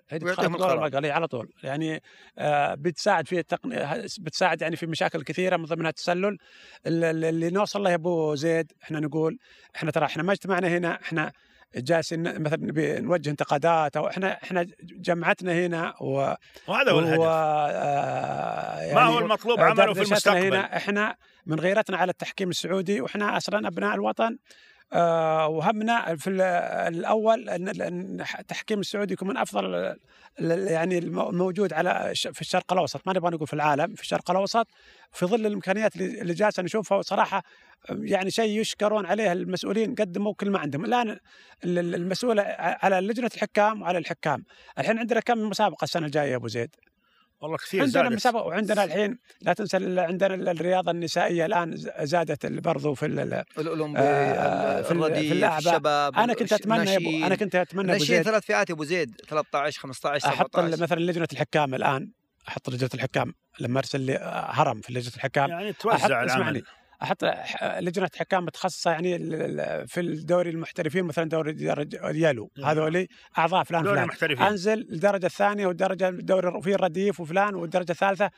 هي 1.07 1.11
على 1.11 1.27
طول. 1.27 1.49
يعني 1.63 2.01
آه 2.37 2.73
بتساعد 2.75 3.27
في 3.27 3.39
التقنية 3.39 4.05
بتساعد 4.19 4.61
يعني 4.61 4.75
في 4.75 4.85
مشاكل 4.87 5.23
كثيرة 5.23 5.57
من 5.57 5.65
ضمنها 5.65 5.89
التسلل. 5.89 6.37
ال- 6.87 7.03
ال- 7.03 7.25
اللي 7.25 7.49
نوصل 7.49 7.83
له 7.83 7.89
يا 7.89 7.95
أبو 7.95 8.35
زيد 8.35 8.71
إحنا 8.83 8.99
نقول 8.99 9.37
إحنا 9.75 9.91
ترى 9.91 10.05
إحنا 10.05 10.23
ما 10.23 10.31
اجتمعنا 10.31 10.67
هنا 10.67 10.95
إحنا 11.01 11.31
جالسين 11.75 12.41
مثلا 12.41 12.59
نبي 12.65 12.99
نوجه 12.99 13.29
انتقادات 13.29 13.97
أو 13.97 14.07
إحنا 14.07 14.37
إحنا 14.43 14.67
جمعتنا 14.81 15.65
هنا 15.65 15.93
و 16.01 16.33
وهذا 16.67 16.91
هو 16.91 16.99
الهدف. 16.99 17.19
آه 17.21 18.93
ما 18.93 19.01
هو 19.01 19.19
المطلوب؟ 19.19 19.59
عمله 19.59 19.93
في 19.93 20.01
المستقبل 20.01 20.37
هنا 20.37 20.77
إحنا 20.77 21.15
من 21.45 21.59
غيرتنا 21.59 21.97
على 21.97 22.11
التحكيم 22.11 22.49
السعودي 22.49 23.01
وإحنا 23.01 23.37
أصلا 23.37 23.67
أبناء 23.67 23.95
الوطن. 23.95 24.37
وهمنا 25.47 26.15
في 26.15 26.29
ال- 26.29 26.41
الأول 26.95 27.49
إن 27.49 28.21
التحكيم 28.39 28.79
السعودي 28.79 29.13
يكون 29.13 29.27
من 29.27 29.37
أفضل 29.37 29.95
يعني 30.39 30.97
الم- 30.97 31.19
الموجود 31.19 31.73
على 31.73 32.13
في 32.15 32.41
الشرق 32.41 32.73
الأوسط. 32.73 33.07
ما 33.07 33.13
نبغى 33.13 33.31
نقول 33.31 33.47
في 33.47 33.53
العالم 33.53 33.95
في 33.95 34.01
الشرق 34.01 34.31
الأوسط 34.31 34.67
في 35.11 35.25
ظل 35.25 35.45
الإمكانيات 35.45 35.95
اللي 35.95 36.33
جالسة 36.33 36.63
نشوفها 36.63 36.97
وصراحة 36.97 37.43
يعني 37.89 38.31
شيء 38.31 38.59
يشكرون 38.59 39.05
عليه 39.05 39.31
المسؤولين 39.31 39.95
قدموا 39.95 40.33
كل 40.33 40.49
ما 40.49 40.59
عندهم. 40.59 40.85
الآن 40.85 41.09
ال- 41.09 41.19
ال- 41.79 41.95
المسؤول 41.95 42.39
ع- 42.39 42.77
على 42.83 42.99
لجنة 42.99 43.29
الحكام 43.35 43.81
وعلى 43.81 43.97
الحكام. 43.97 44.43
الحين 44.79 44.99
عندنا 44.99 45.19
كم 45.19 45.37
مسابقة 45.49 45.83
السنة 45.83 46.05
الجاية 46.05 46.31
يا 46.31 46.35
أبو 46.35 46.47
زيد؟ 46.47 46.75
والله 47.41 47.57
كثير 47.57 47.81
عندنا 47.81 48.03
زادت. 48.03 48.15
مسابقة 48.15 48.43
وعندنا 48.45 48.83
الحين 48.83 49.17
لا 49.41 49.53
تنسى 49.53 49.77
عندنا 49.99 50.33
ال- 50.35 50.49
الرياضة 50.49 50.91
النسائية 50.91 51.45
الآن 51.45 51.77
ز- 51.77 51.89
زادت 52.01 52.45
برضو 52.45 52.93
في 52.93 53.05
ال- 53.05 53.43
الأولمبي 53.57 53.99
آه، 53.99 54.81
في 54.81 54.87
في 54.87 54.91
الرديف 54.91 55.31
الأعباء. 55.31 55.57
الشباب 55.73 56.15
أنا 56.15 56.33
كنت 56.33 56.53
ابو 56.53 56.73
أنا 57.25 57.35
كنت 57.35 57.55
أتمنى 57.55 57.81
أبو 57.91 57.91
ناشئين 57.99 58.17
زيد. 58.17 58.25
ثلاث 58.25 58.43
فئات 58.45 58.69
يا 58.69 58.75
أبو 58.75 58.83
زيد 58.83 59.21
13 59.27 59.79
15 59.79 60.27
أحط 60.27 60.55
17 60.55 60.73
ال- 60.77 60.81
مثلا 60.83 60.99
لجنة 60.99 61.27
الحكام 61.33 61.75
الآن. 61.75 62.09
أحط 62.47 62.69
لجنة 62.69 62.89
الحكام. 62.93 63.33
لما 63.59 63.79
أرسل 63.79 64.01
لي 64.01 64.15
آه، 64.17 64.51
هرم 64.51 64.81
في 64.81 64.93
لجنة 64.93 65.13
الحكام. 65.15 65.49
يعني 65.49 65.69
أحط 65.71 65.81
توزع 65.81 65.95
اسمعني. 66.05 66.25
العمل 66.25 66.63
أحط 67.03 67.23
لجنة 67.79 68.09
حكام 68.19 68.45
متخصصة 68.45 68.91
يعني 68.91 69.17
في 69.87 69.99
الدوري 69.99 70.49
المحترفين 70.49 71.03
مثلا 71.03 71.29
دوري 71.29 71.51
نعم. 72.57 72.69
هذولي 72.69 73.07
أعضاء 73.37 73.63
فلان 73.63 73.83
دوري 73.83 73.93
فلان 73.95 74.03
المحترفين 74.03 74.45
أنزل 74.45 74.79
الدرجه 74.79 75.25
الثانية 75.25 75.67
والدرجه 75.67 76.09
الدوري 76.09 76.61
في 76.61 76.75
الرديف 76.75 77.19
وفلان 77.19 77.55
والدرجه 77.55 77.91
الثالثه 77.91 78.29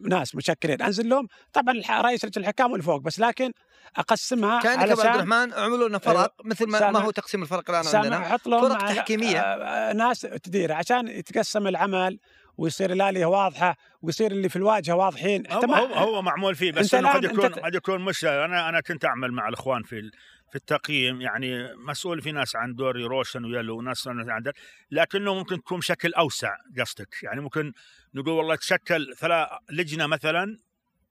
ناس 0.00 0.34
مشكلين 0.34 0.82
أنزل 0.82 1.08
لهم 1.08 1.28
طبعا 1.52 1.74
رئيس 2.00 2.24
لجنة 2.24 2.42
الحكام 2.44 2.72
والفوق 2.72 3.00
بس 3.00 3.20
لكن 3.20 3.52
أقسمها 3.96 4.60
كان 4.60 4.80
ابو 4.90 5.00
عبد 5.00 5.14
الرحمن 5.14 5.52
عملوا 5.52 5.88
لنا 5.88 5.98
فرق 5.98 6.16
أيوة. 6.16 6.30
مثل 6.44 6.66
ما. 6.70 6.90
ما 6.90 6.98
هو 6.98 7.10
تقسيم 7.10 7.42
الفرق 7.42 7.70
الآن 7.70 7.96
عندنا 7.96 8.36
فرق 8.36 8.78
على- 8.82 8.94
تحكيمية. 8.96 9.40
آه، 9.40 9.92
ناس 9.92 10.20
تدير 10.20 10.72
عشان 10.72 11.08
يتقسم 11.08 11.66
العمل 11.66 12.18
ويصير 12.58 12.92
الآلية 12.92 13.26
واضحة 13.26 13.76
ويصير 14.02 14.30
اللي 14.32 14.48
في 14.48 14.56
الواجهة 14.56 14.94
واضحين. 14.94 15.44
هو, 15.52 15.60
ما- 15.60 15.78
هو, 15.78 15.94
هو 15.94 16.22
معمول 16.22 16.54
فيه 16.54 16.72
بس 16.72 16.94
إنه 16.94 17.08
قد 17.08 17.24
يكون 17.24 17.46
قد 17.48 17.74
يكون 17.74 18.00
مش 18.04 18.24
أنا 18.24 18.68
أنا 18.68 18.80
كنت 18.80 19.04
أعمل 19.04 19.32
مع 19.32 19.48
الإخوان 19.48 19.82
في 19.82 20.10
في 20.50 20.56
التقييم 20.56 21.20
يعني 21.20 21.74
مسؤول 21.74 22.22
في 22.22 22.32
ناس 22.32 22.56
عن 22.56 22.74
دوري 22.74 23.04
روشن 23.04 23.44
ويلو 23.44 23.78
وناس 23.78 24.08
عن 24.08 24.42
ده 24.42 24.52
لكنه 24.90 25.34
ممكن 25.34 25.62
تكون 25.62 25.78
بشكل 25.78 26.14
أوسع 26.14 26.56
قصدك. 26.80 27.14
يعني 27.22 27.40
ممكن 27.40 27.72
نقول 28.14 28.32
والله 28.34 28.54
تشكل 28.56 29.14
ثلاث 29.18 29.48
لجنة 29.70 30.06
مثلا 30.06 30.58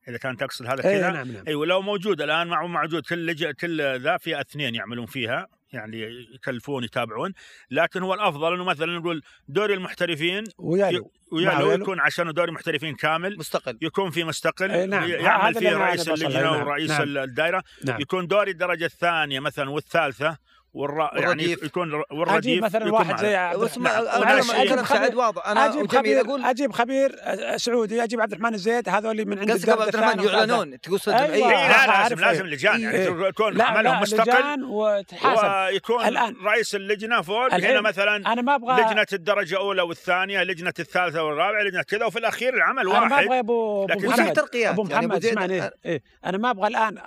إذا 0.08 0.18
كان 0.18 0.38
تقصد 0.38 0.66
هذا 0.66 0.88
اي 0.88 1.00
كذا. 1.00 1.10
نعم 1.10 1.32
نعم. 1.32 1.44
أيوه 1.48 1.66
لو 1.66 1.82
موجود 1.82 2.22
الآن 2.22 2.48
مع 2.48 2.66
موجود 2.66 3.04
كل 3.04 3.26
لج... 3.26 3.46
كل 3.46 4.00
ذا 4.02 4.18
في 4.18 4.42
اثنين 4.42 4.76
يعملون 4.76 5.06
فيها. 5.06 5.48
يعني 5.74 6.28
يكلفون 6.36 6.84
يتابعون 6.84 7.34
لكن 7.72 8.04
هو 8.04 8.14
الأفضل 8.14 8.54
إنه 8.54 8.64
مثلا 8.64 9.00
نقول 9.00 9.22
دوري 9.48 9.74
المحترفين 9.74 10.44
ويلو 10.58 11.12
ويا 11.32 11.46
مع 11.46 11.60
لو 11.60 11.70
ويلو. 11.70 11.84
يكون 11.84 12.00
عشانه 12.00 12.32
دوري 12.32 12.52
محترفين 12.52 12.96
كامل 12.96 13.38
مستقل 13.38 13.78
يكون 13.82 14.12
في 14.12 14.24
مستقل 14.24 14.72
أي 14.72 14.86
نعم. 14.86 15.10
يعمل 15.10 15.54
فيه 15.54 15.78
رئيس. 15.78 16.10
اللجنة 16.10 16.42
نعم. 16.42 16.68
ورئيس 16.68 16.92
نعم. 16.92 17.18
الدائره 17.18 17.64
نعم 17.86 18.02
يكون 18.02 18.28
دوري 18.28 18.52
الدرجة 18.52 18.86
الثانية 18.86 19.40
مثلا 19.40 19.70
والثالثة 19.70 20.38
والر... 20.76 21.10
يعني 21.14 21.26
والرديف. 21.28 21.64
يكون 21.64 21.94
أجيب 21.94 22.04
والرديف 22.12 22.64
مثلا 22.64 22.88
يكون 22.88 23.00
واحد. 23.00 23.18
زي 23.20 23.36
عبد 23.36 23.62
الرحمن 23.62 23.84
نعم. 23.84 24.42
خبير- 24.42 24.84
سعد 24.86 25.16
واضح 25.16 25.48
أنا 25.48 25.66
أجيب 25.66 25.88
خبير 25.92 26.22
أقول 26.22 26.46
أجيب 26.46 26.72
خبير 26.72 27.16
سعودي 27.58 28.04
أجيب 28.04 28.22
عبد 28.22 28.32
الرحمن 28.32 28.54
الزيد 28.54 28.90
هذول 28.90 29.26
من 29.26 29.40
عند 29.40 29.52
قصدك 29.52 29.70
ابو 29.70 29.82
عبد 29.82 29.96
الرحمن. 29.96 30.24
يعلنون 30.24 30.82
تقول 30.82 31.00
أيوة. 31.08 31.28
جمعيه 31.28 31.56
إيه 31.56 31.86
لا 31.88 32.02
لازم 32.04 32.20
لازم. 32.20 32.46
لجان 32.46 32.82
يعني. 32.82 33.28
يكون 33.28 33.62
عملهم 33.62 34.02
مستقل 34.02 34.64
ويكون 34.64 36.06
الآن. 36.06 36.36
رئيس 36.46 36.76
اللجنة 36.76 37.22
فوق 37.22 37.54
هنا 37.54 37.82
مثلا 37.82 38.16
أنا 38.16 38.42
ما 38.42 38.56
أبغى 38.56 38.82
لجنة 38.82 39.06
الدرجة 39.14 39.54
الأولى 39.56 39.82
والثانية 39.82 40.44
لجنة 40.44 40.74
الثالثة 40.80 41.24
والرابعة 41.24 41.62
لجنة 41.62 41.82
كذا 41.84 42.06
وفي 42.06 42.20
الأخير 42.20 42.54
العمل 42.54 42.90
أنا 42.90 43.00
ما 43.00 43.16
واحد 43.16 43.24
أبغى 43.26 43.40
ابو 43.40 43.86
أبو 43.86 44.08
محمد 44.08 44.40
أبو 44.40 44.48
يعني 44.54 44.70
أبو 44.70 44.84
محمد 44.84 45.26
اسمعني 45.26 45.70
إيه؟ 45.86 46.02
أنا 46.26 46.38
ما 46.38 46.50
أبغى 46.52 46.68
الآن 46.68 46.98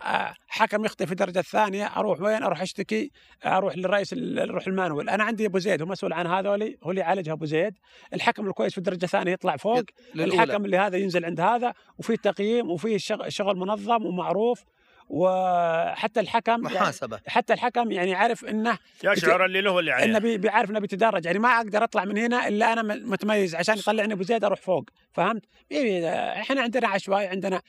حكم 0.49 0.85
يخطئ 0.85 1.07
في 1.07 1.13
الدرجة 1.13 1.39
الثانية 1.39 1.91
أروح 1.97 2.21
وين 2.21 2.43
أروح 2.43 2.63
أشتكي 2.63 3.11
أروح 3.59 3.77
للرئيس 3.77 4.15
أروح 4.39 4.67
المانويل. 4.67 5.09
أنا 5.09 5.25
عندي 5.25 5.47
أبو 5.47 5.59
زيد 5.59 5.83
هو 5.83 5.89
مسؤول 5.89 6.13
عن 6.13 6.27
هذولي 6.27 6.79
هو 6.83 6.91
اللي 6.91 7.01
يعالجها 7.01 7.33
أبو 7.33 7.45
زيد. 7.45 7.75
الحكم 8.15 8.47
الكويس 8.47 8.73
في 8.73 8.79
الدرجة 8.79 9.05
الثانية 9.05 9.33
يطلع 9.33 9.57
فوق. 9.57 9.83
للأولى. 10.15 10.43
الحكم 10.43 10.65
اللي 10.65 10.77
هذا 10.77 10.97
ينزل 10.97 11.25
عند 11.25 11.41
هذا 11.41 11.73
وفي 11.99 12.17
تقييم 12.17 12.71
وفي 12.71 12.99
شغ- 12.99 13.29
شغل 13.29 13.57
منظم 13.57 14.07
ومعروف. 14.07 14.65
وحتى 15.09 16.21
الحكم 16.21 16.51
يعني 16.53 16.63
محاسبة. 16.65 17.21
حتى 17.27 17.53
الحكم 17.53 17.91
يعني 17.93 18.15
عارف 18.15 18.45
إنه 18.45 18.79
يشعر 19.05 19.45
اللي 19.45 19.61
له 19.61 19.79
اللي 19.79 19.93
إنه 19.93 20.05
عليه 20.05 20.19
بي- 20.19 20.39
بيعرف 20.39 20.71
إنه 20.71 20.79
بيتدرج. 20.81 21.25
يعني 21.27 21.39
ما 21.39 21.49
أقدر 21.57 21.85
أطلع 21.85 22.05
من 22.05 22.19
هنا 22.19 22.49
إلا 22.49 22.73
أنا 22.73 22.83
متميز 22.95 23.55
عشان 23.55 23.79
يطلعني 23.79 24.13
أبو 24.13 24.23
زيد 24.23 24.45
أروح 24.45 24.61
فوق. 24.61 24.91
فهمت؟ 25.13 25.43
إيه، 25.73 26.09
إحنا 26.41 26.63
عندنا 26.63 26.89
عشوائي 26.89 27.27
عندنا 27.27 27.63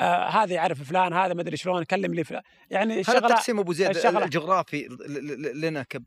آه 0.00 0.28
هذا 0.28 0.54
يعرف 0.54 0.82
فلان 0.82 1.12
هذا 1.12 1.34
ما 1.34 1.40
أدري 1.42 1.56
شلون 1.56 1.84
كلم 1.84 2.14
لي 2.14 2.24
فلان. 2.24 2.42
يعني 2.70 2.94
هذا 2.94 3.02
شغله 3.02 3.18
التقسيم 3.18 3.58
أبو 3.58 3.72
زيد 3.72 3.96
الشغلة- 3.96 4.22
الجغرافي 4.22 4.88
ل- 5.08 5.42
ل- 5.42 5.60
لنا 5.60 5.82
كب 5.82 6.04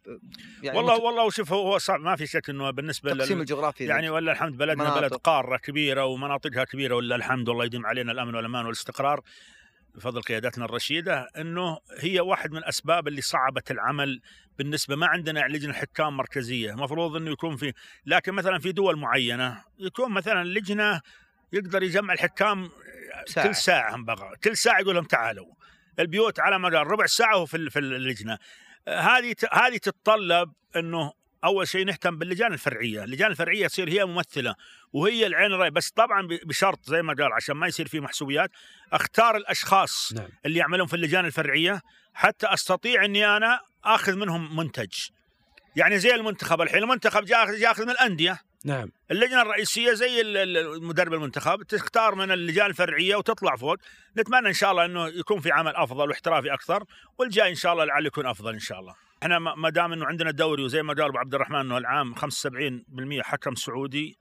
يعني 0.63 0.77
والله 0.77 0.95
مت- 0.95 1.01
والله 1.01 1.23
وشوف 1.23 1.53
هو 1.53 1.77
صعب 1.77 1.99
ما 1.99 2.15
في 2.15 2.27
شك 2.27 2.49
إنه 2.49 2.71
بالنسبة 2.71 3.11
التقسيم 3.11 3.35
لل... 3.35 3.41
الجغرافي 3.41 3.85
يعني 3.85 4.09
ولا 4.09 4.31
الحمد 4.31 4.57
بلدنا 4.57 4.83
مناطق. 4.83 4.99
بلد 4.99 5.13
قارة 5.13 5.57
كبيرة 5.57 6.05
ومناطقها 6.05 6.63
كبيرة 6.63 6.95
ولا 6.95 7.15
الحمد 7.15 7.49
والله 7.49 7.65
يديم 7.65 7.85
علينا 7.85 8.11
الأمن 8.11 8.35
والأمان 8.35 8.65
والاستقرار. 8.65 9.21
بفضل 9.99 10.21
قيادتنا 10.21 10.65
الرشيدة 10.65 11.27
إنه 11.37 11.79
هي 11.99 12.19
واحد 12.19 12.51
من 12.51 12.57
الاسباب 12.57 13.07
اللي 13.07 13.21
صعبت 13.21 13.71
العمل 13.71 14.21
بالنسبة 14.57 14.95
ما 14.95 15.07
عندنا 15.07 15.39
لجنة 15.39 15.73
حكام 15.73 16.17
مركزية 16.17 16.71
المفروض 16.71 17.15
إنه 17.15 17.31
يكون 17.31 17.55
في 17.55 17.73
لكن 18.05 18.33
مثلا 18.33 18.59
في 18.59 18.71
دول 18.71 18.95
معينة 18.95 19.63
يكون 19.79 20.11
مثلا 20.11 20.43
لجنة 20.43 21.01
يقدر 21.53 21.83
يجمع 21.83 22.13
الحكام 22.13 22.69
ساعة. 23.25 23.47
كل 23.47 23.55
ساعة 23.55 23.95
هم 23.95 24.05
بغى 24.05 24.35
كل 24.43 24.57
ساعة 24.57 24.79
يقول 24.79 24.95
لهم 24.95 25.03
تعالوا 25.03 25.53
البيوت 25.99 26.39
على 26.39 26.59
مدار 26.59 26.87
ربع 26.87 27.05
ساعة 27.05 27.37
وفي 27.37 27.69
في 27.69 27.79
اللجنه 27.79 28.37
هذه 28.87 29.35
هذه 29.51 29.77
تتطلب 29.77 30.53
إنه 30.75 31.13
أول 31.43 31.67
شيء 31.67 31.85
نهتم 31.85 32.17
باللجان 32.17 32.53
الفرعية، 32.53 33.03
اللجان 33.03 33.31
الفرعية 33.31 33.67
تصير 33.67 33.89
هي 33.89 34.05
ممثلة 34.05 34.55
وهي 34.93 35.27
العين 35.27 35.51
الراي 35.51 35.69
بس 35.69 35.89
طبعا 35.89 36.27
بشرط 36.45 36.79
زي 36.85 37.01
ما 37.01 37.13
قال 37.13 37.33
عشان 37.33 37.55
ما 37.55 37.67
يصير 37.67 37.87
في 37.87 37.99
محسوبيات 37.99 38.51
أختار 38.93 39.37
الأشخاص 39.37 40.13
نعم. 40.13 40.29
اللي 40.45 40.59
يعملون 40.59 40.87
في 40.87 40.93
اللجان 40.93 41.25
الفرعية. 41.25 41.81
حتى 42.13 42.47
أستطيع 42.47 43.05
إني 43.05 43.37
أنا 43.37 43.59
آخذ 43.83 44.15
منهم 44.15 44.55
منتج. 44.55 44.93
يعني 45.75 45.99
زي 45.99 46.15
المنتخب. 46.15 46.61
الحين 46.61 46.83
المنتخب 46.83 47.25
جاء 47.25 47.49
ياخذ 47.49 47.83
من 47.83 47.89
الأندية. 47.89 48.41
نعم. 48.65 48.91
اللجنة 49.11 49.41
الرئيسية 49.41 49.93
زي 49.93 50.23
مدرب 50.81 51.13
المنتخب 51.13 51.63
تختار 51.63 52.15
من 52.15 52.31
اللجان 52.31 52.65
الفرعية 52.65 53.15
وتطلع 53.15 53.55
فوق. 53.55 53.77
نتمنى 54.17 54.47
إن 54.47 54.53
شاء 54.53 54.71
الله 54.71 54.85
إنه 54.85 55.07
يكون 55.07 55.39
في 55.39 55.51
عمل 55.51 55.75
أفضل 55.75 56.09
واحترافي 56.09 56.53
أكثر 56.53 56.83
والجاي 57.17 57.49
إن 57.49 57.55
شاء 57.55 57.73
الله 57.73 57.85
لعل 57.85 58.05
يكون 58.05 58.25
أفضل 58.25 58.53
إن 58.53 58.59
شاء 58.59 58.79
الله. 58.79 58.95
إحنا 59.23 59.39
ما 59.39 59.69
دام 59.69 59.93
إنه 59.93 60.05
عندنا 60.05 60.31
دوري 60.31 60.63
وزي 60.63 60.83
ما 60.83 60.93
قال 60.93 61.05
أبو 61.05 61.17
عبد 61.17 61.35
الرحمن 61.35 61.59
إنه 61.59 61.77
العام 61.77 62.15
75% 62.15 62.19
حكم 63.21 63.55
سعودي 63.55 64.17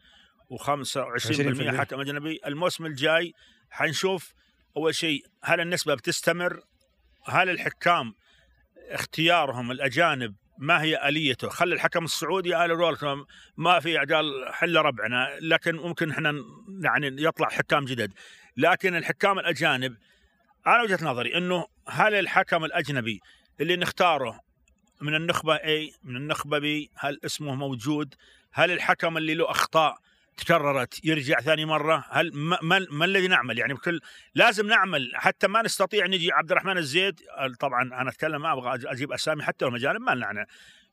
و25% 0.52 1.74
حكم 1.80 2.00
أجنبي 2.00 2.40
الموسم 2.46 2.86
الجاي 2.86 3.32
حنشوف 3.70 4.34
أول 4.76 4.94
شيء 4.94 5.26
هل 5.44 5.60
النسبة 5.60 5.94
بتستمر؟ 5.94 6.60
هل 7.26 7.50
الحكام 7.50 8.14
اختيارهم 8.90 9.70
الأجانب 9.70 10.34
ما 10.58 10.82
هي 10.82 11.08
آليته. 11.08 11.48
خلي 11.48 11.74
الحكم 11.74 12.04
السعودي 12.04 12.54
على 12.54 12.74
قولتهم 12.74 13.26
ما 13.56 13.80
في 13.80 13.98
قال 13.98 14.48
حل 14.52 14.76
ربعنا 14.76 15.28
لكن 15.40 15.76
ممكن 15.76 16.10
إحنا 16.10 16.34
يعني 16.82 17.22
يطلع 17.22 17.48
حكام 17.48 17.84
جدد. 17.84 18.12
لكن 18.56 18.96
الحكام 18.96 19.38
الأجانب 19.38 19.96
أنا 20.66 20.82
وجهة 20.82 20.98
نظري 21.02 21.38
إنه 21.38 21.66
هل 21.88 22.14
الحكم 22.14 22.64
الأجنبي 22.64 23.20
اللي 23.60 23.76
نختاره 23.76 24.40
من 25.00 25.14
النخبة 25.14 25.56
A 25.56 25.94
من 26.04 26.16
النخبة 26.16 26.60
B 26.60 26.88
هل 26.94 27.20
اسمه 27.24 27.54
موجود؟ 27.54 28.14
هل 28.52 28.70
الحكم 28.70 29.16
اللي 29.16 29.34
له 29.34 29.50
أخطاء 29.50 29.98
تكررت 30.38 31.04
يرجع 31.04 31.40
ثاني 31.40 31.64
مرة. 31.64 32.04
هل 32.10 32.30
ما, 32.34 32.58
ما, 32.62 32.86
ما 32.90 33.04
الذي 33.04 33.28
نعمل؟ 33.28 33.58
يعني 33.58 33.74
بكل 33.74 34.00
لازم 34.34 34.66
نعمل. 34.66 35.12
حتى 35.14 35.48
ما 35.48 35.62
نستطيع 35.62 36.06
نجي 36.06 36.32
عبد 36.32 36.50
الرحمن 36.50 36.78
الزيد 36.78 37.20
طبعا 37.60 37.82
أنا 37.82 38.10
أتكلم 38.10 38.42
ما 38.42 38.52
أبغى 38.52 38.92
أجيب 38.92 39.12
أسامي 39.12 39.42
حتى 39.42 39.64
لو 39.64 39.70
ما 39.70 40.14
لنا 40.14 40.46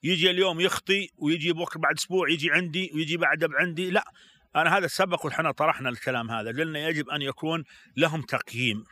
يجي 0.03 0.29
اليوم 0.31 0.59
يخطي 0.59 1.09
ويجي 1.17 1.53
بكرة 1.53 1.79
بعد 1.79 1.95
أسبوع 1.97 2.29
يجي 2.29 2.51
عندي 2.51 2.91
ويجي 2.93 3.17
بعد 3.17 3.49
عندي 3.53 3.91
لا 3.91 4.11
أنا 4.55 4.77
هذا 4.77 4.87
سبق 4.87 5.25
وحنا 5.25 5.51
طرحنا 5.51 5.89
الكلام 5.89 6.31
هذا. 6.31 6.49
قلنا 6.49 6.79
يجب 6.79 7.09
أن 7.09 7.21
يكون 7.21 7.63
لهم 7.97 8.21
تقييم. 8.21 8.83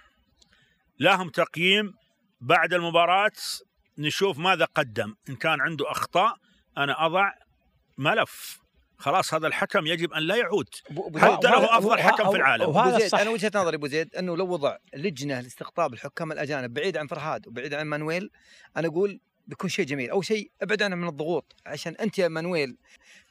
لهم 0.99 1.29
تقييم 1.29 1.93
بعد 2.41 2.73
المباراة 2.73 3.31
نشوف 3.97 4.39
ماذا 4.39 4.65
قدم. 4.65 5.15
إن 5.29 5.35
كان 5.35 5.61
عنده 5.61 5.91
أخطاء 5.91 6.35
أنا 6.77 7.05
أضع 7.05 7.31
ملف. 7.97 8.62
خلاص 9.03 9.33
هذا 9.33 9.47
الحكم 9.47 9.87
يجب 9.87 10.13
أن 10.13 10.23
لا 10.23 10.35
يعود. 10.35 10.69
حتى 11.15 11.47
أفضل 11.49 11.99
حكم 11.99 12.31
في 12.31 12.37
العالم. 12.37 12.69
وهذا 12.69 12.91
زيد 12.91 13.01
الصح 13.01 13.19
أنا 13.19 13.29
وجهة 13.29 13.51
نظري 13.55 13.75
أبو 13.75 13.87
زيد 13.87 14.15
أنه 14.15 14.37
لو 14.37 14.47
وضع 14.47 14.77
لجنة 14.93 15.41
لاستقطاب 15.41 15.93
الحكام 15.93 16.31
الأجانب 16.31 16.73
بعيد 16.73 16.97
عن 16.97 17.07
فرهاد 17.07 17.47
وبعيد 17.47 17.73
عن 17.73 17.87
مانويل 17.87 18.29
أنا 18.77 18.87
أقول 18.87 19.19
بيكون 19.47 19.69
شيء 19.69 19.85
جميل. 19.85 20.09
اول 20.09 20.25
شيء 20.25 20.51
أبعد 20.61 20.83
عنه 20.83 20.95
من 20.95 21.07
الضغوط 21.07 21.55
عشان 21.65 21.95
أنت 21.95 22.19
يا 22.19 22.27
مانويل 22.27 22.77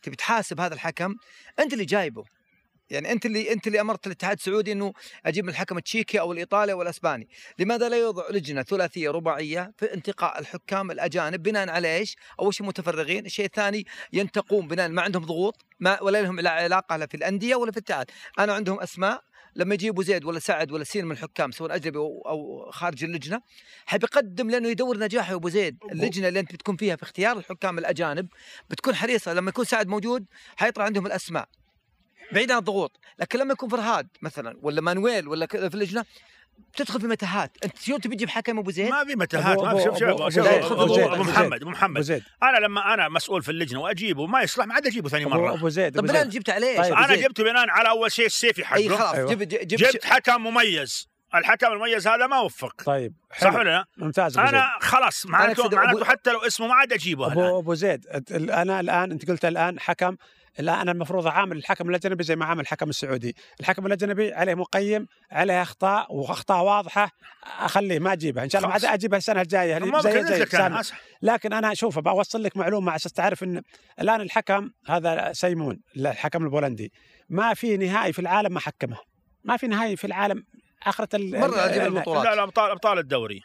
تبي 0.03 0.17
تحاسب 0.17 0.61
هذا 0.61 0.75
الحكم 0.75 1.15
أنت 1.59 1.73
اللي 1.73 1.85
جايبه. 1.85 2.25
يعني 2.93 3.13
أنت 3.13 3.27
اللي 3.27 3.53
أنت 3.53 3.67
اللي 3.67 3.81
أمرت 3.81 4.07
الاتحاد 4.07 4.37
السعودي 4.37 4.73
إنه 4.73 4.93
أجيب 5.27 5.49
الحكم 5.49 5.79
التشيكي 5.79 6.21
أو 6.21 6.33
الإيطالي 6.33 6.73
أو 6.73 6.83
الاسباني، 6.83 7.29
لماذا 7.59 7.89
لا 7.89 7.97
يوضع 7.97 8.31
لجنة 8.31 8.63
ثلاثية 8.63 9.11
رباعية 9.11 9.73
في 9.79 9.95
انتقاء 9.95 10.41
الحكام 10.41 10.91
الأجانب 10.91 11.43
بناء 11.43 11.69
على 11.69 11.97
إيش؟ 11.97 12.17
أول 12.41 12.55
شيء 12.55 12.67
متفرغين، 12.67 13.27
الشيء 13.27 13.45
الثاني 13.45 13.87
ينتقون 14.13 14.69
بناء 14.69 14.89
ما 14.89 15.03
عندهم 15.03 15.25
ضغوط 15.25 15.65
ما 15.81 16.03
ولا 16.03 16.23
لهم 16.23 16.41
لا 16.41 16.51
علاقة 16.51 16.97
لا 16.97 17.07
في 17.07 17.17
الأندية 17.17 17.55
ولا 17.55 17.71
في 17.71 17.77
الاتحاد، 17.77 18.11
أنا 18.39 18.53
عندهم 18.53 18.81
أسماء 18.81 19.23
لما 19.57 19.75
يجيبوا 19.75 20.03
زيد 20.03 20.25
ولا 20.25 20.39
سعد 20.39 20.73
ولا 20.73 20.85
سين 20.85 21.05
من 21.05 21.13
الحكام 21.13 21.51
سواء 21.51 21.75
أجنبي 21.75 21.99
أو 21.99 22.71
خارج 22.71 23.05
اللجنة 23.05 23.41
حبيقدم 23.87 24.51
لأنه 24.51 24.69
يدور 24.69 24.99
نجاح 24.99 25.31
أبو 25.31 25.49
زيد. 25.49 25.79
اللجنة 25.93 26.29
اللي 26.29 26.41
أنت 26.41 26.53
بتكون 26.53 26.77
فيها 26.77 26.97
في 26.97 27.03
اختيار 27.03 27.39
الحكام 27.39 27.79
الأجانب 27.79 28.29
بتكون 28.71 28.95
حريصة 28.95 29.35
لما 29.35 29.49
يكون 29.49 29.65
سعد 29.65 29.89
موجود 29.89 30.27
حيطلع 30.57 30.85
عندهم 30.85 31.07
الأسماء. 31.07 31.49
بعيد 32.33 32.51
عن 32.53 32.59
الضغوط. 32.59 33.01
لكن 33.19 33.39
لما 33.39 33.53
يكون 33.53 33.69
فرهاد 33.69 34.09
مثلا 34.23 34.57
ولا 34.63 34.81
مانويل 34.81 35.29
ولا 35.29 35.47
كذا 35.47 35.69
في 35.69 35.75
اللجنة 35.75 36.05
بتدخل 36.75 37.01
في 37.01 37.07
متاهات. 37.07 37.57
أنت 37.65 37.79
شلون 37.79 38.01
تبي 38.01 38.17
تجيب 38.17 38.29
حكم 38.29 38.59
أبو 38.59 38.71
زيد؟ 38.71 38.91
ما 38.91 39.05
في 39.05 39.15
متاهات. 39.17 39.59
أبو- 39.59 39.63
ما 39.63 39.77
في 39.77 39.85
شوف 39.85 39.99
شوف 39.99 40.09
ابو 40.73 40.95
أبو 40.97 41.23
محمد 41.23 41.53
زيد. 41.53 41.63
أبو 41.63 41.71
محمد. 41.71 42.01
زيد. 42.01 42.23
أنا 42.43 42.59
لما 42.59 42.95
أنا 42.95 43.09
مسؤول 43.09 43.43
في 43.43 43.49
اللجنة 43.51 43.81
واجيبه 43.81 44.27
ما 44.27 44.43
يصلح 44.43 44.67
ما 44.67 44.75
عاد 44.75 44.87
أجيبه 44.87 45.09
ثاني 45.09 45.25
مرة. 45.25 45.55
أبو 45.55 45.69
زيد 45.69 45.97
طب 45.97 46.07
زيد. 46.07 46.29
جبت 46.29 46.51
عليه. 46.51 46.83
طيب. 46.83 46.95
أنا 46.95 47.17
جبته 47.17 47.45
بناء 47.45 47.71
على 47.71 47.89
أول 47.89 48.13
شيء 48.13 48.27
السيفي 48.27 48.61
أي 48.61 48.65
حقه 48.67 48.97
خلاص 48.97 49.15
أيوة. 49.15 49.31
جبت 49.31 49.49
جبت 49.55 49.65
جبت 49.75 50.05
حكم 50.05 50.43
مميز. 50.47 51.09
الحكم 51.35 51.73
المميز 51.73 52.09
هذا 52.09 52.27
ما 52.27 52.41
وفق. 52.41 52.83
طيب 52.85 53.15
صح 53.41 53.51
حلو. 53.51 53.59
ولا 53.59 53.71
لا؟ 53.71 53.85
ممتاز 53.97 54.39
أنا 54.39 54.71
خلاص 54.81 55.27
معناته 55.27 55.69
معناته 55.69 56.05
حتى 56.05 56.33
لو 56.33 56.39
اسمه 56.39 56.67
ما 56.67 56.75
عاد 56.75 56.93
أجيبه 56.93 57.27
ابو. 57.33 57.59
أبو 57.59 57.75
زيد 57.75 58.07
أنا 58.33 58.81
الآن 58.81 59.11
أنت 59.11 59.31
قلت 59.31 59.45
الآن 59.45 59.81
حكم 59.81 60.17
الان 60.61 60.79
أنا 60.81 60.93
المفروض 60.93 61.27
أعامل 61.27 61.57
الحكم 61.57 61.91
الأجنبي 61.91 62.25
زي 62.25 62.37
ما 62.37 62.45
عامل 62.45 62.61
الحكم 62.61 62.89
السعودي، 62.89 63.37
الحكم 63.61 63.87
الأجنبي 63.87 64.33
عليه 64.33 64.55
مقيم، 64.55 65.07
عليه 65.31 65.63
أخطاء 65.63 66.15
وأخطاء 66.15 66.65
واضحة 66.65 67.11
أخليه 67.61 67.99
ما 67.99 68.13
اجيبه، 68.13 68.43
إن 68.45 68.49
شاء 68.51 68.59
الله 68.59 68.69
ما 68.69 68.75
عاد. 68.75 68.85
أجيبها 68.85 69.19
السنة 69.19 69.41
الجاية 69.41 69.79
ما 69.79 70.01
زي 70.01 70.11
زي. 70.25 70.43
لكن 71.23 71.53
أنا 71.53 71.75
شوف 71.75 71.99
بوصل 71.99 72.43
لك 72.43 72.57
معلومة 72.57 72.91
على 72.91 72.97
أساس 72.97 73.13
تعرف 73.13 73.43
إن 73.43 73.63
الآن 74.01 74.21
الحكم 74.21 74.71
هذا 74.87 75.33
سيمون 75.33 75.81
الحكم 75.97 76.45
البولندي 76.45 76.93
ما 77.29 77.55
في 77.55 77.77
نهائي 77.77 78.13
في 78.13 78.19
العالم 78.19 78.55
ما 78.55 78.61
حكمه 78.61 78.97
ما 79.45 79.57
في 79.57 79.67
نهائي 79.67 79.97
في 79.97 80.07
العالم 80.07 80.45
آخرة 80.87 81.17
ال- 81.17 81.35
البطولات. 81.87 82.25
لا 82.27 82.35
لا 82.35 82.43
ابطال 82.43 82.71
أبطال 82.71 82.99
الدوري 82.99 83.41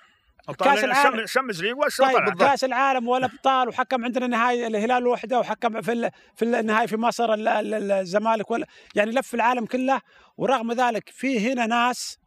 كأس 0.56 0.84
العالم. 0.84 1.26
شمس 1.28 1.62
ليج 1.62 1.74
طيب 2.08 2.16
كأس 2.50 2.64
العالم 2.64 3.08
والابطال 3.08 3.70
وحكم 3.70 4.06
عندنا 4.06 4.28
نهائي 4.28 4.68
الهلال 4.68 5.08
وحده 5.08 5.40
وحكم 5.40 5.82
في 5.82 6.12
في 6.36 6.46
النهائي 6.46 6.88
في 6.88 6.98
مصر 6.98 7.34
ال- 7.34 7.48
ال- 7.48 7.92
الزمالك 7.92 8.52
ولا 8.52 8.68
يعني 8.96 9.12
لف 9.12 9.34
العالم 9.36 9.66
كله 9.66 10.02
ورغم 10.38 10.72
ذلك 10.72 11.10
في 11.10 11.54
هنا 11.54 11.66
ناس 11.66 12.20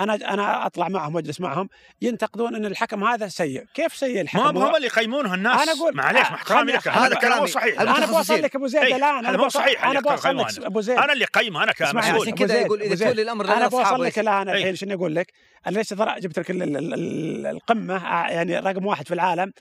أنا 0.00 0.14
أنا 0.14 0.66
أطلع 0.66 0.88
معهم 0.88 1.14
وأجلس 1.14 1.40
معهم 1.40 1.68
ينتقدون 2.02 2.54
إن 2.54 2.66
الحكم 2.66 3.04
هذا 3.04 3.28
سيء، 3.28 3.64
كيف 3.74 3.96
سيء 3.96 4.20
الحكم؟ 4.20 4.54
ما 4.54 4.68
هم 4.70 4.76
اللي 4.76 4.86
يقيمونه 4.86 5.34
الناس 5.34 5.60
أنا 5.62 5.72
أقول- 5.72 5.94
معليش 5.94 6.22
مع 6.30 6.34
احترامي 6.34 6.72
لك 6.72 6.88
هذا 6.88 7.14
كلام 7.14 7.38
مو. 7.40 7.46
صحيح 7.46 7.80
أنا 7.80 7.98
أنا 7.98 8.06
بوصل. 8.06 8.42
لك 8.42 8.56
أبو 8.56 8.66
زيد 8.66 8.82
إيه، 8.82 8.96
الآن 8.96 9.02
هذا 9.14 9.28
أنا 9.28 9.36
مو 9.36 9.42
بوصل 9.44 9.58
صحيح 9.60 9.84
أنا 9.86 10.00
بوصل 10.00 10.38
لك 10.38 10.58
أنا. 10.58 10.66
أبو 10.66 10.80
زيد 10.80 10.98
أنا 10.98 11.12
اللي 11.12 11.24
قيمه 11.24 11.62
أنا 11.64 11.72
كمسؤول 11.72 11.98
عشان 11.98 12.14
أبو 12.14 12.24
كذا 12.24 12.46
زيد، 12.54 12.66
يقول 12.66 12.82
إذا. 12.82 13.06
تولي 13.06 13.22
الأمر 13.22 13.44
أنا 13.56 13.68
بوصل 13.68 14.02
لك 14.04 14.18
الآن 14.18 14.48
الحين 14.48 14.66
إيه. 14.66 14.74
شنو 14.74 14.94
أقول 14.94 15.14
لك؟ 15.14 15.32
أنا 15.66 15.78
ليش 15.78 15.94
جبت 15.94 16.38
لك 16.38 16.50
ال- 16.50 16.62
ال- 16.62 16.94
ال- 16.94 17.46
القمة 17.46 17.96
آه، 17.96 18.28
يعني 18.30 18.58
رقم 18.58 18.86
واحد 18.86 19.08
في 19.08 19.14
العالم 19.14 19.52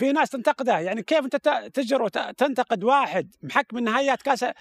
في 0.00 0.12
ناس 0.12 0.30
تنتقده 0.30 0.78
يعني 0.78 1.02
كيف 1.02 1.24
أنت 1.24 1.36
تجر 1.74 2.02
وتنتقد 2.02 2.84
واحد 2.84 3.30
محكم 3.42 3.76
من 3.76 3.84
نهائيات 3.84 4.22
كأس 4.22 4.42
آه، 4.42 4.54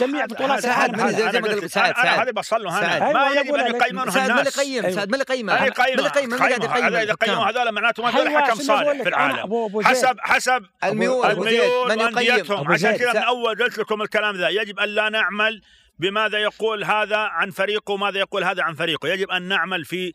جميع 0.00 0.26
بطولات 0.26 0.64
العالم 0.64 0.94
هذا- 1.00 1.28
هذا- 1.28 1.32
زي- 1.32 1.40
ما 1.40 1.48
قلت 1.48 1.64
سعد- 1.64 1.94
سعد. 1.94 2.20
هذا 2.20 2.30
بوصل 2.30 2.62
له 2.64 2.70
سعد. 2.70 3.02
أنا 3.02 3.06
أيوة، 3.06 3.34
ما 3.34 3.40
يجب 3.40 3.54
ان. 3.54 3.74
يقيمونه 3.74 4.10
سعد 4.10 4.30
الناس 4.30 4.56
يقيم 4.58 4.84
أيوة. 4.84 4.96
سعد 4.96 5.08
من 5.08 5.14
اللي 5.14 5.24
يقيم 5.28 5.50
هذا 5.50 5.60
من 5.60 5.66
اللي 5.68 6.04
يقيمه 6.06 6.06
يقيم 6.06 6.28
من 6.30 6.34
اللي 6.34 6.66
قاعد 6.66 6.84
قيمة 6.84 7.00
يقيم 7.00 7.38
هذول 7.38 7.72
معناته 7.72 8.02
ما 8.02 8.08
أيوة، 8.08 8.20
هذول 8.20 8.42
حكم 8.42 8.50
أقول 8.50 8.62
صالح 8.64 8.88
لك؟ 8.88 9.02
في 9.02 9.08
العالم. 9.08 9.80
حسب 9.84 10.16
حسب 10.20 10.64
الميول 10.84 11.30
الميول 11.30 11.88
من 11.88 11.98
يقيم 12.00 12.16
وانديتهم 12.16 12.72
عشان. 12.72 12.96
كذا 12.96 13.12
من. 13.12 13.16
أول 13.18 13.62
قلت 13.62 13.78
لكم 13.78 14.02
الكلام 14.02 14.36
ذا 14.36 14.48
يجب 14.48 14.78
أن 14.78 14.88
لا 14.88 15.08
نعمل 15.08 15.62
بماذا 15.98 16.38
يقول 16.38 16.84
هذا 16.84 17.16
عن 17.16 17.50
فريقه 17.50 17.92
وماذا 17.92 18.18
يقول 18.18 18.44
هذا 18.44 18.62
عن 18.62 18.74
فريقه 18.74 19.08
يجب 19.08 19.30
أن 19.30 19.42
نعمل 19.42 19.84
في 19.84 20.12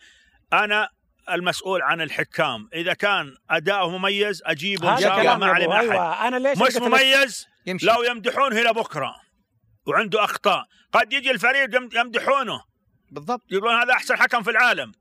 أنا 0.53 0.89
المسؤول 1.29 1.81
عن 1.81 2.01
الحكام. 2.01 2.69
إذا 2.73 2.93
كان 2.93 3.35
اداؤه 3.49 3.97
مميز 3.97 4.41
أجيبه 4.45 4.93
إن 4.93 5.01
شاء 5.01 5.19
الله 5.19 5.37
ما 5.37 5.53
من 5.53 5.71
احد 5.71 5.71
أيوه 5.71 6.27
أنا 6.27 6.35
ليش 6.35 6.57
مش 6.57 6.75
مميز؟ 6.75 7.47
يمشي. 7.65 7.85
لو 7.85 8.03
يمدحونه 8.03 8.61
إلى 8.61 8.73
بكرة 8.73 9.15
وعنده 9.87 10.23
أخطاء. 10.23 10.65
قد 10.93 11.13
يجي 11.13 11.31
الفريق 11.31 11.75
يم- 11.75 11.89
يمدحونه. 11.93 12.61
بالضبط. 13.11 13.41
يقولون 13.51 13.75
هذا 13.75 13.93
أحسن 13.93 14.15
حكم 14.17 14.43
في 14.43 14.49
العالم. 14.49 14.91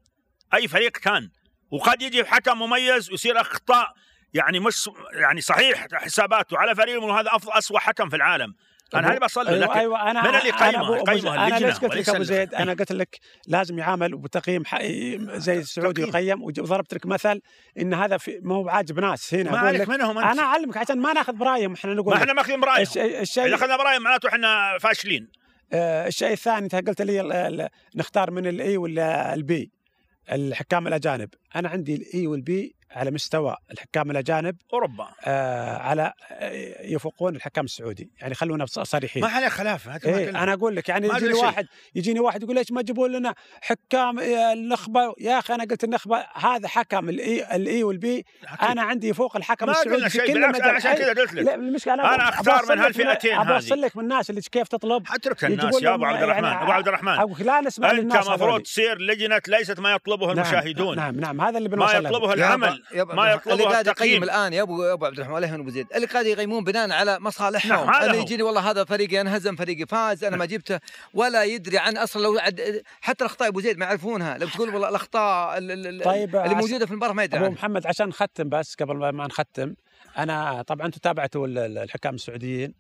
أي 0.55 0.69
فريق 0.69 0.91
كان. 0.93 1.31
وقد 1.71 2.03
يجي 2.03 2.25
حكم 2.25 2.59
مميز 2.59 3.11
ويصير 3.11 3.41
أخطاء. 3.41 3.93
يعني 4.35 4.61
مش 4.61 4.91
يعني 5.13 5.41
صحيح 5.41 5.87
حساباته 5.93 6.59
على 6.59 6.75
فريق 6.75 7.03
هذا 7.05 7.31
افضل 7.37 7.53
اسوء 7.53 7.79
حكم 7.79 8.09
في 8.09 8.17
العالم. 8.17 8.55
أنا 8.95 9.11
هذا 9.11 9.19
بصل 9.19 9.45
له 9.45 9.51
أيوه 9.51 9.65
لكن 9.65 9.79
أيوه 9.79 10.11
أنا 10.11 10.23
من 10.23 10.29
اللي 10.29 10.51
أنا 10.51 10.97
يقيمه 10.97 11.15
زيد. 11.15 11.27
أنا 11.27 11.59
ليش 11.59 11.79
قلت 11.79 11.97
لك 11.97 12.09
أبو 12.09 12.23
زيد؟ 12.23 12.55
أنا 12.55 12.73
قلت 12.73 12.93
لك 12.93 13.19
لازم 13.47 13.79
يعامل 13.79 14.17
بتقييم 14.17 14.63
زي 15.35 15.59
السعودي. 15.59 16.03
يقيم 16.03 16.43
وضربت 16.43 16.95
لك 16.95 17.07
مثل 17.07 17.41
إن 17.81 17.95
هذا 17.95 18.17
في 18.17 18.41
ما 18.43 18.55
هو 18.55 18.69
عاجب 18.69 19.01
ناس 19.01 19.35
هنا. 19.35 19.51
ما 19.51 19.59
عليك 19.59 19.81
لك 19.81 19.89
منهم 19.89 20.19
أنت. 20.19 20.27
أنا 20.27 20.43
أعلمك 20.43 20.77
عشان 20.77 20.99
ما 20.99 21.13
ناخذ 21.13 21.33
برايهم 21.33 21.73
إحنا 21.73 21.95
نقول 21.95 22.15
ما. 22.15 22.21
إحنا 22.21 22.33
ماخذين 22.33 22.61
برايهم. 22.61 22.87
الشيء 22.97 23.47
إذا 23.47 23.55
أخذنا 23.55 23.77
برايهم 23.77 24.03
معناته 24.03 24.29
إحنا 24.29 24.79
فاشلين. 24.81 25.29
آه، 25.73 26.07
الشيء 26.07 26.33
الثاني 26.33 26.65
أنت 26.65 26.75
قلت 26.75 27.03
لي 27.03 27.69
نختار 27.97 28.31
من 28.31 28.47
ال 28.47 28.62
A 28.62 28.77
ولا 28.77 29.35
ال 29.35 29.53
B 29.53 29.71
الحكام 30.33 30.87
الأجانب. 30.87 31.29
أنا 31.57 31.69
عندي 31.69 31.95
ال 31.95 32.27
A 32.27 32.40
وال 32.40 32.67
B 32.67 32.80
على 32.91 33.11
مستوى 33.11 33.57
الحكام 33.73 34.11
الأجانب 34.11 34.57
أوروبا. 34.73 35.09
آه 35.25 35.77
على 35.77 36.13
آه، 36.31 36.83
يفوقون 36.83 37.37
الحكام 37.37 37.65
السعودي. 37.65 38.11
يعني 38.21 38.35
خلونا 38.35 38.67
صريحين. 38.67 39.23
ما 39.23 39.29
عليه 39.29 39.49
خلاف 39.49 39.87
ما 39.87 39.99
إيه. 40.05 40.31
أنا 40.31 40.53
أقول 40.53 40.77
لك 40.77 40.89
يعني 40.89 41.09
ما 41.09 41.17
يجيني. 41.17 41.33
واحد 41.33 41.67
يجيني 41.95 42.21
واحد 42.21 42.43
يقول 42.43 42.55
ليش 42.57 42.73
ما 42.73 42.83
تجيبون 42.83 43.13
لنا 43.13 43.35
حكام 43.61 44.21
النخبة؟ 44.21 45.15
يا 45.19 45.39
أخي 45.39 45.55
أنا 45.55 45.65
قلت 45.65 45.85
النخبة 45.85 46.27
هذا 46.35 46.69
حكم 46.69 47.09
الاي 47.09 47.57
الاي 47.57 47.83
والبي 47.83 48.25
أنا 48.63 48.83
عندي 48.83 49.09
يفوق 49.09 49.37
الحكم 49.37 49.67
ما 49.67 49.73
السعودي 49.73 49.97
قلنا 49.97 50.09
شيء 50.09 50.33
بالعكس 50.33 50.61
أنا 50.61 50.73
عشان 50.73 50.95
كذا 50.95 51.09
قلت 51.09 51.35
لك. 51.35 51.45
لا 51.45 51.55
المشكلة 51.55 51.95
أنا 51.95 52.15
أبغى 52.15 52.29
أختار 52.29 52.61
أوصل 52.61 52.73
من 52.73 52.79
هالفئتين 52.79 53.35
أبغى 53.35 53.55
اوصل 53.55 53.79
هذه. 53.79 53.85
لك 53.85 53.97
من 53.97 54.03
الناس 54.03 54.31
اللي 54.31 54.41
كيف 54.41 54.69
تطلب. 54.69 55.07
أترك 55.15 55.45
الناس 55.45 55.83
يا 55.83 55.95
أبو 55.95 56.05
عبد 56.05 56.23
الرحمن 56.23 56.45
يعني 56.45 56.63
أبو 56.63 56.73
عبد 56.73 56.89
الرحمن. 56.89 57.35
لا 57.39 57.61
نسمع 57.61 57.91
أنت 57.91 58.01
للناس 58.01 58.27
المفروض 58.27 58.43
هذولي. 58.49 58.63
تصير 58.63 58.99
لجنة 58.99 59.41
ليست 59.49 59.81
ما 59.81 59.93
يطلبه 59.93 60.27
نعم، 60.27 60.39
المشاهدون. 60.39 60.97
نعم 60.97 61.21
نعم 61.21 61.41
هذا 61.41 61.59
اللي 61.59 61.69
ما 61.69 61.77
بنوصل 61.77 62.03
له. 62.03 62.09
يطلبه 62.09 62.33
العمل. 62.33 62.80
أبا 62.93 63.15
ما 63.15 63.23
اللي 63.23 63.35
يطلبه 63.35 63.65
قاعد 63.71 63.87
يقيم 63.87 63.91
التقييم. 63.93 64.23
الآن 64.23 64.53
يا 64.53 64.63
ابو 64.63 64.85
يا 64.85 64.93
أبو 64.93 65.05
عبد 65.07 65.17
الرحمن 65.19 65.37
الله 65.37 65.55
أبو 65.55 65.71
زيد. 65.71 65.87
اللي 65.95 66.07
قاعد 66.07 66.27
يقيمون 66.27 66.65
بناء 66.65 66.91
على 66.93 67.19
مصالحهم. 67.21 67.87
نعم، 67.91 68.11
هو. 68.15 68.21
يجيني 68.23 68.43
والله 68.43 68.71
هذا 68.71 68.85
فريقي 68.85 69.21
انهزم 69.21 69.57
فريقي 69.57 69.87
فاز 69.87 70.25
أنا 70.25 70.37
ما 70.37 70.45
جبته 70.53 70.81
ولا 71.15 71.45
يدري 71.45 71.79
عن 71.79 71.97
أصلا 71.97 72.23
لو 72.23 72.39
عد 72.39 72.83
حتى 73.01 73.25
الأخطاء 73.25 73.49
أبو 73.49 73.61
زيد 73.61 73.79
ما 73.79 73.87
يعرفونها. 73.87 74.39
لو 74.39 74.49
تقول 74.49 74.69
والله 74.75 74.89
الأخطاء 74.89 75.59
ال- 75.59 75.71
ال- 75.71 75.87
ال- 75.87 76.03
طيب، 76.05 76.37
اللي 76.37 76.55
موجودة 76.55 76.87
في 76.87 76.93
المباراة 76.93 77.13
ما 77.13 77.25
يدري 77.25 77.37
أبو 77.39 77.47
عنها. 77.47 77.55
محمد 77.59 77.87
عشان 77.87 78.09
نختم 78.09 78.49
بس 78.49 78.75
قبل 78.75 78.97
ما- 78.97 79.27
نختم 79.27 79.75
أنا 80.19 80.63
طبعا 80.63 80.87
أنتم 80.87 80.99
تابعتوا 80.99 81.47
ال- 81.47 81.59
ال- 81.59 81.79
الحكام 81.79 82.15
السعوديين. 82.15 82.75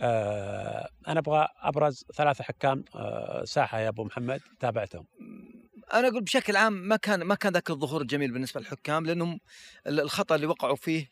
آه 0.00 0.88
أنا 1.08 1.20
أبغى 1.20 1.48
أبرز 1.62 2.04
ثلاثة 2.16 2.44
حكام 2.44 2.84
آه 2.94 3.44
ساحة 3.44 3.78
يا 3.80 3.88
أبو 3.88 4.04
محمد 4.04 4.40
تابعتهم. 4.60 5.04
أنا 5.94 6.08
أقول 6.08 6.22
بشكل 6.22 6.56
عام 6.56 6.72
ما 6.72 6.96
كان 6.96 7.22
ما 7.22 7.34
كان 7.34 7.52
ذاك 7.52 7.70
الظهور 7.70 8.02
الجميل 8.02 8.32
بالنسبة 8.32 8.60
للحكام 8.60 9.06
لأنهم 9.06 9.40
ال- 9.86 10.00
الخطأ 10.00 10.34
اللي 10.34 10.46
وقعوا 10.46 10.76
فيه 10.76 11.08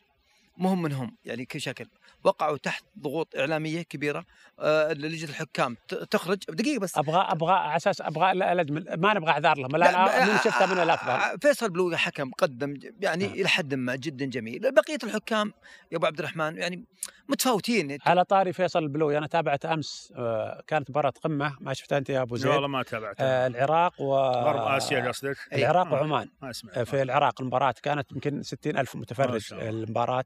مهم 0.57 0.83
منهم 0.83 1.17
يعني 1.25 1.45
كشكل 1.45 1.87
وقعوا 2.25 2.57
تحت 2.57 2.85
ضغوط 2.99 3.37
إعلامية 3.37 3.83
كبيرة 3.83 4.25
آه 4.61 4.93
لجنة 4.93 5.31
الحكام. 5.31 5.77
تخرج. 6.11 6.39
دقيقة 6.49 6.81
بس. 6.81 6.99
أبغى 6.99 7.19
أبغى 7.29 7.53
على 7.53 7.77
أساس 7.77 8.01
أبغى 8.01 8.33
ال- 8.33 8.43
الاجمل 8.43 8.87
ما 8.97 9.15
نبغى 9.15 9.31
اعذار 9.31 9.59
لهم 9.59 9.71
لا 9.77 9.93
لا 9.93 10.25
من 10.33 10.39
شفتها 10.39 10.67
من 10.67 10.79
الافضل 10.83 11.11
آه، 11.11 11.37
فيصل 11.43 11.71
بلوغي 11.71 11.97
حكم 11.97 12.31
قدم 12.31 12.75
يعني 13.01 13.27
نعم. 13.27 13.35
إلى 13.35 13.49
حد 13.49 13.75
ما 13.75 13.97
جدا 13.97 14.25
جميل. 14.27 14.73
بقية 14.73 14.99
الحكام 15.05 15.53
يا 15.93 15.97
أبو 15.97 16.07
عبد 16.07 16.19
الرحمن 16.19 16.59
يعني 16.59 16.85
متفاوتين. 17.29 17.99
على 18.07 18.25
طاري 18.25 18.53
فيصل 18.53 18.83
البلوي 18.83 19.19
أنا 19.19 19.27
تابعت 19.27 19.65
أمس 19.65 20.13
آه 20.17 20.63
كانت 20.67 20.91
مباراة 20.91 21.13
قمة. 21.25 21.57
ما 21.61 21.75
شفتها 21.75 21.99
أنت 21.99 22.11
يا 22.11 22.23
أبو 22.23 22.35
لا 22.35 22.41
زيد؟ 22.41 22.51
والله 22.53 22.69
ما 22.69 22.83
تابعت 22.83 23.17
آه 23.21 23.47
العراق 23.47 24.01
و 24.01 24.15
غرب 24.17 24.61
آسيا 24.77 25.09
قصدك؟ 25.09 25.37
العراق. 25.53 25.93
وعمان. 25.93 26.29
في 26.85 27.03
العراق 27.03 27.41
المباراة 27.41 27.75
كانت 27.83 28.13
يمكن 28.13 28.43
60 28.43 28.77
ألف 28.79 28.95
ما 28.95 29.01
متفرج 29.01 29.41
شاء 29.41 29.59
الله. 29.59 29.71
المباراة. 29.71 30.25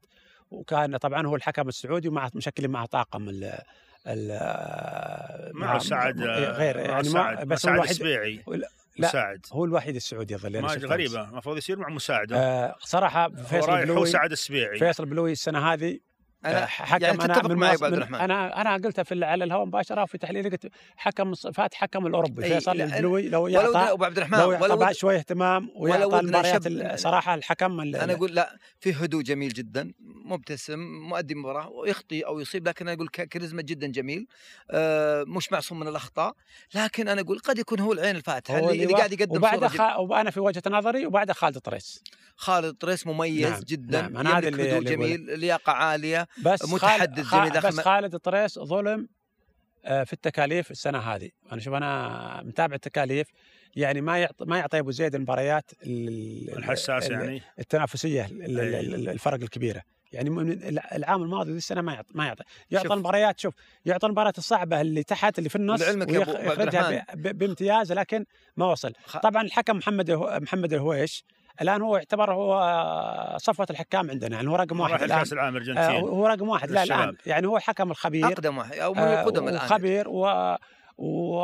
وكان 0.51 0.97
طبعا 0.97 1.27
هو 1.27 1.35
الحكم 1.35 1.67
السعودي 1.67 2.07
ومع 2.07 2.29
مشكلين 2.35 2.69
مع 2.69 2.85
طاقم 2.85 3.29
ال 3.29 3.59
ال 4.07 5.57
مع 5.57 5.77
سعد 5.77 6.21
غير 6.21 6.77
مع 6.77 6.83
يعني 6.83 7.03
سعد 7.03 7.47
بس 7.47 7.61
سعد 7.61 7.79
السبيعي 7.79 8.43
لا. 8.47 9.07
مساعد. 9.07 9.45
هو 9.51 9.65
الوحيد 9.65 9.95
السعودي 9.95 10.35
أنا 10.35 10.61
ما 10.61 10.67
غريبة 10.67 11.29
المفروض 11.29 11.57
يصير 11.57 11.79
مع 11.79 11.89
مساعد. 11.89 12.33
آه 12.33 12.75
صراحة 12.79 13.25
هو 13.25 13.43
فيصل 13.43 13.69
رايح 13.69 13.89
هو 13.89 13.95
بلوي 13.95 14.05
سعد 14.05 14.31
السبيعي. 14.31 14.79
فيصل 14.79 15.05
بلوي 15.05 15.31
السنة 15.31 15.73
هذه 15.73 15.99
أنا 16.49 16.63
آه، 16.63 16.65
حكم 16.65 17.03
يعني 17.03 17.23
أنا 17.23 17.47
من 17.47 17.55
معي 17.55 17.69
عبد 17.71 17.83
من- 17.83 17.93
الرحمن. 17.93 18.19
أنا 18.19 18.61
أنا 18.61 18.73
قلتها 18.73 19.03
في 19.03 19.25
على 19.25 19.43
الهواء 19.43 19.65
مباشرة 19.65 20.05
في 20.05 20.17
تحليل 20.17 20.49
قلت 20.49 20.67
حكم 20.97 21.33
فات 21.33 21.73
حكم 21.73 22.07
الأوروبي 22.07 22.41
فيصل 22.41 22.81
البلوي 22.81 23.29
لو 23.29 23.47
يعطى 23.47 23.77
أبو 23.91 24.03
عبد 24.05 24.17
الرحمن 24.17 24.37
لو 24.39 24.49
ولو 24.49 24.81
يعطى 24.81 24.93
شوية 24.93 25.17
اهتمام 25.17 25.69
ويعطى 25.75 26.19
المباريات 26.19 26.99
صراحة 26.99 27.33
الحكم 27.35 27.81
ال- 27.81 27.95
أنا 27.95 28.13
أقول 28.13 28.35
لا 28.35 28.57
في 28.79 28.93
هدوء 28.93 29.21
جميل 29.23 29.49
جدا 29.53 29.91
مبتسم 30.25 30.79
مؤدي 31.09 31.35
مباراة 31.35 31.69
ويخطي 31.69 32.21
أو 32.21 32.39
يصيب 32.39 32.67
لكن 32.67 32.87
أنا 32.87 32.95
أقول 32.97 33.07
كاريزما 33.07 33.61
جدا 33.61 33.87
جميل 33.87 34.27
آه 34.71 35.23
مش 35.27 35.51
معصوم 35.51 35.79
من 35.79 35.87
الأخطاء 35.87 36.33
لكن 36.75 37.07
أنا 37.07 37.21
أقول 37.21 37.39
قد 37.39 37.59
يكون 37.59 37.79
هو 37.79 37.93
العين 37.93 38.15
الفاتحة 38.15 38.59
اللي, 38.59 38.83
اللي 38.83 38.93
قاعد 38.93 39.13
يقدم 39.13 39.37
وبعد. 39.37 39.67
خ... 39.67 39.81
وأنا 39.99 40.31
في 40.31 40.39
وجهة 40.39 40.63
نظري 40.67 41.05
وبعد 41.05 41.31
خالد 41.31 41.57
طريس 41.57 42.03
خالد 42.35 42.73
طريس 42.75 43.07
مميز 43.07 43.47
نعم، 43.51 43.59
جدا 43.67 44.01
نعم، 44.01 44.17
أنا 44.17 44.37
هذا 44.37 44.47
اللي-. 44.47 44.79
جميل 44.79 45.39
لياقة 45.39 45.71
عالية 45.73 46.27
بس 46.45 46.69
متحدث 46.73 47.23
خالد... 47.25 47.53
داخل 47.53 47.67
بس 47.69 47.79
خالد 47.79 48.15
طريس 48.17 48.59
ظلم 48.59 49.07
آه، 49.85 50.03
في 50.03 50.13
التكاليف 50.13 50.71
السنة 50.71 50.99
هذه. 50.99 51.29
أنا 51.51 51.61
شوف 51.61 51.73
أنا 51.73 52.41
متابع 52.45 52.75
التكاليف. 52.75 53.27
يعني 53.75 54.01
ما 54.01 54.17
يعطي 54.17 54.45
ما 54.45 54.57
يعطي 54.57 54.79
أبو 54.79 54.91
زيد 54.91 55.15
المباريات 55.15 55.71
ال- 55.83 56.07
ال- 56.49 56.57
الحساس 56.57 57.07
ال- 57.07 57.11
يعني. 57.11 57.41
التنافسية 57.59 58.27
الفرق 58.31 59.41
الكبيرة. 59.41 59.81
يعني 60.13 60.29
من 60.29 60.51
العام 60.77 61.23
الماضي 61.23 61.51
ذي 61.51 61.57
السنة 61.57 61.81
ما 61.81 61.93
يعطي 61.93 62.11
ما 62.15 62.25
يعطي. 62.25 62.43
يعطي 62.71 62.83
شوف. 62.87 62.93
المباريات 62.93 63.39
شوف 63.39 63.53
يعطي 63.85 64.05
المباريات 64.05 64.37
الصعبة 64.37 64.81
اللي 64.81 65.03
تحت 65.03 65.37
اللي 65.37 65.49
في 65.49 65.55
النص 65.55 65.81
ويخرجها 65.81 67.05
بامتياز 67.13 67.91
لكن 67.91 68.25
ما 68.57 68.65
وصل. 68.71 68.93
طبعا 69.23 69.41
الحكم 69.41 69.77
محمد 69.77 70.11
محمد 70.11 70.73
الهويش 70.73 71.25
الآن 71.61 71.81
هو 71.81 71.97
يعتبر 71.97 72.33
هو 72.33 73.37
صفوة 73.37 73.67
الحكام 73.69 74.09
عندنا 74.09 74.35
يعني 74.35 74.49
هو 74.49 74.55
رقم 74.55 74.79
واحد 74.79 75.03
الآن. 75.03 75.17
الكاس 75.17 75.33
العام 75.33 75.53
آه، 75.53 75.57
ارجنتين 75.59 76.09
هو 76.09 76.27
رقم 76.27 76.49
واحد 76.49 76.71
لا 76.71 76.83
الآن. 76.83 77.15
يعني 77.25 77.47
هو 77.47 77.57
الحكم 77.57 77.91
الخبير. 77.91 78.27
أقدم 78.27 78.57
واحد 78.57 78.73
أو 78.77 78.93
من 78.93 78.99
آه، 78.99 79.21
القدم 79.21 79.47
الآن. 79.47 79.55
وخبير 79.65 80.09
و... 80.09 80.55
و... 80.97 81.39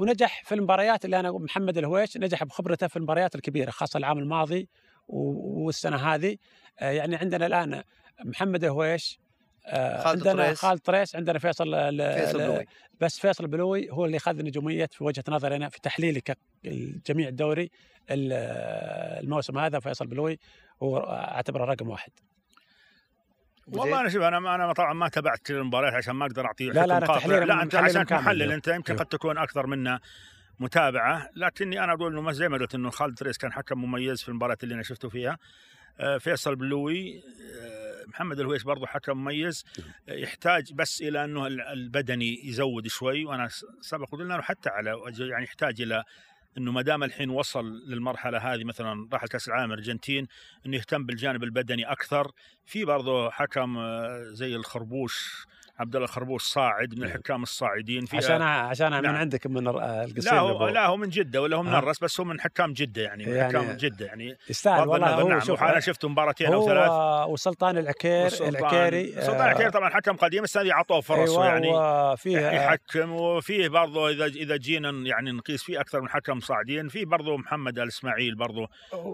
ونجح 0.00 0.42
في 0.44 0.54
المباريات 0.54 1.04
اللي 1.04 1.20
أنا 1.20 1.32
محمد 1.32 1.78
الهويش 1.78 2.16
نجح 2.16 2.44
بخبرته 2.44 2.86
في 2.86 2.96
المباريات 2.96 3.34
الكبيرة 3.34 3.70
خاصة 3.70 3.98
العام 3.98 4.18
الماضي 4.18 4.68
و... 5.08 5.18
والسنة 5.64 5.96
هذه. 5.96 6.36
آه، 6.78 6.90
يعني 6.90 7.16
عندنا 7.16 7.46
الآن 7.46 7.82
محمد 8.24 8.64
الهويش 8.64 9.18
آه، 9.66 10.02
خالد 10.04 10.28
عندنا 10.28 10.44
طريس. 10.46 10.58
خالد 10.58 10.80
طريس 10.80 11.16
عندنا 11.16 11.38
فيصل 11.38 11.74
ال- 11.74 12.14
فيصل 12.26 12.38
بلوي. 12.38 12.66
بس 13.00 13.18
فيصل 13.18 13.44
البلوي 13.44 13.90
هو 13.90 14.04
اللي 14.04 14.16
اخذ 14.16 14.36
نجوميه 14.44 14.86
في 14.92 15.04
وجهة 15.04 15.24
نظري 15.28 15.56
أنا 15.56 15.68
في 15.68 15.80
تحليلي 15.80 16.20
كجميع 17.04 17.28
الدوري. 17.28 17.62
ال- 17.62 17.70
الموسم 18.10 19.58
هذا 19.58 19.80
فيصل 19.80 20.06
بلوي 20.06 20.38
هو 20.82 20.98
أعتبره 20.98 21.64
رقم 21.64 21.88
واحد 21.88 22.10
والله 23.72 24.00
أنا 24.00 24.08
شوف 24.08 24.22
أنا 24.22 24.54
أنا 24.54 24.72
طبعا 24.72 24.92
ما 24.92 25.08
تابعت 25.08 25.38
كل 25.38 25.54
المباريات 25.54 25.94
عشان 25.94 26.14
ما 26.14 26.26
أقدر 26.26 26.46
أعطي 26.46 26.64
لا، 26.66 26.86
لا،. 26.86 27.00
تحليل- 27.00 27.46
لا 27.48 27.62
أنت 27.62 27.74
عشان. 27.74 28.06
محلل 28.10 28.52
أنت 28.52 28.68
يمكن 28.68 28.92
أيوه. 28.92 29.04
قد 29.04 29.08
تكون 29.08 29.38
أكثر 29.38 29.66
منا 29.66 30.00
متابعة 30.60 31.28
لكني 31.36 31.84
أنا 31.84 31.92
أقول 31.92 32.18
إنه 32.18 32.32
زي 32.32 32.48
ما 32.48 32.58
قلت 32.58 32.74
إنه 32.74 32.90
خالد 32.90 33.22
ريس 33.22 33.38
كان 33.38 33.52
حكم 33.52 33.78
مميز 33.84 34.22
في 34.22 34.28
المباريات 34.28 34.64
اللي 34.64 34.74
أنا 34.74 34.82
شفته 34.82 35.08
فيها 35.08 35.38
آه، 36.00 36.18
فيصل 36.18 36.56
بلوي 36.56 37.18
آه، 37.18 38.04
محمد 38.08 38.40
الهويش 38.40 38.62
برضه 38.62 38.86
حكم 38.86 39.16
مميز 39.16 39.64
آه، 40.08 40.12
يحتاج 40.12 40.72
بس 40.72 41.02
إلى 41.02 41.24
إنه 41.24 41.46
ال- 41.46 41.60
البدني 41.60 42.46
يزود 42.48 42.86
شوي 42.86 43.24
وأنا 43.24 43.48
سبق 43.80 44.10
قلنا 44.12 44.34
له 44.34 44.42
حتى 44.42 44.68
على 44.70 44.90
يعني 45.18 45.44
يحتاج 45.44 45.80
إلى 45.82 46.04
إنه 46.58 46.72
ما 46.72 46.82
دام 46.82 47.02
الحين 47.02 47.30
وصل 47.30 47.64
للمرحلة 47.86 48.38
هذه 48.38 48.64
مثلا 48.64 49.08
راح 49.12 49.26
كاس 49.26 49.48
العالم 49.48 49.72
الأرجنتين 49.72 50.26
إنه 50.66 50.76
يهتم 50.76 51.06
بالجانب 51.06 51.44
البدني 51.44 51.84
أكثر. 51.92 52.32
في 52.64 52.84
برضه 52.84 53.30
حكم 53.30 53.78
آه، 53.78 54.24
زي 54.32 54.56
الخربوش 54.56 55.46
عبد 55.78 55.94
الله 55.96 56.04
الخربوش 56.04 56.42
صاعد 56.42 56.94
من 56.94 57.00
نعم. 57.00 57.08
الحكام 57.08 57.42
الصاعدين 57.42 58.04
في 58.06 58.16
عشان 58.16 58.42
عشان 58.42 58.92
من 58.92 59.02
نعم. 59.02 59.14
عندك 59.14 59.46
من 59.46 59.68
الر- 59.68 60.04
القصير 60.04 60.32
لا 60.32 60.38
هو 60.38 60.68
لا 60.68 60.86
هو 60.86 60.96
من 60.96 61.08
جدة 61.08 61.42
ولا 61.42 61.56
هو 61.56 61.62
من 61.62 61.72
آه. 61.72 61.78
الرس 61.78 61.98
بس 61.98 62.20
هو 62.20 62.26
من 62.26 62.40
حكام 62.40 62.72
جدة 62.72 63.02
يعني 63.02 63.26
من 63.26 63.32
يعني 63.32 63.58
حكام 63.58 63.76
جدة 63.76 64.06
يعني 64.06 64.36
يستاهل 64.50 64.88
والله 64.88 65.14
هو 65.14 65.28
نعم 65.28 65.40
شوف 65.40 65.62
أنا 65.62 65.80
شفته 65.80 66.08
مباراتين 66.08 66.52
أو 66.52 66.66
ثلاث 66.66 66.90
وسلطان 67.28 67.78
العكير 67.78 68.26
العكيري 68.40 69.12
سلطان 69.12 69.40
العكيري 69.40 69.70
طبعا 69.70 69.90
حكم 69.90 70.16
قديم 70.16 70.42
بس 70.42 70.56
هذه 70.58 70.72
اعطوه 70.72 71.00
فرص 71.00 71.30
أيوة 71.30 71.46
يعني 71.46 71.68
وفيه 71.68 72.38
يحكم 72.50 73.12
وفيه 73.12 73.68
برضه 73.68 74.10
إذا 74.10 74.26
إذا 74.26 74.56
جينا 74.56 74.90
يعني 74.90 75.32
نقيس 75.32 75.62
فيه 75.62 75.80
أكثر 75.80 76.00
من 76.00 76.08
حكم 76.08 76.40
صاعدين 76.40 76.88
في 76.88 77.04
برضه 77.04 77.36
محمد 77.36 77.78
الاسماعيل 77.78 78.34
برضه 78.34 78.68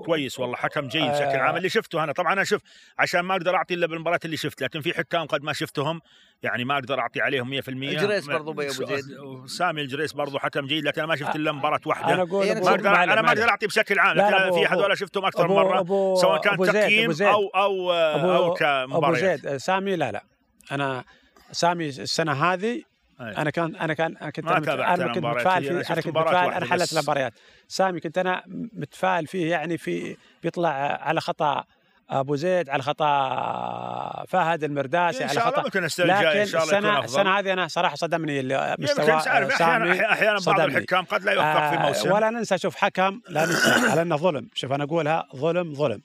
كويس 0.05 0.39
والله 0.39 0.57
حكم 0.57 0.89
جيد 0.89 1.11
بشكل 1.11 1.24
آه. 1.24 1.39
عام 1.39 1.57
اللي 1.57 1.69
شفته 1.69 2.05
أنا 2.05 2.12
طبعا 2.12 2.32
أنا 2.32 2.45
شوف 2.45 2.62
عشان 2.99 3.20
ما 3.20 3.35
أقدر 3.36 3.57
أعطي 3.57 3.74
إلا 3.74 3.86
بالمباريات 3.86 4.24
اللي 4.24 4.36
شفت 4.36 4.62
لكن 4.62 4.81
في 4.81 4.95
حكام 4.95 5.27
قد 5.27 5.43
ما 5.43 5.53
شفتهم 5.53 6.01
يعني 6.43 6.53
ما 6.62 6.74
أقدر 6.74 7.01
أعطي 7.01 7.20
عليهم 7.20 7.60
100% 7.62 7.68
الجريس 7.68 8.26
برضو 8.26 8.51
أبو 8.51 8.62
زيد. 8.68 9.05
سامي 9.47 9.81
الجريس 9.81 10.12
برضه 10.12 10.39
حكم 10.39 10.66
جيد 10.66 10.85
لكن 10.85 11.01
أنا 11.01 11.09
ما 11.09 11.16
شفت 11.16 11.36
إلا 11.36 11.52
مباراة 11.52 11.81
واحدة 11.86 12.14
أنا 12.14 12.22
أقول 12.22 12.47
يعني 12.47 12.60
أبو- 12.60 12.64
ما 12.64 12.70
أقدر 12.70 12.94
أنا 12.97 13.22
ما. 13.22 13.28
أقدر 13.28 13.48
أعطي 13.48 13.66
بشكل 13.66 13.98
عام 13.98 14.16
لكن 14.16 14.26
أنا 14.35 14.51
في 14.51 14.66
أبو- 14.66 14.72
هذول 14.72 14.98
شفتهم 14.98 15.24
أكثر 15.24 15.47
أبو- 15.47 15.51
من 15.51 15.56
مرة 15.56 15.82
أبو- 15.82 16.20
سواء 16.20 16.40
كان 16.40 16.55
أبو 16.55 16.66
تقييم 16.66 17.10
أبو. 17.10 17.24
أو 17.24 17.48
أو 17.48 17.93
أو 17.93 18.44
ابو 18.44 18.55
كمباريات 18.55 19.40
زيد 19.47 19.56
سامي 19.56 19.97
لا 19.97 20.12
لا 20.12 20.24
أنا 20.72 21.05
سامي 21.52 21.89
السنة 21.89 22.32
هذه 22.32 22.82
أي. 23.20 23.36
أنا 23.36 23.51
كان 23.51 23.76
أنا 23.76 23.94
كان 23.94 24.16
أنا 24.16 24.31
كنت 24.31 24.44
أنا 24.48 25.06
كنت 25.12 25.18
متفائل 25.24 25.62
فيه 25.64 25.70
أنا 25.93 26.01
كنت 26.01 26.16
متفائل 26.16 26.52
أنا 26.52 26.66
حلت. 26.66 26.93
المباريات 26.93 27.32
سامي 27.68 28.01
كنت 28.01 28.18
أنا 28.18 28.43
متفائل 28.72 29.26
فيه 29.26 29.51
يعني 29.51 29.78
في 29.78 30.16
بيطلع 30.43 30.68
على 31.02 31.20
خطأ 31.20 31.64
أبو 32.10 32.36
زيد 32.36 32.70
على 32.70 32.82
خطأ 32.82 34.24
فهد 34.28 34.64
المرداسي 34.64 35.24
على 35.24 35.40
خطأ. 35.40 35.62
ممكن 35.62 35.85
السنة 35.85 36.18
الجايه 36.18 36.43
ان 36.43 36.47
شاء 36.47 36.62
الله 36.62 36.78
السنة 36.78 37.05
السنة 37.05 37.39
هذه 37.39 37.52
أنا 37.52 37.68
صراحة 37.68 37.97
صدمني 37.97 38.43
مستوى 38.78 39.06
تعرف 39.06 39.62
أحيانا 39.62 40.12
أحيانا 40.12 40.39
بعض. 40.47 40.60
الحكام 40.60 41.05
قد 41.05 41.24
لا 41.24 41.32
يوفق 41.32 41.70
في 41.70 41.76
آه، 41.76 41.86
موسم. 41.86 42.12
ولا 42.12 42.31
ننسى 42.31 42.59
شوف 42.59 42.76
حكم 42.76 43.20
لا 43.28 43.47
ننسى 43.47 43.70
على 43.90 44.02
إنه 44.02 44.16
ظلم. 44.16 44.48
شوف 44.55 44.72
أنا 44.72 44.85
أقولها 44.85 45.28
ظلم 45.36 45.74
ظلم. 45.74 46.02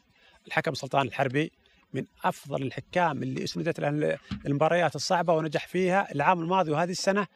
الحكم 0.47 0.73
سلطان 0.73 1.07
الحربي 1.07 1.51
من 1.93 2.05
أفضل 2.23 2.61
الحكام 2.61 3.23
اللي 3.23 3.43
أسندت 3.43 3.79
له 3.79 4.17
المباريات 4.45 4.95
الصعبة 4.95 5.33
ونجح 5.33 5.67
فيها 5.67 6.07
العام 6.15 6.41
الماضي 6.41 6.71
وهذه 6.71 6.91
السنة 6.91 7.27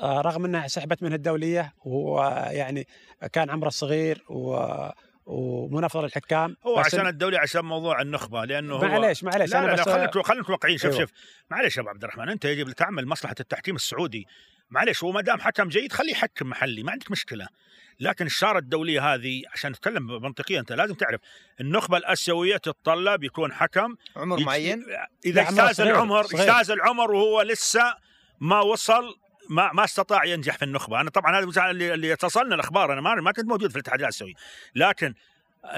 آه، 0.00 0.20
رغم 0.20 0.44
إنها 0.44 0.68
سحبت 0.68 1.02
منها 1.02 1.16
الدولية 1.16 1.72
وهو 1.84 2.46
يعني 2.50 2.86
كان 3.32 3.50
عمره 3.50 3.68
صغير 3.68 4.24
و 4.28 4.66
ومن 5.26 5.84
افضل 5.84 6.04
الحكام 6.04 6.56
هو 6.66 6.78
عشان 6.78 7.06
الدولي 7.06 7.36
عشان 7.36 7.64
موضوع 7.64 8.00
النخبة 8.00 8.44
لأنه 8.44 8.74
هو 8.74 8.82
معليش 8.82 9.24
معليش 9.24 9.52
لا 9.52 9.58
أنا 9.58 9.66
لا, 9.66 9.72
بس 9.72 9.80
خلينا 9.80 10.22
خلينا 10.22 10.42
متوقعين 10.42 10.78
شوف 10.78 10.92
أيوة. 10.92 11.00
شوف. 11.00 11.10
معليش 11.50 11.76
يا 11.76 11.82
أبو 11.82 11.90
عبد 11.90 12.04
الرحمن 12.04 12.28
أنت 12.28 12.44
يجب 12.44 12.70
تعمل 12.70 13.06
مصلحة 13.06 13.34
التحكيم 13.40 13.76
السعودي. 13.76 14.26
معليش 14.70 15.04
هو 15.04 15.12
ما 15.12 15.20
دام 15.20 15.40
حكم 15.40 15.68
جيد 15.68 15.92
خليه 15.92 16.12
يحكم 16.12 16.46
محلي 16.46 16.82
ما 16.82 16.92
عندك 16.92 17.10
مشكلة. 17.10 17.46
لكن 18.00 18.26
الشاره 18.26 18.58
الدوليه 18.58 19.14
هذه 19.14 19.42
عشان 19.52 19.72
تتكلم 19.72 20.22
منطقيا 20.22 20.60
أنت 20.60 20.72
لازم 20.72 20.94
تعرف 20.94 21.20
النخبة 21.60 21.96
الأسيوية 21.96 22.56
تتطلب 22.56 23.24
يكون 23.24 23.52
حكم. 23.52 23.94
عمر 24.16 24.40
معين؟ 24.40 24.84
عمره 25.26 25.70
اجتاز 25.70 25.80
العمر. 25.80 26.24
اجتاز 26.24 26.70
العمر 26.70 27.10
وهو 27.10 27.42
لسه 27.42 27.94
ما 28.40 28.60
وصل 28.60 29.16
ما 29.52 29.72
ما 29.72 29.84
استطاع 29.84 30.24
ينجح 30.24 30.56
في 30.56 30.64
النخبة، 30.64 31.00
أنا 31.00 31.10
طبعا 31.10 31.38
هذا 31.38 31.70
اللي, 31.70 31.94
اللي 31.94 32.16
تصلنا 32.16 32.54
الأخبار 32.54 32.92
أنا 32.92 33.00
ما 33.00 33.14
ما 33.14 33.32
كنت 33.32 33.46
موجود 33.46 33.70
في 33.70 33.76
الاتحاد 33.76 34.00
الآسيوي، 34.00 34.34
لكن 34.74 35.14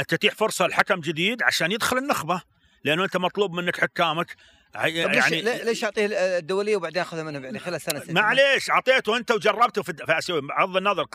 تتيح 0.09 0.35
فرصة 0.35 0.67
لحكم 0.67 1.01
جديد 1.01 1.43
عشان 1.43 1.73
يدخل 1.73 1.99
النخبة 1.99 2.43
لأنه 2.85 3.05
أنت 3.05 3.17
مطلوب 3.17 3.53
منك 3.53 3.81
حكامك. 3.81 4.37
طيب 4.75 5.11
ليش 5.11 5.17
يعني 5.17 5.43
ليه- 5.43 5.65
ليش 5.65 5.85
أعطيه 5.85 6.07
الدولية 6.39 6.77
وبعدين 6.77 7.03
اخذها 7.03 7.23
منه 7.23 7.39
يعني 7.39 7.59
خلال 7.59 7.81
سنة 7.81 7.99
سنتين 7.99 8.15
معليش 8.15 8.71
أعطيته 8.71 9.17
أنت 9.17 9.31
وجربته 9.31 9.83
في 9.83 9.95
آسيوي. 10.09 10.41
بغض 10.41 10.77
النظر 10.77 11.07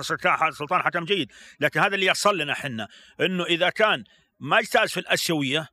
سلطان 0.51 0.81
حكم 0.81 1.05
جيد. 1.05 1.31
لكن 1.59 1.79
هذا 1.79 1.95
اللي 1.95 2.05
يصل 2.05 2.37
لنا 2.37 2.53
إحنا 2.53 2.87
إنه 3.21 3.43
إذا 3.43 3.69
كان 3.69 4.03
ما 4.39 4.59
يجتاز 4.59 4.91
في 4.91 4.99
الآسيوية 4.99 5.67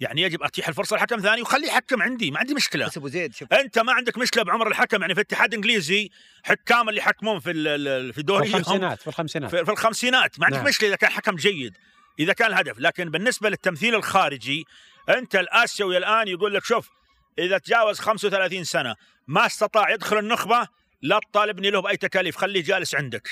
يعني 0.00 0.22
يجب 0.22 0.42
أتيح 0.42 0.68
الفرصة 0.68 0.96
لحكم 0.96 1.20
ثاني 1.20 1.42
وخليه 1.42 1.68
يحكم 1.68 2.02
عندي 2.02 2.30
ما 2.30 2.38
عندي 2.38 2.54
مشكلة. 2.54 2.86
بس 2.86 2.96
أبو 2.96 3.08
زيد 3.08 3.34
شوف. 3.34 3.52
أنت 3.52 3.78
ما 3.78 3.92
عندك 3.92 4.18
مشكلة 4.18 4.42
بعمر 4.42 4.68
الحكم 4.68 5.00
يعني 5.00 5.14
في 5.14 5.20
الاتحاد 5.20 5.48
الانجليزي 5.48 6.10
حكام 6.44 6.88
اللي 6.88 7.00
يحكمون 7.00 7.40
في 7.40 7.50
ال- 7.50 7.68
ال- 7.68 8.06
في 8.06 8.12
في 8.12 8.22
دوريهم 8.22 8.56
الخمسينات 8.56 9.00
في 9.00 9.06
الخمسينات. 9.08 9.50
في, 9.50 9.64
في 9.64 9.70
الخمسينات. 9.70 10.38
ما 10.40 10.46
عندك 10.46 10.58
نعم. 10.58 10.66
مشكلة 10.68 10.88
إذا 10.88 10.96
كان 10.96 11.10
حكم 11.10 11.36
جيد 11.36 11.76
إذا 12.18 12.32
كان 12.32 12.48
الهدف. 12.52 12.78
لكن 12.78 13.10
بالنسبة 13.10 13.48
للتمثيل 13.48 13.94
الخارجي 13.94 14.64
أنت 15.08 15.36
الآسيوي 15.36 15.96
الآن 15.96 16.28
يقول 16.28 16.54
لك 16.54 16.64
شوف 16.64 16.88
إذا 17.38 17.58
تجاوز 17.58 17.98
35 17.98 18.64
سنة 18.64 18.94
ما 19.26 19.46
استطاع 19.46 19.90
يدخل 19.90 20.18
النخبة 20.18 20.68
لا 21.02 21.20
تطالبني 21.30 21.70
له 21.70 21.80
بأي 21.82 21.96
تكاليف 21.96 22.36
خليه 22.36 22.62
جالس 22.62 22.94
عندك. 22.94 23.28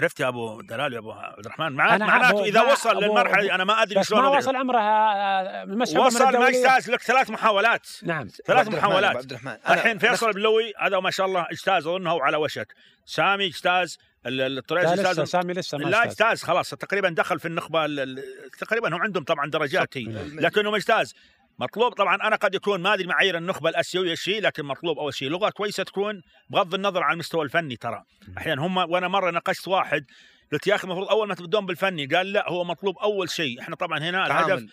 عرفت 0.00 0.20
يا 0.20 0.28
أبو 0.28 0.60
دلال 0.60 0.92
يا 0.92 0.98
أبو 0.98 1.12
عبد 1.12 1.46
الرحمن 1.46 1.72
معناته 1.72 2.44
إذا 2.44 2.62
ما- 2.62 2.72
وصل 2.72 3.02
للمرحلة 3.02 3.40
دي 3.42 3.54
أنا 3.54 3.64
ما 3.64 3.82
أدري 3.82 4.04
شلون 4.04 4.20
ما 4.20 4.28
أدري. 4.28 4.38
وصل 4.38 4.56
عمرها 4.56 4.80
آه، 4.80 5.62
المسحوبه 5.64 6.00
من 6.00 6.06
وصل 6.06 6.38
ما. 6.38 6.48
يجتاز 6.48 6.90
لك 6.90 7.02
ثلاث 7.02 7.30
محاولات 7.30 7.86
نعم 8.02 8.28
ثلاث 8.46 8.58
عبد 8.58 8.68
الرحمن، 8.68 8.88
محاولات. 8.88 9.16
عبد 9.16 9.30
الرحمن 9.30 9.56
الحين 9.70 9.98
فيصل 9.98 10.32
بلوي 10.32 10.72
هذا 10.80 11.00
ما 11.00 11.10
شاء 11.10 11.26
الله 11.26 11.46
اجتاز 11.50 11.86
أظنه 11.86 12.14
وعلى 12.14 12.36
وشك 12.36 12.74
سامي 13.06 13.46
اجتاز 13.46 13.98
ال- 14.26 14.40
ال- 14.40 14.58
الطريز 14.58 14.84
اجتاز 14.90 15.20
لسه 15.20 15.24
سامي 15.24 15.52
لسه 15.52 15.78
ما 15.78 15.82
لا 15.84 15.98
اجتاز. 16.04 16.10
اجتاز 16.12 16.42
خلاص 16.42 16.70
تقريبا 16.70 17.08
دخل 17.08 17.38
في 17.40 17.48
النخبة 17.48 17.84
ال- 17.84 18.00
ال- 18.00 18.24
تقريبا 18.60 18.96
هم 18.96 19.02
عندهم 19.02 19.24
طبعا 19.24 19.50
درجات 19.50 19.96
هي. 19.96 20.04
لكنه 20.34 20.70
مجتاز 20.70 21.14
مطلوب. 21.58 21.92
طبعا 21.92 22.14
أنا 22.14 22.36
قد 22.36 22.54
يكون 22.54 22.80
ما 22.80 22.94
أدري 22.94 23.06
معايير 23.06 23.36
النخبة 23.36 23.70
الأسيوية 23.70 24.14
شيء 24.14 24.42
لكن 24.42 24.64
مطلوب 24.64 24.98
أول 24.98 25.14
شيء 25.14 25.28
لغة 25.28 25.50
كويسة 25.50 25.82
تكون 25.82 26.22
بغض 26.50 26.74
النظر 26.74 27.02
عن 27.02 27.12
المستوى 27.12 27.44
الفني 27.44 27.76
ترى. 27.76 28.04
أحيانا 28.38 28.66
هم 28.66 28.76
وأنا 28.76 29.08
مرة 29.08 29.30
ناقشت 29.30 29.68
واحد 29.68 30.04
قلت 30.52 30.66
يا 30.66 30.74
أخي 30.74 30.84
المفروض 30.84 31.08
أول 31.08 31.28
ما 31.28 31.34
تبدون 31.34 31.66
بالفني 31.66 32.06
قال 32.06 32.32
لا 32.32 32.50
هو 32.50 32.64
مطلوب 32.64 32.98
أول 32.98 33.30
شيء. 33.30 33.60
إحنا 33.60 33.76
طبعا 33.76 33.98
هنا 33.98 34.26
الهدف 34.26 34.66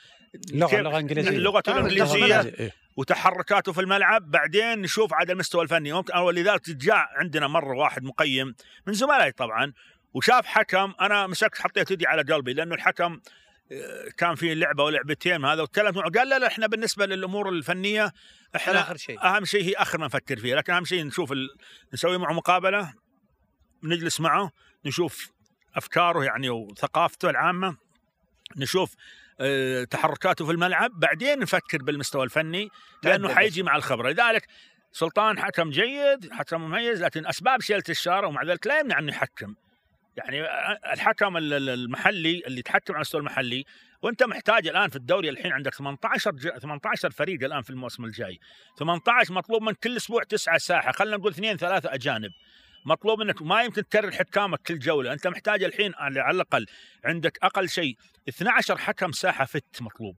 لغة 0.53 0.81
لغة 0.81 0.99
إنجليزية. 0.99 1.37
لغته 1.37 1.71
الإنجليزية 1.71 2.41
إيه. 2.41 2.71
وتحركاته 2.97 3.71
في 3.71 3.81
الملعب. 3.81 4.31
بعدين 4.31 4.81
نشوف 4.81 5.13
عاد 5.13 5.31
المستوى 5.31 5.63
الفني. 5.63 6.03
ولذلك 6.17 6.69
جاء 6.69 7.07
عندنا 7.15 7.47
مرة 7.47 7.77
واحد 7.77 8.03
مقيم 8.03 8.55
من 8.87 8.93
زملائي 8.93 9.31
طبعا 9.31 9.73
وشاف 10.13 10.45
حكم. 10.45 10.93
أنا 11.01 11.27
مسكت 11.27 11.61
حطيت 11.61 11.91
يدي 11.91 12.07
على 12.07 12.21
قلبي 12.21 12.53
لأنه 12.53 12.75
الحكم 12.75 13.19
كان 14.17 14.35
في 14.35 14.55
لعبة 14.55 14.83
ولعبتين 14.83 15.45
هذا 15.45 15.61
وتكلمت 15.61 15.97
معه 15.97 16.09
قال 16.09 16.29
لا 16.29 16.39
لا 16.39 16.47
إحنا 16.47 16.67
بالنسبة 16.67 17.05
للأمور 17.05 17.49
الفنية 17.49 18.13
إحنا 18.55 18.81
آخر 18.81 18.97
شيء. 18.97 19.23
أهم 19.23 19.45
شيء 19.45 19.63
هي 19.63 19.73
آخر 19.73 19.97
ما 19.97 20.05
نفكر 20.05 20.39
فيها 20.39 20.55
لكن 20.55 20.73
أهم 20.73 20.85
شيء 20.85 21.05
نشوف 21.05 21.31
ال... 21.31 21.49
نسوي 21.93 22.17
معه 22.17 22.33
مقابلة 22.33 22.93
نجلس 23.83 24.19
معه 24.19 24.51
نشوف 24.85 25.31
أفكاره 25.75 26.23
يعني 26.23 26.49
وثقافته 26.49 27.29
العامة 27.29 27.77
نشوف 28.57 28.95
آه، 29.39 29.83
تحركاته 29.83 30.45
في 30.45 30.51
الملعب 30.51 30.91
بعدين 30.99 31.39
نفكر 31.39 31.77
بالمستوى 31.83 32.23
الفني 32.23 32.69
لأنه 33.03 33.35
حيجي 33.35 33.63
مع 33.63 33.75
الخبرة. 33.75 34.09
لذلك 34.09 34.47
سلطان 34.91 35.39
حكم 35.39 35.69
جيد 35.69 36.33
حكم 36.33 36.61
مميز 36.61 37.03
لكن 37.03 37.27
أسباب 37.27 37.61
شيلة 37.61 37.83
الشارة 37.89 38.27
ومع 38.27 38.43
ذلك 38.43 38.67
لا 38.67 38.79
يمنع 38.79 38.99
انه 38.99 39.11
يحكم. 39.11 39.55
يعني 40.17 40.41
الحكم 40.93 41.37
ال- 41.37 41.53
ال- 41.53 41.69
المحلي 41.69 42.43
اللي 42.47 42.59
يتحكم 42.59 42.93
على 42.93 42.95
المستوى 42.95 43.19
المحلي 43.19 43.65
وأنت 44.01 44.23
محتاج 44.23 44.67
الآن 44.67 44.89
في 44.89 44.95
الدوري 44.95 45.29
الحين 45.29 45.51
عندك 45.53 45.73
18 45.75 46.31
ج- 46.31 46.57
18 46.59 47.09
فريق 47.11 47.43
الآن 47.43 47.61
في 47.61 47.69
الموسم 47.69 48.05
الجاي. 48.05 48.39
18 48.79 49.33
مطلوب 49.33 49.61
من 49.63 49.73
كل 49.73 49.97
أسبوع 49.97 50.23
تسعة 50.23 50.57
ساحة 50.57 50.91
خلينا 50.91 51.17
نقول 51.17 51.31
اثنين 51.31 51.57
ثلاثة 51.57 51.93
أجانب. 51.93 52.31
مطلوب 52.85 53.21
انك 53.21 53.41
ما 53.41 53.63
يمكن 53.63 53.83
تكرر 53.89 54.11
حكامك 54.11 54.59
كل 54.67 54.79
جولة 54.79 55.13
أنت 55.13 55.27
محتاج 55.27 55.63
الحين 55.63 55.91
على 55.95 56.31
الأقل 56.31 56.65
عندك 57.05 57.37
أقل 57.43 57.69
شيء 57.69 57.95
12 58.29 58.77
حكم 58.77 59.11
ساحة 59.11 59.45
فت 59.45 59.81
مطلوب. 59.81 60.15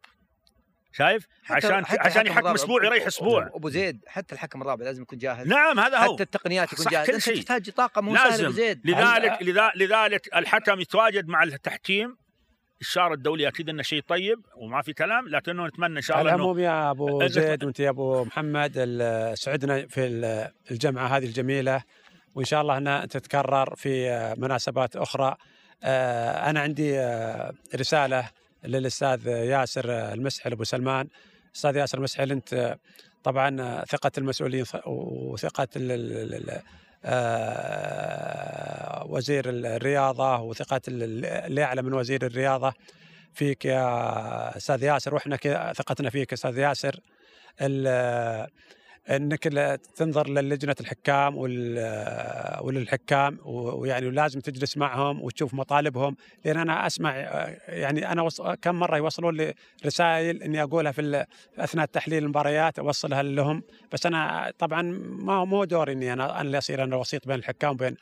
شايف؟ 0.92 1.28
عشان 1.50 1.86
حتى 1.86 2.02
عشان 2.02 2.28
يحكم 2.28 2.48
أسبوع 2.48 2.86
يريح 2.86 3.06
أسبوع. 3.08 3.50
أبو 3.54 3.70
زيد 3.70 4.00
حتى 4.08 4.36
الحكم 4.36 4.62
الرابع 4.62 4.86
لازم 4.86 5.02
يكون 5.02 5.18
جاهز. 5.20 5.48
نعم 5.48 5.80
هذا 5.80 5.98
هو. 5.98 6.14
حتى 6.14 6.24
التقنيات 6.24 6.74
يكون 6.74 6.86
جاهز 6.86 7.08
كل 7.08 7.14
انت 7.14 7.24
شيء. 7.24 7.36
تحتاج 7.36 7.70
طاقة 7.70 8.02
مو 8.02 8.16
سهله 8.16 8.26
أبو 8.28 8.32
لازم. 8.44 8.52
زيد. 8.52 8.82
لذلك 8.88 9.38
لذا- 9.42 9.72
لذلك 9.76 10.36
الحكم 10.36 10.80
يتواجد 10.80 11.28
مع 11.28 11.44
التحكيم. 11.44 12.18
الشارة 12.82 13.14
الدولي 13.14 13.48
أكيد 13.48 13.70
إنه 13.70 13.82
شيء 13.84 14.02
طيب 14.08 14.40
وما 14.56 14.82
في 14.82 14.94
كلام 14.94 15.28
لكنه 15.28 15.68
نتمنى 15.68 15.98
إن 15.98 16.02
شاء 16.02 16.18
على 16.18 16.22
الله 16.22 16.34
إنه 16.36 16.44
العموم 16.44 16.60
يا 16.60 16.92
أبو 16.92 17.28
زيد 17.28 17.64
وأنت 17.64 17.80
يا 17.80 17.90
أبو 17.90 18.24
محمد 18.24 18.72
سعدنا 19.38 19.88
في 19.88 20.06
ال- 20.06 20.52
الجمعة 20.72 21.08
هذه 21.08 21.26
الجميلة. 21.26 21.84
وإن 22.36 22.46
شاء 22.46 22.62
الله 22.62 22.78
إنها 22.78 23.06
تتكرر 23.06 23.76
في 23.76 24.10
مناسبات 24.38 24.96
أخرى. 24.96 25.36
آه، 25.84 26.50
أنا 26.50 26.60
عندي 26.60 27.00
آه، 27.00 27.54
رسالة 27.76 28.30
للاستاذ 28.68 29.28
ياسر 29.28 30.14
المسحل 30.14 30.52
أبو 30.52 30.64
سلمان. 30.64 31.08
أستاذ 31.56 31.76
ياسر 31.76 31.98
المسحل 31.98 32.32
أنت 32.32 32.78
طبعا 33.24 33.84
ثقة 33.86 34.12
المسؤولين 34.18 34.66
وثقة 34.86 35.68
آه، 37.06 39.06
وزير 39.10 39.44
الرياضة 39.50 40.42
وثقة 40.42 40.82
ال- 40.88 41.26
اللي 41.26 41.64
أعلى 41.64 41.82
من 41.82 41.94
وزير 41.94 42.26
الرياضة 42.26 42.74
فيك 43.34 43.66
يا 43.66 44.58
أستاذ 44.58 44.84
ياسر. 44.84 45.16
وإحنا 45.16 45.38
ثقتنا 45.74 46.10
فيك 46.10 46.34
أستاذ 46.34 46.58
ياسر. 46.58 47.00
إنك 49.10 49.44
تنظر 49.96 50.30
للجنه 50.30 50.76
الحكام 50.80 51.38
وللحكام 52.62 53.40
ويعني 53.46 54.10
لازم 54.10 54.40
تجلس 54.40 54.78
معهم 54.78 55.22
وتشوف 55.22 55.54
مطالبهم. 55.54 56.16
لأن 56.46 56.58
أنا 56.58 56.88
أسمع 56.88 57.16
يعني 57.68 58.12
أنا. 58.12 58.30
كم 58.62 58.76
مرة 58.76 58.98
يوصلون 58.98 59.38
لي 59.38 59.54
رسائل 59.86 60.44
إني 60.44 60.64
أقولها 60.64 60.92
في 60.92 61.26
أثناء 61.58 61.86
تحليل 61.86 62.24
المباريات 62.24 62.80
أوصلها 62.80 63.24
لهم. 63.24 63.64
بس 63.92 64.06
أنا 64.06 64.52
طبعا 64.60 64.82
ما 65.02 65.46
مو 65.46 65.64
دوري 65.64 65.94
إني 65.94 66.14
أنا 66.14 66.32
أنا 66.32 66.42
اللي 66.42 66.58
أصير 66.58 66.84
أنا 66.84 66.96
وسيط 66.96 67.28
بين 67.28 67.40
الحكام 67.40 67.72
وبين 67.72 67.96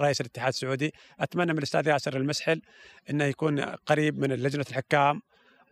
رئيس 0.00 0.20
الاتحاد 0.20 0.48
السعودي. 0.48 0.94
أتمنى 1.20 1.52
من 1.52 1.58
الأستاذ 1.58 1.86
ياسر 1.86 2.16
المسحل 2.16 2.60
إنه 3.10 3.24
يكون 3.24 3.60
قريب 3.60 4.18
من 4.18 4.28
لجنة 4.32 4.64
الحكام. 4.70 5.22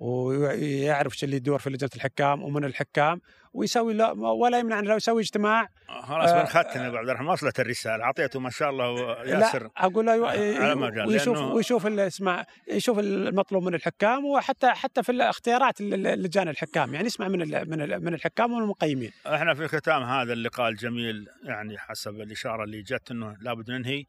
ويعرف 0.02 1.12
إيش 1.12 1.24
اللي 1.24 1.36
يدور 1.36 1.58
في 1.58 1.70
لجنة 1.70 1.90
الحكام 1.96 2.42
ومن 2.42 2.64
الحكام 2.64 3.20
ويسوي 3.52 4.02
ولا 4.18 4.58
يمنع 4.58 4.78
إنه 4.78 4.90
لو 4.90 4.96
يسوي 4.96 5.22
اجتماع 5.22 5.68
خلاص 6.02 6.30
آه، 6.30 6.40
بنختم 6.42 6.80
يا 6.82 6.88
أبو 6.88 6.96
عبد 6.96 7.08
الرحمن. 7.08 7.28
وصلت 7.28 7.60
الرسالة. 7.60 8.04
أعطيته 8.04 8.40
ما 8.40 8.50
شاء 8.50 8.70
الله 8.70 9.18
ياسر 9.24 9.62
لا 9.62 9.70
أقول 9.76 10.06
له 10.06 10.12
على 10.28 10.74
ما 10.74 10.86
قال، 10.86 11.06
ويشوف 11.08 11.36
لأنه- 11.38 11.40
ويشوف 11.40 11.86
اسمع 11.86 12.44
يشوف 12.68 12.98
المطلوب 12.98 13.62
من 13.62 13.74
الحكام 13.74 14.24
وحتى 14.24 14.70
حتى 14.70 15.02
في 15.02 15.12
الاختيارات 15.12 15.80
ال- 15.80 16.06
ال- 16.06 16.22
لجان 16.22 16.48
الحكام. 16.48 16.94
يعني 16.94 17.06
يسمع 17.06 17.28
من 17.28 17.38
من 17.70 18.04
من 18.04 18.14
الحكام 18.14 18.52
والمقيمين 18.52 19.12
إحنا 19.26 19.54
في 19.54 19.68
ختام 19.68 20.02
هذا 20.02 20.32
اللقاء 20.32 20.68
الجميل 20.68 21.28
يعني 21.44 21.78
حسب 21.78 22.20
الإشارة 22.20 22.64
اللي 22.64 22.82
جت 22.82 23.10
إنه 23.10 23.36
لابد 23.40 23.70
ننهي. 23.70 24.04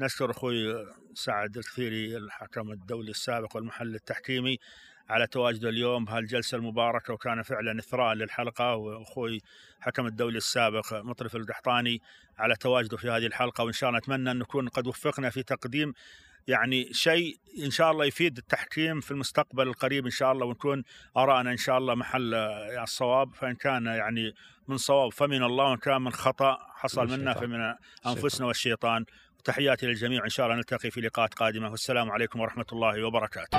نشكر 0.00 0.30
أخوي 0.30 0.86
سعد 1.14 1.56
الكثيري 1.56 2.16
الحكم 2.16 2.70
الدولي 2.72 3.10
السابق 3.10 3.56
والمحلل 3.56 3.94
التحكيمي. 3.94 4.58
على 5.08 5.26
تواجده 5.26 5.68
اليوم 5.68 6.04
بهالجلسة 6.04 6.56
المباركة 6.56 7.14
وكان 7.14 7.42
فعلا 7.42 7.78
إثراء 7.78 8.14
للحلقة 8.14 8.74
وأخوي 8.74 9.40
حكم 9.80 10.06
الدولي 10.06 10.38
السابق 10.38 10.94
مطرف 10.94 11.36
القحطاني 11.36 12.02
على 12.38 12.56
تواجده 12.56 12.96
في 12.96 13.10
هذه 13.10 13.26
الحلقة 13.26 13.64
وإن 13.64 13.72
شاء 13.72 13.90
الله 13.90 13.98
نتمنى 13.98 14.30
أن 14.30 14.38
نكون 14.38 14.68
قد 14.68 14.86
وفقنا 14.86 15.30
في 15.30 15.42
تقديم 15.42 15.94
يعني 16.48 16.92
شيء 16.92 17.38
إن 17.64 17.70
شاء 17.70 17.90
الله 17.90 18.04
يفيد 18.04 18.38
التحكيم 18.38 19.00
في 19.00 19.10
المستقبل 19.10 19.68
القريب 19.68 20.04
إن 20.04 20.10
شاء 20.10 20.32
الله 20.32 20.46
ونكون 20.46 20.84
ارائنا 21.16 21.50
إن 21.50 21.56
شاء 21.56 21.78
الله 21.78 21.94
محل 21.94 22.34
الصواب. 22.34 23.34
فإن 23.34 23.54
كان 23.54 23.86
يعني 23.86 24.34
من 24.68 24.76
صواب 24.76 25.12
فمن 25.12 25.42
الله 25.42 25.64
وإن 25.64 25.76
كان 25.76 26.02
من 26.02 26.12
خطأ 26.12 26.58
حصل 26.74 27.06
من 27.06 27.18
منا. 27.18 27.34
فمن 27.34 27.74
أنفسنا 28.06 28.46
والشيطان. 28.46 29.04
وتحياتي 29.38 29.86
للجميع 29.86 30.24
ان 30.24 30.28
شاء 30.28 30.46
الله 30.46 30.56
نلتقي 30.56 30.90
في 30.90 31.00
لقاءات 31.00 31.34
قادمة. 31.34 31.70
والسلام 31.70 32.10
عليكم 32.10 32.40
ورحمة 32.40 32.66
الله 32.72 33.04
وبركاته. 33.04 33.58